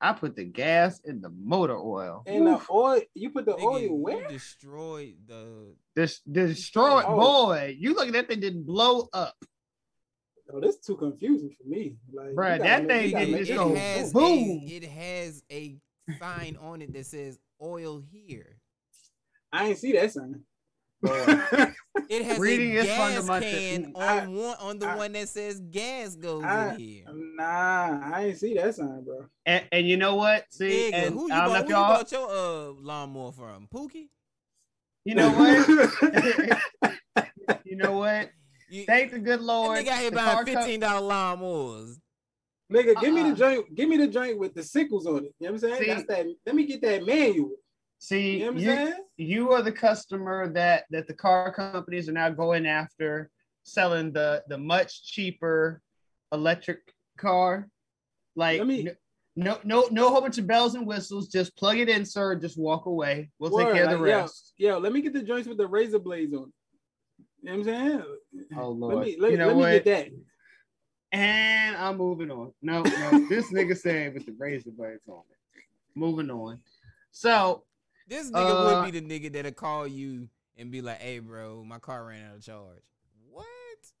I 0.00 0.12
put 0.14 0.34
the 0.34 0.44
gas 0.44 1.00
in 1.04 1.20
the 1.20 1.28
motor 1.28 1.76
oil. 1.76 2.22
and 2.26 2.46
the 2.46 2.60
oil. 2.70 3.02
You 3.14 3.30
put 3.30 3.44
the 3.44 3.52
Nigga, 3.52 3.62
oil 3.90 3.98
where? 3.98 4.28
destroyed 4.28 5.16
the. 5.26 5.74
This 5.94 6.20
destroyed 6.20 7.04
Oh. 7.06 7.16
boy. 7.18 7.76
You 7.78 7.94
look 7.94 8.06
at 8.06 8.12
that 8.14 8.28
thing 8.28 8.40
didn't 8.40 8.64
blow 8.64 9.08
up. 9.12 9.34
Oh, 10.52 10.58
this 10.60 10.76
is 10.76 10.80
too 10.80 10.96
confusing 10.96 11.50
for 11.50 11.68
me. 11.68 11.96
Like, 12.12 12.30
you 12.30 12.34
Bruh, 12.34 12.58
that 12.58 12.86
make- 12.86 13.12
thing 13.12 13.18
didn't 13.20 13.32
make 13.32 13.40
just 13.46 13.50
it, 13.50 13.54
it 13.54 13.56
go 13.56 13.74
has 13.74 14.12
boom. 14.12 14.22
A, 14.22 14.66
it 14.66 14.84
has 14.84 15.42
a 15.52 15.76
sign 16.18 16.56
on 16.56 16.82
it 16.82 16.92
that 16.92 17.06
says 17.06 17.38
oil 17.62 18.02
here. 18.10 18.56
I 19.52 19.68
ain't 19.68 19.78
see 19.78 19.92
that 19.92 20.12
sign. 20.12 20.42
It 22.08 22.24
has 22.24 22.38
Reading 22.38 22.72
a 22.76 22.80
is 22.80 22.86
gas 22.86 23.26
can 23.40 23.92
on 23.94 24.02
I- 24.02 24.26
one 24.26 24.56
on 24.60 24.78
the 24.78 24.88
I- 24.88 24.96
one 24.96 25.12
that 25.12 25.28
says 25.28 25.60
gas 25.60 26.16
goes 26.16 26.42
I- 26.44 26.74
in 26.74 26.80
here. 26.80 27.04
nah, 27.12 28.00
I 28.14 28.24
ain't 28.26 28.38
see 28.38 28.54
that 28.54 28.74
sign, 28.74 29.04
bro. 29.04 29.26
And, 29.46 29.64
and 29.72 29.88
you 29.88 29.96
know 29.96 30.16
what? 30.16 30.44
See, 30.50 30.90
Nigga, 30.92 30.94
and 30.94 31.14
who 31.14 31.28
you 31.28 31.34
I 31.34 31.38
don't 31.46 31.48
bought, 31.48 31.62
who 31.62 31.68
you 31.68 31.74
y'all, 31.74 31.96
bought 31.96 32.12
your 32.12 32.30
uh 32.30 32.72
lawnmower 32.80 33.32
from? 33.32 33.68
Pookie? 33.74 34.08
you 35.04 35.14
know 35.14 35.30
what? 35.30 35.68
you 37.64 37.76
know 37.76 37.92
what? 37.98 38.30
You, 38.68 38.84
Thank 38.84 39.12
the 39.12 39.18
good 39.18 39.40
Lord. 39.40 39.78
nigga 39.78 39.88
out 39.88 40.00
here 40.00 40.10
the 40.10 40.16
buying 40.16 40.44
fifteen 40.46 40.80
dollar 40.80 41.08
lawnmowers. 41.12 41.96
Nigga, 42.72 43.00
give 43.00 43.12
me 43.14 43.22
Uh-uh. 43.22 43.30
the 43.30 43.36
joint. 43.36 43.74
Give 43.74 43.88
me 43.88 43.96
the 43.96 44.06
joint 44.06 44.38
with 44.38 44.54
the 44.54 44.62
sickles 44.62 45.06
on 45.06 45.24
it. 45.24 45.34
You 45.40 45.46
know 45.48 45.52
what 45.52 45.52
I'm 45.54 45.58
saying? 45.58 45.78
See? 45.82 45.86
That's 45.88 46.04
that. 46.06 46.26
Let 46.46 46.54
me 46.54 46.66
get 46.66 46.80
that 46.82 47.04
manual. 47.04 47.50
See, 48.02 48.40
you, 48.40 48.52
know 48.52 48.58
you, 48.58 48.94
you 49.18 49.52
are 49.52 49.60
the 49.60 49.70
customer 49.70 50.48
that 50.54 50.84
that 50.90 51.06
the 51.06 51.12
car 51.12 51.52
companies 51.52 52.08
are 52.08 52.12
now 52.12 52.30
going 52.30 52.66
after, 52.66 53.30
selling 53.62 54.10
the 54.10 54.42
the 54.48 54.56
much 54.56 55.04
cheaper 55.04 55.82
electric 56.32 56.94
car. 57.18 57.68
Like 58.34 58.58
Let 58.58 58.66
me- 58.66 58.88
no 59.36 59.58
no 59.64 59.86
no 59.90 60.08
whole 60.08 60.22
bunch 60.22 60.38
of 60.38 60.46
bells 60.46 60.74
and 60.74 60.86
whistles. 60.86 61.28
Just 61.28 61.54
plug 61.58 61.76
it 61.76 61.90
in, 61.90 62.06
sir. 62.06 62.34
Just 62.36 62.58
walk 62.58 62.86
away. 62.86 63.30
We'll 63.38 63.50
take 63.50 63.74
care 63.74 63.84
of 63.84 63.90
the 63.90 63.98
like, 63.98 64.22
rest. 64.22 64.54
Yo, 64.56 64.78
let 64.78 64.94
me 64.94 65.02
get 65.02 65.12
the 65.12 65.22
joints 65.22 65.46
with 65.46 65.58
the 65.58 65.68
razor 65.68 65.98
blades 65.98 66.32
on. 66.32 66.50
You 67.42 67.50
know 67.50 67.58
what 67.58 67.58
I'm 67.58 67.64
saying? 67.64 68.04
Oh 68.56 68.70
Let 68.70 68.78
Lord. 68.78 69.06
me 69.06 69.16
let, 69.20 69.30
you 69.30 69.36
know 69.36 69.48
let 69.48 69.56
what? 69.56 69.66
me 69.66 69.72
get 69.72 69.84
that. 69.84 70.08
And 71.12 71.76
I'm 71.76 71.98
moving 71.98 72.30
on. 72.30 72.52
No, 72.62 72.82
no, 72.82 73.26
this 73.28 73.52
nigga 73.52 73.76
said 73.76 74.14
with 74.14 74.24
the 74.24 74.34
razor 74.38 74.70
blades 74.70 75.06
on 75.06 75.22
it. 75.30 75.62
Moving 75.94 76.30
on. 76.30 76.60
So 77.12 77.64
This 78.10 78.30
nigga 78.30 78.50
Uh, 78.76 78.82
would 78.82 78.92
be 78.92 79.00
the 79.00 79.06
nigga 79.08 79.32
that'll 79.32 79.52
call 79.52 79.86
you 79.86 80.28
and 80.58 80.70
be 80.70 80.82
like, 80.82 80.98
"Hey, 81.00 81.20
bro, 81.20 81.64
my 81.64 81.78
car 81.78 82.04
ran 82.04 82.24
out 82.28 82.34
of 82.36 82.42
charge." 82.44 82.82
What? 83.30 83.46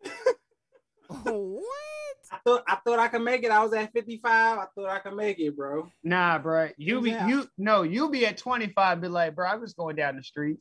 what? 1.24 1.64
I 2.32 2.38
thought 2.44 2.64
I 2.66 2.76
thought 2.84 2.98
I 2.98 3.08
could 3.08 3.22
make 3.22 3.42
it. 3.44 3.50
I 3.50 3.62
was 3.62 3.72
at 3.72 3.92
55. 3.92 4.58
I 4.58 4.64
thought 4.74 4.88
I 4.90 4.98
could 4.98 5.14
make 5.14 5.38
it, 5.38 5.56
bro. 5.56 5.88
nah, 6.02 6.38
bro. 6.38 6.68
You 6.76 7.00
be 7.00 7.10
Yeah. 7.10 7.26
you 7.28 7.48
no, 7.58 7.82
you 7.82 8.10
be 8.10 8.26
at 8.26 8.36
25, 8.36 9.00
be 9.00 9.08
like, 9.08 9.34
bro, 9.34 9.48
I'm 9.48 9.60
just 9.60 9.76
going 9.76 9.96
down 9.96 10.16
the 10.16 10.22
street. 10.22 10.58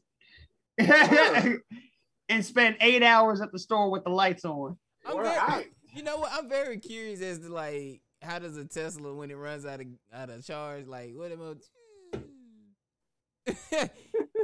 Yeah. 0.77 1.53
and 2.30 2.45
spend 2.45 2.77
eight 2.81 3.03
hours 3.03 3.41
at 3.41 3.51
the 3.51 3.59
store 3.59 3.89
with 3.89 4.03
the 4.03 4.09
lights 4.11 4.45
on. 4.45 4.77
I'm 5.05 5.17
very, 5.17 5.27
I- 5.27 5.67
you 5.93 6.03
know 6.03 6.17
what? 6.19 6.31
I'm 6.34 6.47
very 6.49 6.77
curious 6.77 7.21
as 7.21 7.39
to 7.39 7.49
like 7.49 8.01
how 8.21 8.38
does 8.39 8.57
a 8.57 8.65
Tesla 8.65 9.13
when 9.13 9.31
it 9.31 9.35
runs 9.38 9.65
out 9.65 9.80
of 9.81 9.88
out 10.13 10.30
of 10.30 10.45
charge, 10.45 10.85
like 10.88 11.13
what 11.15 11.31
am 11.31 11.41
I? 11.41 11.53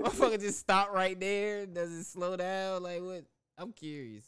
Motherfucker 0.03 0.39
just 0.39 0.59
stop 0.59 0.93
right 0.93 1.19
there. 1.19 1.65
Does 1.65 1.91
it 1.91 2.05
slow 2.05 2.35
down? 2.35 2.83
Like 2.83 3.01
what? 3.01 3.25
I'm 3.57 3.71
curious. 3.71 4.25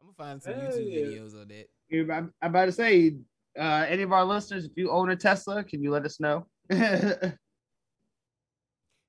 I'm 0.00 0.06
gonna 0.06 0.30
find 0.30 0.42
some 0.42 0.54
YouTube 0.54 0.92
yeah. 0.92 1.00
videos 1.00 1.40
on 1.40 1.48
that. 1.48 1.68
I'm 2.12 2.32
I'm 2.40 2.50
about 2.50 2.66
to 2.66 2.72
say, 2.72 3.16
uh, 3.58 3.86
any 3.88 4.02
of 4.02 4.12
our 4.12 4.24
listeners, 4.24 4.64
if 4.64 4.72
you 4.76 4.90
own 4.90 5.10
a 5.10 5.16
Tesla, 5.16 5.64
can 5.64 5.82
you 5.82 5.90
let 5.90 6.04
us 6.04 6.20
know? 6.20 6.46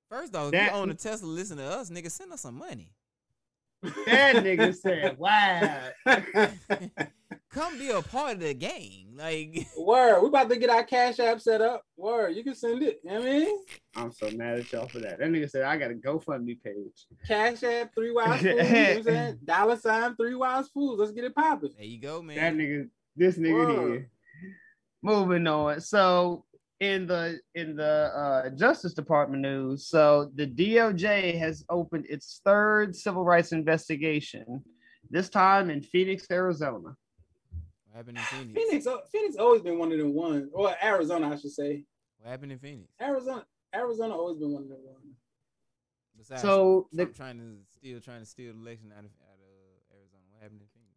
First 0.10 0.36
off, 0.36 0.48
if 0.48 0.52
That- 0.52 0.72
you 0.72 0.78
own 0.78 0.90
a 0.90 0.96
Tesla, 0.96 1.28
listen 1.28 1.58
to 1.58 1.64
us, 1.64 1.90
nigga. 1.90 2.10
Send 2.10 2.34
us 2.34 2.42
some 2.42 2.58
money. 2.58 2.94
Nigga 3.84 4.76
said, 4.76 5.18
"Wow." 5.18 5.90
Come 7.52 7.80
be 7.80 7.90
a 7.90 8.02
part 8.04 8.34
of 8.34 8.40
the 8.42 8.54
gang. 8.54 9.14
Like 9.16 9.68
Word, 9.78 10.22
we 10.22 10.28
about 10.28 10.50
to 10.50 10.58
get 10.58 10.70
our 10.70 10.84
cash 10.84 11.20
app 11.20 11.42
set 11.42 11.62
up. 11.62 11.84
Word, 11.98 12.36
you 12.36 12.44
can 12.44 12.54
send 12.54 12.84
it. 12.84 13.00
You 13.04 13.10
know 13.12 13.20
what 13.20 13.28
I 13.28 13.32
mean? 13.32 13.60
I'm 13.96 14.12
so 14.12 14.30
mad 14.32 14.60
at 14.60 14.72
y'all 14.72 14.88
for 14.88 15.00
that. 15.00 15.18
That 15.20 15.30
nigga 15.30 15.50
said, 15.50 15.64
"I 15.64 15.78
got 15.78 15.92
a 15.92 15.96
GoFundMe 15.96 16.62
page." 16.62 17.08
Cash 17.28 17.64
app, 17.64 17.94
three 17.96 18.12
wise 18.12 18.42
fools. 18.42 18.44
You 18.44 18.56
know 18.56 18.98
I'm 18.98 19.04
saying? 19.04 19.40
Dollar 19.44 19.78
sign, 19.78 20.16
three 20.16 20.36
wise 20.36 20.68
fools. 20.70 21.00
Let's 21.00 21.12
get 21.12 21.24
it 21.24 21.34
popping. 21.36 21.72
there 21.76 21.86
you 21.86 22.00
go, 22.00 22.22
man. 22.22 22.38
That 22.38 22.54
nigga, 22.56 22.88
this 23.16 23.38
nigga 23.38 23.54
Word. 23.54 23.92
here. 23.92 24.10
Moving 25.02 25.48
on. 25.48 25.82
So 25.82 26.46
in 26.80 27.08
the 27.08 27.40
in 27.56 27.76
the 27.76 27.86
uh, 27.86 28.50
Justice 28.52 28.94
Department 28.94 29.42
news, 29.42 29.88
so 29.88 30.32
the 30.36 30.48
DOJ 30.48 31.38
has 31.38 31.66
opened 31.70 32.06
its 32.08 32.42
third 32.46 32.96
civil 32.96 33.24
rights 33.24 33.52
investigation. 33.52 34.64
This 35.10 35.30
time 35.30 35.70
in 35.70 35.82
Phoenix, 35.82 36.26
Arizona. 36.32 36.96
what 37.86 37.96
happened 37.96 38.18
in 38.18 38.24
Phoenix? 38.24 38.54
Phoenix, 38.54 38.88
uh, 38.88 38.98
Phoenix 39.12 39.36
always 39.36 39.62
been 39.62 39.78
one 39.78 39.92
of 39.92 39.98
the 39.98 40.08
ones, 40.08 40.50
or 40.54 40.74
Arizona, 40.82 41.30
I 41.30 41.36
should 41.36 41.52
say. 41.52 41.84
What 42.20 42.30
happened 42.30 42.52
in 42.52 42.60
Phoenix? 42.60 42.90
Arizona, 43.02 43.46
Arizona 43.76 44.14
always 44.16 44.38
been 44.38 44.52
one 44.52 44.64
of 44.64 44.70
the 44.70 44.76
ones. 44.76 45.16
Besides 46.18 46.42
So 46.42 46.88
the 46.92 47.06
Trump 47.06 47.16
trying 47.16 47.38
to 47.40 47.58
steal 47.74 48.00
trying 48.00 48.20
to 48.20 48.26
steal 48.26 48.54
the 48.54 48.60
election 48.60 48.92
out 48.92 49.06
of 49.06 49.12
out 49.22 49.40
of 49.40 49.98
Arizona. 49.98 50.22
What 50.32 50.42
happened 50.44 50.62
in 50.62 50.68
Phoenix? 50.68 50.90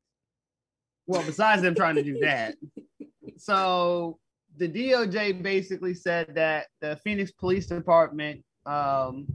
well, 1.07 1.23
besides 1.25 1.63
them 1.63 1.75
trying 1.75 1.97
to 1.97 2.03
do 2.03 2.19
that, 2.21 2.55
so 3.37 4.19
the 4.59 4.69
DOJ 4.69 5.43
basically 5.43 5.95
said 5.95 6.35
that 6.35 6.67
the 6.81 6.97
Phoenix 6.97 7.31
Police 7.31 7.67
Department 7.67 8.45
um, 8.67 9.27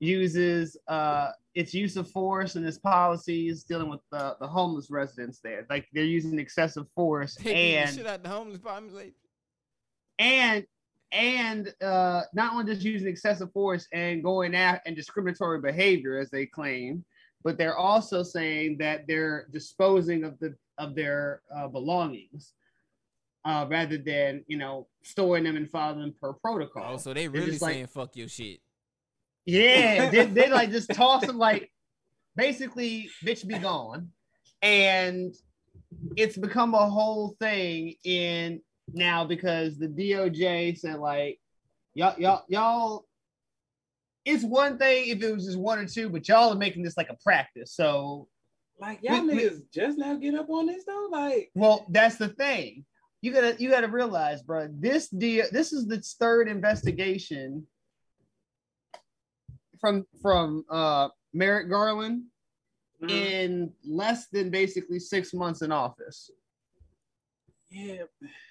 uses 0.00 0.76
uh 0.88 1.30
its 1.54 1.72
use 1.72 1.96
of 1.96 2.10
force 2.10 2.56
and 2.56 2.66
its 2.66 2.78
policies 2.78 3.62
dealing 3.62 3.88
with 3.88 4.00
the, 4.10 4.36
the 4.40 4.46
homeless 4.46 4.90
residents 4.90 5.38
there. 5.38 5.64
Like 5.70 5.86
they're 5.92 6.04
using 6.04 6.38
excessive 6.38 6.88
force 6.90 7.36
and 7.46 7.94
shit 7.94 8.06
out 8.06 8.22
the 8.22 8.28
homeless 8.28 8.58
population. 8.58 9.14
and 10.18 10.66
and 11.12 11.72
uh 11.80 12.22
not 12.34 12.52
only 12.52 12.72
just 12.72 12.84
using 12.84 13.08
excessive 13.08 13.52
force 13.52 13.86
and 13.92 14.22
going 14.22 14.54
out 14.56 14.80
and 14.84 14.96
discriminatory 14.96 15.60
behavior 15.60 16.18
as 16.18 16.28
they 16.30 16.44
claim, 16.44 17.04
but 17.44 17.56
they're 17.56 17.78
also 17.78 18.22
saying 18.22 18.76
that 18.78 19.06
they're 19.06 19.46
disposing 19.52 20.24
of 20.24 20.38
the 20.40 20.54
of 20.78 20.96
their 20.96 21.40
uh, 21.54 21.68
belongings 21.68 22.54
uh 23.44 23.66
rather 23.68 23.98
than 23.98 24.44
you 24.48 24.56
know 24.56 24.86
storing 25.02 25.44
them 25.44 25.56
and 25.56 25.70
following 25.70 26.00
them 26.00 26.14
per 26.20 26.32
protocol. 26.32 26.94
Oh, 26.94 26.96
so 26.96 27.12
they 27.12 27.22
They're 27.22 27.30
really 27.32 27.50
just 27.52 27.62
like- 27.62 27.74
saying 27.74 27.86
fuck 27.88 28.16
your 28.16 28.28
shit. 28.28 28.60
Yeah, 29.46 30.10
they, 30.10 30.26
they 30.26 30.50
like 30.50 30.70
just 30.70 30.90
toss 30.92 31.26
them 31.26 31.36
like 31.38 31.70
basically 32.36 33.10
bitch 33.24 33.46
be 33.46 33.58
gone. 33.58 34.10
And 34.62 35.34
it's 36.16 36.36
become 36.38 36.74
a 36.74 36.88
whole 36.88 37.36
thing 37.38 37.94
in 38.04 38.60
now 38.92 39.24
because 39.24 39.78
the 39.78 39.88
DOJ 39.88 40.78
said 40.78 40.98
like 40.98 41.38
y'all 41.94 42.14
y'all 42.18 42.42
y'all 42.48 43.06
it's 44.24 44.42
one 44.42 44.78
thing 44.78 45.08
if 45.08 45.22
it 45.22 45.34
was 45.34 45.44
just 45.44 45.58
one 45.58 45.78
or 45.78 45.86
two, 45.86 46.08
but 46.08 46.26
y'all 46.28 46.50
are 46.52 46.56
making 46.56 46.82
this 46.82 46.96
like 46.96 47.10
a 47.10 47.16
practice. 47.22 47.72
So 47.74 48.26
Like 48.80 49.00
y'all 49.02 49.20
We- 49.26 49.34
we- 49.34 49.42
niggas 49.42 49.60
just 49.72 49.98
now 49.98 50.14
get 50.16 50.34
up 50.34 50.48
on 50.48 50.66
this 50.66 50.84
though. 50.86 51.08
Like 51.10 51.50
well, 51.54 51.84
that's 51.90 52.16
the 52.16 52.28
thing. 52.28 52.86
You 53.24 53.32
gotta 53.32 53.56
you 53.58 53.70
gotta 53.70 53.88
realize, 53.88 54.42
bro. 54.42 54.68
This 54.70 55.08
deal, 55.08 55.46
this 55.50 55.72
is 55.72 55.86
the 55.86 55.98
third 56.20 56.46
investigation 56.46 57.66
from 59.80 60.04
from 60.20 60.66
uh 60.68 61.08
Merrick 61.32 61.70
Garland 61.70 62.24
mhm. 63.02 63.10
in 63.10 63.72
less 63.82 64.26
than 64.26 64.50
basically 64.50 64.98
six 64.98 65.32
months 65.32 65.62
in 65.62 65.72
office. 65.72 66.30
yeah, 67.70 68.02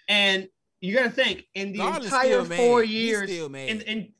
And 0.07 0.49
you 0.81 0.95
got 0.95 1.03
to 1.03 1.11
think 1.11 1.45
in 1.53 1.71
the 1.71 1.77
Garland's 1.77 2.07
entire 2.07 2.23
still 2.23 2.45
mad. 2.45 2.57
four 2.57 2.83
years, 2.83 3.29
in, 3.29 3.81
in 3.81 4.11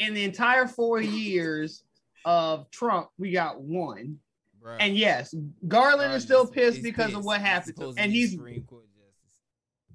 in 0.00 0.12
the 0.12 0.24
entire 0.24 0.66
four 0.66 1.00
years 1.00 1.84
of 2.24 2.68
Trump, 2.72 3.10
we 3.16 3.30
got 3.30 3.60
one. 3.60 4.18
And 4.80 4.96
yes, 4.96 5.32
Garland 5.68 6.14
is 6.14 6.24
still 6.24 6.48
pissed 6.48 6.82
because 6.82 7.14
of 7.14 7.24
what 7.24 7.40
happened, 7.40 7.76
to 7.76 7.90
him. 7.90 7.94
and 7.96 8.10
he's. 8.10 8.36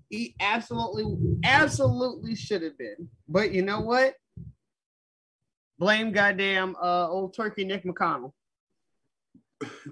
He 0.09 0.35
absolutely, 0.39 1.37
absolutely 1.43 2.35
should 2.35 2.63
have 2.63 2.77
been. 2.77 3.09
But 3.27 3.51
you 3.51 3.61
know 3.61 3.81
what? 3.81 4.15
Blame 5.77 6.11
goddamn 6.11 6.75
uh 6.81 7.07
old 7.07 7.33
turkey 7.35 7.63
Mitch 7.65 7.83
McConnell. 7.83 8.33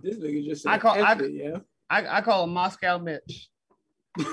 this 0.03 0.17
nigga 0.17 0.45
just 0.45 0.67
I 0.67 0.77
call- 0.77 1.01
I- 1.03 1.13
it, 1.13 1.31
yeah. 1.31 1.57
I, 1.89 2.17
I 2.17 2.21
call 2.21 2.43
him 2.43 2.53
Moscow 2.53 2.97
Mitch. 2.97 3.49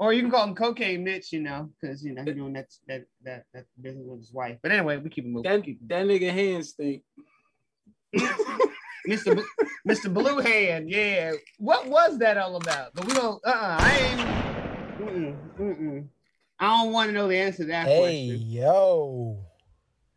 Or 0.00 0.14
you 0.14 0.22
can 0.22 0.30
call 0.30 0.44
him 0.44 0.54
Cocaine 0.54 1.04
Mitch, 1.04 1.30
you 1.30 1.40
know, 1.42 1.68
because 1.78 2.02
you 2.02 2.14
know 2.14 2.22
he's 2.24 2.34
doing 2.34 2.54
that 2.54 2.68
that 2.88 3.04
that 3.22 3.44
that 3.52 3.66
business 3.78 4.06
with 4.08 4.20
his 4.20 4.32
wife. 4.32 4.56
But 4.62 4.72
anyway, 4.72 4.96
we 4.96 5.10
keep 5.10 5.26
it 5.26 5.28
moving. 5.28 5.50
that 5.52 5.62
Keep 5.62 5.86
that 5.88 6.06
nigga 6.06 6.32
hands 6.32 6.70
stink. 6.70 7.02
Mr. 9.10 9.34
Bl- 9.34 9.90
Mr. 9.90 10.12
Blue 10.12 10.38
Hand, 10.38 10.88
yeah. 10.90 11.32
What 11.58 11.86
was 11.88 12.18
that 12.18 12.38
all 12.38 12.56
about? 12.56 12.94
But 12.94 13.06
we 13.06 13.14
don't. 13.14 13.40
Uh, 13.44 13.50
uh 13.50 13.76
I 13.80 13.98
ain't. 13.98 14.20
Mm-mm, 15.00 15.36
mm-mm. 15.58 16.08
I 16.58 16.82
don't 16.82 16.92
want 16.92 17.08
to 17.08 17.12
know 17.14 17.26
the 17.28 17.36
answer 17.38 17.58
to 17.64 17.68
that 17.70 17.86
Hey, 17.86 17.98
question. 17.98 18.40
yo. 18.50 19.38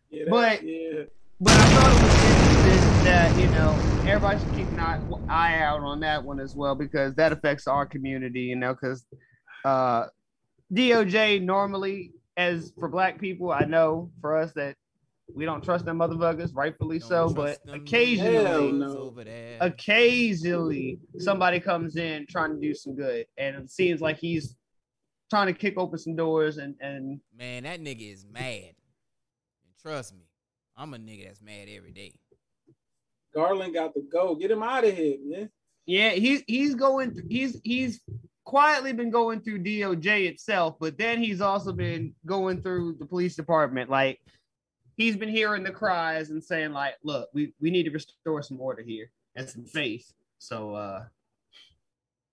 Yeah, 0.09 0.25
that- 0.25 0.29
But- 0.29 0.63
yeah, 0.63 1.03
But 1.39 1.57
I 1.57 1.67
thought 1.73 1.91
it 1.91 1.99
was 1.99 2.15
interesting 2.21 3.01
that 3.03 3.37
you 3.37 3.47
know 3.49 3.77
everybody 4.05 4.39
should 4.39 4.51
keep 4.53 4.71
an 4.71 4.79
eye, 4.79 4.99
eye 5.27 5.59
out 5.59 5.81
on 5.81 5.99
that 6.01 6.23
one 6.23 6.39
as 6.39 6.55
well 6.55 6.75
because 6.75 7.15
that 7.15 7.31
affects 7.31 7.67
our 7.67 7.85
community. 7.85 8.41
You 8.41 8.55
know, 8.57 8.73
because 8.73 9.05
uh, 9.65 10.05
DOJ 10.71 11.41
normally, 11.41 12.11
as 12.37 12.71
for 12.79 12.87
Black 12.89 13.19
people, 13.19 13.51
I 13.51 13.65
know 13.65 14.11
for 14.21 14.37
us 14.37 14.51
that 14.53 14.75
we 15.33 15.45
don't 15.45 15.63
trust 15.63 15.85
them 15.85 15.99
motherfuckers, 15.99 16.51
rightfully 16.53 16.99
Don't 16.99 17.07
so. 17.07 17.29
But 17.29 17.59
occasionally, 17.67 18.71
no. 18.71 19.13
occasionally 19.61 20.99
somebody 21.17 21.59
comes 21.59 21.95
in 21.95 22.25
trying 22.29 22.53
to 22.53 22.59
do 22.59 22.73
some 22.73 22.95
good 22.95 23.25
and 23.37 23.55
it 23.55 23.69
seems 23.71 24.01
like 24.01 24.17
he's 24.17 24.55
trying 25.29 25.47
to 25.47 25.53
kick 25.53 25.75
open 25.77 25.97
some 25.97 26.15
doors 26.15 26.57
and 26.57 26.75
and 26.81 27.19
Man, 27.37 27.63
that 27.63 27.81
nigga 27.81 28.11
is 28.13 28.25
mad. 28.31 28.73
And 29.63 29.73
trust 29.81 30.13
me, 30.13 30.25
I'm 30.77 30.93
a 30.93 30.97
nigga 30.97 31.25
that's 31.25 31.41
mad 31.41 31.67
every 31.69 31.91
day. 31.91 32.13
Garland 33.33 33.73
got 33.73 33.93
to 33.95 34.01
go. 34.01 34.35
Get 34.35 34.51
him 34.51 34.61
out 34.61 34.83
of 34.85 34.95
here, 34.95 35.17
man. 35.23 35.49
yeah 35.85 36.11
he's 36.11 36.43
he's 36.47 36.75
going 36.75 37.17
he's 37.29 37.59
he's 37.63 38.01
quietly 38.45 38.91
been 38.93 39.09
going 39.09 39.39
through 39.39 39.63
DOJ 39.63 40.27
itself 40.27 40.75
but 40.79 40.97
then 40.97 41.23
he's 41.23 41.39
also 41.41 41.71
been 41.71 42.13
going 42.25 42.61
through 42.61 42.95
the 42.99 43.05
police 43.05 43.35
department 43.35 43.89
like 43.89 44.19
he's 44.95 45.15
been 45.17 45.29
hearing 45.29 45.63
the 45.63 45.71
cries 45.71 46.29
and 46.29 46.43
saying 46.43 46.71
like 46.73 46.95
look 47.03 47.29
we 47.33 47.53
we 47.61 47.69
need 47.71 47.83
to 47.83 47.91
restore 47.91 48.41
some 48.41 48.59
order 48.59 48.81
here 48.81 49.09
and 49.35 49.49
some 49.49 49.65
faith. 49.65 50.11
So 50.39 50.73
uh 50.75 51.03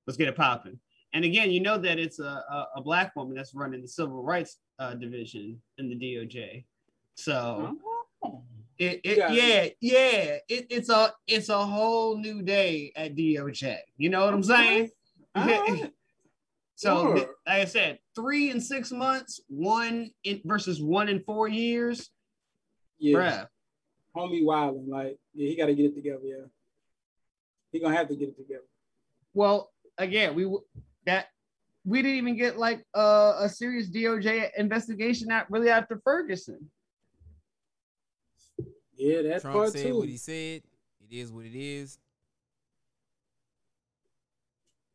let's 0.06 0.16
get 0.16 0.28
it 0.28 0.36
popping. 0.36 0.78
And 1.12 1.24
again 1.24 1.50
you 1.50 1.60
know 1.60 1.78
that 1.78 1.98
it's 1.98 2.18
a, 2.20 2.24
a, 2.24 2.68
a 2.76 2.82
black 2.82 3.14
woman 3.16 3.34
that's 3.36 3.54
running 3.54 3.82
the 3.82 3.88
civil 3.88 4.22
rights 4.22 4.58
uh, 4.78 4.94
division 4.94 5.60
in 5.78 5.88
the 5.90 5.96
DOJ 5.96 6.64
so 7.14 7.76
it, 8.78 9.00
it 9.04 9.18
Yeah. 9.18 9.30
yeah 9.32 9.68
yeah 9.80 10.36
it, 10.48 10.66
it's 10.70 10.88
a 10.88 11.12
it's 11.26 11.48
a 11.50 11.66
whole 11.66 12.16
new 12.16 12.40
day 12.42 12.92
at 12.96 13.14
DOJ 13.14 13.78
you 13.98 14.08
know 14.08 14.24
what 14.24 14.32
I'm 14.34 14.42
saying? 14.42 14.90
So 16.76 17.02
Sure. 17.02 17.14
like 17.16 17.28
I 17.46 17.64
said 17.66 17.98
three 18.16 18.50
and 18.50 18.62
six 18.62 18.90
months 18.90 19.38
one 19.48 20.10
in 20.24 20.40
versus 20.46 20.80
one 20.80 21.10
in 21.10 21.20
four 21.24 21.46
years 21.46 22.08
Yeah, 23.01 23.16
bruh 23.16 23.48
homie 24.16 24.44
wilding. 24.44 24.89
Like, 24.89 25.18
yeah, 25.35 25.48
he 25.48 25.56
got 25.56 25.66
to 25.66 25.74
get 25.74 25.86
it 25.86 25.94
together. 25.94 26.20
Yeah, 26.22 26.44
he 27.72 27.81
gonna 27.81 27.97
have 27.97 28.09
to 28.09 28.16
get 28.16 28.28
it 28.28 28.36
together. 28.36 28.64
Well, 29.35 29.70
again, 29.98 30.35
we 30.35 30.51
that 31.06 31.28
we 31.85 32.02
didn't 32.02 32.18
even 32.18 32.36
get 32.36 32.59
like 32.59 32.85
a, 32.94 33.35
a 33.40 33.48
serious 33.48 33.89
DOJ 33.89 34.51
investigation 34.56 35.31
out 35.31 35.51
really 35.51 35.70
after 35.70 36.01
Ferguson. 36.05 36.70
Yeah, 38.97 39.22
that's 39.22 39.43
Trump 39.43 39.56
part 39.56 39.72
said 39.72 39.85
two. 39.85 39.98
what 39.98 40.09
he 40.09 40.16
said. 40.16 40.62
It 41.01 41.16
is 41.16 41.32
what 41.32 41.47
it 41.47 41.55
is. 41.55 41.98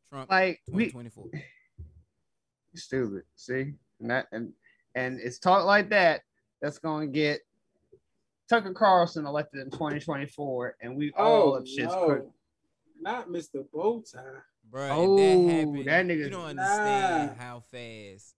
Trump 0.08 0.30
Like 0.30 0.60
we 0.70 0.86
2024. 0.86 1.30
stupid, 2.74 3.22
see, 3.34 3.72
and 4.00 4.10
that 4.10 4.26
and 4.30 4.52
and 4.94 5.18
it's 5.20 5.38
talk 5.38 5.64
like 5.64 5.90
that 5.90 6.20
that's 6.62 6.78
going 6.78 7.08
to 7.08 7.12
get 7.12 7.40
Tucker 8.48 8.72
Carlson 8.72 9.26
elected 9.26 9.60
in 9.62 9.70
2024, 9.70 10.76
and 10.80 10.96
we 10.96 11.12
all 11.16 11.52
Oh 11.52 11.54
have 11.56 11.68
shit's 11.68 11.92
no, 11.92 12.06
cooked. 12.06 12.30
not 13.00 13.28
Mr. 13.28 13.64
Bowtie. 13.74 14.14
Bro, 14.70 14.88
Oh, 14.90 15.18
if 15.18 15.46
that 15.48 15.52
happened, 15.54 15.84
that 15.86 16.06
nigga- 16.06 16.18
you 16.24 16.30
don't 16.30 16.44
understand 16.58 17.28
Nah. 17.28 17.34
how 17.42 17.60
fast 17.60 18.34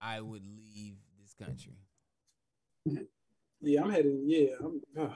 I 0.00 0.20
would 0.20 0.42
leave 0.44 0.96
this 1.20 1.34
country. 1.34 1.74
Yeah, 3.60 3.82
I'm 3.84 3.90
heading. 3.90 4.22
Yeah, 4.24 4.54
I'm 4.60 4.80
uh, 4.96 5.14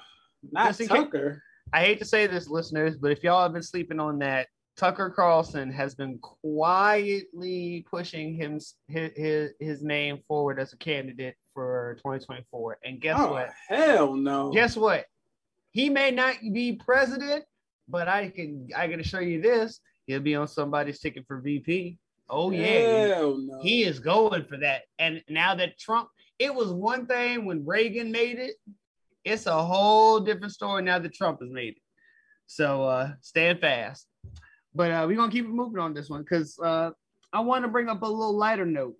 not 0.52 0.68
Just 0.68 0.80
in 0.82 0.88
case- 0.88 0.96
Tucker. 0.98 1.42
I 1.72 1.80
hate 1.80 1.98
to 2.00 2.04
say 2.04 2.26
this, 2.26 2.48
listeners, 2.48 2.96
but 2.98 3.10
if 3.10 3.24
y'all 3.24 3.42
have 3.42 3.52
been 3.52 3.62
sleeping 3.62 3.98
on 3.98 4.18
that, 4.18 4.48
Tucker 4.76 5.10
Carlson 5.10 5.72
has 5.72 5.94
been 5.94 6.18
quietly 6.18 7.86
pushing 7.90 8.34
him 8.34 8.54
his, 8.88 9.10
his, 9.16 9.52
his 9.60 9.82
name 9.82 10.18
forward 10.28 10.60
as 10.60 10.72
a 10.72 10.76
candidate 10.76 11.36
for 11.54 11.94
2024. 11.98 12.78
And 12.84 13.00
guess 13.00 13.16
oh 13.18 13.30
what? 13.32 13.50
hell 13.68 14.14
no. 14.14 14.50
Guess 14.52 14.76
what? 14.76 15.06
He 15.70 15.88
may 15.88 16.10
not 16.10 16.36
be 16.52 16.74
president, 16.74 17.44
but 17.88 18.08
I 18.08 18.28
can 18.28 18.68
I 18.76 18.88
can 18.88 19.00
assure 19.00 19.22
you 19.22 19.40
this: 19.40 19.80
he'll 20.06 20.20
be 20.20 20.34
on 20.34 20.48
somebody's 20.48 21.00
ticket 21.00 21.24
for 21.26 21.40
VP. 21.40 21.98
Oh 22.28 22.50
yeah, 22.50 23.06
Hell 23.14 23.38
no. 23.38 23.60
he 23.62 23.84
is 23.84 24.00
going 24.00 24.44
for 24.44 24.56
that. 24.58 24.82
And 24.98 25.22
now 25.28 25.54
that 25.54 25.78
Trump, 25.78 26.08
it 26.38 26.54
was 26.54 26.72
one 26.72 27.06
thing 27.06 27.44
when 27.44 27.64
Reagan 27.66 28.10
made 28.10 28.38
it. 28.38 28.54
It's 29.24 29.46
a 29.46 29.62
whole 29.62 30.20
different 30.20 30.52
story 30.52 30.82
now 30.82 30.98
that 30.98 31.14
Trump 31.14 31.40
has 31.40 31.50
made 31.50 31.74
it. 31.74 31.82
So 32.46 32.84
uh 32.84 33.12
stand 33.20 33.60
fast. 33.60 34.06
But 34.74 34.90
uh 34.90 35.04
we're 35.06 35.16
gonna 35.16 35.32
keep 35.32 35.44
it 35.44 35.50
moving 35.50 35.78
on 35.80 35.92
this 35.94 36.08
one 36.10 36.22
because 36.22 36.58
uh 36.58 36.90
I 37.32 37.40
want 37.40 37.64
to 37.64 37.68
bring 37.68 37.88
up 37.88 38.02
a 38.02 38.06
little 38.06 38.36
lighter 38.36 38.64
note. 38.66 38.94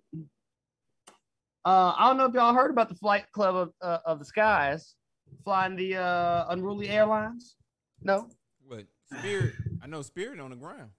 Uh 1.65 1.93
I 1.97 2.07
don't 2.07 2.17
know 2.17 2.25
if 2.25 2.33
y'all 2.33 2.53
heard 2.53 2.69
about 2.71 2.89
the 2.89 2.95
flight 2.95 3.25
club 3.31 3.55
of, 3.55 3.71
uh, 3.81 3.97
of 4.05 4.19
the 4.19 4.25
skies 4.25 4.95
flying 5.43 5.75
the 5.75 5.97
uh 5.97 6.45
unruly 6.49 6.89
airlines. 6.89 7.55
No. 8.03 8.29
What 8.67 8.85
Spirit? 9.19 9.55
I 9.81 9.87
know 9.87 10.01
Spirit 10.01 10.39
on 10.39 10.51
the 10.51 10.55
ground. 10.55 10.91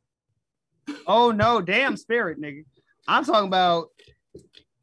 Oh 1.07 1.31
no, 1.31 1.61
damn 1.61 1.97
spirit, 1.97 2.41
nigga. 2.41 2.65
I'm 3.09 3.25
talking 3.25 3.49
about 3.49 3.89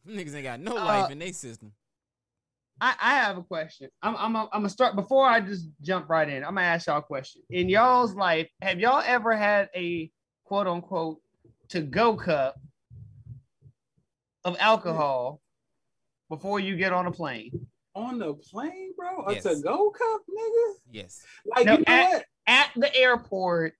Them 0.05 0.15
niggas 0.17 0.35
ain't 0.35 0.43
got 0.43 0.59
no 0.59 0.77
Uh, 0.77 0.85
life 0.85 1.11
in 1.11 1.19
their 1.19 1.33
system. 1.33 1.73
I, 2.81 2.95
I 2.99 3.15
have 3.15 3.37
a 3.37 3.43
question. 3.43 3.89
I'm 4.01 4.15
I'm 4.15 4.35
I'm 4.35 4.47
gonna 4.51 4.69
start 4.69 4.95
before 4.95 5.25
I 5.25 5.39
just 5.39 5.67
jump 5.81 6.09
right 6.09 6.27
in. 6.27 6.43
I'm 6.43 6.55
gonna 6.55 6.67
ask 6.67 6.87
y'all 6.87 6.99
a 6.99 7.01
question. 7.01 7.41
In 7.49 7.69
y'all's 7.69 8.15
life, 8.15 8.49
have 8.61 8.79
y'all 8.79 9.01
ever 9.05 9.35
had 9.35 9.69
a 9.75 10.09
quote 10.43 10.67
unquote 10.67 11.19
to 11.69 11.81
go 11.81 12.15
cup 12.15 12.55
of 14.43 14.57
alcohol 14.59 15.39
before 16.35 16.59
you 16.59 16.75
get 16.75 16.91
on 16.91 17.05
a 17.05 17.11
plane? 17.11 17.67
On 17.93 18.17
the 18.17 18.33
plane, 18.33 18.93
bro? 18.97 19.23
A 19.27 19.33
Yes. 19.33 19.43
to 19.43 19.61
go 19.61 19.91
cup, 19.91 20.21
nigga? 20.27 20.73
Yes. 20.91 21.23
Like, 21.45 21.65
No, 21.65 21.73
you 21.73 21.77
know 21.79 21.83
at- 21.87 22.11
what? 22.11 22.25
At 22.47 22.71
the 22.75 22.95
airport, 22.95 23.75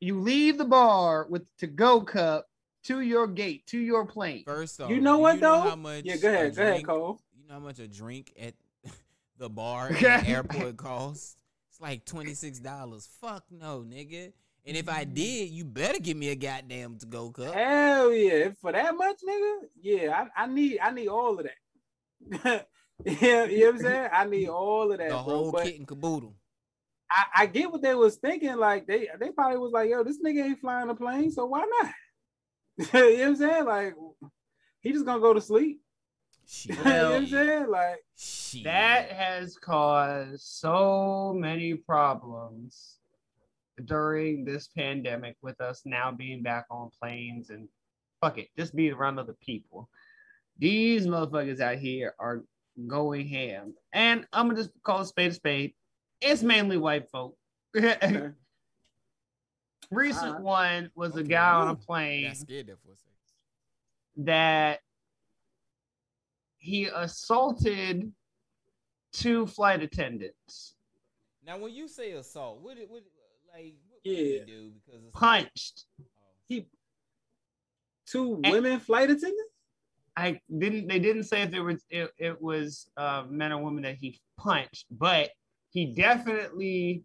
you 0.00 0.20
leave 0.20 0.58
the 0.58 0.66
bar 0.66 1.26
with 1.30 1.44
to 1.58 1.66
go 1.66 2.02
cup 2.02 2.50
to 2.84 3.00
your 3.00 3.26
gate 3.26 3.66
to 3.68 3.78
your 3.78 4.04
plane. 4.04 4.44
First 4.44 4.80
off, 4.80 4.90
You 4.90 5.00
know 5.00 5.18
what, 5.18 5.36
you 5.36 5.40
know 5.40 5.62
though? 5.62 5.70
how 5.70 5.76
much 5.76 6.04
Yeah, 6.04 6.16
go 6.18 6.28
ahead. 6.28 6.54
Go 6.54 6.62
ahead, 6.62 6.86
Cole. 6.86 7.20
You 7.34 7.48
know 7.48 7.54
how 7.54 7.60
much 7.60 7.78
a 7.78 7.88
drink 7.88 8.34
at 8.38 8.54
the 9.38 9.48
bar 9.48 9.88
at 9.88 10.00
the 10.00 10.28
airport 10.28 10.76
costs? 10.76 11.36
It's 11.70 11.80
like 11.80 12.04
twenty 12.04 12.34
six 12.34 12.60
dollars. 12.60 13.08
Fuck 13.20 13.44
no, 13.50 13.80
nigga. 13.80 14.32
And 14.66 14.76
if. 14.76 14.88
I 14.88 15.04
mm-hmm. 15.04 15.14
did, 15.14 15.50
you 15.50 15.64
better 15.64 15.98
give 15.98 16.16
me 16.16 16.28
a 16.28 16.36
goddamn 16.36 16.98
to 16.98 17.06
go 17.06 17.30
cup. 17.30 17.54
Hell 17.54 18.12
yeah. 18.12 18.50
For 18.60 18.70
that 18.72 18.94
much, 18.94 19.16
nigga? 19.26 19.54
Yeah, 19.80 20.26
I, 20.36 20.44
I 20.44 20.46
need 20.46 20.78
I 20.80 20.90
need 20.90 21.08
all 21.08 21.38
of 21.38 21.44
that. 21.44 21.56
yeah, 23.04 23.44
you 23.44 23.60
know 23.60 23.66
what 23.66 23.74
I'm 23.74 23.80
saying? 23.80 24.08
I 24.12 24.24
need 24.24 24.48
all 24.48 24.92
of 24.92 24.98
that, 24.98 25.10
The 25.10 25.16
whole 25.16 25.52
But 25.52 25.64
kit 25.64 25.78
and 25.78 25.88
caboodle. 25.88 26.34
I, 27.10 27.42
I 27.42 27.46
get 27.46 27.70
what 27.70 27.82
they 27.82 27.94
was 27.94 28.16
thinking. 28.16 28.56
Like 28.56 28.86
they 28.86 29.08
they 29.20 29.30
probably 29.30 29.58
was 29.58 29.72
like, 29.72 29.90
yo, 29.90 30.02
this 30.02 30.18
nigga 30.24 30.44
ain't 30.44 30.60
flying 30.60 30.88
a 30.88 30.94
plane, 30.94 31.30
so 31.30 31.46
why 31.46 31.64
not? 31.80 31.92
you 32.94 33.00
know 33.00 33.10
what 33.10 33.26
I'm 33.28 33.36
saying? 33.36 33.64
Like 33.64 33.94
he 34.80 34.92
just 34.92 35.04
gonna 35.04 35.20
go 35.20 35.34
to 35.34 35.40
sleep. 35.40 35.80
Shit. 36.46 36.76
you 36.78 36.84
know 36.84 37.10
what 37.10 37.16
I'm 37.16 37.26
saying? 37.26 37.68
Like 37.68 38.04
Shit. 38.16 38.64
That 38.64 39.10
has 39.10 39.56
caused 39.56 40.42
so 40.42 41.34
many 41.36 41.74
problems 41.74 42.98
during 43.84 44.44
this 44.44 44.68
pandemic 44.68 45.36
with 45.42 45.60
us 45.60 45.82
now 45.84 46.12
being 46.12 46.42
back 46.42 46.66
on 46.70 46.90
planes 47.00 47.50
and 47.50 47.68
fuck 48.20 48.38
it, 48.38 48.48
just 48.56 48.74
being 48.74 48.92
around 48.92 49.18
other 49.18 49.36
people. 49.44 49.88
These 50.58 51.06
motherfuckers 51.06 51.60
out 51.60 51.78
here 51.78 52.14
are 52.18 52.42
going 52.86 53.26
ham. 53.28 53.74
And 53.92 54.26
I'm 54.32 54.48
gonna 54.48 54.60
just 54.60 54.70
call 54.82 55.00
a 55.00 55.06
spade 55.06 55.30
a 55.32 55.34
spade. 55.34 55.74
It's 56.20 56.42
mainly 56.42 56.76
white 56.76 57.10
folk. 57.10 57.36
Recent 59.90 60.26
Alright. 60.26 60.40
one 60.42 60.90
was 60.94 61.14
a 61.16 61.20
Okay. 61.20 61.28
guy 61.28 61.50
on 61.52 61.68
a 61.68 61.74
plane 61.76 62.34
scared 62.34 62.66
there 62.68 62.76
for 62.84 62.92
a 62.92 62.96
that 64.16 64.80
he 66.58 66.86
assaulted 66.86 68.12
two 69.12 69.46
flight 69.46 69.82
attendants, 69.82 70.74
Now, 71.44 71.58
when 71.58 71.74
you 71.74 71.88
say 71.88 72.12
assault, 72.12 72.60
what 72.62 72.78
it 72.78 72.88
what 72.88 73.02
like 73.52 73.74
what 73.88 74.00
Yeah. 74.04 74.16
did 74.16 74.48
he 74.48 74.52
do? 74.54 74.70
Because 74.86 75.02
it's 75.04 75.12
punched. 75.12 75.84
Oh. 76.00 76.04
he 76.48 76.66
two 78.06 78.40
And- 78.44 78.52
women 78.52 78.80
flight 78.80 79.10
attendants? 79.10 79.52
I 80.16 80.40
didn't. 80.58 80.86
They 80.88 80.98
didn't 80.98 81.24
say 81.24 81.42
if 81.42 81.52
it 81.54 81.60
was 81.60 81.84
it, 81.90 82.10
it 82.18 82.40
was 82.40 82.88
uh, 82.96 83.24
men 83.28 83.52
or 83.52 83.62
women 83.62 83.82
that 83.82 83.96
he 83.96 84.20
punched, 84.38 84.86
but 84.90 85.30
he 85.70 85.92
definitely 85.92 87.02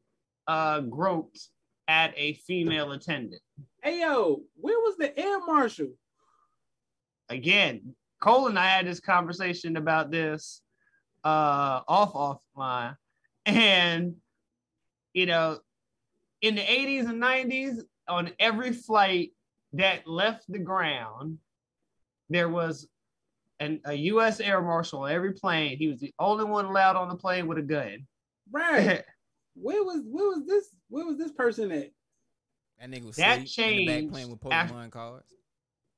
uh, 0.48 0.82
groped 0.82 1.40
at 1.88 2.14
a 2.16 2.34
female 2.34 2.92
attendant. 2.92 3.42
Hey 3.82 4.02
yo, 4.02 4.42
where 4.56 4.80
was 4.80 4.96
the 4.98 5.18
air 5.20 5.40
marshal? 5.40 5.88
Again, 7.30 7.96
Cole 8.22 8.48
and 8.48 8.60
I 8.60 8.68
had 8.68 8.86
this 8.86 9.00
conversation 9.00 9.76
about 9.76 10.12
this 10.12 10.62
uh, 11.24 11.82
off 11.88 12.14
offline, 12.14 12.96
and 13.46 14.16
you 15.14 15.26
know, 15.26 15.60
in 16.42 16.56
the 16.56 16.72
eighties 16.72 17.06
and 17.06 17.20
nineties, 17.20 17.84
on 18.08 18.32
every 18.40 18.72
flight 18.72 19.32
that 19.74 20.06
left 20.08 20.46
the 20.48 20.60
ground, 20.60 21.40
there 22.30 22.50
was 22.50 22.88
an, 23.60 23.82
a 23.86 23.94
U.S. 23.94 24.40
Air 24.40 24.62
Marshal 24.62 25.02
on 25.04 25.12
every 25.12 25.34
plane. 25.34 25.78
He 25.78 25.88
was 25.88 26.00
the 26.00 26.14
only 26.20 26.46
one 26.46 26.66
allowed 26.66 26.96
on 26.96 27.10
the 27.10 27.16
plane 27.16 27.48
with 27.48 27.58
a 27.58 27.62
gun. 27.64 28.08
Right. 28.52 29.04
where 29.56 29.84
was 29.84 30.02
where 30.08 30.28
was 30.30 30.46
this 30.48 30.70
where 30.90 31.06
was 31.06 31.18
this 31.18 31.32
person 31.32 31.72
at? 31.72 31.90
that 32.80 32.90
nigga 32.90 33.06
was 33.08 33.16
That 33.18 33.44
asleep 33.44 33.68
in 33.68 33.78
the 33.78 33.86
back 33.86 33.96
changed 33.98 34.14
playing 34.14 34.30
with 34.32 34.40
after- 34.54 34.74
Pokemon 34.76 34.92
cards. 34.92 35.34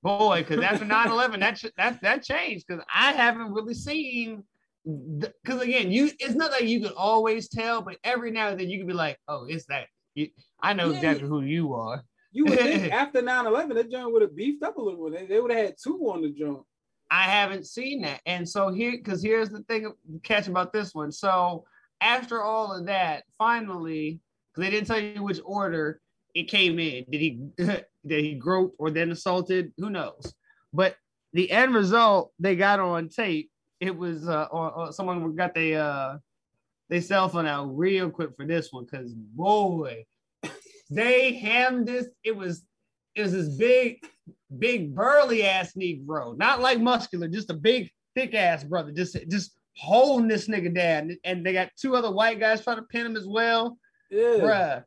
Boy, 0.03 0.43
because 0.47 0.63
after 0.63 0.85
9-11, 0.85 1.39
that 1.41 1.55
ch- 1.57 1.71
that 1.77 2.01
that 2.01 2.23
changed 2.23 2.65
because 2.67 2.83
I 2.93 3.11
haven't 3.13 3.51
really 3.53 3.75
seen. 3.75 4.43
Because 4.83 5.61
again, 5.61 5.91
you 5.91 6.09
it's 6.19 6.33
not 6.33 6.49
like 6.51 6.63
you 6.63 6.81
can 6.81 6.93
always 6.97 7.47
tell, 7.49 7.83
but 7.83 7.97
every 8.03 8.31
now 8.31 8.47
and 8.47 8.59
then 8.59 8.67
you 8.67 8.79
can 8.79 8.87
be 8.87 8.93
like, 8.93 9.19
"Oh, 9.27 9.45
it's 9.47 9.65
that." 9.67 9.85
You, 10.15 10.29
I 10.63 10.73
know 10.73 10.89
Yeah. 10.89 10.95
exactly 10.95 11.27
who 11.27 11.41
you 11.41 11.75
are. 11.75 12.01
You 12.31 12.45
would 12.45 12.57
think 12.57 12.91
after 12.91 13.21
9-11, 13.21 13.75
that 13.75 13.91
joint 13.91 14.11
would 14.11 14.23
have 14.23 14.35
beefed 14.35 14.63
up 14.63 14.77
a 14.77 14.81
little 14.81 15.07
bit. 15.07 15.19
They, 15.19 15.35
they 15.35 15.39
would 15.39 15.51
have 15.51 15.65
had 15.67 15.75
two 15.81 15.99
on 16.11 16.23
the 16.23 16.29
joint. 16.31 16.63
I 17.11 17.23
haven't 17.23 17.67
seen 17.67 18.01
that. 18.03 18.21
And 18.25 18.47
so 18.47 18.71
here, 18.71 18.93
because 18.93 19.21
here's 19.21 19.49
the 19.49 19.63
thing 19.63 19.91
catch 20.23 20.47
about 20.47 20.71
this 20.71 20.95
one. 20.95 21.11
So 21.11 21.65
after 21.99 22.41
all 22.41 22.71
of 22.71 22.85
that, 22.85 23.25
finally, 23.37 24.21
because 24.53 24.65
they 24.65 24.71
didn't 24.71 24.87
tell 24.87 24.99
you 24.99 25.21
which 25.21 25.41
order 25.43 25.99
it 26.33 26.43
came 26.43 26.79
in. 26.79 27.03
Did 27.11 27.19
he 27.19 27.39
did 27.57 28.23
he 28.23 28.35
grope 28.35 28.75
or 28.79 28.89
then 28.89 29.11
assaulted? 29.11 29.73
Who 29.77 29.89
knows? 29.89 30.33
But 30.73 30.95
the 31.33 31.51
end 31.51 31.75
result 31.75 32.31
they 32.39 32.55
got 32.55 32.79
on 32.79 33.09
tape. 33.09 33.51
It 33.81 33.95
was 33.95 34.29
uh 34.29 34.47
or, 34.49 34.71
or 34.71 34.93
someone 34.93 35.35
got 35.35 35.53
they 35.53 35.75
uh 35.75 36.17
they 36.89 37.01
cell 37.01 37.27
phone 37.27 37.45
out 37.45 37.77
real 37.77 38.09
quick 38.09 38.35
for 38.37 38.45
this 38.45 38.71
one 38.71 38.85
because 38.85 39.13
boy, 39.13 40.05
they 40.89 41.33
hammed 41.33 41.87
this. 41.87 42.07
It 42.23 42.35
was 42.35 42.65
it 43.15 43.23
was 43.23 43.33
this 43.33 43.49
big 43.49 43.99
big 44.57 44.93
burly 44.95 45.43
ass 45.43 45.73
Negro, 45.73 46.37
not 46.37 46.61
like 46.61 46.79
muscular, 46.79 47.27
just 47.27 47.49
a 47.49 47.53
big 47.53 47.89
thick 48.15 48.33
ass 48.33 48.63
brother, 48.63 48.91
just 48.91 49.17
just 49.29 49.51
holding 49.77 50.27
this 50.27 50.47
nigga 50.47 50.73
down. 50.73 51.15
And 51.23 51.45
they 51.45 51.53
got 51.53 51.69
two 51.79 51.95
other 51.95 52.11
white 52.11 52.39
guys 52.39 52.63
trying 52.63 52.77
to 52.77 52.83
pin 52.83 53.05
him 53.05 53.15
as 53.15 53.27
well, 53.27 53.77
Yeah. 54.09 54.21
bruh. 54.39 54.83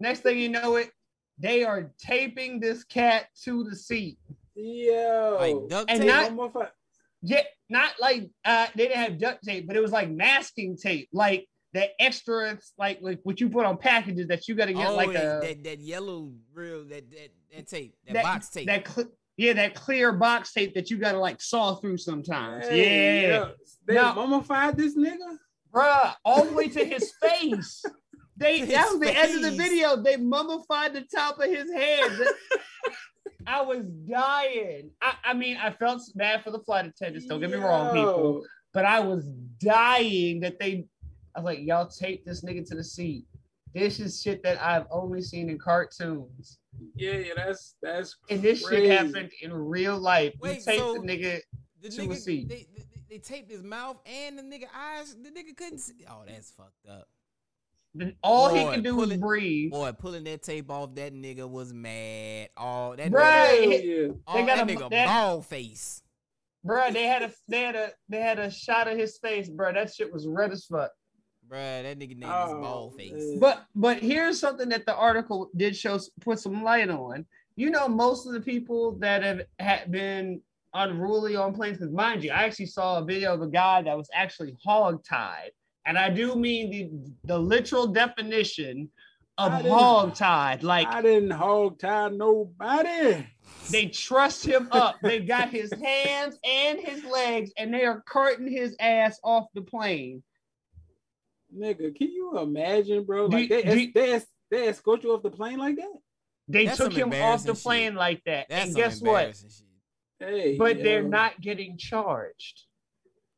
Next 0.00 0.20
thing 0.20 0.38
you 0.38 0.48
know, 0.48 0.76
it 0.76 0.90
they 1.38 1.64
are 1.64 1.92
taping 1.98 2.60
this 2.60 2.82
cat 2.84 3.26
to 3.44 3.64
the 3.64 3.76
seat. 3.76 4.18
Yeah. 4.54 5.36
Like 5.38 5.68
duct 5.68 5.90
And 5.90 6.06
not- 6.06 6.32
One 6.32 6.52
more 6.54 6.70
Yeah, 7.22 7.42
not 7.68 7.92
like 8.00 8.30
uh 8.44 8.68
they 8.74 8.88
didn't 8.88 9.02
have 9.02 9.18
duct 9.18 9.44
tape, 9.44 9.66
but 9.66 9.76
it 9.76 9.80
was 9.80 9.92
like 9.92 10.10
masking 10.10 10.76
tape, 10.76 11.08
like 11.12 11.46
that 11.76 11.90
extra, 12.00 12.58
like 12.78 12.98
like 13.02 13.20
what 13.22 13.40
you 13.40 13.48
put 13.48 13.64
on 13.66 13.76
packages 13.76 14.26
that 14.28 14.48
you 14.48 14.54
got 14.54 14.66
to 14.66 14.72
get 14.72 14.88
oh, 14.88 14.96
like 14.96 15.12
that, 15.12 15.24
a 15.24 15.46
that 15.46 15.64
that 15.64 15.78
yellow 15.80 16.32
real 16.52 16.84
that 16.84 17.10
that 17.10 17.30
that 17.54 17.66
tape 17.68 17.94
that, 18.06 18.14
that 18.14 18.22
box 18.22 18.48
tape. 18.48 18.66
that 18.66 18.88
cl- 18.88 19.08
yeah, 19.36 19.52
that 19.52 19.74
clear 19.74 20.12
box 20.12 20.52
tape 20.52 20.74
that 20.74 20.90
you 20.90 20.96
got 20.96 21.12
to 21.12 21.18
like 21.18 21.40
saw 21.42 21.74
through 21.74 21.98
sometimes. 21.98 22.66
Hey, 22.66 23.22
yeah. 23.22 23.28
yo, 23.28 23.50
They 23.86 23.94
No. 23.94 24.14
mummified 24.14 24.76
this 24.76 24.96
nigga? 24.96 25.36
bruh, 25.72 26.14
all 26.24 26.44
the 26.46 26.52
way 26.54 26.68
to 26.68 26.84
his 26.94 27.12
face. 27.22 27.84
They 28.38 28.60
To 28.60 28.66
that 28.66 28.84
his 28.84 28.92
was 28.92 29.00
the 29.00 29.16
end 29.18 29.34
of 29.36 29.42
the 29.42 29.50
video. 29.50 29.96
They 29.96 30.16
mummified 30.16 30.94
the 30.94 31.02
top 31.14 31.38
of 31.38 31.50
his 31.50 31.70
head. 31.70 32.10
I 33.46 33.60
was 33.62 33.84
dying. 34.08 34.90
I, 35.00 35.14
I 35.24 35.34
mean, 35.34 35.56
I 35.58 35.70
felt 35.70 36.00
bad 36.14 36.42
for 36.42 36.50
the 36.50 36.58
flight 36.60 36.86
attendants. 36.86 37.26
Don't 37.26 37.40
get 37.40 37.50
me 37.50 37.56
wrong, 37.58 37.94
people. 37.94 38.42
But 38.72 38.86
I 38.86 39.00
was 39.00 39.26
dying 39.60 40.40
that 40.40 40.58
they. 40.58 40.86
I 41.36 41.40
was 41.40 41.44
like, 41.44 41.58
y'all 41.60 41.86
take 41.86 42.24
this 42.24 42.42
nigga 42.42 42.66
to 42.68 42.74
the 42.74 42.82
seat. 42.84 43.26
This 43.74 44.00
is 44.00 44.22
shit 44.22 44.42
that 44.42 44.60
I've 44.62 44.86
only 44.90 45.20
seen 45.20 45.50
in 45.50 45.58
cartoons, 45.58 46.58
Yeah, 46.94 47.12
yeah, 47.18 47.32
that's 47.36 47.74
that's 47.82 48.16
and 48.30 48.40
this 48.40 48.66
Crazy. 48.66 48.86
shit 48.86 48.98
happened 48.98 49.30
in 49.42 49.52
real 49.52 49.98
life. 49.98 50.32
You 50.34 50.40
Wait, 50.40 50.64
take 50.64 50.78
so- 50.78 50.94
the 50.94 51.00
nigga. 51.00 51.40
the 51.82 51.88
to 51.90 52.02
a 52.02 52.06
nigga, 52.06 52.16
seat. 52.16 52.48
They, 52.48 52.66
they, 52.74 52.84
they 53.10 53.18
taped 53.18 53.50
his 53.50 53.62
mouth 53.62 53.98
and 54.06 54.38
the 54.38 54.42
nigga 54.42 54.64
eyes. 54.74 55.14
The 55.14 55.28
nigga 55.30 55.54
couldn't 55.54 55.80
see. 55.80 56.06
Oh, 56.08 56.22
that's 56.26 56.50
fucked 56.52 56.86
up. 56.88 57.06
All 58.22 58.54
he 58.54 58.62
Boy, 58.62 58.74
could 58.74 58.84
do 58.84 58.94
pull 58.94 59.06
was 59.08 59.16
breathe. 59.16 59.70
Boy, 59.70 59.92
pulling 59.92 60.24
that 60.24 60.42
tape 60.42 60.70
off, 60.70 60.94
that 60.96 61.14
nigga 61.14 61.48
was 61.48 61.72
mad. 61.72 62.50
Oh, 62.56 62.94
that 62.96 63.10
Right. 63.10 63.60
nigga, 63.62 63.84
yeah. 64.08 64.14
oh, 64.26 64.34
They 64.34 64.46
got 64.46 64.56
that 64.66 64.70
a- 64.70 64.74
nigga 64.76 64.90
they- 64.90 65.04
bald 65.04 65.46
face. 65.46 66.02
Bruh, 66.66 66.92
they 66.92 67.04
had 67.06 67.22
a 67.22 67.32
they 67.46 67.60
had 67.62 67.76
a 67.76 67.92
they 68.08 68.20
had 68.20 68.38
a 68.38 68.50
shot 68.50 68.88
of 68.88 68.98
his 68.98 69.18
face, 69.18 69.48
bruh. 69.48 69.72
That 69.74 69.94
shit 69.94 70.12
was 70.12 70.26
red 70.26 70.50
as 70.50 70.64
fuck. 70.66 70.90
Bruh, 71.48 71.82
that 71.82 71.98
nigga 71.98 72.16
name 72.16 72.24
is 72.24 72.28
Oh, 72.34 72.60
bald 72.60 72.96
face. 72.96 73.38
But 73.38 73.66
but 73.74 73.98
here's 73.98 74.38
something 74.40 74.68
that 74.70 74.84
the 74.86 74.94
article 74.96 75.50
did 75.56 75.76
show 75.76 75.98
put 76.20 76.40
some 76.40 76.62
light 76.64 76.90
on. 76.90 77.24
You 77.56 77.70
know, 77.70 77.88
most 77.88 78.26
of 78.26 78.32
the 78.32 78.40
people 78.40 78.92
that 78.98 79.22
have 79.22 79.42
had 79.58 79.90
been 79.92 80.40
unruly 80.74 81.36
on 81.36 81.54
planes, 81.54 81.78
because 81.78 81.92
mind 81.92 82.24
you, 82.24 82.30
I 82.32 82.42
actually 82.44 82.66
saw 82.66 82.98
a 82.98 83.04
video 83.04 83.32
of 83.34 83.42
a 83.42 83.46
guy 83.46 83.82
that 83.82 83.96
was 83.96 84.08
actually 84.12 84.56
hog 84.62 85.04
tied, 85.04 85.52
and 85.86 85.96
I 85.96 86.10
do 86.10 86.34
mean 86.34 86.70
the 86.70 86.90
the 87.24 87.38
literal 87.38 87.86
definition 87.86 88.90
of 89.38 89.52
I 89.52 89.62
didn't- 89.62 89.72
hog 89.78 90.14
tied. 90.14 90.62
Like 90.64 90.88
I 90.88 91.00
didn't 91.00 91.30
hog 91.30 91.78
tie 91.78 92.08
nobody. 92.08 93.24
they 93.70 93.86
trust 93.86 94.44
him 94.44 94.68
up. 94.72 94.96
They 95.02 95.20
got 95.20 95.50
his 95.50 95.72
hands 95.72 96.38
and 96.44 96.80
his 96.80 97.04
legs, 97.04 97.52
and 97.56 97.72
they 97.72 97.84
are 97.84 98.02
carting 98.06 98.48
his 98.50 98.74
ass 98.80 99.20
off 99.22 99.46
the 99.54 99.62
plane. 99.62 100.22
Nigga, 101.56 101.94
can 101.94 102.10
you 102.12 102.38
imagine, 102.38 103.04
bro? 103.04 103.28
Do- 103.28 103.36
Like 103.36 103.48
they, 103.48 103.62
do- 103.62 103.92
they, 103.94 104.12
es- 104.12 104.26
they 104.50 104.68
escort 104.68 105.02
you 105.02 105.12
off 105.14 105.22
the 105.22 105.30
plane 105.30 105.58
like 105.58 105.76
that? 105.76 105.92
They 106.48 106.66
That's 106.66 106.76
took 106.78 106.92
him 106.92 107.08
off 107.08 107.10
the 107.10 107.16
embarrassing 107.16 107.54
plane 107.56 107.90
shit. 107.92 107.98
like 107.98 108.22
that. 108.26 108.46
That's 108.48 108.66
and 108.66 108.76
guess 108.76 109.00
what? 109.00 109.34
Hey, 110.20 110.56
But 110.56 110.82
they're 110.82 111.02
not 111.02 111.40
getting 111.40 111.76
charged. 111.76 112.62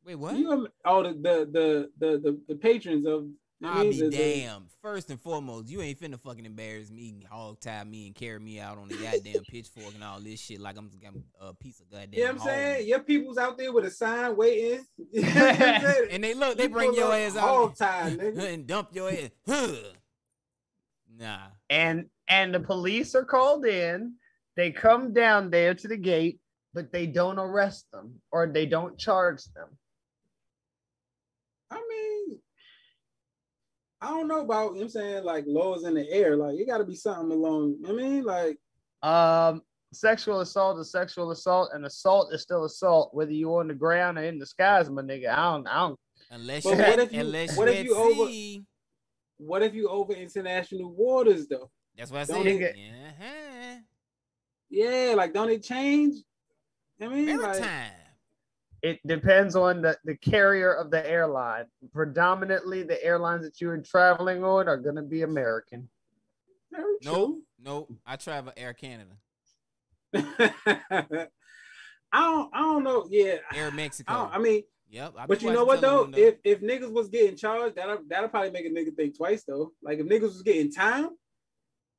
Wait, 0.05 0.15
what? 0.15 0.35
You, 0.37 0.51
am- 0.51 0.67
oh, 0.85 1.03
the 1.03 1.09
the 1.13 1.49
the 1.51 1.89
the 1.99 2.17
the, 2.19 2.39
the 2.49 2.55
patrons 2.55 3.05
of. 3.05 3.27
I 3.61 3.67
I'll 3.79 3.83
be 3.83 3.99
the- 3.99 4.09
the- 4.09 4.17
damned. 4.17 4.69
First 4.81 5.09
and 5.09 5.19
foremost, 5.19 5.67
you 5.67 5.81
ain't 5.81 5.99
finna 5.99 6.17
fucking 6.19 6.45
embarrass 6.45 6.89
me, 6.89 7.25
hog 7.29 7.59
tie 7.59 7.83
me, 7.83 8.07
and 8.07 8.15
carry 8.15 8.39
me 8.39 8.59
out 8.59 8.77
on 8.77 8.87
the 8.87 8.95
goddamn 8.95 9.43
pitchfork 9.49 9.93
and 9.95 10.03
all 10.03 10.19
this 10.21 10.39
shit 10.39 10.61
like 10.61 10.77
I'm, 10.77 10.89
I'm 11.05 11.23
a 11.41 11.53
piece 11.53 11.81
of 11.81 11.89
goddamn. 11.91 12.13
You 12.13 12.19
know 12.19 12.25
what 12.25 12.31
I'm 12.33 12.37
hog. 12.39 12.47
saying? 12.47 12.87
Your 12.87 12.99
people's 12.99 13.37
out 13.37 13.57
there 13.57 13.73
with 13.73 13.85
a 13.85 13.91
sign 13.91 14.35
waiting. 14.37 14.85
You 15.11 15.21
know 15.21 15.27
what 15.27 15.61
I'm 15.61 15.81
saying? 15.81 16.07
And 16.11 16.23
they 16.23 16.33
look, 16.33 16.55
they 16.57 16.63
You 16.63 16.69
bring 16.69 16.93
your 16.93 17.07
up 17.11 17.13
ass 17.19 17.35
hog 17.35 17.71
out 17.71 17.75
tie, 17.77 18.11
nigga. 18.19 18.53
and 18.53 18.65
dump 18.67 18.89
your 18.93 19.09
ass. 19.09 19.29
Huh. 19.47 19.67
Nah. 21.17 21.47
And 21.69 22.05
and 22.29 22.53
the 22.53 22.59
police 22.61 23.13
are 23.15 23.25
called 23.25 23.65
in. 23.65 24.13
They 24.55 24.71
come 24.71 25.11
down 25.13 25.49
there 25.49 25.73
to 25.73 25.87
the 25.89 25.97
gate, 25.97 26.39
but 26.73 26.91
they 26.93 27.07
don't 27.07 27.39
arrest 27.39 27.87
them 27.91 28.21
or 28.31 28.47
they 28.47 28.65
don't 28.65 28.97
charge 28.97 29.43
them. 29.55 29.67
I 31.71 31.81
mean, 31.89 32.39
I 34.01 34.07
don't 34.09 34.27
know 34.27 34.41
about, 34.41 34.67
you 34.75 34.75
know 34.75 34.75
what 34.75 34.81
I'm 34.83 34.89
saying, 34.89 35.23
like 35.25 35.43
laws 35.47 35.83
in 35.83 35.93
the 35.93 36.09
air. 36.09 36.35
Like, 36.37 36.57
it 36.57 36.67
got 36.67 36.77
to 36.77 36.85
be 36.85 36.95
something 36.95 37.31
along, 37.31 37.77
I 37.87 37.91
mean, 37.91 38.23
like, 38.23 38.57
Um, 39.03 39.61
sexual 39.91 40.39
assault 40.41 40.79
is 40.79 40.91
sexual 40.91 41.31
assault, 41.31 41.71
and 41.73 41.85
assault 41.85 42.33
is 42.33 42.41
still 42.41 42.63
assault, 42.65 43.13
whether 43.13 43.31
you're 43.31 43.59
on 43.59 43.67
the 43.67 43.73
ground 43.73 44.17
or 44.17 44.23
in 44.23 44.39
the 44.39 44.45
skies, 44.45 44.89
my 44.89 45.01
nigga. 45.01 45.29
I 45.29 45.51
don't, 45.53 45.67
I 45.67 45.79
don't. 45.79 45.99
Unless 46.31 46.63
But 46.63 46.69
you, 46.71 46.77
what 46.77 46.99
if 46.99 47.13
you- 47.13 47.19
unless 47.21 47.57
what 47.57 47.67
if 47.69 47.85
you 47.85 47.95
over- 47.95 48.27
sea. 48.29 48.65
what 49.37 49.63
if 49.63 49.73
you 49.73 49.89
over 49.89 50.13
international 50.13 50.91
waters, 50.93 51.47
though? 51.47 51.69
That's 51.97 52.11
what 52.11 52.21
I 52.21 52.25
Don't 52.25 52.43
said. 52.43 52.75
nigga- 52.75 53.09
Uh-huh. 53.09 53.79
Yeah, 54.69 55.13
like, 55.17 55.33
don't 55.33 55.49
it 55.49 55.63
change? 55.63 56.23
I 57.01 57.07
mean, 57.07 57.27
like, 57.27 57.39
Maritime. 57.59 57.91
It 58.81 58.99
depends 59.05 59.55
on 59.55 59.81
the, 59.81 59.97
the 60.05 60.15
carrier 60.15 60.73
of 60.73 60.89
the 60.91 61.05
airline. 61.09 61.65
Predominantly, 61.93 62.83
the 62.83 63.03
airlines 63.03 63.43
that 63.43 63.59
you 63.59 63.69
are 63.71 63.77
traveling 63.79 64.43
on 64.43 64.67
are 64.69 64.77
going 64.77 64.95
to 64.95 65.01
be 65.01 65.21
American. 65.23 65.89
No, 66.71 66.85
Nope. 67.03 67.39
Nope. 67.61 67.93
I 68.05 68.15
travel 68.15 68.53
Air 68.55 68.73
Canada. 68.73 69.11
I 70.13 71.17
don't, 72.13 72.49
I 72.53 72.59
don't 72.59 72.83
know. 72.83 73.05
Yeah, 73.09 73.35
Air 73.53 73.71
Mexico. 73.71 74.11
don't, 74.13 74.33
I 74.33 74.39
mean, 74.39 74.63
yep. 74.89 75.13
I 75.17 75.25
but 75.27 75.41
you 75.43 75.51
know 75.51 75.65
what 75.65 75.81
though? 75.81 76.09
If 76.15 76.37
if 76.43 76.61
niggas 76.61 76.91
was 76.91 77.09
getting 77.09 77.35
charged, 77.35 77.75
that'll 77.75 77.99
that'll 78.07 78.29
probably 78.29 78.51
make 78.51 78.65
a 78.65 78.69
nigga 78.69 78.95
think 78.95 79.15
twice 79.17 79.43
though. 79.43 79.73
Like 79.83 79.99
if 79.99 80.07
niggas 80.07 80.21
was 80.21 80.41
getting 80.41 80.71
time, 80.71 81.09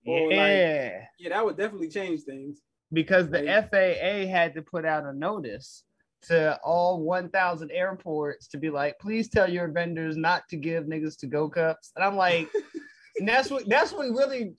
Or, 0.07 0.21
like- 0.29 0.31
yeah. 0.31 1.05
yeah, 1.19 1.29
that 1.31 1.45
would 1.45 1.57
definitely 1.57 1.89
change 1.91 2.23
things. 2.23 2.61
because 2.93 3.29
the 3.31 3.45
Right. 3.45 3.71
FAA 3.71 4.29
had 4.31 4.55
to 4.55 4.63
put 4.63 4.85
out 4.85 5.05
a 5.05 5.13
notice 5.13 5.85
to 6.23 6.59
all 6.63 7.03
1,000 7.03 7.71
airports 7.71 8.49
to 8.49 8.59
be 8.59 8.71
like, 8.71 8.99
please 8.99 9.29
tell 9.29 9.51
your 9.51 9.69
vendors 9.69 10.17
not 10.17 10.43
to 10.51 10.57
give 10.57 10.85
niggas 10.85 11.19
to 11.19 11.27
go 11.27 11.49
cups. 11.49 11.93
And 11.97 12.05
I'm 12.05 12.17
like, 12.17 12.49
and 13.19 13.29
that's 13.29 13.51
what 13.51 13.69
that's 13.69 13.93
what 13.93 14.09
really 14.11 14.55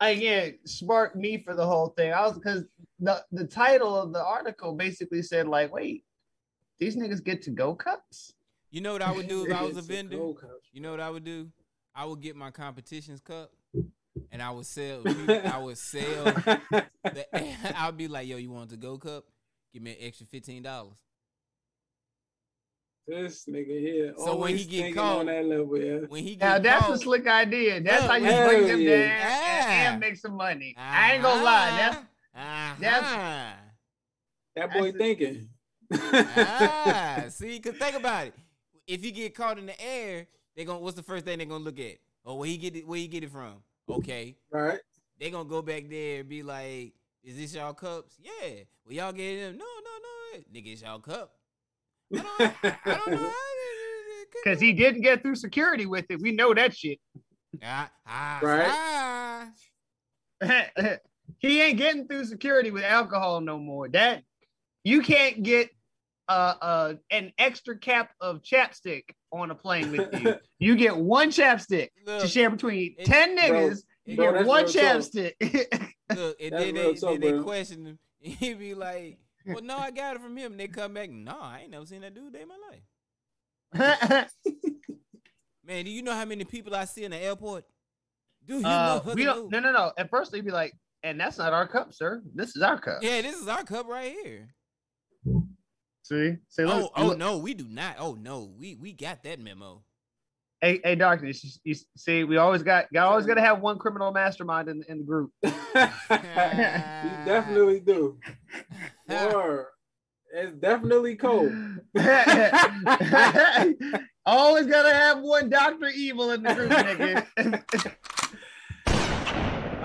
again 0.00 0.58
sparked 0.64 1.16
me 1.16 1.42
for 1.42 1.54
the 1.54 1.66
whole 1.66 1.88
thing. 1.90 2.12
I 2.12 2.22
was 2.22 2.34
because 2.34 2.64
the 2.98 3.22
the 3.32 3.46
title 3.46 3.94
of 4.00 4.12
the 4.12 4.24
article 4.24 4.74
basically 4.74 5.22
said 5.22 5.48
like, 5.48 5.72
wait, 5.72 6.04
these 6.78 6.96
niggas 6.96 7.22
get 7.24 7.42
to 7.42 7.50
go 7.50 7.74
cups. 7.74 8.32
You 8.70 8.80
know 8.80 8.92
what 8.92 9.02
I 9.02 9.12
would 9.12 9.28
do 9.28 9.46
if 9.46 9.54
I 9.54 9.62
was 9.62 9.76
a 9.76 9.82
vendor? 9.82 10.16
gold 10.16 10.40
cup. 10.40 10.50
You 10.72 10.80
know 10.80 10.90
what 10.90 11.00
I 11.00 11.08
would 11.10 11.24
do? 11.24 11.48
I 11.94 12.04
would 12.04 12.20
get 12.20 12.36
my 12.36 12.50
competition's 12.50 13.20
cup, 13.20 13.50
and 14.30 14.42
I 14.42 14.50
would 14.50 14.66
sell. 14.66 15.02
I 15.28 15.58
would 15.58 15.78
sell. 15.78 16.24
The, 16.24 17.26
I 17.74 17.86
would 17.86 17.96
be 17.96 18.08
like, 18.08 18.28
"Yo, 18.28 18.36
you 18.36 18.50
want 18.50 18.70
to 18.70 18.76
go 18.76 18.98
cup? 18.98 19.24
Give 19.76 19.82
me 19.82 19.90
an 19.90 19.96
extra 20.00 20.26
fifteen 20.26 20.62
dollars." 20.62 20.94
this 23.06 23.44
nigga 23.44 23.66
here. 23.78 24.14
So 24.16 24.36
when 24.38 24.56
he 24.56 24.64
get 24.64 24.94
caught- 24.94 25.18
on 25.18 25.26
that 25.26 25.44
level, 25.44 25.78
yeah. 25.78 25.98
When 26.08 26.24
he 26.24 26.34
Now 26.36 26.58
that's 26.58 26.86
caught, 26.86 26.94
a 26.94 26.98
slick 26.98 27.26
idea. 27.26 27.78
That's 27.82 28.02
Look, 28.02 28.10
how 28.10 28.16
you 28.16 28.48
bring 28.48 28.66
them 28.68 28.80
yeah. 28.80 28.90
down 28.96 29.68
and, 29.68 29.70
and 29.86 29.96
Ah. 29.96 29.98
make 29.98 30.16
some 30.16 30.32
money. 30.34 30.74
I 30.78 31.12
ain't 31.12 31.22
gonna 31.22 31.44
lie. 31.44 31.76
That's 31.76 31.96
Uh-huh. 32.34 32.74
that's- 32.80 33.56
That 34.56 34.72
boy 34.72 34.92
That's- 34.92 34.96
thinking. 34.96 35.48
ah, 35.92 37.24
see, 37.28 37.60
cause 37.60 37.74
think 37.76 37.96
about 37.96 38.28
it. 38.28 38.34
If 38.86 39.04
you 39.04 39.12
get 39.12 39.34
caught 39.34 39.58
in 39.58 39.66
the 39.66 39.78
air, 39.80 40.26
they 40.56 40.64
gonna 40.64 40.78
what's 40.80 40.96
the 40.96 41.02
first 41.02 41.26
thing 41.26 41.36
they 41.38 41.44
gonna 41.44 41.62
look 41.62 41.78
at? 41.78 41.98
Oh, 42.24 42.36
where 42.36 42.48
he 42.48 42.56
get 42.56 42.74
it? 42.74 42.86
Where 42.88 42.98
he 42.98 43.08
get 43.08 43.22
it 43.22 43.30
from? 43.30 43.62
Okay, 43.88 44.36
right. 44.50 44.80
they 45.20 45.30
gonna 45.30 45.48
go 45.48 45.60
back 45.62 45.84
there 45.88 46.20
and 46.20 46.28
be 46.28 46.42
like, 46.42 46.94
"Is 47.26 47.36
this 47.36 47.54
y'all 47.54 47.74
cups? 47.74 48.14
Yeah. 48.18 48.60
Well, 48.86 48.94
y'all 48.94 49.12
get 49.12 49.40
them? 49.40 49.58
No, 49.58 49.64
no, 49.64 49.90
no. 50.38 50.40
Nigga, 50.54 50.72
it's 50.72 50.82
y'all 50.82 51.00
cup. 51.00 51.32
I 52.14 52.18
don't, 52.38 52.54
I 52.86 53.00
don't 53.04 53.10
know. 53.20 53.32
because 54.44 54.60
he 54.60 54.72
didn't 54.72 55.02
get 55.02 55.22
through 55.22 55.34
security 55.34 55.86
with 55.86 56.06
it. 56.08 56.20
We 56.20 56.30
know 56.32 56.54
that 56.54 56.76
shit. 56.76 56.98
Ah, 57.62 57.90
ah, 58.06 58.38
Right. 58.42 58.68
ah. 58.68 59.48
he 61.38 61.60
ain't 61.62 61.78
getting 61.78 62.06
through 62.06 62.26
security 62.26 62.70
with 62.70 62.84
alcohol 62.84 63.40
no 63.40 63.58
more. 63.58 63.88
That 63.88 64.22
you 64.84 65.00
can't 65.02 65.42
get 65.42 65.70
uh, 66.28 66.54
uh 66.60 66.94
an 67.10 67.32
extra 67.38 67.76
cap 67.78 68.10
of 68.20 68.42
chapstick 68.42 69.04
on 69.32 69.50
a 69.50 69.54
plane 69.54 69.90
with 69.90 70.12
you. 70.22 70.34
You 70.58 70.74
get 70.76 70.96
one 70.96 71.30
chapstick 71.30 71.90
to 72.06 72.26
share 72.26 72.48
between 72.50 72.94
it- 72.98 73.04
ten 73.06 73.34
bro, 73.36 73.44
niggas. 73.44 73.82
You 74.06 74.16
bro, 74.16 74.24
get 74.26 74.32
that's 74.34 74.46
one 74.48 74.64
real 74.64 74.72
chapstick. 74.72 75.92
Look, 76.14 76.40
and 76.40 76.52
then 76.52 76.74
they, 76.74 76.92
then 76.92 77.20
they 77.20 77.42
question 77.42 77.86
him. 77.86 77.98
And 78.24 78.32
he'd 78.34 78.58
be 78.58 78.74
like, 78.74 79.18
"Well, 79.46 79.62
no, 79.62 79.76
I 79.76 79.90
got 79.90 80.16
it 80.16 80.22
from 80.22 80.36
him." 80.36 80.52
And 80.52 80.60
they 80.60 80.68
come 80.68 80.94
back, 80.94 81.10
"No, 81.10 81.36
I 81.38 81.60
ain't 81.62 81.70
never 81.70 81.84
seen 81.84 82.00
that 82.00 82.14
dude 82.14 82.32
day 82.32 82.42
in 82.42 82.48
my 82.48 82.56
life." 82.70 84.30
Man, 85.64 85.84
do 85.84 85.90
you 85.90 86.02
know 86.02 86.14
how 86.14 86.24
many 86.24 86.44
people 86.44 86.74
I 86.74 86.86
see 86.86 87.04
in 87.04 87.10
the 87.10 87.18
airport? 87.18 87.64
Do 88.46 88.60
you 88.60 88.66
uh, 88.66 89.02
know? 89.04 89.14
we 89.14 89.24
don't. 89.24 89.50
No, 89.50 89.60
no, 89.60 89.72
no. 89.72 89.92
At 89.98 90.08
first 90.08 90.32
they'd 90.32 90.44
be 90.44 90.50
like, 90.50 90.72
"And 91.02 91.20
that's 91.20 91.38
not 91.38 91.52
our 91.52 91.68
cup, 91.68 91.92
sir. 91.92 92.22
This 92.34 92.56
is 92.56 92.62
our 92.62 92.80
cup." 92.80 93.00
Yeah, 93.02 93.20
this 93.20 93.36
is 93.36 93.48
our 93.48 93.64
cup 93.64 93.86
right 93.86 94.12
here. 94.12 94.48
See, 96.02 96.36
see, 96.48 96.62
Oh, 96.64 96.88
oh 96.96 97.06
look. 97.08 97.18
no, 97.18 97.38
we 97.38 97.52
do 97.52 97.66
not. 97.68 97.96
Oh 97.98 98.14
no, 98.14 98.52
we 98.56 98.76
we 98.76 98.92
got 98.92 99.24
that 99.24 99.40
memo. 99.40 99.82
Hey, 100.60 100.80
hey, 100.82 100.94
doctor. 100.94 101.26
You, 101.26 101.34
you 101.64 101.74
see, 101.96 102.24
we 102.24 102.38
always 102.38 102.62
got, 102.62 102.86
you 102.90 103.00
always 103.00 103.26
got 103.26 103.34
to 103.34 103.42
have 103.42 103.60
one 103.60 103.78
criminal 103.78 104.10
mastermind 104.10 104.68
in, 104.68 104.82
in 104.88 104.98
the 104.98 105.04
group. 105.04 105.30
you 105.42 105.50
definitely 107.24 107.80
do. 107.80 108.18
Word. 109.08 109.66
It's 110.32 110.52
definitely 110.58 111.16
cold. 111.16 111.52
always 114.26 114.66
got 114.66 114.82
to 114.82 114.92
have 114.92 115.20
one 115.20 115.48
Doctor 115.48 115.88
Evil 115.88 116.32
in 116.32 116.42
the 116.42 116.54
group, 116.54 116.70
nigga. 116.70 117.26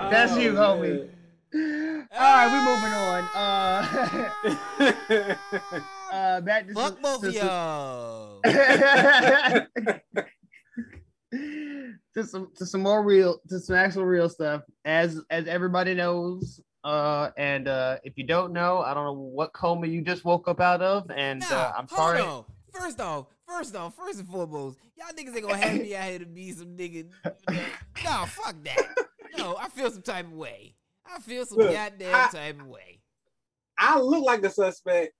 That's 0.09 0.35
you, 0.37 0.53
homie. 0.53 1.09
All 1.53 1.59
right, 2.19 2.49
we're 2.51 2.65
moving 2.65 2.93
on. 2.93 3.23
Uh, 3.35 3.85
uh, 6.11 6.41
back 6.41 6.67
to 6.67 6.73
Fuck 6.73 6.93
some- 6.93 7.01
both 7.01 7.23
of 7.23 7.33
y'all. 7.33 8.41
To 12.15 12.23
some 12.25 12.49
to 12.55 12.65
some 12.65 12.81
more 12.81 13.03
real 13.03 13.39
to 13.49 13.59
some 13.59 13.75
actual 13.75 14.05
real 14.05 14.27
stuff 14.29 14.63
as 14.85 15.19
as 15.29 15.47
everybody 15.47 15.93
knows 15.93 16.59
uh 16.83 17.29
and 17.37 17.67
uh 17.67 17.97
if 18.03 18.17
you 18.17 18.23
don't 18.25 18.51
know 18.51 18.79
i 18.79 18.93
don't 18.93 19.05
know 19.05 19.13
what 19.13 19.53
coma 19.53 19.87
you 19.87 20.01
just 20.01 20.25
woke 20.25 20.47
up 20.47 20.59
out 20.59 20.81
of 20.81 21.09
and 21.15 21.43
uh, 21.51 21.71
i'm 21.77 21.87
hold 21.87 21.97
sorry 21.97 22.19
on. 22.21 22.43
First 22.73 23.01
off, 23.01 23.25
first 23.45 23.75
off, 23.75 23.95
first 23.97 24.19
and 24.19 24.27
foremost, 24.29 24.77
y'all 24.95 25.07
niggas 25.13 25.35
ain't 25.35 25.41
gonna 25.41 25.57
have 25.57 25.73
me 25.73 25.93
out 25.93 26.05
here 26.05 26.19
to 26.19 26.25
be 26.25 26.53
some 26.53 26.67
nigga. 26.77 27.05
no, 27.27 28.25
fuck 28.27 28.55
that. 28.63 28.95
No, 29.37 29.57
I 29.59 29.67
feel 29.67 29.91
some 29.91 30.01
type 30.01 30.25
of 30.25 30.31
way. 30.31 30.73
I 31.05 31.19
feel 31.19 31.45
some 31.45 31.57
Look, 31.57 31.73
goddamn 31.73 32.15
I- 32.15 32.29
type 32.31 32.61
of 32.61 32.67
way. 32.67 33.01
I 33.77 33.99
look 33.99 34.23
like 34.23 34.41
the 34.41 34.49
suspect, 34.49 35.11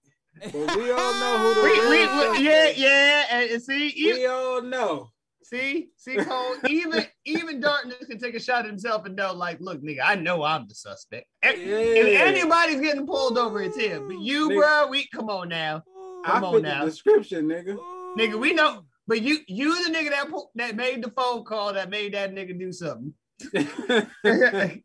but 0.42 0.54
we 0.54 0.92
all 0.92 1.14
know 1.16 1.38
who 1.40 1.54
the 1.56 1.62
we, 1.64 1.70
real 1.72 1.90
we, 1.90 1.98
we- 2.00 2.06
suspect 2.24 2.40
yeah 2.42 2.66
is. 2.68 2.78
yeah 2.80 3.24
and, 3.32 3.52
and 3.52 3.62
see 3.64 3.88
even, 3.90 4.22
We 4.22 4.26
all 4.28 4.62
know. 4.62 5.10
See 5.52 5.90
see 5.98 6.18
Cole, 6.18 6.56
even 6.66 7.06
even 7.26 7.60
darkness 7.60 8.06
can 8.10 8.18
take 8.20 8.36
a 8.36 8.40
shot 8.40 8.60
at 8.66 8.68
himself 8.68 9.06
and 9.06 9.16
know 9.16 9.34
like 9.34 9.60
look 9.60 9.82
nigga 9.84 10.00
i 10.04 10.16
know 10.16 10.44
i'm 10.44 10.68
the 10.68 10.74
suspect 10.74 11.28
if, 11.44 11.56
if 11.58 12.22
anybody's 12.22 12.80
getting 12.80 13.06
pulled 13.06 13.38
over 13.38 13.62
it's 13.62 13.78
him 13.78 14.08
but 14.08 14.20
you 14.20 14.50
Nigga. 14.50 14.56
bro 14.56 14.88
we 14.88 15.08
come 15.14 15.30
on 15.30 15.50
now 15.50 15.84
I 16.24 16.34
Come 16.34 16.44
on 16.44 16.62
now. 16.62 16.82
the 16.82 16.92
description, 16.92 17.48
nigga. 17.48 17.78
Nigga, 18.18 18.40
we 18.40 18.54
know, 18.54 18.86
but 19.08 19.22
you 19.22 19.40
you 19.48 19.84
the 19.84 19.92
nigga 19.92 20.12
that 20.12 20.30
pu- 20.30 20.50
that 20.56 20.76
made 20.76 21.04
the 21.04 21.10
phone 21.10 21.44
call 21.44 21.74
that 21.74 21.90
made 21.90 22.14
that 22.14 22.34
nigga 22.34 22.58
do 22.58 22.72
something. 22.72 23.14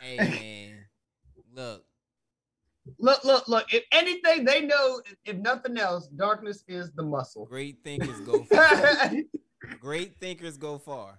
Hey 0.00 0.18
man, 0.18 0.84
look, 1.54 1.84
look, 2.98 3.24
look, 3.24 3.48
look. 3.48 3.72
If 3.72 3.84
anything, 3.92 4.44
they 4.44 4.62
know. 4.62 5.00
If 5.24 5.36
nothing 5.36 5.78
else, 5.78 6.08
darkness 6.08 6.64
is 6.68 6.90
the 6.92 7.02
muscle. 7.02 7.46
great 7.46 7.78
thinkers 7.84 8.20
go 8.20 8.44
far. 8.44 9.12
Great 9.80 10.18
thinkers 10.20 10.56
go 10.56 10.78
far. 10.78 11.18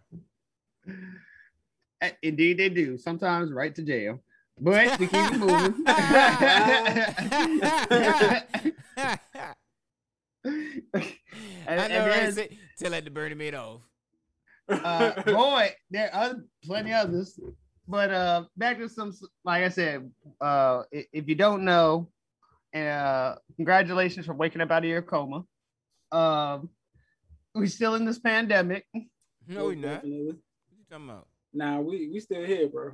Indeed, 2.22 2.58
they 2.58 2.70
do. 2.70 2.98
Sometimes 2.98 3.52
right 3.52 3.74
to 3.76 3.82
jail. 3.82 4.20
But 4.60 5.00
we 5.00 5.08
keep 5.08 5.32
it 5.32 5.38
moving. 5.38 5.84
I 10.46 11.14
And- 11.68 11.92
know, 11.92 12.00
and 12.00 12.08
right? 12.08 12.20
then- 12.22 12.32
Say- 12.34 12.58
Tell 12.80 12.92
that 12.92 13.06
to 13.06 13.12
Bernie 13.12 13.36
Madoff. 13.36 13.82
uh, 14.70 15.22
boy, 15.24 15.72
there 15.90 16.14
are 16.14 16.36
plenty 16.64 16.94
others. 16.94 17.40
But 17.88 18.12
uh, 18.12 18.44
back 18.58 18.78
to 18.80 18.90
some, 18.90 19.14
like 19.46 19.64
I 19.64 19.70
said, 19.70 20.12
uh, 20.42 20.84
if 20.92 21.28
you 21.28 21.36
don't 21.36 21.64
know, 21.64 22.10
uh, 22.76 23.36
congratulations 23.56 24.26
for 24.26 24.34
waking 24.34 24.62
up 24.62 24.72
out 24.72 24.84
of 24.84 24.90
your 24.90 25.02
coma. 25.02 25.46
Um, 26.12 26.70
we 27.58 27.68
still 27.68 27.96
in 27.96 28.06
this 28.06 28.20
pandemic, 28.20 28.86
No, 29.48 29.66
we're 29.66 29.76
not. 29.76 30.04
What 30.04 30.06
you 30.06 30.38
talking 30.90 31.06
about? 31.10 31.28
Nah, 31.54 31.80
we 31.80 32.10
we 32.10 32.20
still 32.20 32.44
here, 32.44 32.68
bro. 32.68 32.94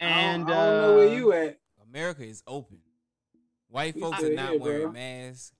and 0.00 0.44
I 0.44 0.46
don't, 0.46 0.56
I 0.56 0.64
don't 0.66 0.80
know 0.82 0.96
where 0.96 1.08
uh, 1.08 1.12
you 1.12 1.32
at. 1.32 1.58
America 1.82 2.24
is 2.24 2.42
open. 2.46 2.78
White 3.68 3.94
We 3.94 4.00
folks 4.02 4.22
are 4.22 4.30
not 4.30 4.50
here, 4.50 4.60
wearing 4.60 4.82
bro. 4.82 4.92
masks. 4.92 5.52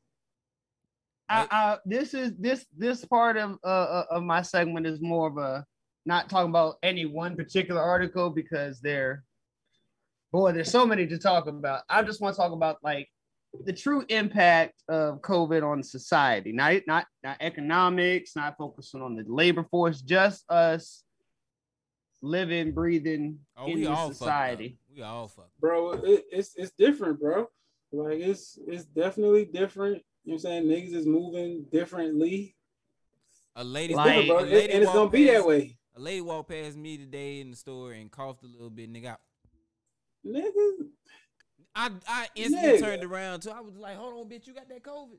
I, 1.29 1.47
I, 1.51 1.79
this 1.87 2.13
is 2.13 2.33
this 2.39 2.67
this 2.77 3.05
part 3.05 3.37
of 3.37 3.59
uh, 3.65 3.67
uh, 3.67 4.05
of 4.11 4.23
my 4.23 4.43
segment 4.43 4.87
is 4.87 5.01
more 5.01 5.29
of 5.29 5.39
a 5.39 5.65
not 6.05 6.29
talking 6.29 6.51
about 6.51 6.77
any 6.83 7.07
one 7.07 7.35
particular 7.35 7.81
article 7.81 8.29
because 8.29 8.79
they're 8.81 9.25
boy 10.33 10.53
there's 10.53 10.71
so 10.71 10.85
many 10.85 11.07
to 11.07 11.17
talk 11.17 11.47
about 11.47 11.83
i 11.89 12.03
just 12.03 12.21
want 12.21 12.35
to 12.35 12.43
talk 12.43 12.53
about 12.53 12.77
like 12.83 13.09
the 13.65 13.73
true 13.73 14.05
impact 14.09 14.83
of 14.89 15.21
covid 15.23 15.63
on 15.63 15.83
society 15.83 16.51
not 16.53 16.75
not 16.87 17.07
not 17.23 17.37
economics 17.41 18.35
not 18.35 18.57
focusing 18.59 19.01
on 19.01 19.15
the 19.15 19.25
labor 19.29 19.65
force 19.71 20.01
just 20.01 20.45
us 20.51 21.05
living 22.23 22.73
breathing 22.73 23.39
Oh, 23.57 23.67
in 23.67 23.81
we 23.81 23.87
all 23.87 24.13
society. 24.13 24.79
We 24.95 25.03
all 25.03 25.29
fucked. 25.29 25.61
bro. 25.61 25.93
It, 25.93 26.25
it's 26.33 26.55
it's 26.57 26.73
different, 26.79 27.21
bro. 27.21 27.49
Like 27.93 28.19
it's 28.19 28.59
it's 28.67 28.85
definitely 28.87 29.45
different. 29.45 30.03
You 30.25 30.33
know 30.33 30.35
what 30.35 30.35
I'm 30.37 30.39
saying? 30.39 30.65
Niggas 30.65 30.95
is 30.95 31.07
moving 31.07 31.67
differently. 31.71 32.57
A 33.57 33.63
lady, 33.63 33.95
Like- 33.95 34.25
a 34.25 34.27
bro. 34.27 34.39
lady 34.41 34.55
And, 34.65 34.71
and 34.73 34.83
it's 34.85 34.87
gonna 34.87 35.01
walked 35.03 35.13
be 35.13 35.25
that 35.27 35.35
past- 35.35 35.47
way. 35.47 35.79
A 35.97 36.01
lady 36.01 36.21
walked 36.23 36.49
past 36.51 36.77
me 36.79 36.97
today 36.97 37.41
in 37.41 37.51
the 37.51 37.57
store 37.57 37.93
and 37.93 38.11
coughed 38.11 38.43
a 38.43 38.47
little 38.47 38.71
bit, 38.71 38.91
nigga. 38.93 39.17
Niggas, 40.27 40.89
I 41.75 41.91
I 42.09 42.29
instantly 42.35 42.71
Nigga. 42.79 42.81
turned 42.81 43.05
around 43.05 43.41
too. 43.41 43.51
I 43.51 43.61
was 43.61 43.77
like, 43.77 43.97
"Hold 43.97 44.15
on, 44.21 44.29
bitch, 44.31 44.47
you 44.47 44.55
got 44.55 44.69
that 44.69 44.83
COVID." 44.83 45.19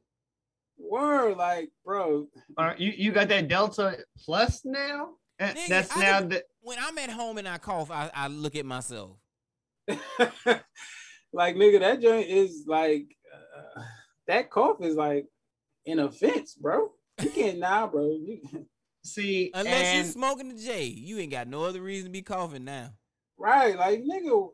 word, 0.78 1.38
like, 1.38 1.70
bro. 1.86 2.28
All 2.58 2.66
right, 2.66 2.78
you, 2.80 2.92
you 2.98 3.12
got 3.14 3.30
that 3.30 3.48
delta 3.48 3.98
plus 4.26 4.66
now 4.66 5.12
Nigga, 5.40 5.68
that's 5.70 5.96
I 5.96 6.02
now 6.02 6.20
could- 6.20 6.30
the 6.32 6.44
When 6.62 6.78
I'm 6.82 6.98
at 6.98 7.10
home 7.10 7.38
and 7.38 7.48
I 7.48 7.58
cough, 7.60 7.90
I, 7.92 8.12
I 8.14 8.28
look 8.28 8.56
at 8.58 8.66
myself. 8.66 9.18
like, 9.88 11.56
nigga, 11.56 11.80
that 11.80 12.02
joint 12.02 12.28
is 12.28 12.66
like 12.68 13.06
uh, 13.34 13.82
that 14.28 14.50
cough 14.50 14.78
is 14.82 14.96
like 14.96 15.28
an 15.86 16.00
offense, 16.00 16.56
bro. 16.56 16.92
You 17.22 17.30
can't 17.30 17.60
now, 17.60 17.88
bro. 17.88 18.08
You, 18.10 18.42
see 19.04 19.52
Unless 19.54 19.74
and- 19.88 19.96
you're 20.06 20.12
smoking 20.14 20.50
the 20.50 20.62
J, 20.62 20.84
you 20.86 21.20
ain't 21.20 21.32
got 21.32 21.48
no 21.48 21.64
other 21.64 21.82
reason 21.82 22.08
to 22.08 22.12
be 22.12 22.22
coughing 22.22 22.66
now. 22.66 22.92
right, 23.38 23.78
like, 23.78 24.00
nigga, 24.02 24.50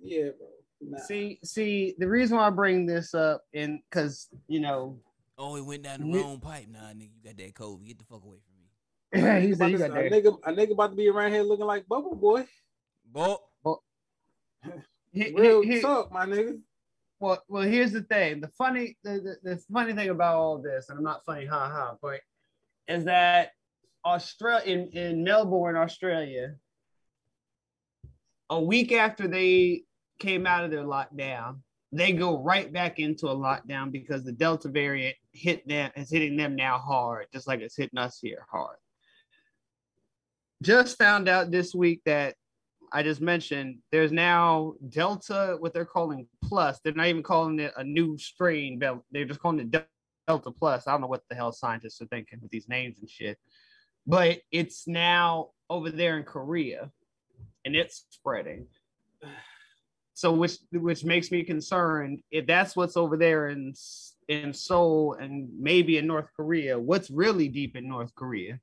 yeah, 0.00 0.28
bro. 0.38 0.48
Nah. 0.80 0.98
See, 0.98 1.38
see, 1.42 1.94
the 1.98 2.08
reason 2.08 2.36
why 2.36 2.46
I 2.46 2.50
bring 2.50 2.86
this 2.86 3.14
up, 3.14 3.42
and 3.54 3.80
because 3.90 4.28
you 4.48 4.60
know, 4.60 4.98
Oh, 5.38 5.56
it 5.56 5.64
went 5.64 5.82
down 5.82 6.00
the 6.00 6.06
Ni- 6.06 6.18
wrong 6.18 6.40
pipe. 6.40 6.66
Nah, 6.68 6.78
nigga, 6.92 7.10
you 7.14 7.22
got 7.24 7.36
that 7.36 7.54
COVID. 7.54 7.86
Get 7.86 7.98
the 7.98 8.04
fuck 8.04 8.22
away 8.24 8.38
from 9.12 9.22
me. 9.40 9.40
he 9.48 9.54
said 9.54 9.70
you 9.70 9.76
About 9.76 9.88
got 9.90 9.94
to- 9.94 10.06
a 10.06 10.10
that. 10.10 10.24
nigga, 10.24 10.38
a 10.44 10.52
nigga 10.52 10.72
about 10.72 10.90
to 10.90 10.96
be 10.96 11.08
around 11.08 11.32
here 11.32 11.42
looking 11.42 11.66
like 11.66 11.86
Bubble 11.86 12.14
Boy. 12.14 12.46
Boy, 13.12 13.36
He- 15.12 15.32
Real 15.34 15.62
he- 15.62 15.76
he- 15.76 15.80
talk, 15.80 16.12
my 16.12 16.26
nigga. 16.26 16.60
well, 17.20 17.42
well, 17.48 17.62
here's 17.62 17.92
the 17.92 18.02
thing. 18.02 18.40
The 18.40 18.48
funny, 18.48 18.96
the, 19.02 19.36
the, 19.42 19.50
the 19.54 19.56
funny 19.72 19.94
thing 19.94 20.10
about 20.10 20.36
all 20.36 20.58
this, 20.58 20.88
and 20.90 20.98
I'm 20.98 21.04
not 21.04 21.24
funny, 21.24 21.46
ha 21.46 21.70
ha, 21.70 21.96
but 22.02 22.20
is 22.88 23.04
that 23.04 23.52
Australia 24.04 24.64
in, 24.66 24.88
in 24.90 25.24
Melbourne, 25.24 25.76
Australia, 25.76 26.54
a 28.50 28.60
week 28.60 28.92
after 28.92 29.26
they 29.26 29.82
came 30.18 30.46
out 30.46 30.64
of 30.64 30.70
their 30.70 30.84
lockdown, 30.84 31.58
they 31.92 32.12
go 32.12 32.42
right 32.42 32.72
back 32.72 32.98
into 32.98 33.28
a 33.28 33.36
lockdown 33.36 33.92
because 33.92 34.24
the 34.24 34.32
Delta 34.32 34.68
variant 34.68 35.16
hit 35.32 35.66
them 35.68 35.90
is 35.96 36.10
hitting 36.10 36.36
them 36.36 36.56
now 36.56 36.78
hard, 36.78 37.26
just 37.32 37.46
like 37.46 37.60
it's 37.60 37.76
hitting 37.76 37.98
us 37.98 38.18
here 38.20 38.46
hard. 38.50 38.76
Just 40.62 40.98
found 40.98 41.28
out 41.28 41.50
this 41.50 41.74
week 41.74 42.02
that 42.06 42.34
I 42.92 43.02
just 43.02 43.20
mentioned 43.20 43.78
there's 43.92 44.12
now 44.12 44.74
Delta, 44.88 45.56
what 45.58 45.74
they're 45.74 45.84
calling 45.84 46.26
plus. 46.44 46.80
They're 46.82 46.92
not 46.92 47.06
even 47.06 47.22
calling 47.22 47.58
it 47.60 47.72
a 47.76 47.84
new 47.84 48.18
strain. 48.18 48.78
Del- 48.78 49.04
They're 49.10 49.24
just 49.24 49.40
calling 49.40 49.60
it 49.60 49.86
Delta 50.26 50.50
plus. 50.50 50.86
I 50.86 50.92
don't 50.92 51.02
know 51.02 51.06
what 51.06 51.22
the 51.28 51.36
hell 51.36 51.52
scientists 51.52 52.00
are 52.00 52.06
thinking 52.06 52.40
with 52.40 52.50
these 52.50 52.68
names 52.68 52.98
and 53.00 53.08
shit. 53.08 53.38
But 54.06 54.40
it's 54.50 54.86
now 54.86 55.50
over 55.68 55.90
there 55.90 56.16
in 56.16 56.24
Korea, 56.24 56.90
and 57.64 57.74
it's 57.76 58.04
spreading. 58.10 58.66
So 60.16 60.32
which 60.32 60.56
which 60.72 61.04
makes 61.04 61.30
me 61.30 61.44
concerned 61.44 62.22
if 62.30 62.46
that's 62.46 62.74
what's 62.74 62.96
over 62.96 63.18
there 63.18 63.48
in 63.48 63.74
in 64.28 64.54
Seoul 64.54 65.12
and 65.20 65.46
maybe 65.60 65.98
in 65.98 66.06
North 66.06 66.30
Korea. 66.34 66.78
What's 66.78 67.10
really 67.10 67.48
deep 67.48 67.76
in 67.76 67.86
North 67.86 68.14
Korea? 68.14 68.58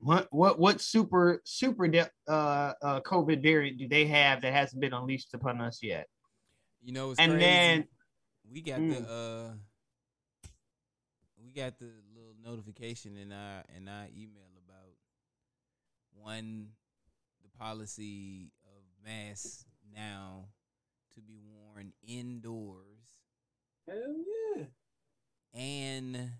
What 0.00 0.26
what 0.32 0.58
what 0.58 0.80
super 0.80 1.40
super 1.44 1.86
de- 1.86 2.10
uh, 2.26 2.72
uh 2.82 3.00
COVID 3.02 3.40
variant 3.44 3.78
do 3.78 3.86
they 3.86 4.06
have 4.06 4.42
that 4.42 4.52
hasn't 4.52 4.80
been 4.80 4.92
unleashed 4.92 5.32
upon 5.34 5.60
us 5.60 5.84
yet? 5.84 6.08
you 6.82 6.92
know 6.92 7.12
it's 7.12 7.20
And 7.20 7.30
crazy. 7.30 7.44
then 7.46 7.88
we 8.52 8.60
got 8.60 8.80
Mm. 8.80 8.90
the 8.90 9.12
uh, 9.12 9.50
we 11.44 11.52
got 11.52 11.78
the 11.78 11.92
little 12.12 12.34
notification 12.42 13.16
in 13.16 13.30
our 13.30 13.62
in 13.76 13.86
our 13.86 14.06
email 14.06 14.50
about 14.66 14.96
one 16.12 16.70
the 17.44 17.56
policy 17.56 18.50
of 18.66 18.82
mass 19.06 19.64
now 19.94 20.46
to 21.14 21.20
be 21.20 21.38
worn 21.44 21.92
indoors 22.06 23.18
Hell 23.88 23.96
yeah. 24.56 24.64
and 25.54 26.30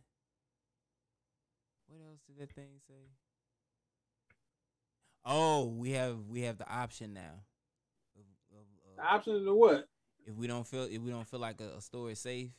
what 1.88 2.00
else 2.08 2.20
did 2.26 2.38
that 2.38 2.54
thing 2.54 2.70
say? 2.88 3.10
Oh, 5.24 5.66
we 5.66 5.92
have 5.92 6.18
we 6.28 6.42
have 6.42 6.58
the 6.58 6.68
option 6.68 7.12
now. 7.14 7.44
Of, 8.16 8.24
of, 8.52 8.58
of- 8.90 8.96
The 8.96 9.02
option 9.04 9.44
to 9.44 9.54
what? 9.54 9.88
if 10.26 10.34
we 10.36 10.46
don't 10.46 10.66
feel 10.66 10.84
if 10.84 11.00
we 11.00 11.10
don't 11.10 11.26
feel 11.26 11.40
like 11.40 11.60
a, 11.60 11.76
a 11.76 11.80
store 11.80 12.10
is 12.10 12.18
safe, 12.20 12.50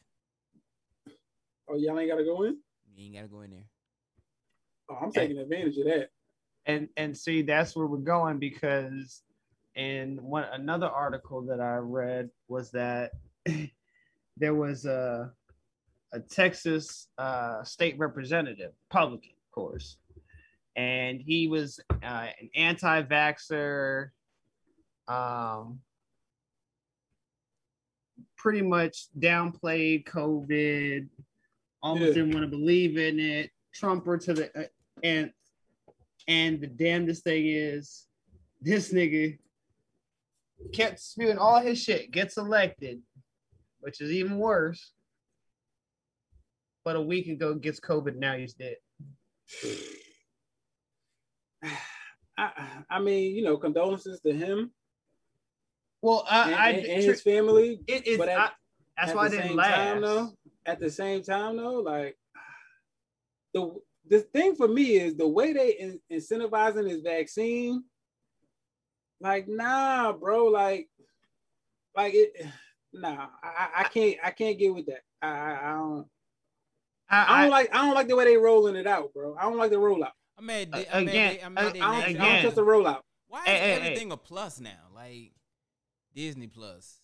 Oh, 1.67 1.75
y'all 1.77 1.97
ain't 1.99 2.09
gotta 2.11 2.23
go 2.25 2.43
in? 2.43 2.57
you 2.95 3.05
ain't 3.05 3.15
gotta 3.15 3.27
go 3.27 3.41
in 3.41 3.51
there. 3.51 3.65
Oh, 4.89 4.95
I'm 5.01 5.11
taking 5.11 5.37
advantage 5.37 5.77
of 5.77 5.85
that. 5.85 6.09
and 6.65 6.89
and 6.97 7.17
see 7.17 7.41
that's 7.41 7.75
where 7.75 7.87
we're 7.87 7.97
going 7.97 8.37
because 8.37 9.23
in 9.75 10.17
one 10.21 10.45
another 10.51 10.87
article 10.87 11.41
that 11.43 11.59
I 11.59 11.75
read 11.77 12.29
was 12.47 12.71
that 12.71 13.11
there 14.37 14.55
was 14.55 14.85
a 14.85 15.31
a 16.13 16.19
Texas 16.19 17.07
uh, 17.17 17.63
state 17.63 17.97
representative, 17.97 18.71
Republican, 18.91 19.31
of 19.31 19.51
course, 19.51 19.97
and 20.75 21.19
he 21.19 21.47
was 21.47 21.79
uh, 22.03 22.27
an 22.39 22.49
anti-vaxxer, 22.55 24.09
um, 25.07 25.79
pretty 28.37 28.61
much 28.61 29.07
downplayed 29.19 30.05
COVID, 30.05 31.07
almost 31.81 32.09
Yeah. 32.09 32.13
didn't 32.13 32.33
want 32.35 32.43
to 32.45 32.57
believe 32.57 32.97
in 32.97 33.19
it, 33.19 33.49
Trumper 33.73 34.17
to 34.19 34.33
the 34.35 34.59
uh, 34.59 34.67
and 35.03 35.31
and 36.27 36.61
the 36.61 36.67
damnedest 36.67 37.23
thing 37.23 37.47
is, 37.47 38.07
this 38.61 38.93
nigga 38.93 39.37
kept 40.71 40.99
spewing 40.99 41.37
all 41.37 41.59
his 41.59 41.81
shit, 41.81 42.11
gets 42.11 42.37
elected, 42.37 43.01
which 43.79 44.01
is 44.01 44.11
even 44.11 44.37
worse. 44.37 44.93
But 46.85 46.95
a 46.95 47.01
week 47.01 47.27
ago 47.27 47.53
gets 47.55 47.79
COVID, 47.79 48.15
now 48.15 48.35
he's 48.37 48.53
dead. 48.53 48.75
I, 52.37 52.51
I 52.89 52.99
mean, 52.99 53.35
you 53.35 53.43
know, 53.43 53.57
condolences 53.57 54.19
to 54.21 54.33
him 54.33 54.71
Well, 56.01 56.25
I, 56.29 56.45
and, 56.45 56.55
I 56.55 56.69
and- 56.71 56.85
and 56.87 57.03
his 57.03 57.21
family. 57.21 57.79
it's, 57.87 58.17
but 58.17 58.27
at- 58.29 58.37
I, 58.39 58.49
that's 58.97 59.11
at 59.11 59.15
why 59.15 59.25
I 59.25 59.29
didn't 59.29 59.55
laugh. 59.55 59.75
time, 59.93 60.01
though, 60.01 60.31
at 60.65 60.79
the 60.79 60.89
same 60.89 61.23
time, 61.23 61.57
though, 61.57 61.79
like 61.79 62.17
the 63.53 63.75
the 64.09 64.19
thing 64.19 64.55
for 64.55 64.67
me 64.67 64.95
is 64.97 65.15
the 65.15 65.27
way 65.27 65.53
they 65.53 65.71
in, 65.79 65.99
incentivizing 66.11 66.89
this 66.89 67.01
vaccine 67.01 67.83
like 69.23 69.47
nah, 69.47 70.11
bro. 70.13 70.45
Like, 70.45 70.89
like 71.95 72.13
it. 72.13 72.45
Nah, 72.93 73.27
I, 73.41 73.47
I- 73.47 73.69
I 73.81 73.83
can't. 73.85 74.17
I 74.23 74.29
can't 74.31 74.59
get 74.59 74.73
with 74.75 74.85
that. 74.85 75.01
I, 75.21 75.27
I, 75.27 75.59
I 75.69 75.73
don't. 75.73 76.07
I 77.09 77.25
I, 77.27 77.41
don't 77.41 77.51
like. 77.51 77.73
I 77.73 77.77
don't 77.85 77.95
like 77.95 78.07
the 78.07 78.15
way 78.15 78.25
they 78.25 78.37
rolling 78.37 78.75
it 78.75 78.85
out, 78.85 79.13
bro. 79.13 79.35
I 79.39 79.43
don't 79.43 79.57
like 79.57 79.71
the 79.71 79.77
rollout. 79.77 80.11
I'm 80.37 80.45
mad. 80.45 80.69
Uh, 80.71 80.77
They, 80.77 80.87
I'm 80.91 81.05
mad. 81.05 81.09
again, 81.11 81.33
They, 81.37 81.41
I'm 81.43 81.53
mad. 81.53 81.73
They 81.73 81.79
I 81.81 81.85
don't, 81.85 81.99
next 81.99 82.09
I 82.09 82.13
don't 82.13 82.21
Again. 82.27 82.41
trust 82.41 82.55
the 82.55 82.61
rollout. 82.63 82.99
Why 83.27 83.39
is 83.39 83.45
Hey, 83.45 83.53
hey, 83.57 83.59
hey. 83.59 83.71
everything 83.81 84.11
a 84.11 84.17
plus 84.17 84.59
now? 84.59 84.71
Like 84.95 85.31
Disney 86.15 86.47
Plus, 86.47 86.99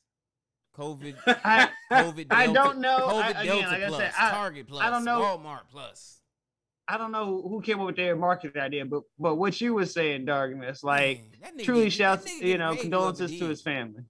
COVID, 0.77 1.15
I, 1.27 1.69
COVID. 1.91 2.27
I 2.29 2.45
Delta- 2.45 2.53
don't 2.53 2.79
know. 2.79 2.97
COVID 3.07 3.23
I- 3.23 3.29
again, 3.41 3.45
Delta 3.45 3.67
like 3.69 3.81
I 3.83 3.87
Plus, 3.87 3.99
said, 4.01 4.11
I- 4.19 4.29
Target 4.31 4.67
Plus, 4.67 4.81
I 4.83 4.89
don't 4.91 5.05
know. 5.05 5.21
Walmart 5.21 5.61
Plus. 5.71 6.18
I 6.91 6.98
don't 6.98 7.11
know 7.11 7.41
who 7.48 7.61
came 7.61 7.80
up 7.80 7.86
with 7.86 7.95
their 7.98 8.16
marketing 8.16 8.60
idea, 8.61 8.84
but 8.86 9.03
but 9.20 9.36
what 9.36 9.61
you 9.61 9.76
were 9.76 9.86
saying, 9.86 10.26
Darkness, 10.26 10.84
like 10.84 11.20
Man, 11.20 11.30
that 11.44 11.57
nigga 11.57 11.64
truly 11.64 11.84
get- 11.86 11.94
shouts, 11.94 12.41
you 12.41 12.57
know, 12.57 12.76
condolences 12.76 13.38
to 13.38 13.45
his 13.48 13.61
family. 13.61 14.02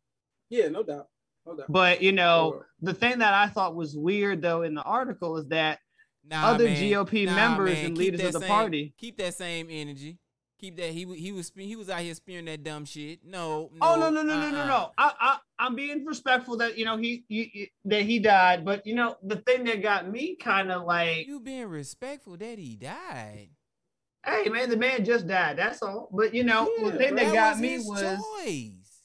Yeah, 0.49 0.69
no 0.69 0.83
doubt. 0.83 1.07
No 1.45 1.57
doubt. 1.57 1.65
But 1.69 2.01
you 2.01 2.13
know, 2.13 2.51
Sure. 2.53 2.67
the 2.81 2.93
thing 2.93 3.19
that 3.19 3.33
I 3.33 3.47
thought 3.47 3.75
was 3.75 3.97
weird 3.97 4.41
though 4.41 4.61
in 4.61 4.73
the 4.75 4.81
article 4.83 5.37
is 5.37 5.47
that 5.49 5.79
Nah, 6.23 6.47
other 6.51 6.65
man. 6.65 6.77
GOP 6.81 7.25
Nah, 7.25 7.35
members 7.35 7.73
man. 7.73 7.85
and 7.87 7.95
Keep 7.97 8.11
leaders 8.11 8.23
of 8.27 8.33
the 8.33 8.39
same- 8.39 8.47
party. 8.47 8.93
keep 8.97 9.17
that 9.17 9.33
same 9.33 9.67
energy. 9.69 10.17
Keep 10.59 10.75
that. 10.77 10.91
He 10.91 11.05
he 11.15 11.31
was 11.31 11.51
he 11.55 11.75
was 11.77 11.89
out 11.89 12.01
here 12.01 12.13
spewing 12.13 12.43
that 12.45 12.63
dumb 12.63 12.83
shit. 12.83 13.19
No. 13.25 13.71
Oh 13.81 13.95
no 13.97 14.09
no 14.09 14.21
no 14.23 14.35
no 14.39 14.51
no 14.51 14.57
uh-uh. 14.59 14.67
no! 14.67 14.91
I 14.97 15.13
I 15.19 15.37
I'm 15.57 15.73
being 15.75 16.03
respectful 16.05 16.57
that 16.57 16.77
you 16.77 16.83
know 16.83 16.97
he, 16.97 17.23
he 17.29 17.71
that 17.85 18.01
he 18.01 18.19
died, 18.19 18.65
but 18.65 18.85
you 18.85 18.93
know 18.93 19.15
the 19.23 19.37
thing 19.37 19.63
that 19.65 19.81
got 19.81 20.09
me 20.11 20.35
kind 20.35 20.69
of 20.69 20.83
like, 20.83 21.27
You 21.27 21.39
being 21.39 21.67
respectful 21.67 22.35
that 22.37 22.59
he 22.59 22.75
died. 22.75 23.51
hey 24.25 24.49
man, 24.49 24.69
the 24.69 24.75
man 24.75 25.05
just 25.05 25.27
died. 25.27 25.57
That's 25.57 25.81
all. 25.81 26.09
But 26.11 26.33
you 26.33 26.43
know 26.43 26.69
Yeah, 26.77 26.89
the 26.89 26.97
thing 26.97 27.15
bro. 27.15 27.23
that 27.23 27.33
got 27.33 27.51
was 27.53 27.61
me 27.61 27.79
was 27.79 28.19
choice. 28.45 29.03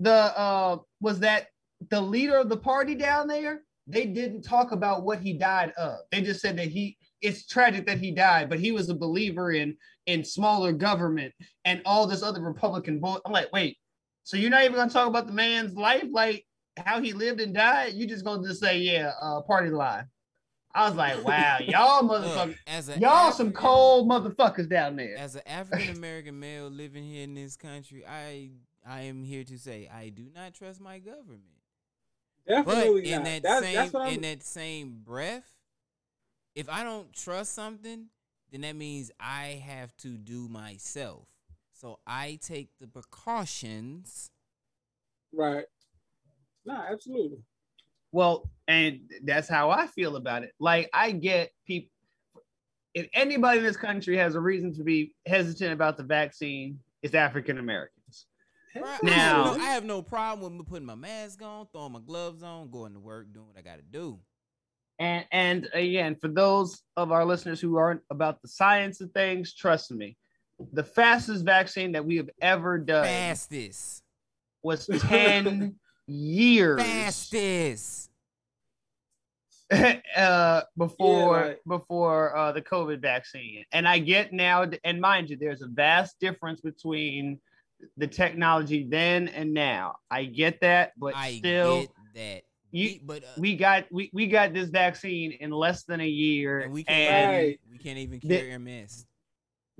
the 0.00 0.10
uh 0.38 0.78
was 1.02 1.20
that 1.20 1.48
the 1.90 2.00
leader 2.00 2.36
of 2.36 2.48
the 2.48 2.56
party 2.56 2.94
down 2.94 3.26
there 3.26 3.62
they 3.86 4.06
didn't 4.06 4.40
talk 4.42 4.72
about 4.72 5.02
what 5.02 5.18
he 5.20 5.32
died 5.34 5.72
of 5.76 5.98
they 6.10 6.22
just 6.22 6.40
said 6.40 6.56
that 6.56 6.68
he 6.68 6.96
it's 7.22 7.46
tragic 7.46 7.86
that 7.86 7.98
he 7.98 8.10
died 8.10 8.48
but 8.48 8.58
he 8.60 8.72
was 8.72 8.88
a 8.88 8.94
believer 8.94 9.52
in 9.52 9.76
in 10.06 10.24
smaller 10.24 10.72
government 10.72 11.32
and 11.64 11.80
all 11.84 12.06
this 12.06 12.22
other 12.22 12.40
republican 12.40 12.98
bull 13.00 13.20
i'm 13.24 13.32
like 13.32 13.50
wait 13.52 13.76
so 14.24 14.36
you're 14.36 14.50
not 14.50 14.62
even 14.64 14.74
gonna 14.76 14.90
talk 14.90 15.08
about 15.08 15.26
the 15.26 15.32
man's 15.32 15.74
life 15.74 16.04
like 16.10 16.44
how 16.84 17.00
he 17.00 17.12
lived 17.12 17.40
and 17.40 17.54
died 17.54 17.92
you 17.94 18.06
just 18.06 18.24
gonna 18.24 18.46
just 18.46 18.60
say 18.60 18.78
yeah 18.78 19.12
uh 19.20 19.40
party 19.42 19.70
line 19.70 20.04
i 20.74 20.86
was 20.88 20.96
like 20.96 21.22
wow 21.26 21.58
y'all 21.60 22.04
Look, 22.04 22.22
motherfuckers 22.24 22.56
as 22.66 22.88
y'all 22.98 23.30
some 23.30 23.52
cold 23.52 24.08
motherfuckers 24.08 24.68
down 24.68 24.96
there 24.96 25.16
As 25.16 25.34
an 25.36 25.42
African 25.46 25.96
American 25.96 26.40
male 26.40 26.68
living 26.68 27.04
here 27.04 27.22
in 27.24 27.34
this 27.34 27.56
country, 27.56 28.04
I 28.06 28.50
I 28.84 29.02
am 29.02 29.22
here 29.22 29.44
to 29.44 29.58
say 29.58 29.88
I 29.92 30.08
do 30.08 30.24
not 30.34 30.54
trust 30.54 30.80
my 30.80 30.98
government. 30.98 31.42
Definitely 32.48 33.02
But 33.02 33.08
in 33.08 33.12
not. 33.18 33.24
that 33.24 33.42
That's, 33.42 33.62
same 33.64 33.74
that's 33.92 34.14
in 34.16 34.20
that 34.22 34.42
same 34.42 35.00
breath, 35.04 35.48
if 36.54 36.68
I 36.68 36.84
don't 36.84 37.12
trust 37.12 37.54
something, 37.54 38.06
then 38.50 38.60
that 38.62 38.76
means 38.76 39.10
I 39.18 39.62
have 39.66 39.96
to 39.98 40.08
do 40.08 40.48
myself. 40.48 41.26
So 41.72 41.98
I 42.06 42.38
take 42.40 42.68
the 42.80 42.86
precautions. 42.86 44.30
right. 45.32 45.64
Nah, 46.64 46.84
absolutely. 46.90 47.38
Well, 48.12 48.48
and 48.68 49.00
that's 49.24 49.48
how 49.48 49.70
I 49.70 49.86
feel 49.86 50.16
about 50.16 50.44
it. 50.44 50.52
Like 50.60 50.90
I 50.92 51.10
get 51.12 51.50
people 51.66 51.90
if 52.94 53.08
anybody 53.14 53.58
in 53.58 53.64
this 53.64 53.76
country 53.76 54.16
has 54.16 54.34
a 54.34 54.40
reason 54.40 54.74
to 54.74 54.84
be 54.84 55.14
hesitant 55.26 55.72
about 55.72 55.96
the 55.96 56.02
vaccine, 56.02 56.78
it's 57.02 57.14
African 57.14 57.58
Americans. 57.58 58.26
Bruh, 58.76 58.84
I, 58.84 58.90
have 58.92 59.02
Now- 59.02 59.44
no, 59.44 59.62
I 59.62 59.64
have 59.66 59.84
no 59.84 60.02
problem 60.02 60.52
with 60.52 60.66
me 60.66 60.66
putting 60.68 60.86
my 60.86 60.94
mask 60.94 61.42
on, 61.42 61.66
throwing 61.72 61.92
my 61.92 62.00
gloves 62.00 62.42
on, 62.42 62.70
going 62.70 62.94
to 62.94 63.00
work, 63.00 63.32
doing 63.32 63.46
what 63.46 63.58
I 63.58 63.62
got 63.62 63.76
to 63.76 63.82
do. 63.82 64.18
And 65.02 65.26
and 65.32 65.68
again, 65.74 66.14
for 66.14 66.28
those 66.28 66.80
of 66.96 67.10
our 67.10 67.24
listeners 67.24 67.60
who 67.60 67.76
aren't 67.76 68.02
about 68.10 68.40
the 68.40 68.46
science 68.46 69.00
of 69.00 69.10
things, 69.10 69.52
trust 69.52 69.90
me, 69.90 70.16
the 70.72 70.84
fastest 70.84 71.44
vaccine 71.44 71.90
that 71.92 72.04
we 72.04 72.16
have 72.18 72.30
ever 72.40 72.78
done 72.78 73.06
Fastest, 73.06 74.04
was 74.62 74.86
10 74.86 75.74
years 76.06 76.80
fastest. 76.80 78.10
uh 80.16 80.62
before 80.76 81.36
Yeah, 81.36 81.46
like- 81.46 81.60
before 81.66 82.36
uh 82.36 82.52
the 82.52 82.62
covid 82.62 83.00
vaccine 83.00 83.64
and 83.72 83.88
i 83.88 83.98
get 83.98 84.32
now 84.32 84.66
and 84.84 85.00
mind 85.00 85.30
you 85.30 85.36
there's 85.36 85.62
a 85.62 85.66
vast 85.66 86.20
difference 86.20 86.60
between 86.60 87.40
the 87.96 88.06
technology 88.06 88.86
then 88.88 89.28
and 89.28 89.54
now 89.54 89.96
i 90.10 90.24
get 90.24 90.60
that 90.60 90.92
but 90.98 91.14
I 91.16 91.38
still 91.38 91.80
get 91.80 91.90
that. 92.14 92.42
You 92.72 92.88
We- 92.88 93.00
but 93.04 93.22
uh, 93.24 93.28
we 93.38 93.54
got 93.56 93.84
we, 93.92 94.10
we 94.12 94.26
got 94.26 94.52
this 94.52 94.68
vaccine 94.70 95.32
in 95.32 95.50
less 95.50 95.84
than 95.84 96.00
a 96.00 96.06
year 96.06 96.60
and 96.60 96.72
we 96.72 96.82
can't 96.84 97.28
Right. 97.32 97.42
even, 97.44 97.58
we 97.70 97.78
can't 97.78 97.98
even 97.98 98.18
The- 98.22 98.38
cure 98.40 98.58
MS. 98.58 99.06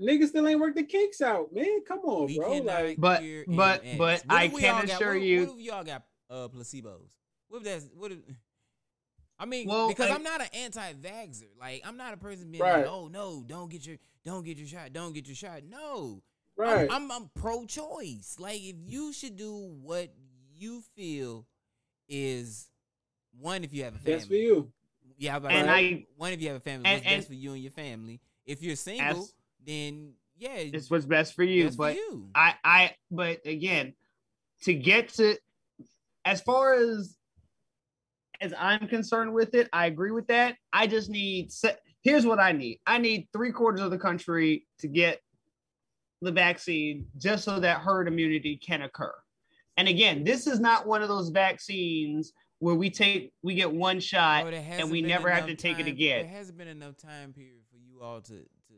Niggas 0.01 0.29
still 0.29 0.47
ain't 0.47 0.59
worked 0.59 0.75
the 0.77 0.83
kinks 0.83 1.21
out, 1.21 1.53
man. 1.53 1.81
Come 1.87 1.99
on, 1.99 2.25
We 2.27 2.37
bro. 2.37 2.51
Like, 2.59 2.97
But- 2.97 3.21
but- 3.47 3.83
MS. 3.83 3.97
but 3.97 4.23
What 4.25 4.35
I 4.35 4.47
can 4.47 4.55
all 4.75 4.81
got- 4.81 4.85
assure 4.85 5.13
what 5.13 5.21
you- 5.21 5.45
What 5.45 5.57
if 5.59 5.61
y'all 5.65 5.83
got 5.83 6.03
uh, 6.29 6.47
placebos? 6.47 7.09
What 7.49 7.57
if 7.59 7.63
that's 7.63 7.85
what 7.95 8.11
if? 8.11 8.17
I 9.39 9.45
mean, 9.45 9.67
Well, 9.67 9.89
because 9.89 10.09
I- 10.09 10.15
I'm 10.15 10.23
not 10.23 10.41
an 10.41 10.47
anti-vaxxer. 10.53 11.49
Like, 11.59 11.81
I'm 11.85 11.97
not 11.97 12.13
a 12.13 12.17
person 12.17 12.49
being 12.51 12.63
Right. 12.63 12.77
like, 12.83 12.87
"Oh 12.87 13.07
no, 13.07 13.43
don't 13.45 13.69
get 13.69 13.85
your, 13.85 13.97
don't 14.23 14.43
get 14.43 14.57
your 14.57 14.67
shot, 14.67 14.93
don't 14.93 15.13
get 15.13 15.27
your 15.27 15.35
shot." 15.35 15.63
No, 15.63 16.21
right. 16.55 16.89
I'm, 16.89 17.11
I'm, 17.11 17.23
I'm 17.23 17.29
pro-choice. 17.35 18.37
Like, 18.39 18.61
if 18.61 18.75
you 18.85 19.11
should 19.13 19.35
do 19.35 19.51
what 19.81 20.13
you 20.55 20.81
feel 20.95 21.47
is 22.07 22.69
one, 23.39 23.63
if 23.63 23.73
you 23.73 23.83
have 23.83 23.95
a 23.95 23.97
family, 23.97 24.13
That's 24.13 24.25
for 24.27 24.35
you. 24.35 24.71
Yeah, 25.17 25.39
but 25.39 25.51
And 25.51 25.69
I- 25.69 26.05
one 26.17 26.33
if 26.33 26.41
you 26.41 26.47
have 26.47 26.57
a 26.57 26.61
family, 26.61 26.85
and- 26.87 27.03
what's 27.03 27.15
best 27.15 27.27
for 27.27 27.33
you 27.33 27.53
and 27.53 27.61
your 27.61 27.71
family. 27.71 28.19
If 28.45 28.61
you're 28.61 28.75
single, 28.75 29.23
As- 29.23 29.33
then 29.65 30.15
yeah, 30.37 30.55
it's 30.55 30.89
what's 30.89 31.05
best 31.05 31.33
for 31.33 31.43
you 31.43 31.65
best 31.65 31.77
but 31.77 31.93
for 31.93 31.99
you. 31.99 32.29
I 32.35 32.55
I 32.63 32.95
but 33.11 33.45
again, 33.45 33.93
to 34.63 34.73
get 34.73 35.09
to 35.09 35.37
as 36.25 36.41
far 36.41 36.73
as 36.73 37.17
as 38.41 38.53
I'm 38.57 38.87
concerned 38.87 39.33
with 39.33 39.53
it, 39.55 39.69
I 39.71 39.85
agree 39.85 40.11
with 40.11 40.27
that. 40.27 40.57
I 40.73 40.87
just 40.87 41.09
need 41.09 41.51
se- 41.51 41.77
here's 42.01 42.25
what 42.25 42.39
I 42.39 42.51
need. 42.51 42.81
I 42.85 42.97
need 42.97 43.29
three 43.31 43.51
quarters 43.51 43.79
of 43.81 43.91
the 43.91 43.97
country 43.97 44.67
to 44.79 44.87
get 44.89 45.21
the 46.21 46.31
vaccine 46.31 47.07
just 47.17 47.45
so 47.45 47.59
that 47.59 47.79
herd 47.81 48.07
immunity 48.07 48.57
can 48.57 48.81
occur. 48.81 49.13
And 49.77 49.87
again, 49.87 50.23
this 50.23 50.47
is 50.47 50.59
not 50.59 50.85
one 50.85 51.01
of 51.01 51.07
those 51.07 51.29
vaccines 51.29 52.33
where 52.63 52.75
we 52.75 52.89
take 52.89 53.33
we 53.43 53.55
get 53.55 53.69
one 53.73 53.99
shot 53.99 54.45
Oh, 54.45 54.47
and 54.47 54.89
we 54.89 55.01
never 55.01 55.29
have 55.29 55.43
to 55.45 55.49
enough 55.51 55.57
take 55.59 55.79
it 55.79 55.87
again. 55.87 56.21
There 56.25 56.31
hasn't 56.37 56.57
been 56.57 56.69
enough 56.69 56.95
time 56.95 57.33
period 57.33 57.59
for 57.69 57.77
you 57.77 58.01
all 58.01 58.21
to 58.21 58.33
to 58.33 58.73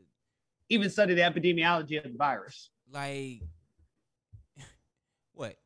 even 0.68 0.90
study 0.90 1.14
the 1.14 1.20
epidemiology 1.22 2.04
of 2.04 2.10
the 2.12 2.18
virus. 2.18 2.70
like 2.92 3.42
what? 5.34 5.56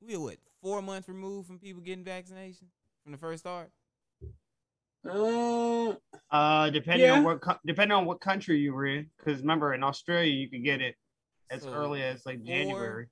We 0.00 0.14
are 0.14 0.20
what 0.20 0.36
four 0.62 0.80
months 0.82 1.08
removed 1.08 1.48
from 1.48 1.58
people 1.58 1.82
getting 1.82 2.04
vaccination 2.04 2.68
from 3.02 3.10
the 3.12 3.18
first 3.18 3.40
start. 3.42 3.70
Uh, 5.08 5.94
Uh, 6.30 6.70
depending 6.70 7.10
on 7.10 7.24
what 7.24 7.40
depending 7.66 7.96
on 7.96 8.04
what 8.04 8.20
country 8.20 8.58
you 8.60 8.72
were 8.72 8.86
in, 8.86 9.10
because 9.18 9.40
remember 9.40 9.74
in 9.74 9.82
Australia 9.82 10.32
you 10.32 10.48
could 10.48 10.62
get 10.62 10.80
it 10.80 10.94
as 11.50 11.62
So, 11.62 11.72
early 11.72 12.02
as 12.02 12.24
like 12.24 12.38
four- 12.38 12.46
January. 12.46 13.06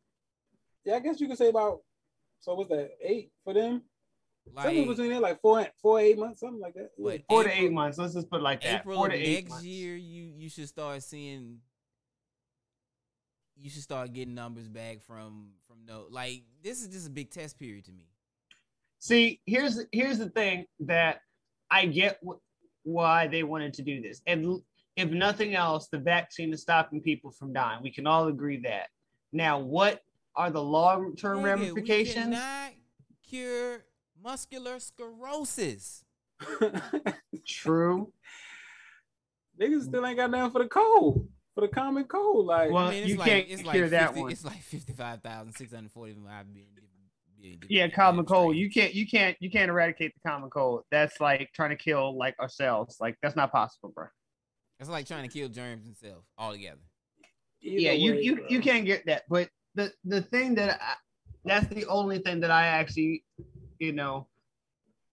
yeah, 0.84 0.94
I 0.94 1.00
guess 1.00 1.20
you 1.20 1.26
could 1.26 1.38
say 1.38 1.48
about. 1.48 1.80
So 2.40 2.54
what's 2.54 2.70
that? 2.70 2.90
Eight 3.02 3.30
for 3.44 3.54
them. 3.54 3.82
something 4.54 4.78
Like 4.78 4.88
between 4.88 5.10
there, 5.10 5.20
like 5.20 5.40
four, 5.40 5.66
four, 5.82 6.00
eight 6.00 6.18
months, 6.18 6.40
something 6.40 6.60
like 6.60 6.74
that. 6.74 6.90
what? 6.96 7.20
Four 7.28 7.44
to 7.44 7.50
eight 7.50 7.72
months. 7.72 7.98
Let's 7.98 8.14
just 8.14 8.30
put 8.30 8.40
it 8.40 8.44
like 8.44 8.62
that. 8.62 8.80
April 8.80 8.96
Four 8.96 9.08
to 9.08 9.14
eight 9.14 9.34
next 9.34 9.50
months. 9.50 9.64
year, 9.64 9.96
you 9.96 10.32
you 10.36 10.48
should 10.48 10.68
start 10.68 11.02
seeing. 11.02 11.58
You 13.60 13.70
should 13.70 13.82
start 13.82 14.12
getting 14.12 14.34
numbers 14.34 14.68
back 14.68 15.02
from 15.02 15.50
from 15.66 15.78
no 15.84 16.06
like 16.10 16.42
this 16.62 16.80
is 16.80 16.88
just 16.88 17.08
a 17.08 17.10
big 17.10 17.30
test 17.30 17.58
period 17.58 17.84
to 17.86 17.92
me. 17.92 18.08
See, 19.00 19.40
here's 19.46 19.84
here's 19.90 20.18
the 20.18 20.30
thing 20.30 20.66
that 20.80 21.20
I 21.70 21.86
get 21.86 22.18
wh- 22.26 22.38
why 22.84 23.26
they 23.26 23.42
wanted 23.42 23.74
to 23.74 23.82
do 23.82 24.00
this, 24.00 24.22
and 24.26 24.60
if 24.96 25.10
nothing 25.10 25.54
else, 25.56 25.88
the 25.88 25.98
vaccine 25.98 26.52
is 26.52 26.62
stopping 26.62 27.00
people 27.00 27.32
from 27.32 27.52
dying. 27.52 27.82
We 27.82 27.90
can 27.92 28.06
all 28.06 28.28
agree 28.28 28.60
that. 28.62 28.88
Now, 29.32 29.58
what 29.58 30.02
are 30.38 30.50
the 30.50 30.62
long 30.62 31.14
term 31.16 31.38
Nigga, 31.40 31.44
ramifications? 31.44 32.16
We 32.16 32.32
cannot 32.32 32.72
cure 33.28 33.84
muscular 34.22 34.78
sclerosis. 34.80 36.04
True. 37.46 38.12
Niggas 39.60 39.84
still 39.84 40.06
ain't 40.06 40.16
got 40.16 40.30
nothing 40.30 40.52
for 40.52 40.62
the 40.62 40.68
cold, 40.68 41.28
for 41.54 41.62
the 41.62 41.68
common 41.68 42.04
cold. 42.04 42.46
Like, 42.46 42.70
Well, 42.70 42.86
I 42.86 42.90
mean, 42.90 43.02
it's 43.02 43.10
you 43.10 43.16
like, 43.18 43.28
can't 43.28 43.46
it's 43.48 43.62
cure 43.62 43.82
like 43.82 43.90
that 43.90 44.06
50 44.08 44.20
one. 44.22 44.32
It's 44.32 44.44
like 44.44 44.62
fifty-five 44.62 45.20
thousand 45.22 45.52
six 45.54 45.72
hundred 45.72 45.90
forty-five 45.90 46.46
billion. 46.52 46.68
billion 47.40 47.60
Yeah, 47.68 47.88
common 47.88 48.24
cold. 48.24 48.56
You 48.56 48.70
can't 48.70 48.94
you 48.94 49.06
can't 49.08 49.36
you 49.40 49.50
can't 49.50 49.68
eradicate 49.68 50.12
the 50.14 50.28
common 50.28 50.48
cold. 50.50 50.82
That's 50.92 51.20
like 51.20 51.50
trying 51.52 51.70
to 51.70 51.76
kill 51.76 52.16
like 52.16 52.38
ourselves. 52.38 52.98
Like 53.00 53.16
that's 53.22 53.34
not 53.34 53.50
possible, 53.50 53.90
bro. 53.92 54.06
It's 54.78 54.88
like 54.88 55.06
trying 55.08 55.28
to 55.28 55.32
kill 55.36 55.48
germs 55.48 55.88
itself 55.88 56.22
altogether. 56.38 56.78
either 57.60 57.80
yeah, 57.80 57.92
you 57.92 58.14
you 58.14 58.36
bro. 58.36 58.46
you 58.48 58.60
can't 58.60 58.86
get 58.86 59.06
that. 59.06 59.24
But 59.28 59.48
the 59.78 59.92
the 60.04 60.22
thing 60.22 60.54
that 60.56 60.80
I, 60.80 60.94
that's 61.44 61.66
the 61.68 61.86
only 61.86 62.18
thing 62.18 62.40
that 62.40 62.50
I 62.50 62.66
actually, 62.66 63.24
you 63.78 63.92
know, 63.92 64.26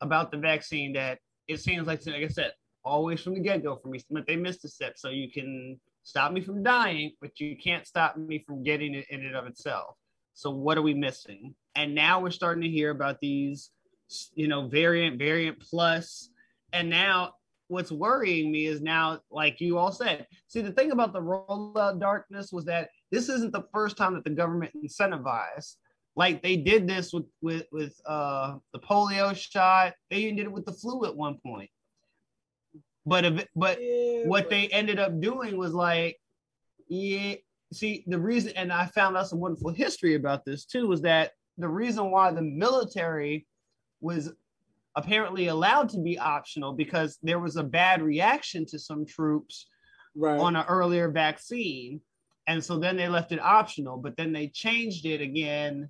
about 0.01 0.31
the 0.31 0.37
vaccine 0.37 0.93
that 0.93 1.19
it 1.47 1.59
seems 1.59 1.87
like 1.87 2.05
like 2.05 2.23
I 2.23 2.27
said, 2.27 2.53
always 2.83 3.21
from 3.21 3.35
the 3.35 3.39
get 3.39 3.63
go 3.63 3.75
for 3.75 3.89
me, 3.89 3.99
but 4.09 4.27
they 4.27 4.35
missed 4.35 4.65
a 4.65 4.67
step. 4.67 4.97
So 4.97 5.09
you 5.09 5.31
can 5.31 5.79
stop 6.03 6.31
me 6.31 6.41
from 6.41 6.63
dying, 6.63 7.11
but 7.21 7.39
you 7.39 7.55
can't 7.57 7.85
stop 7.85 8.17
me 8.17 8.39
from 8.39 8.63
getting 8.63 8.95
it 8.95 9.05
in 9.09 9.25
and 9.25 9.35
of 9.35 9.45
itself. 9.45 9.95
So 10.33 10.49
what 10.49 10.77
are 10.77 10.81
we 10.81 10.93
missing? 10.93 11.55
And 11.75 11.95
now 11.95 12.19
we're 12.19 12.31
starting 12.31 12.63
to 12.63 12.69
hear 12.69 12.89
about 12.89 13.19
these, 13.21 13.71
you 14.33 14.47
know, 14.47 14.67
variant, 14.67 15.17
variant 15.17 15.59
plus, 15.59 16.29
and 16.73 16.89
now 16.89 17.33
what's 17.67 17.91
worrying 17.91 18.51
me 18.51 18.65
is 18.65 18.81
now, 18.81 19.19
like 19.31 19.59
you 19.59 19.77
all 19.77 19.91
said, 19.91 20.27
see 20.47 20.61
the 20.61 20.71
thing 20.71 20.91
about 20.91 21.13
the 21.13 21.21
rollout 21.21 21.99
darkness 21.99 22.51
was 22.51 22.65
that 22.65 22.89
this 23.15 23.29
isn't 23.29 23.53
the 23.53 23.65
first 23.73 23.95
time 23.95 24.13
that 24.15 24.23
the 24.23 24.29
government 24.29 24.73
incentivized. 24.75 25.75
Like 26.17 26.43
they 26.43 26.57
did 26.57 26.87
this 26.87 27.13
with 27.13 27.25
with 27.41 27.65
with 27.71 27.95
uh, 28.05 28.57
the 28.73 28.79
polio 28.79 29.35
shot. 29.35 29.93
They 30.09 30.17
even 30.17 30.35
did 30.35 30.45
it 30.45 30.51
with 30.51 30.65
the 30.65 30.73
flu 30.73 31.05
at 31.05 31.15
one 31.15 31.37
point. 31.45 31.69
But 33.05 33.47
but 33.55 33.81
Yeah, 33.81 34.23
what 34.25 34.43
but- 34.43 34.49
they 34.49 34.67
ended 34.67 34.99
up 34.99 35.19
doing 35.19 35.57
was 35.57 35.73
like, 35.73 36.19
yeah. 36.89 37.35
See, 37.73 38.03
the 38.07 38.19
reason, 38.19 38.53
and 38.55 38.71
I 38.71 38.85
found 38.85 39.17
out 39.17 39.27
some 39.27 39.39
wonderful 39.39 39.71
history 39.71 40.13
about 40.13 40.45
this 40.45 40.65
too, 40.65 40.87
was 40.87 41.01
that 41.01 41.31
the 41.57 41.67
reason 41.67 42.11
why 42.11 42.31
the 42.31 42.41
military 42.41 43.47
was 44.01 44.31
apparently 44.95 45.47
allowed 45.47 45.89
to 45.89 45.99
be 45.99 46.17
optional 46.17 46.73
because 46.73 47.17
there 47.23 47.39
was 47.39 47.57
a 47.57 47.63
bad 47.63 48.01
reaction 48.01 48.65
to 48.67 48.79
some 48.79 49.05
troops 49.05 49.67
right. 50.15 50.39
on 50.39 50.55
an 50.55 50.65
earlier 50.69 51.09
vaccine. 51.09 52.01
And 52.47 52.63
so 52.63 52.77
then 52.77 52.95
they 52.95 53.07
left 53.07 53.31
it 53.31 53.39
optional, 53.41 53.97
but 53.97 54.15
then 54.17 54.31
they 54.31 54.47
changed 54.49 55.05
it 55.05 55.19
again, 55.21 55.89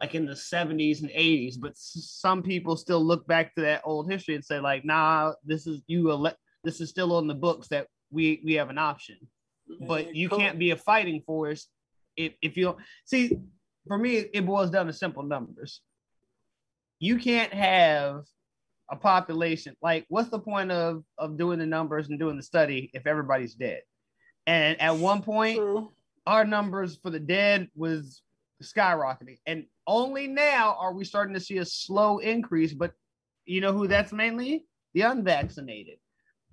like 0.00 0.14
in 0.14 0.26
the 0.26 0.32
70s 0.34 1.02
and 1.02 1.10
80s. 1.10 1.56
But 1.56 1.72
s- 1.72 2.08
some 2.20 2.42
people 2.42 2.76
still 2.76 3.04
look 3.04 3.26
back 3.28 3.54
to 3.54 3.60
that 3.62 3.82
old 3.84 4.10
history 4.10 4.34
and 4.34 4.44
say, 4.44 4.58
like, 4.58 4.84
nah, 4.84 5.32
this 5.44 5.66
is 5.66 5.82
you 5.86 6.10
elect 6.10 6.38
this 6.64 6.80
is 6.80 6.88
still 6.90 7.14
on 7.14 7.26
the 7.28 7.34
books 7.34 7.68
that 7.68 7.86
we 8.10 8.40
we 8.44 8.54
have 8.54 8.70
an 8.70 8.78
option. 8.78 9.16
But 9.88 10.14
you 10.16 10.28
can't 10.28 10.58
be 10.58 10.70
a 10.70 10.76
fighting 10.76 11.22
force 11.24 11.68
if 12.16 12.34
if 12.42 12.56
you 12.56 12.64
don't 12.64 12.78
see 13.04 13.30
for 13.86 13.98
me 13.98 14.16
it 14.16 14.44
boils 14.46 14.70
down 14.70 14.86
to 14.86 14.92
simple 14.92 15.22
numbers. 15.22 15.80
You 16.98 17.18
can't 17.18 17.52
have 17.52 18.22
a 18.90 18.96
population 18.96 19.74
like 19.82 20.04
what's 20.08 20.28
the 20.28 20.38
point 20.38 20.70
of 20.70 21.04
of 21.18 21.38
doing 21.38 21.58
the 21.58 21.66
numbers 21.66 22.08
and 22.08 22.18
doing 22.18 22.36
the 22.36 22.42
study 22.42 22.90
if 22.94 23.06
everybody's 23.06 23.54
dead? 23.54 23.80
And 24.46 24.80
at 24.80 24.96
one 24.96 25.22
point, 25.22 25.56
True. 25.58 25.90
our 26.26 26.44
numbers 26.44 26.96
for 26.96 27.10
the 27.10 27.20
dead 27.20 27.68
was 27.74 28.22
skyrocketing. 28.62 29.38
And 29.46 29.66
only 29.86 30.26
now 30.26 30.76
are 30.78 30.92
we 30.92 31.04
starting 31.04 31.34
to 31.34 31.40
see 31.40 31.58
a 31.58 31.64
slow 31.64 32.18
increase. 32.18 32.72
But 32.72 32.92
you 33.46 33.60
know 33.60 33.72
who 33.72 33.86
that's 33.86 34.12
mainly? 34.12 34.64
The 34.94 35.02
unvaccinated. 35.02 35.98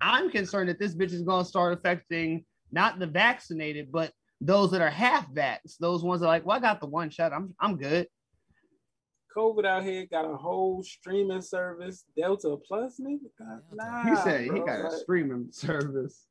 I'm 0.00 0.30
concerned 0.30 0.68
that 0.68 0.78
this 0.78 0.94
bitch 0.94 1.12
is 1.12 1.22
going 1.22 1.44
to 1.44 1.48
start 1.48 1.72
affecting 1.74 2.44
not 2.72 2.98
the 2.98 3.06
vaccinated, 3.06 3.92
but 3.92 4.12
those 4.40 4.72
that 4.72 4.80
are 4.80 4.90
half 4.90 5.32
vax, 5.32 5.76
those 5.78 6.02
ones 6.02 6.20
that 6.20 6.26
are 6.26 6.30
like, 6.30 6.44
well, 6.44 6.56
I 6.56 6.60
got 6.60 6.80
the 6.80 6.86
one 6.86 7.10
shot. 7.10 7.32
I'm 7.32 7.54
I'm 7.60 7.76
good. 7.76 8.08
COVID 9.36 9.64
out 9.64 9.84
here 9.84 10.04
got 10.10 10.30
a 10.30 10.36
whole 10.36 10.82
streaming 10.82 11.40
service, 11.40 12.04
Delta 12.16 12.56
Plus, 12.66 13.00
nigga. 13.00 13.20
Nah, 13.72 14.04
He 14.04 14.16
said 14.16 14.42
he 14.42 14.48
bro, 14.48 14.66
got 14.66 14.92
a 14.92 14.98
streaming 14.98 15.48
service. 15.50 16.26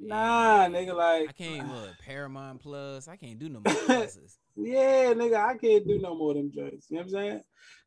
Nah, 0.00 0.66
nigga, 0.68 0.94
like 0.94 1.28
I 1.30 1.32
can't 1.32 1.68
what 1.68 1.98
Paramount 2.04 2.60
Plus. 2.62 3.08
I 3.08 3.16
can't 3.16 3.38
do 3.38 3.48
no 3.48 3.60
more 3.64 3.74
pluses. 3.74 4.36
yeah, 4.56 5.12
nigga, 5.14 5.36
I 5.36 5.56
can't 5.56 5.86
do 5.86 5.98
no 6.00 6.14
more 6.14 6.30
of 6.30 6.36
them 6.36 6.52
joints. 6.54 6.86
You 6.90 6.96
know 6.96 7.02
what 7.02 7.06
I'm 7.06 7.10
saying? 7.10 7.40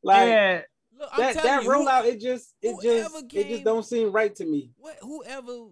Like 0.04 0.28
yeah, 0.28 0.62
Look, 1.00 1.10
I'm 1.14 1.20
that 1.22 1.44
that 1.44 1.64
you, 1.64 1.70
rollout, 1.70 2.04
who- 2.04 2.10
it 2.10 2.20
just 2.20 2.54
it 2.62 2.72
whoever 2.72 3.22
just 3.22 3.34
it 3.36 3.48
just 3.50 3.64
don't 3.64 3.86
seem 3.86 4.12
right 4.12 4.36
to 4.36 4.46
me. 4.46 4.72
what 4.78 4.98
whoever 5.02 5.68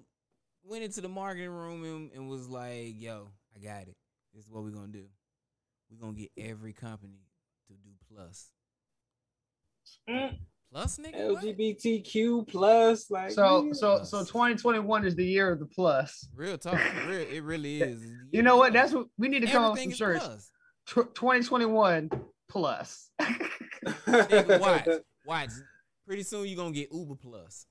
went 0.63 0.83
into 0.83 1.01
the 1.01 1.09
marketing 1.09 1.49
room 1.49 1.83
and, 1.83 2.11
and 2.13 2.29
was 2.29 2.47
like, 2.47 2.93
"Yo, 3.01 3.27
I 3.55 3.59
got 3.59 3.83
it. 3.87 3.95
This 4.33 4.45
is 4.45 4.51
what 4.51 4.63
we're 4.63 4.69
gonna 4.69 4.87
do. 4.87 5.05
We're 5.91 5.97
gonna 5.99 6.13
get 6.17 6.31
every 6.37 6.71
company 6.73 7.19
to 7.67 7.73
do 7.73 7.89
plus. 8.13 8.49
Mm. 10.09 10.37
Plus, 10.71 10.97
nigga. 10.97 11.33
what? 11.33 11.43
LGBTQ 11.43 12.47
plus, 12.47 13.09
like 13.09 13.31
so 13.31 13.63
nigga. 13.63 13.75
so 13.75 14.03
so 14.03 14.19
2021 14.19 15.05
is 15.05 15.15
the 15.15 15.25
year 15.25 15.51
of 15.51 15.59
the 15.59 15.65
plus. 15.65 16.27
Real 16.35 16.57
talk. 16.57 16.79
Real, 17.07 17.21
it 17.21 17.43
really 17.43 17.81
is. 17.81 18.05
You 18.31 18.43
know 18.43 18.57
what? 18.57 18.73
That's 18.73 18.93
what 18.93 19.07
we 19.17 19.29
need 19.29 19.39
to 19.41 19.47
come 19.47 19.63
up 19.63 19.71
with 19.73 19.81
everything 19.81 19.95
some 19.97 20.13
shirts. 20.13 20.25
plus. 20.25 20.51
2021 21.15 22.09
plus. 22.49 23.09
Nigga, 23.21 24.59
watch, 24.61 24.87
watch. 25.25 25.49
Pretty 26.05 26.23
soon 26.23 26.47
you're 26.47 26.55
gonna 26.57 26.71
get 26.71 26.89
Uber 26.91 27.15
Plus. 27.15 27.65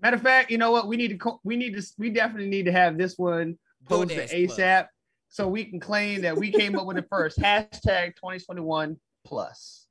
Matter 0.00 0.16
of 0.16 0.22
fact, 0.22 0.50
you 0.50 0.58
know 0.58 0.70
what? 0.70 0.86
We 0.88 0.96
need 0.96 1.08
to 1.08 1.16
co- 1.16 1.40
we 1.44 1.56
need 1.56 1.74
to 1.74 1.82
we 1.98 2.10
definitely 2.10 2.48
need 2.48 2.66
to 2.66 2.72
have 2.72 2.98
this 2.98 3.16
one 3.16 3.58
posted 3.88 4.18
DoorDash 4.28 4.46
Plus. 4.46 4.58
ASAP 4.58 4.86
so 5.28 5.48
we 5.48 5.64
can 5.64 5.80
claim 5.80 6.22
that 6.22 6.36
we 6.36 6.50
came 6.52 6.76
up 6.78 6.86
with 6.86 6.96
it 6.98 7.06
first. 7.10 7.38
Hashtag 7.40 8.14
2021 8.16 8.96
plus. 9.24 9.83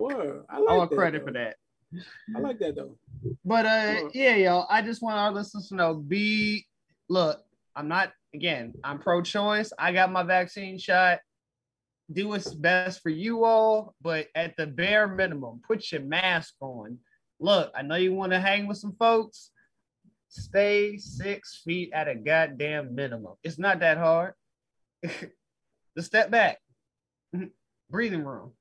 Word. 0.00 0.44
I 0.48 0.56
I 0.56 0.60
want 0.76 0.90
that, 0.90 0.96
credit 0.96 1.20
though. 1.20 1.26
for 1.26 1.32
that. 1.32 1.56
I 2.34 2.38
like 2.40 2.58
that 2.60 2.76
though. 2.76 2.96
But 3.44 3.66
uh 3.66 4.08
yeah, 4.14 4.36
yo, 4.36 4.64
I 4.70 4.80
just 4.82 5.02
want 5.02 5.18
our 5.18 5.30
listeners 5.30 5.68
to 5.68 5.74
know 5.74 5.94
be 5.94 6.66
look, 7.08 7.40
I'm 7.76 7.88
not 7.88 8.12
again, 8.34 8.72
I'm 8.82 8.98
pro-choice. 8.98 9.72
I 9.78 9.92
got 9.92 10.10
my 10.10 10.22
vaccine 10.22 10.78
shot. 10.78 11.18
Do 12.12 12.28
what's 12.28 12.52
best 12.52 13.02
for 13.02 13.10
you 13.10 13.44
all, 13.44 13.94
but 14.00 14.28
at 14.34 14.56
the 14.56 14.66
bare 14.66 15.06
minimum, 15.06 15.60
put 15.66 15.92
your 15.92 16.00
mask 16.00 16.54
on. 16.60 16.98
Look, 17.38 17.70
I 17.74 17.82
know 17.82 17.96
you 17.96 18.14
want 18.14 18.32
to 18.32 18.40
hang 18.40 18.66
with 18.66 18.78
some 18.78 18.96
folks. 18.98 19.50
Stay 20.28 20.96
six 20.96 21.60
feet 21.64 21.90
at 21.92 22.08
a 22.08 22.14
goddamn 22.14 22.94
minimum. 22.94 23.34
It's 23.42 23.58
not 23.58 23.80
that 23.80 23.98
hard. 23.98 24.34
Just 25.04 26.06
step 26.08 26.30
back. 26.30 26.58
Breathing 27.90 28.24
room 28.24 28.52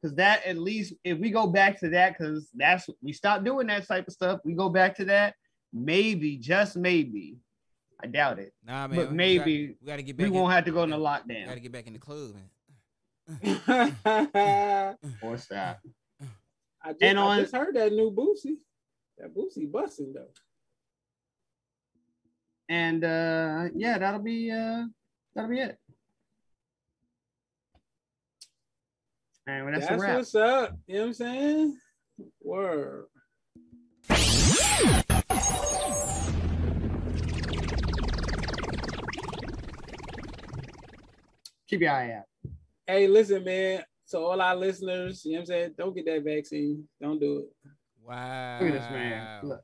because 0.00 0.14
that 0.16 0.44
at 0.44 0.58
least 0.58 0.94
if 1.04 1.18
we 1.18 1.30
go 1.30 1.46
back 1.46 1.78
to 1.80 1.88
that 1.88 2.16
because 2.16 2.48
that's 2.54 2.88
we 3.02 3.12
stop 3.12 3.44
doing 3.44 3.66
that 3.66 3.86
type 3.86 4.06
of 4.06 4.12
stuff 4.12 4.40
we 4.44 4.52
go 4.54 4.68
back 4.68 4.94
to 4.96 5.04
that 5.04 5.34
maybe 5.72 6.36
just 6.36 6.76
maybe 6.76 7.36
i 8.02 8.06
doubt 8.06 8.38
it 8.38 8.52
Nah, 8.64 8.86
man. 8.88 8.96
But 8.96 9.10
we 9.10 9.16
maybe 9.16 9.66
got, 9.68 9.76
we 9.80 9.86
gotta 9.86 10.02
get 10.02 10.16
back. 10.16 10.24
we 10.24 10.30
won't 10.30 10.50
in, 10.50 10.56
have 10.56 10.64
to 10.64 10.70
go 10.72 10.82
into 10.82 10.96
we 10.96 11.02
lockdown 11.02 11.46
Gotta 11.46 11.60
get 11.60 11.72
back 11.72 11.86
in 11.86 11.92
the 11.92 11.98
club, 11.98 12.34
man. 12.34 12.50
I 14.04 14.94
or 15.22 15.36
stop 15.38 15.80
just, 16.90 17.02
And 17.02 17.18
I 17.18 17.40
just 17.40 17.54
heard 17.54 17.74
that 17.74 17.92
new 17.92 18.12
Boosie. 18.12 18.58
That 19.18 19.34
Boosie 19.34 19.70
busting 19.70 20.12
though. 20.12 20.28
and 22.68 23.02
uh 23.04 23.68
yeah 23.74 23.98
that'll 23.98 24.20
be 24.20 24.50
uh 24.50 24.84
that'll 25.34 25.50
be 25.50 25.60
it 25.60 25.78
and 29.46 29.64
well, 29.64 29.74
that's, 29.74 29.88
That's, 29.88 30.02
a 30.02 30.04
wrap 30.04 30.16
what's 30.16 30.34
up. 30.34 30.76
You 30.86 30.94
know 30.94 31.00
what 31.02 31.06
I'm 31.06 31.14
saying? 31.14 31.78
Word. 32.42 33.06
keep 41.68 41.80
your 41.80 41.90
eye 41.90 42.12
out 42.12 42.24
Hey, 42.86 43.08
listen, 43.08 43.42
man. 43.42 43.82
So 44.04 44.24
all 44.24 44.40
our 44.40 44.54
listeners, 44.54 45.24
you 45.24 45.32
know 45.32 45.38
what 45.38 45.40
I'm 45.40 45.46
saying? 45.46 45.74
Don't 45.76 45.94
get 45.94 46.06
that 46.06 46.22
vaccine. 46.24 46.84
Don't 47.00 47.18
do 47.18 47.40
it. 47.40 47.70
Wow. 48.04 48.60
look 48.60 48.68
at 48.70 48.80
this 48.80 48.90
man 48.90 49.40
look 49.42 49.60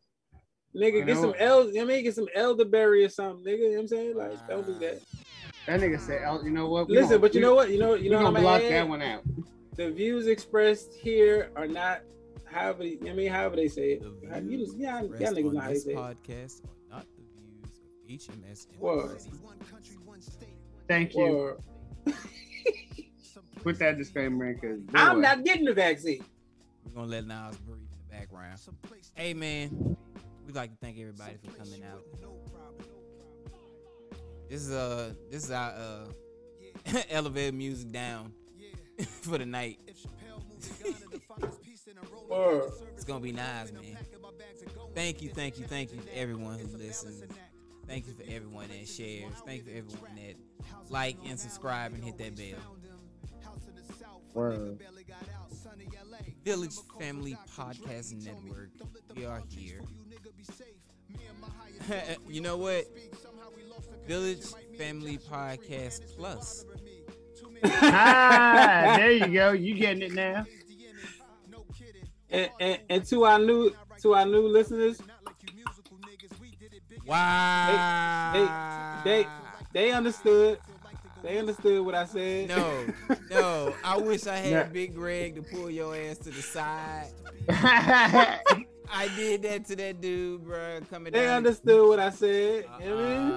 Nigga, 0.75 1.07
get 1.07 1.17
some 1.17 1.29
what? 1.29 1.41
el 1.41 1.69
I 1.79 1.85
mean 1.85 2.03
get 2.03 2.15
some 2.15 2.29
elderberry 2.35 3.05
or 3.05 3.09
something, 3.09 3.45
nigga. 3.45 3.59
You 3.59 3.69
know 3.71 3.75
what 3.75 3.81
I'm 3.81 3.89
saying? 3.89 4.17
Like, 4.17 4.49
don't 4.49 4.67
do 4.67 4.79
that. 4.79 5.01
that 5.67 5.81
nigga 5.81 6.01
said 6.01 6.23
oh, 6.27 6.43
you 6.43 6.51
know 6.51 6.67
what 6.69 6.89
We 6.89 6.95
Listen, 6.95 7.21
but 7.21 7.35
you 7.35 7.41
we- 7.41 7.47
know 7.47 7.55
what? 7.55 7.71
You 7.71 7.79
know, 7.79 7.95
you 7.95 8.11
know 8.11 8.17
what 8.19 8.27
I'm 8.27 8.33
gonna 8.35 8.45
block 8.45 8.63
add? 8.63 8.73
that 8.73 8.89
one 8.89 9.03
out 9.03 9.23
The 9.75 9.91
views 9.91 10.27
expressed 10.27 10.93
here 10.95 11.51
are 11.57 11.67
not 11.67 12.03
however 12.45 12.85
you 12.85 12.99
I 13.09 13.13
mean, 13.15 13.31
however 13.31 13.57
they 13.57 13.69
say 13.69 13.93
it. 13.93 14.03
The 14.03 14.29
How- 14.29 14.37
You, 14.39 14.49
views 14.49 14.75
yeah, 14.77 15.01
y'all 15.01 15.09
niggas 15.11 15.53
know 15.53 15.61
how 15.61 15.69
they 15.69 15.75
this 15.75 15.85
say 15.85 15.93
it. 15.93 15.97
podcast 15.97 16.65
are 16.65 16.91
not 16.91 17.07
the 17.17 17.23
views 18.09 18.29
of 18.29 18.35
HMS 18.37 18.67
Word. 18.79 19.19
Enterprises. 19.19 20.39
thank 20.89 21.15
you 21.15 21.21
Word. 21.23 21.61
put 23.63 23.79
that 23.79 23.97
disclaimer 23.97 24.47
in 24.51 24.55
because 24.55 24.81
I'm 24.95 25.21
not 25.21 25.45
getting 25.45 25.65
the 25.65 25.73
vaccine. 25.73 26.23
We're 26.85 26.93
gonna 26.93 27.07
let 27.11 27.27
Nas 27.27 27.57
breathe 27.59 27.79
in 27.79 27.87
the 28.11 28.15
background. 28.17 28.59
Hey 29.15 29.33
man, 29.35 29.97
we'd 30.47 30.55
like 30.55 30.71
to 30.73 30.77
thank 30.83 30.99
everybody 30.99 31.37
for 31.43 31.51
coming 31.57 31.83
out. 31.85 32.03
This 34.51 34.63
is 34.63 34.73
uh 34.73 35.15
this 35.31 35.45
is 35.45 35.51
our 35.51 35.71
uh 35.71 36.05
elevator 37.11 37.57
music 37.57 37.91
down 37.91 38.33
for 39.23 39.39
the 39.39 39.47
night. 39.47 39.79
It's 42.95 43.05
gonna 43.05 43.21
be 43.21 43.33
nice, 43.33 43.73
man. 43.73 43.97
Thank 44.95 45.23
you, 45.23 45.31
thank 45.31 45.59
you, 45.59 45.67
thank 45.67 45.93
you 45.93 46.01
to 46.01 46.19
everyone 46.19 46.59
who 46.59 46.77
listens. 46.77 47.23
Thank 47.87 48.07
you 48.07 48.15
for 48.15 48.23
everyone 48.29 48.69
that 48.69 48.89
shares. 48.89 49.33
Thank 49.45 49.65
you 49.67 49.73
for 49.73 49.77
everyone 49.77 50.17
that 50.17 50.37
like 50.91 51.17
and 51.27 51.39
subscribe 51.39 51.95
and 51.95 52.05
hit 52.05 52.19
that 52.19 52.37
bell. 52.37 52.59
Word. 54.35 54.79
Village 56.45 56.75
Family 56.99 57.37
Podcast 57.57 58.25
Network. 58.25 58.71
We 59.15 59.27
are 59.27 59.43
here. 59.49 59.81
you 62.29 62.41
know 62.41 62.57
what? 62.57 62.87
Village 64.07 64.45
Family 64.79 65.19
Podcast 65.19 66.17
Plus. 66.17 66.65
Ah, 67.65 68.95
there 68.97 69.13
you 69.13 69.27
go. 69.29 69.53
You 69.53 69.75
getting 69.75 70.03
it 70.03 70.13
now? 70.13 70.45
And, 72.31 72.51
and, 72.61 72.79
and 72.89 73.05
to 73.07 73.25
our 73.25 73.39
new 73.39 73.73
to 74.03 74.15
our 74.15 74.25
new 74.25 74.49
listeners, 74.49 74.99
Wow. 77.07 78.33
they 79.05 79.11
they 79.23 79.27
they 79.73 79.91
understood. 79.93 80.59
They 81.23 81.39
understood 81.39 81.85
what 81.87 81.95
I 81.95 82.05
said. 82.07 82.49
No, 82.49 82.85
no. 83.31 83.75
I 83.85 83.97
wish 83.97 84.27
I 84.27 84.37
had 84.39 84.51
Yeah. 84.51 84.63
Big 84.65 84.93
Greg 84.95 85.37
to 85.37 85.43
pull 85.43 85.71
your 85.71 85.95
ass 85.95 86.19
to 86.19 86.31
the 86.31 86.43
side. 86.43 87.13
I 87.49 89.09
did 89.15 89.43
that 89.43 89.65
to 89.67 89.77
that 89.77 90.01
dude, 90.01 90.45
bro. 90.45 90.81
Coming 90.91 91.13
They 91.13 91.21
down. 91.23 91.37
understood 91.39 91.89
what 91.89 92.01
I 92.01 92.11
said. 92.11 92.65
You 92.81 92.87
know 92.89 92.97
what 92.97 93.05
I 93.05 93.19
mean? 93.19 93.31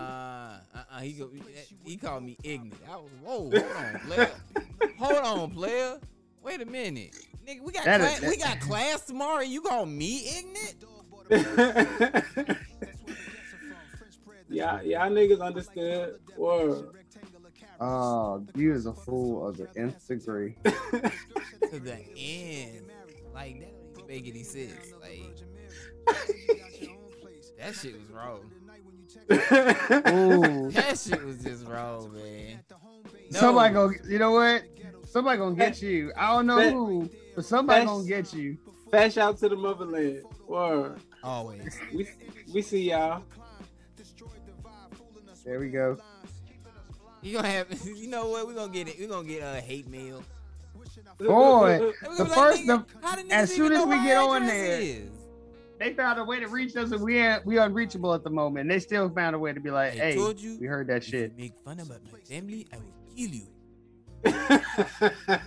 Uh, 0.76 0.80
uh, 0.92 1.00
he 1.00 1.14
go, 1.14 1.30
he 1.86 1.96
called 1.98 2.24
me 2.24 2.38
ignorant. 2.44 2.76
I 2.90 2.96
was, 2.98 3.10
whoa, 3.24 3.50
hold 3.50 3.56
on, 3.56 4.00
player. 4.02 4.32
hold 5.00 5.26
on, 5.26 5.52
player. 5.52 6.00
Wait 6.44 6.62
a 6.62 6.66
minute, 6.66 7.16
nigga. 7.48 7.62
We 7.62 7.72
got 7.72 7.86
That 7.86 8.02
is- 8.02 8.20
class, 8.20 8.30
we 8.32 8.38
got 8.38 8.60
class 8.60 9.02
tomorrow. 9.06 9.42
You 9.42 9.62
call 9.62 9.86
me 9.86 10.28
ignorant? 10.38 10.84
yeah, 14.50 14.82
y'all 14.82 15.10
niggas 15.10 15.42
understood. 15.42 16.20
Word. 16.38 16.90
Oh, 17.80 18.46
you 18.56 18.74
is 18.74 18.86
a 18.86 18.94
fool 18.94 19.48
of 19.48 19.58
the 19.58 19.68
nth 19.78 20.08
degree. 20.08 20.56
To 21.72 21.80
the 21.80 21.98
end, 22.16 22.86
like 23.34 23.60
that 23.60 23.74
don't 23.74 23.98
even 23.98 24.08
make 24.08 24.28
any 24.30 24.44
sense. 24.44 24.94
Like 25.02 25.20
that 27.58 27.76
shit 27.76 27.94
was 28.00 28.10
wrong. 28.12 28.50
Ooh. 29.32 30.70
That 30.72 30.98
shit 31.00 31.24
was 31.26 31.38
just 31.44 31.66
wrong, 31.66 32.14
man. 32.14 32.60
No. 33.32 33.40
Somebody 33.40 33.74
gonna, 33.74 33.94
you 34.08 34.20
know 34.20 34.32
what? 34.32 34.64
Somebody 35.10 35.38
gonna 35.40 35.56
get 35.56 35.82
you. 35.82 36.12
I 36.18 36.34
don't 36.34 36.46
know 36.48 36.58
That- 36.58 36.74
who, 36.74 37.10
but 37.36 37.46
somebody 37.46 37.82
that's- 37.86 37.98
gonna 37.98 38.08
get 38.08 38.34
you. 38.34 38.58
Fast 38.92 39.18
out 39.18 39.38
to 39.40 39.50
the 39.50 39.56
motherland. 39.56 40.24
Word. 40.48 41.00
always. 41.24 41.78
We 41.94 42.08
we 42.54 42.62
see 42.62 42.90
y'all. 42.92 43.24
There 45.44 45.60
we 45.60 45.70
go. 45.70 45.98
You 47.22 47.36
gonna 47.36 47.48
have, 47.50 47.68
you 47.86 48.08
know 48.08 48.28
what? 48.30 48.46
We're 48.48 48.54
gonna 48.54 48.72
get 48.72 48.88
it. 48.88 48.98
We're 49.00 49.08
gonna 49.10 49.28
get 49.28 49.42
a 49.42 49.60
hate 49.62 49.88
mail. 49.88 50.24
Boy, 51.18 51.80
The 51.80 51.94
gonna 52.18 52.30
first- 52.30 52.64
nigga, 52.64 52.86
the- 53.02 53.08
how 53.08 53.18
as 53.32 53.54
soon 53.56 53.72
as 53.74 53.86
we 53.86 53.96
get 54.04 54.18
on 54.18 54.44
address 54.44 54.52
there- 54.52 54.82
is? 54.82 55.10
They 55.78 55.94
found 55.94 56.20
a 56.20 56.24
way 56.24 56.40
to 56.40 56.48
reach 56.48 56.76
us, 56.78 56.92
and 56.92 57.02
we 57.02 57.18
ain't, 57.18 57.46
we 57.46 57.58
unreachable 57.58 58.14
at 58.14 58.24
the 58.24 58.30
moment. 58.30 58.70
They 58.70 58.80
still 58.80 59.10
found 59.10 59.36
a 59.36 59.40
way 59.40 59.52
to 59.52 59.60
be 59.60 59.72
like, 59.72 59.94
I 59.94 59.98
"Hey, 59.98 60.16
told 60.16 60.40
you, 60.40 60.58
we 60.60 60.68
heard 60.68 60.88
that 60.88 61.06
you 61.06 61.12
shit." 61.20 61.38
make 61.38 61.54
fun 61.66 61.80
about 61.80 62.00
my 62.12 62.20
family, 62.20 62.66
I 62.72 62.78
will 62.78 62.94
kill 63.16 63.30
you. 63.30 63.48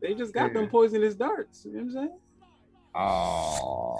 they 0.00 0.14
just 0.14 0.34
got 0.34 0.52
them 0.52 0.68
poisonous 0.68 1.14
darts. 1.14 1.64
You 1.64 1.72
know 1.72 1.78
what. 1.78 1.86
I'm 1.86 1.92
saying? 1.92 2.18
oh, 2.94 3.98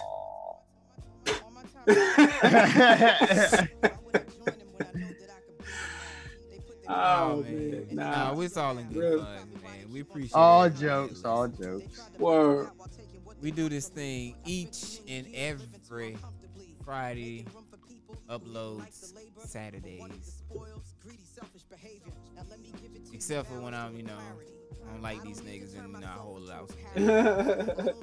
oh 6.88 7.42
man. 7.42 7.86
Nah. 7.92 8.32
nah, 8.34 8.40
it's 8.40 8.56
all 8.56 8.78
in 8.78 8.88
good 8.88 9.20
fun, 9.20 9.48
man. 9.62 9.92
We 9.92 10.00
appreciate 10.00 10.34
all 10.34 10.64
it. 10.64 10.76
jokes, 10.76 11.24
all 11.24 11.46
jokes. 11.48 12.08
Word. 12.18 12.70
We 13.40 13.50
do 13.50 13.68
this 13.68 13.88
thing 13.88 14.34
each 14.44 15.00
and 15.08 15.26
every 15.34 16.16
Friday. 16.84 17.46
Uploads 18.28 19.12
Saturdays, 19.38 20.42
except 23.12 23.48
for 23.48 23.60
when 23.60 23.72
I'm, 23.72 23.96
you 23.96 24.02
know, 24.02 24.16
I 24.84 24.92
don't 24.92 25.02
like 25.02 25.22
these 25.22 25.40
niggas 25.42 25.78
and 25.78 25.92
you 25.92 26.00
know, 26.00 26.06
I 26.06 26.10
hold 26.10 26.48
it 26.48 26.50
out. 26.50 27.94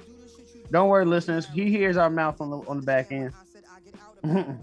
Don't 0.72 0.88
worry, 0.88 1.04
listeners. 1.06 1.46
He 1.48 1.70
hears 1.70 1.98
our 1.98 2.10
mouth 2.10 2.40
on 2.40 2.50
the 2.50 2.58
on 2.60 2.78
the 2.78 2.86
back 2.86 3.12
end. 3.12 3.34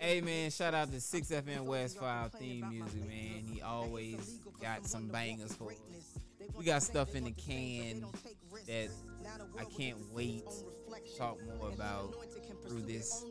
Hey 0.00 0.20
man, 0.20 0.50
shout 0.50 0.74
out 0.74 0.90
to 0.92 0.98
6FNwest 0.98 1.98
5 1.98 2.32
theme 2.32 2.68
music, 2.68 3.06
man. 3.06 3.44
He 3.50 3.60
always 3.62 4.40
got 4.60 4.86
some 4.86 5.08
bangers 5.08 5.54
for 5.54 5.70
us. 5.70 6.18
We 6.56 6.64
got 6.64 6.82
stuff 6.82 7.14
in 7.14 7.24
the 7.24 7.32
can 7.32 8.04
that 8.66 8.88
I 9.58 9.64
can't 9.64 9.98
wait 10.12 10.44
to 10.48 11.18
talk 11.18 11.38
more 11.58 11.68
about 11.70 12.14
through 12.66 12.82
this 12.82 13.24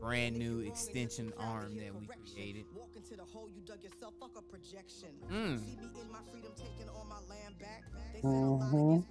brand 0.00 0.36
new 0.36 0.60
extension 0.60 1.32
arm 1.38 1.76
that 1.78 1.94
we 1.94 2.06
created. 2.32 2.64
Mm. 5.30 5.60
Mhm. 8.22 9.04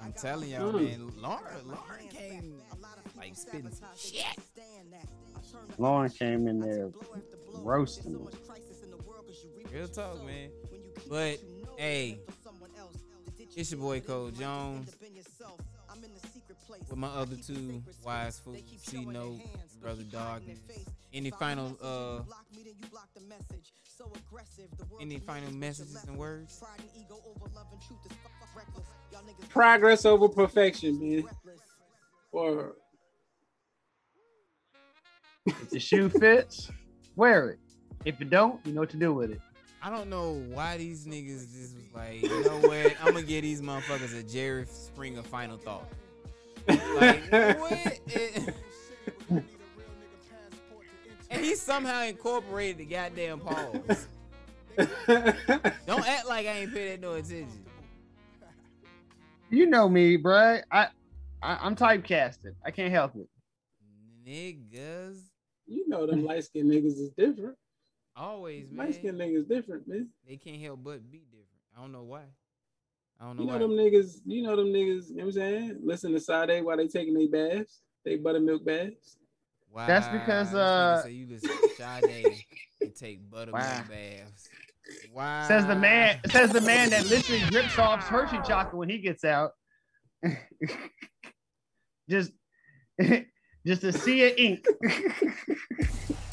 I'm 0.00 0.12
telling 0.12 0.50
y'all, 0.50 0.72
Mm. 0.72 0.84
man, 0.98 1.22
Lauren, 1.22 1.68
Lauren 1.68 2.08
came 2.08 2.62
like 3.16 3.36
spitting 3.36 3.70
shit. 3.96 4.24
Lauren 5.78 6.10
came 6.10 6.48
in 6.48 6.60
there 6.60 6.90
roasting. 7.54 8.18
Real 9.72 9.88
talk, 9.88 10.24
man. 10.24 10.50
But 11.08 11.38
hey, 11.76 12.18
it's 13.56 13.70
your 13.70 13.80
boy 13.80 14.00
Cole 14.00 14.30
Jones 14.30 14.94
with 16.88 16.98
my 16.98 17.08
other 17.08 17.36
two 17.36 17.82
wise 18.04 18.38
folks, 18.38 18.60
C 18.78 19.04
Note, 19.04 19.40
Brother 19.80 20.04
Darkness. 20.04 20.58
Any 21.12 21.30
final 21.30 21.76
uh 21.82 22.20
any 25.00 25.18
final 25.18 25.52
messages 25.52 26.02
and 26.04 26.16
words? 26.16 26.62
Progress 29.50 30.04
over 30.04 30.28
perfection, 30.28 30.98
man. 30.98 31.24
Word. 32.32 32.72
If 35.46 35.70
the 35.70 35.80
shoe 35.80 36.08
fits, 36.08 36.70
wear 37.16 37.50
it. 37.50 37.58
If 38.04 38.20
it 38.20 38.30
don't, 38.30 38.64
you 38.64 38.72
know 38.72 38.80
what 38.80 38.90
to 38.90 38.96
do 38.96 39.12
with 39.12 39.32
it. 39.32 39.40
I 39.82 39.90
don't 39.90 40.08
know 40.08 40.34
why 40.50 40.76
these 40.76 41.06
niggas 41.06 41.52
just 41.52 41.74
was 41.74 41.92
like, 41.94 42.22
you 42.22 42.44
know 42.44 42.68
what? 42.68 42.94
I'm 43.00 43.14
gonna 43.14 43.22
give 43.22 43.42
these 43.42 43.60
motherfuckers 43.60 44.18
a 44.18 44.22
Jerry 44.22 44.64
Springer 44.66 45.22
final 45.22 45.58
thought. 45.58 45.88
Like, 46.68 47.30
what? 47.58 48.00
And 51.32 51.42
he 51.42 51.54
somehow 51.54 52.02
incorporated 52.02 52.76
the 52.76 52.84
goddamn 52.84 53.40
pause. 53.40 54.06
Don't 54.76 56.08
act 56.08 56.28
like 56.28 56.46
I 56.46 56.58
ain't 56.60 56.74
pay 56.74 56.90
that 56.90 57.00
no 57.00 57.14
attention. 57.14 57.64
You 59.48 59.64
know 59.66 59.88
me, 59.88 60.18
bruh. 60.18 60.62
I, 60.70 60.88
I 61.42 61.58
I'm 61.62 61.74
typecasted. 61.74 62.54
I 62.64 62.70
can't 62.70 62.92
help 62.92 63.16
it. 63.16 63.28
Niggas. 64.26 65.20
you 65.66 65.88
know 65.88 66.06
them 66.06 66.24
light 66.24 66.44
skinned 66.44 66.70
niggas 66.70 66.98
is 66.98 67.10
different. 67.16 67.56
Always, 68.14 68.70
man. 68.70 68.86
Light 68.86 68.94
skinned 68.94 69.18
niggas 69.18 69.48
different, 69.48 69.88
man. 69.88 70.08
They 70.26 70.36
can't 70.36 70.60
help 70.60 70.80
but 70.84 71.10
be 71.10 71.18
different. 71.30 71.48
I 71.76 71.80
don't 71.80 71.92
know 71.92 72.02
why. 72.02 72.22
I 73.20 73.24
don't 73.26 73.36
know 73.36 73.42
You 73.42 73.48
know 73.48 73.54
why. 73.54 73.58
them 73.60 73.70
niggas, 73.70 74.16
you 74.26 74.42
know 74.42 74.56
them 74.56 74.66
niggas, 74.66 75.08
you 75.10 75.16
know 75.16 75.24
what 75.24 75.26
I'm 75.26 75.32
saying? 75.32 75.78
Listen 75.82 76.12
to 76.12 76.20
Sade 76.20 76.64
while 76.64 76.76
they 76.76 76.88
taking 76.88 77.14
their 77.14 77.28
baths, 77.28 77.80
they 78.04 78.16
buttermilk 78.16 78.64
baths. 78.64 79.16
Why? 79.70 79.86
That's 79.86 80.08
because, 80.08 80.54
uh, 80.54 81.02
say 81.02 81.12
you 81.12 81.26
listen 81.26 81.50
to 81.56 81.68
Sade 81.68 82.42
and 82.82 82.94
take 82.94 83.30
buttermilk 83.30 83.62
Wow. 83.62 83.84
baths. 83.88 84.50
Why? 85.12 85.46
Says 85.48 85.66
the 85.66 85.76
man. 85.76 86.18
Says 86.26 86.52
the 86.52 86.60
man 86.60 86.90
that 86.90 87.06
literally 87.06 87.42
rips 87.52 87.78
off 87.78 88.06
Hershey 88.08 88.40
chocolate 88.46 88.74
when 88.74 88.88
he 88.90 88.98
gets 88.98 89.24
out. 89.24 89.52
just, 92.10 92.32
just 93.66 93.84
a 93.84 93.92
sea 93.92 94.26
of 94.30 94.34
ink. 94.36 94.66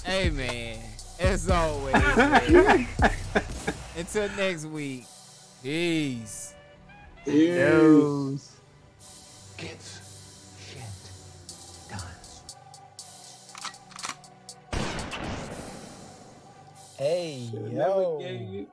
Hey 0.05 0.29
man, 0.31 0.79
as 1.19 1.49
always. 1.49 1.93
Until 3.97 4.29
next 4.37 4.65
week. 4.65 5.05
Peace. 5.61 6.53
Yeah. 7.25 7.55
Those. 7.69 8.51
Gets 9.57 9.99
shit 10.57 10.81
done. 11.89 11.99
Hey, 16.97 17.49
Never 17.53 17.69
yo. 18.01 18.19
gave 18.19 18.41
you- 18.41 18.67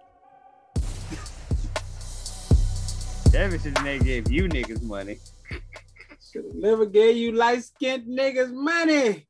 Davidson 3.30 3.74
they 3.84 3.98
gave 3.98 4.30
you 4.30 4.44
niggas 4.48 4.82
money. 4.82 5.18
Should 6.32 6.44
have 6.46 6.54
never 6.54 6.86
gave 6.86 7.16
you 7.16 7.32
light 7.32 7.64
skinned 7.64 8.06
niggas 8.06 8.52
money. 8.52 9.26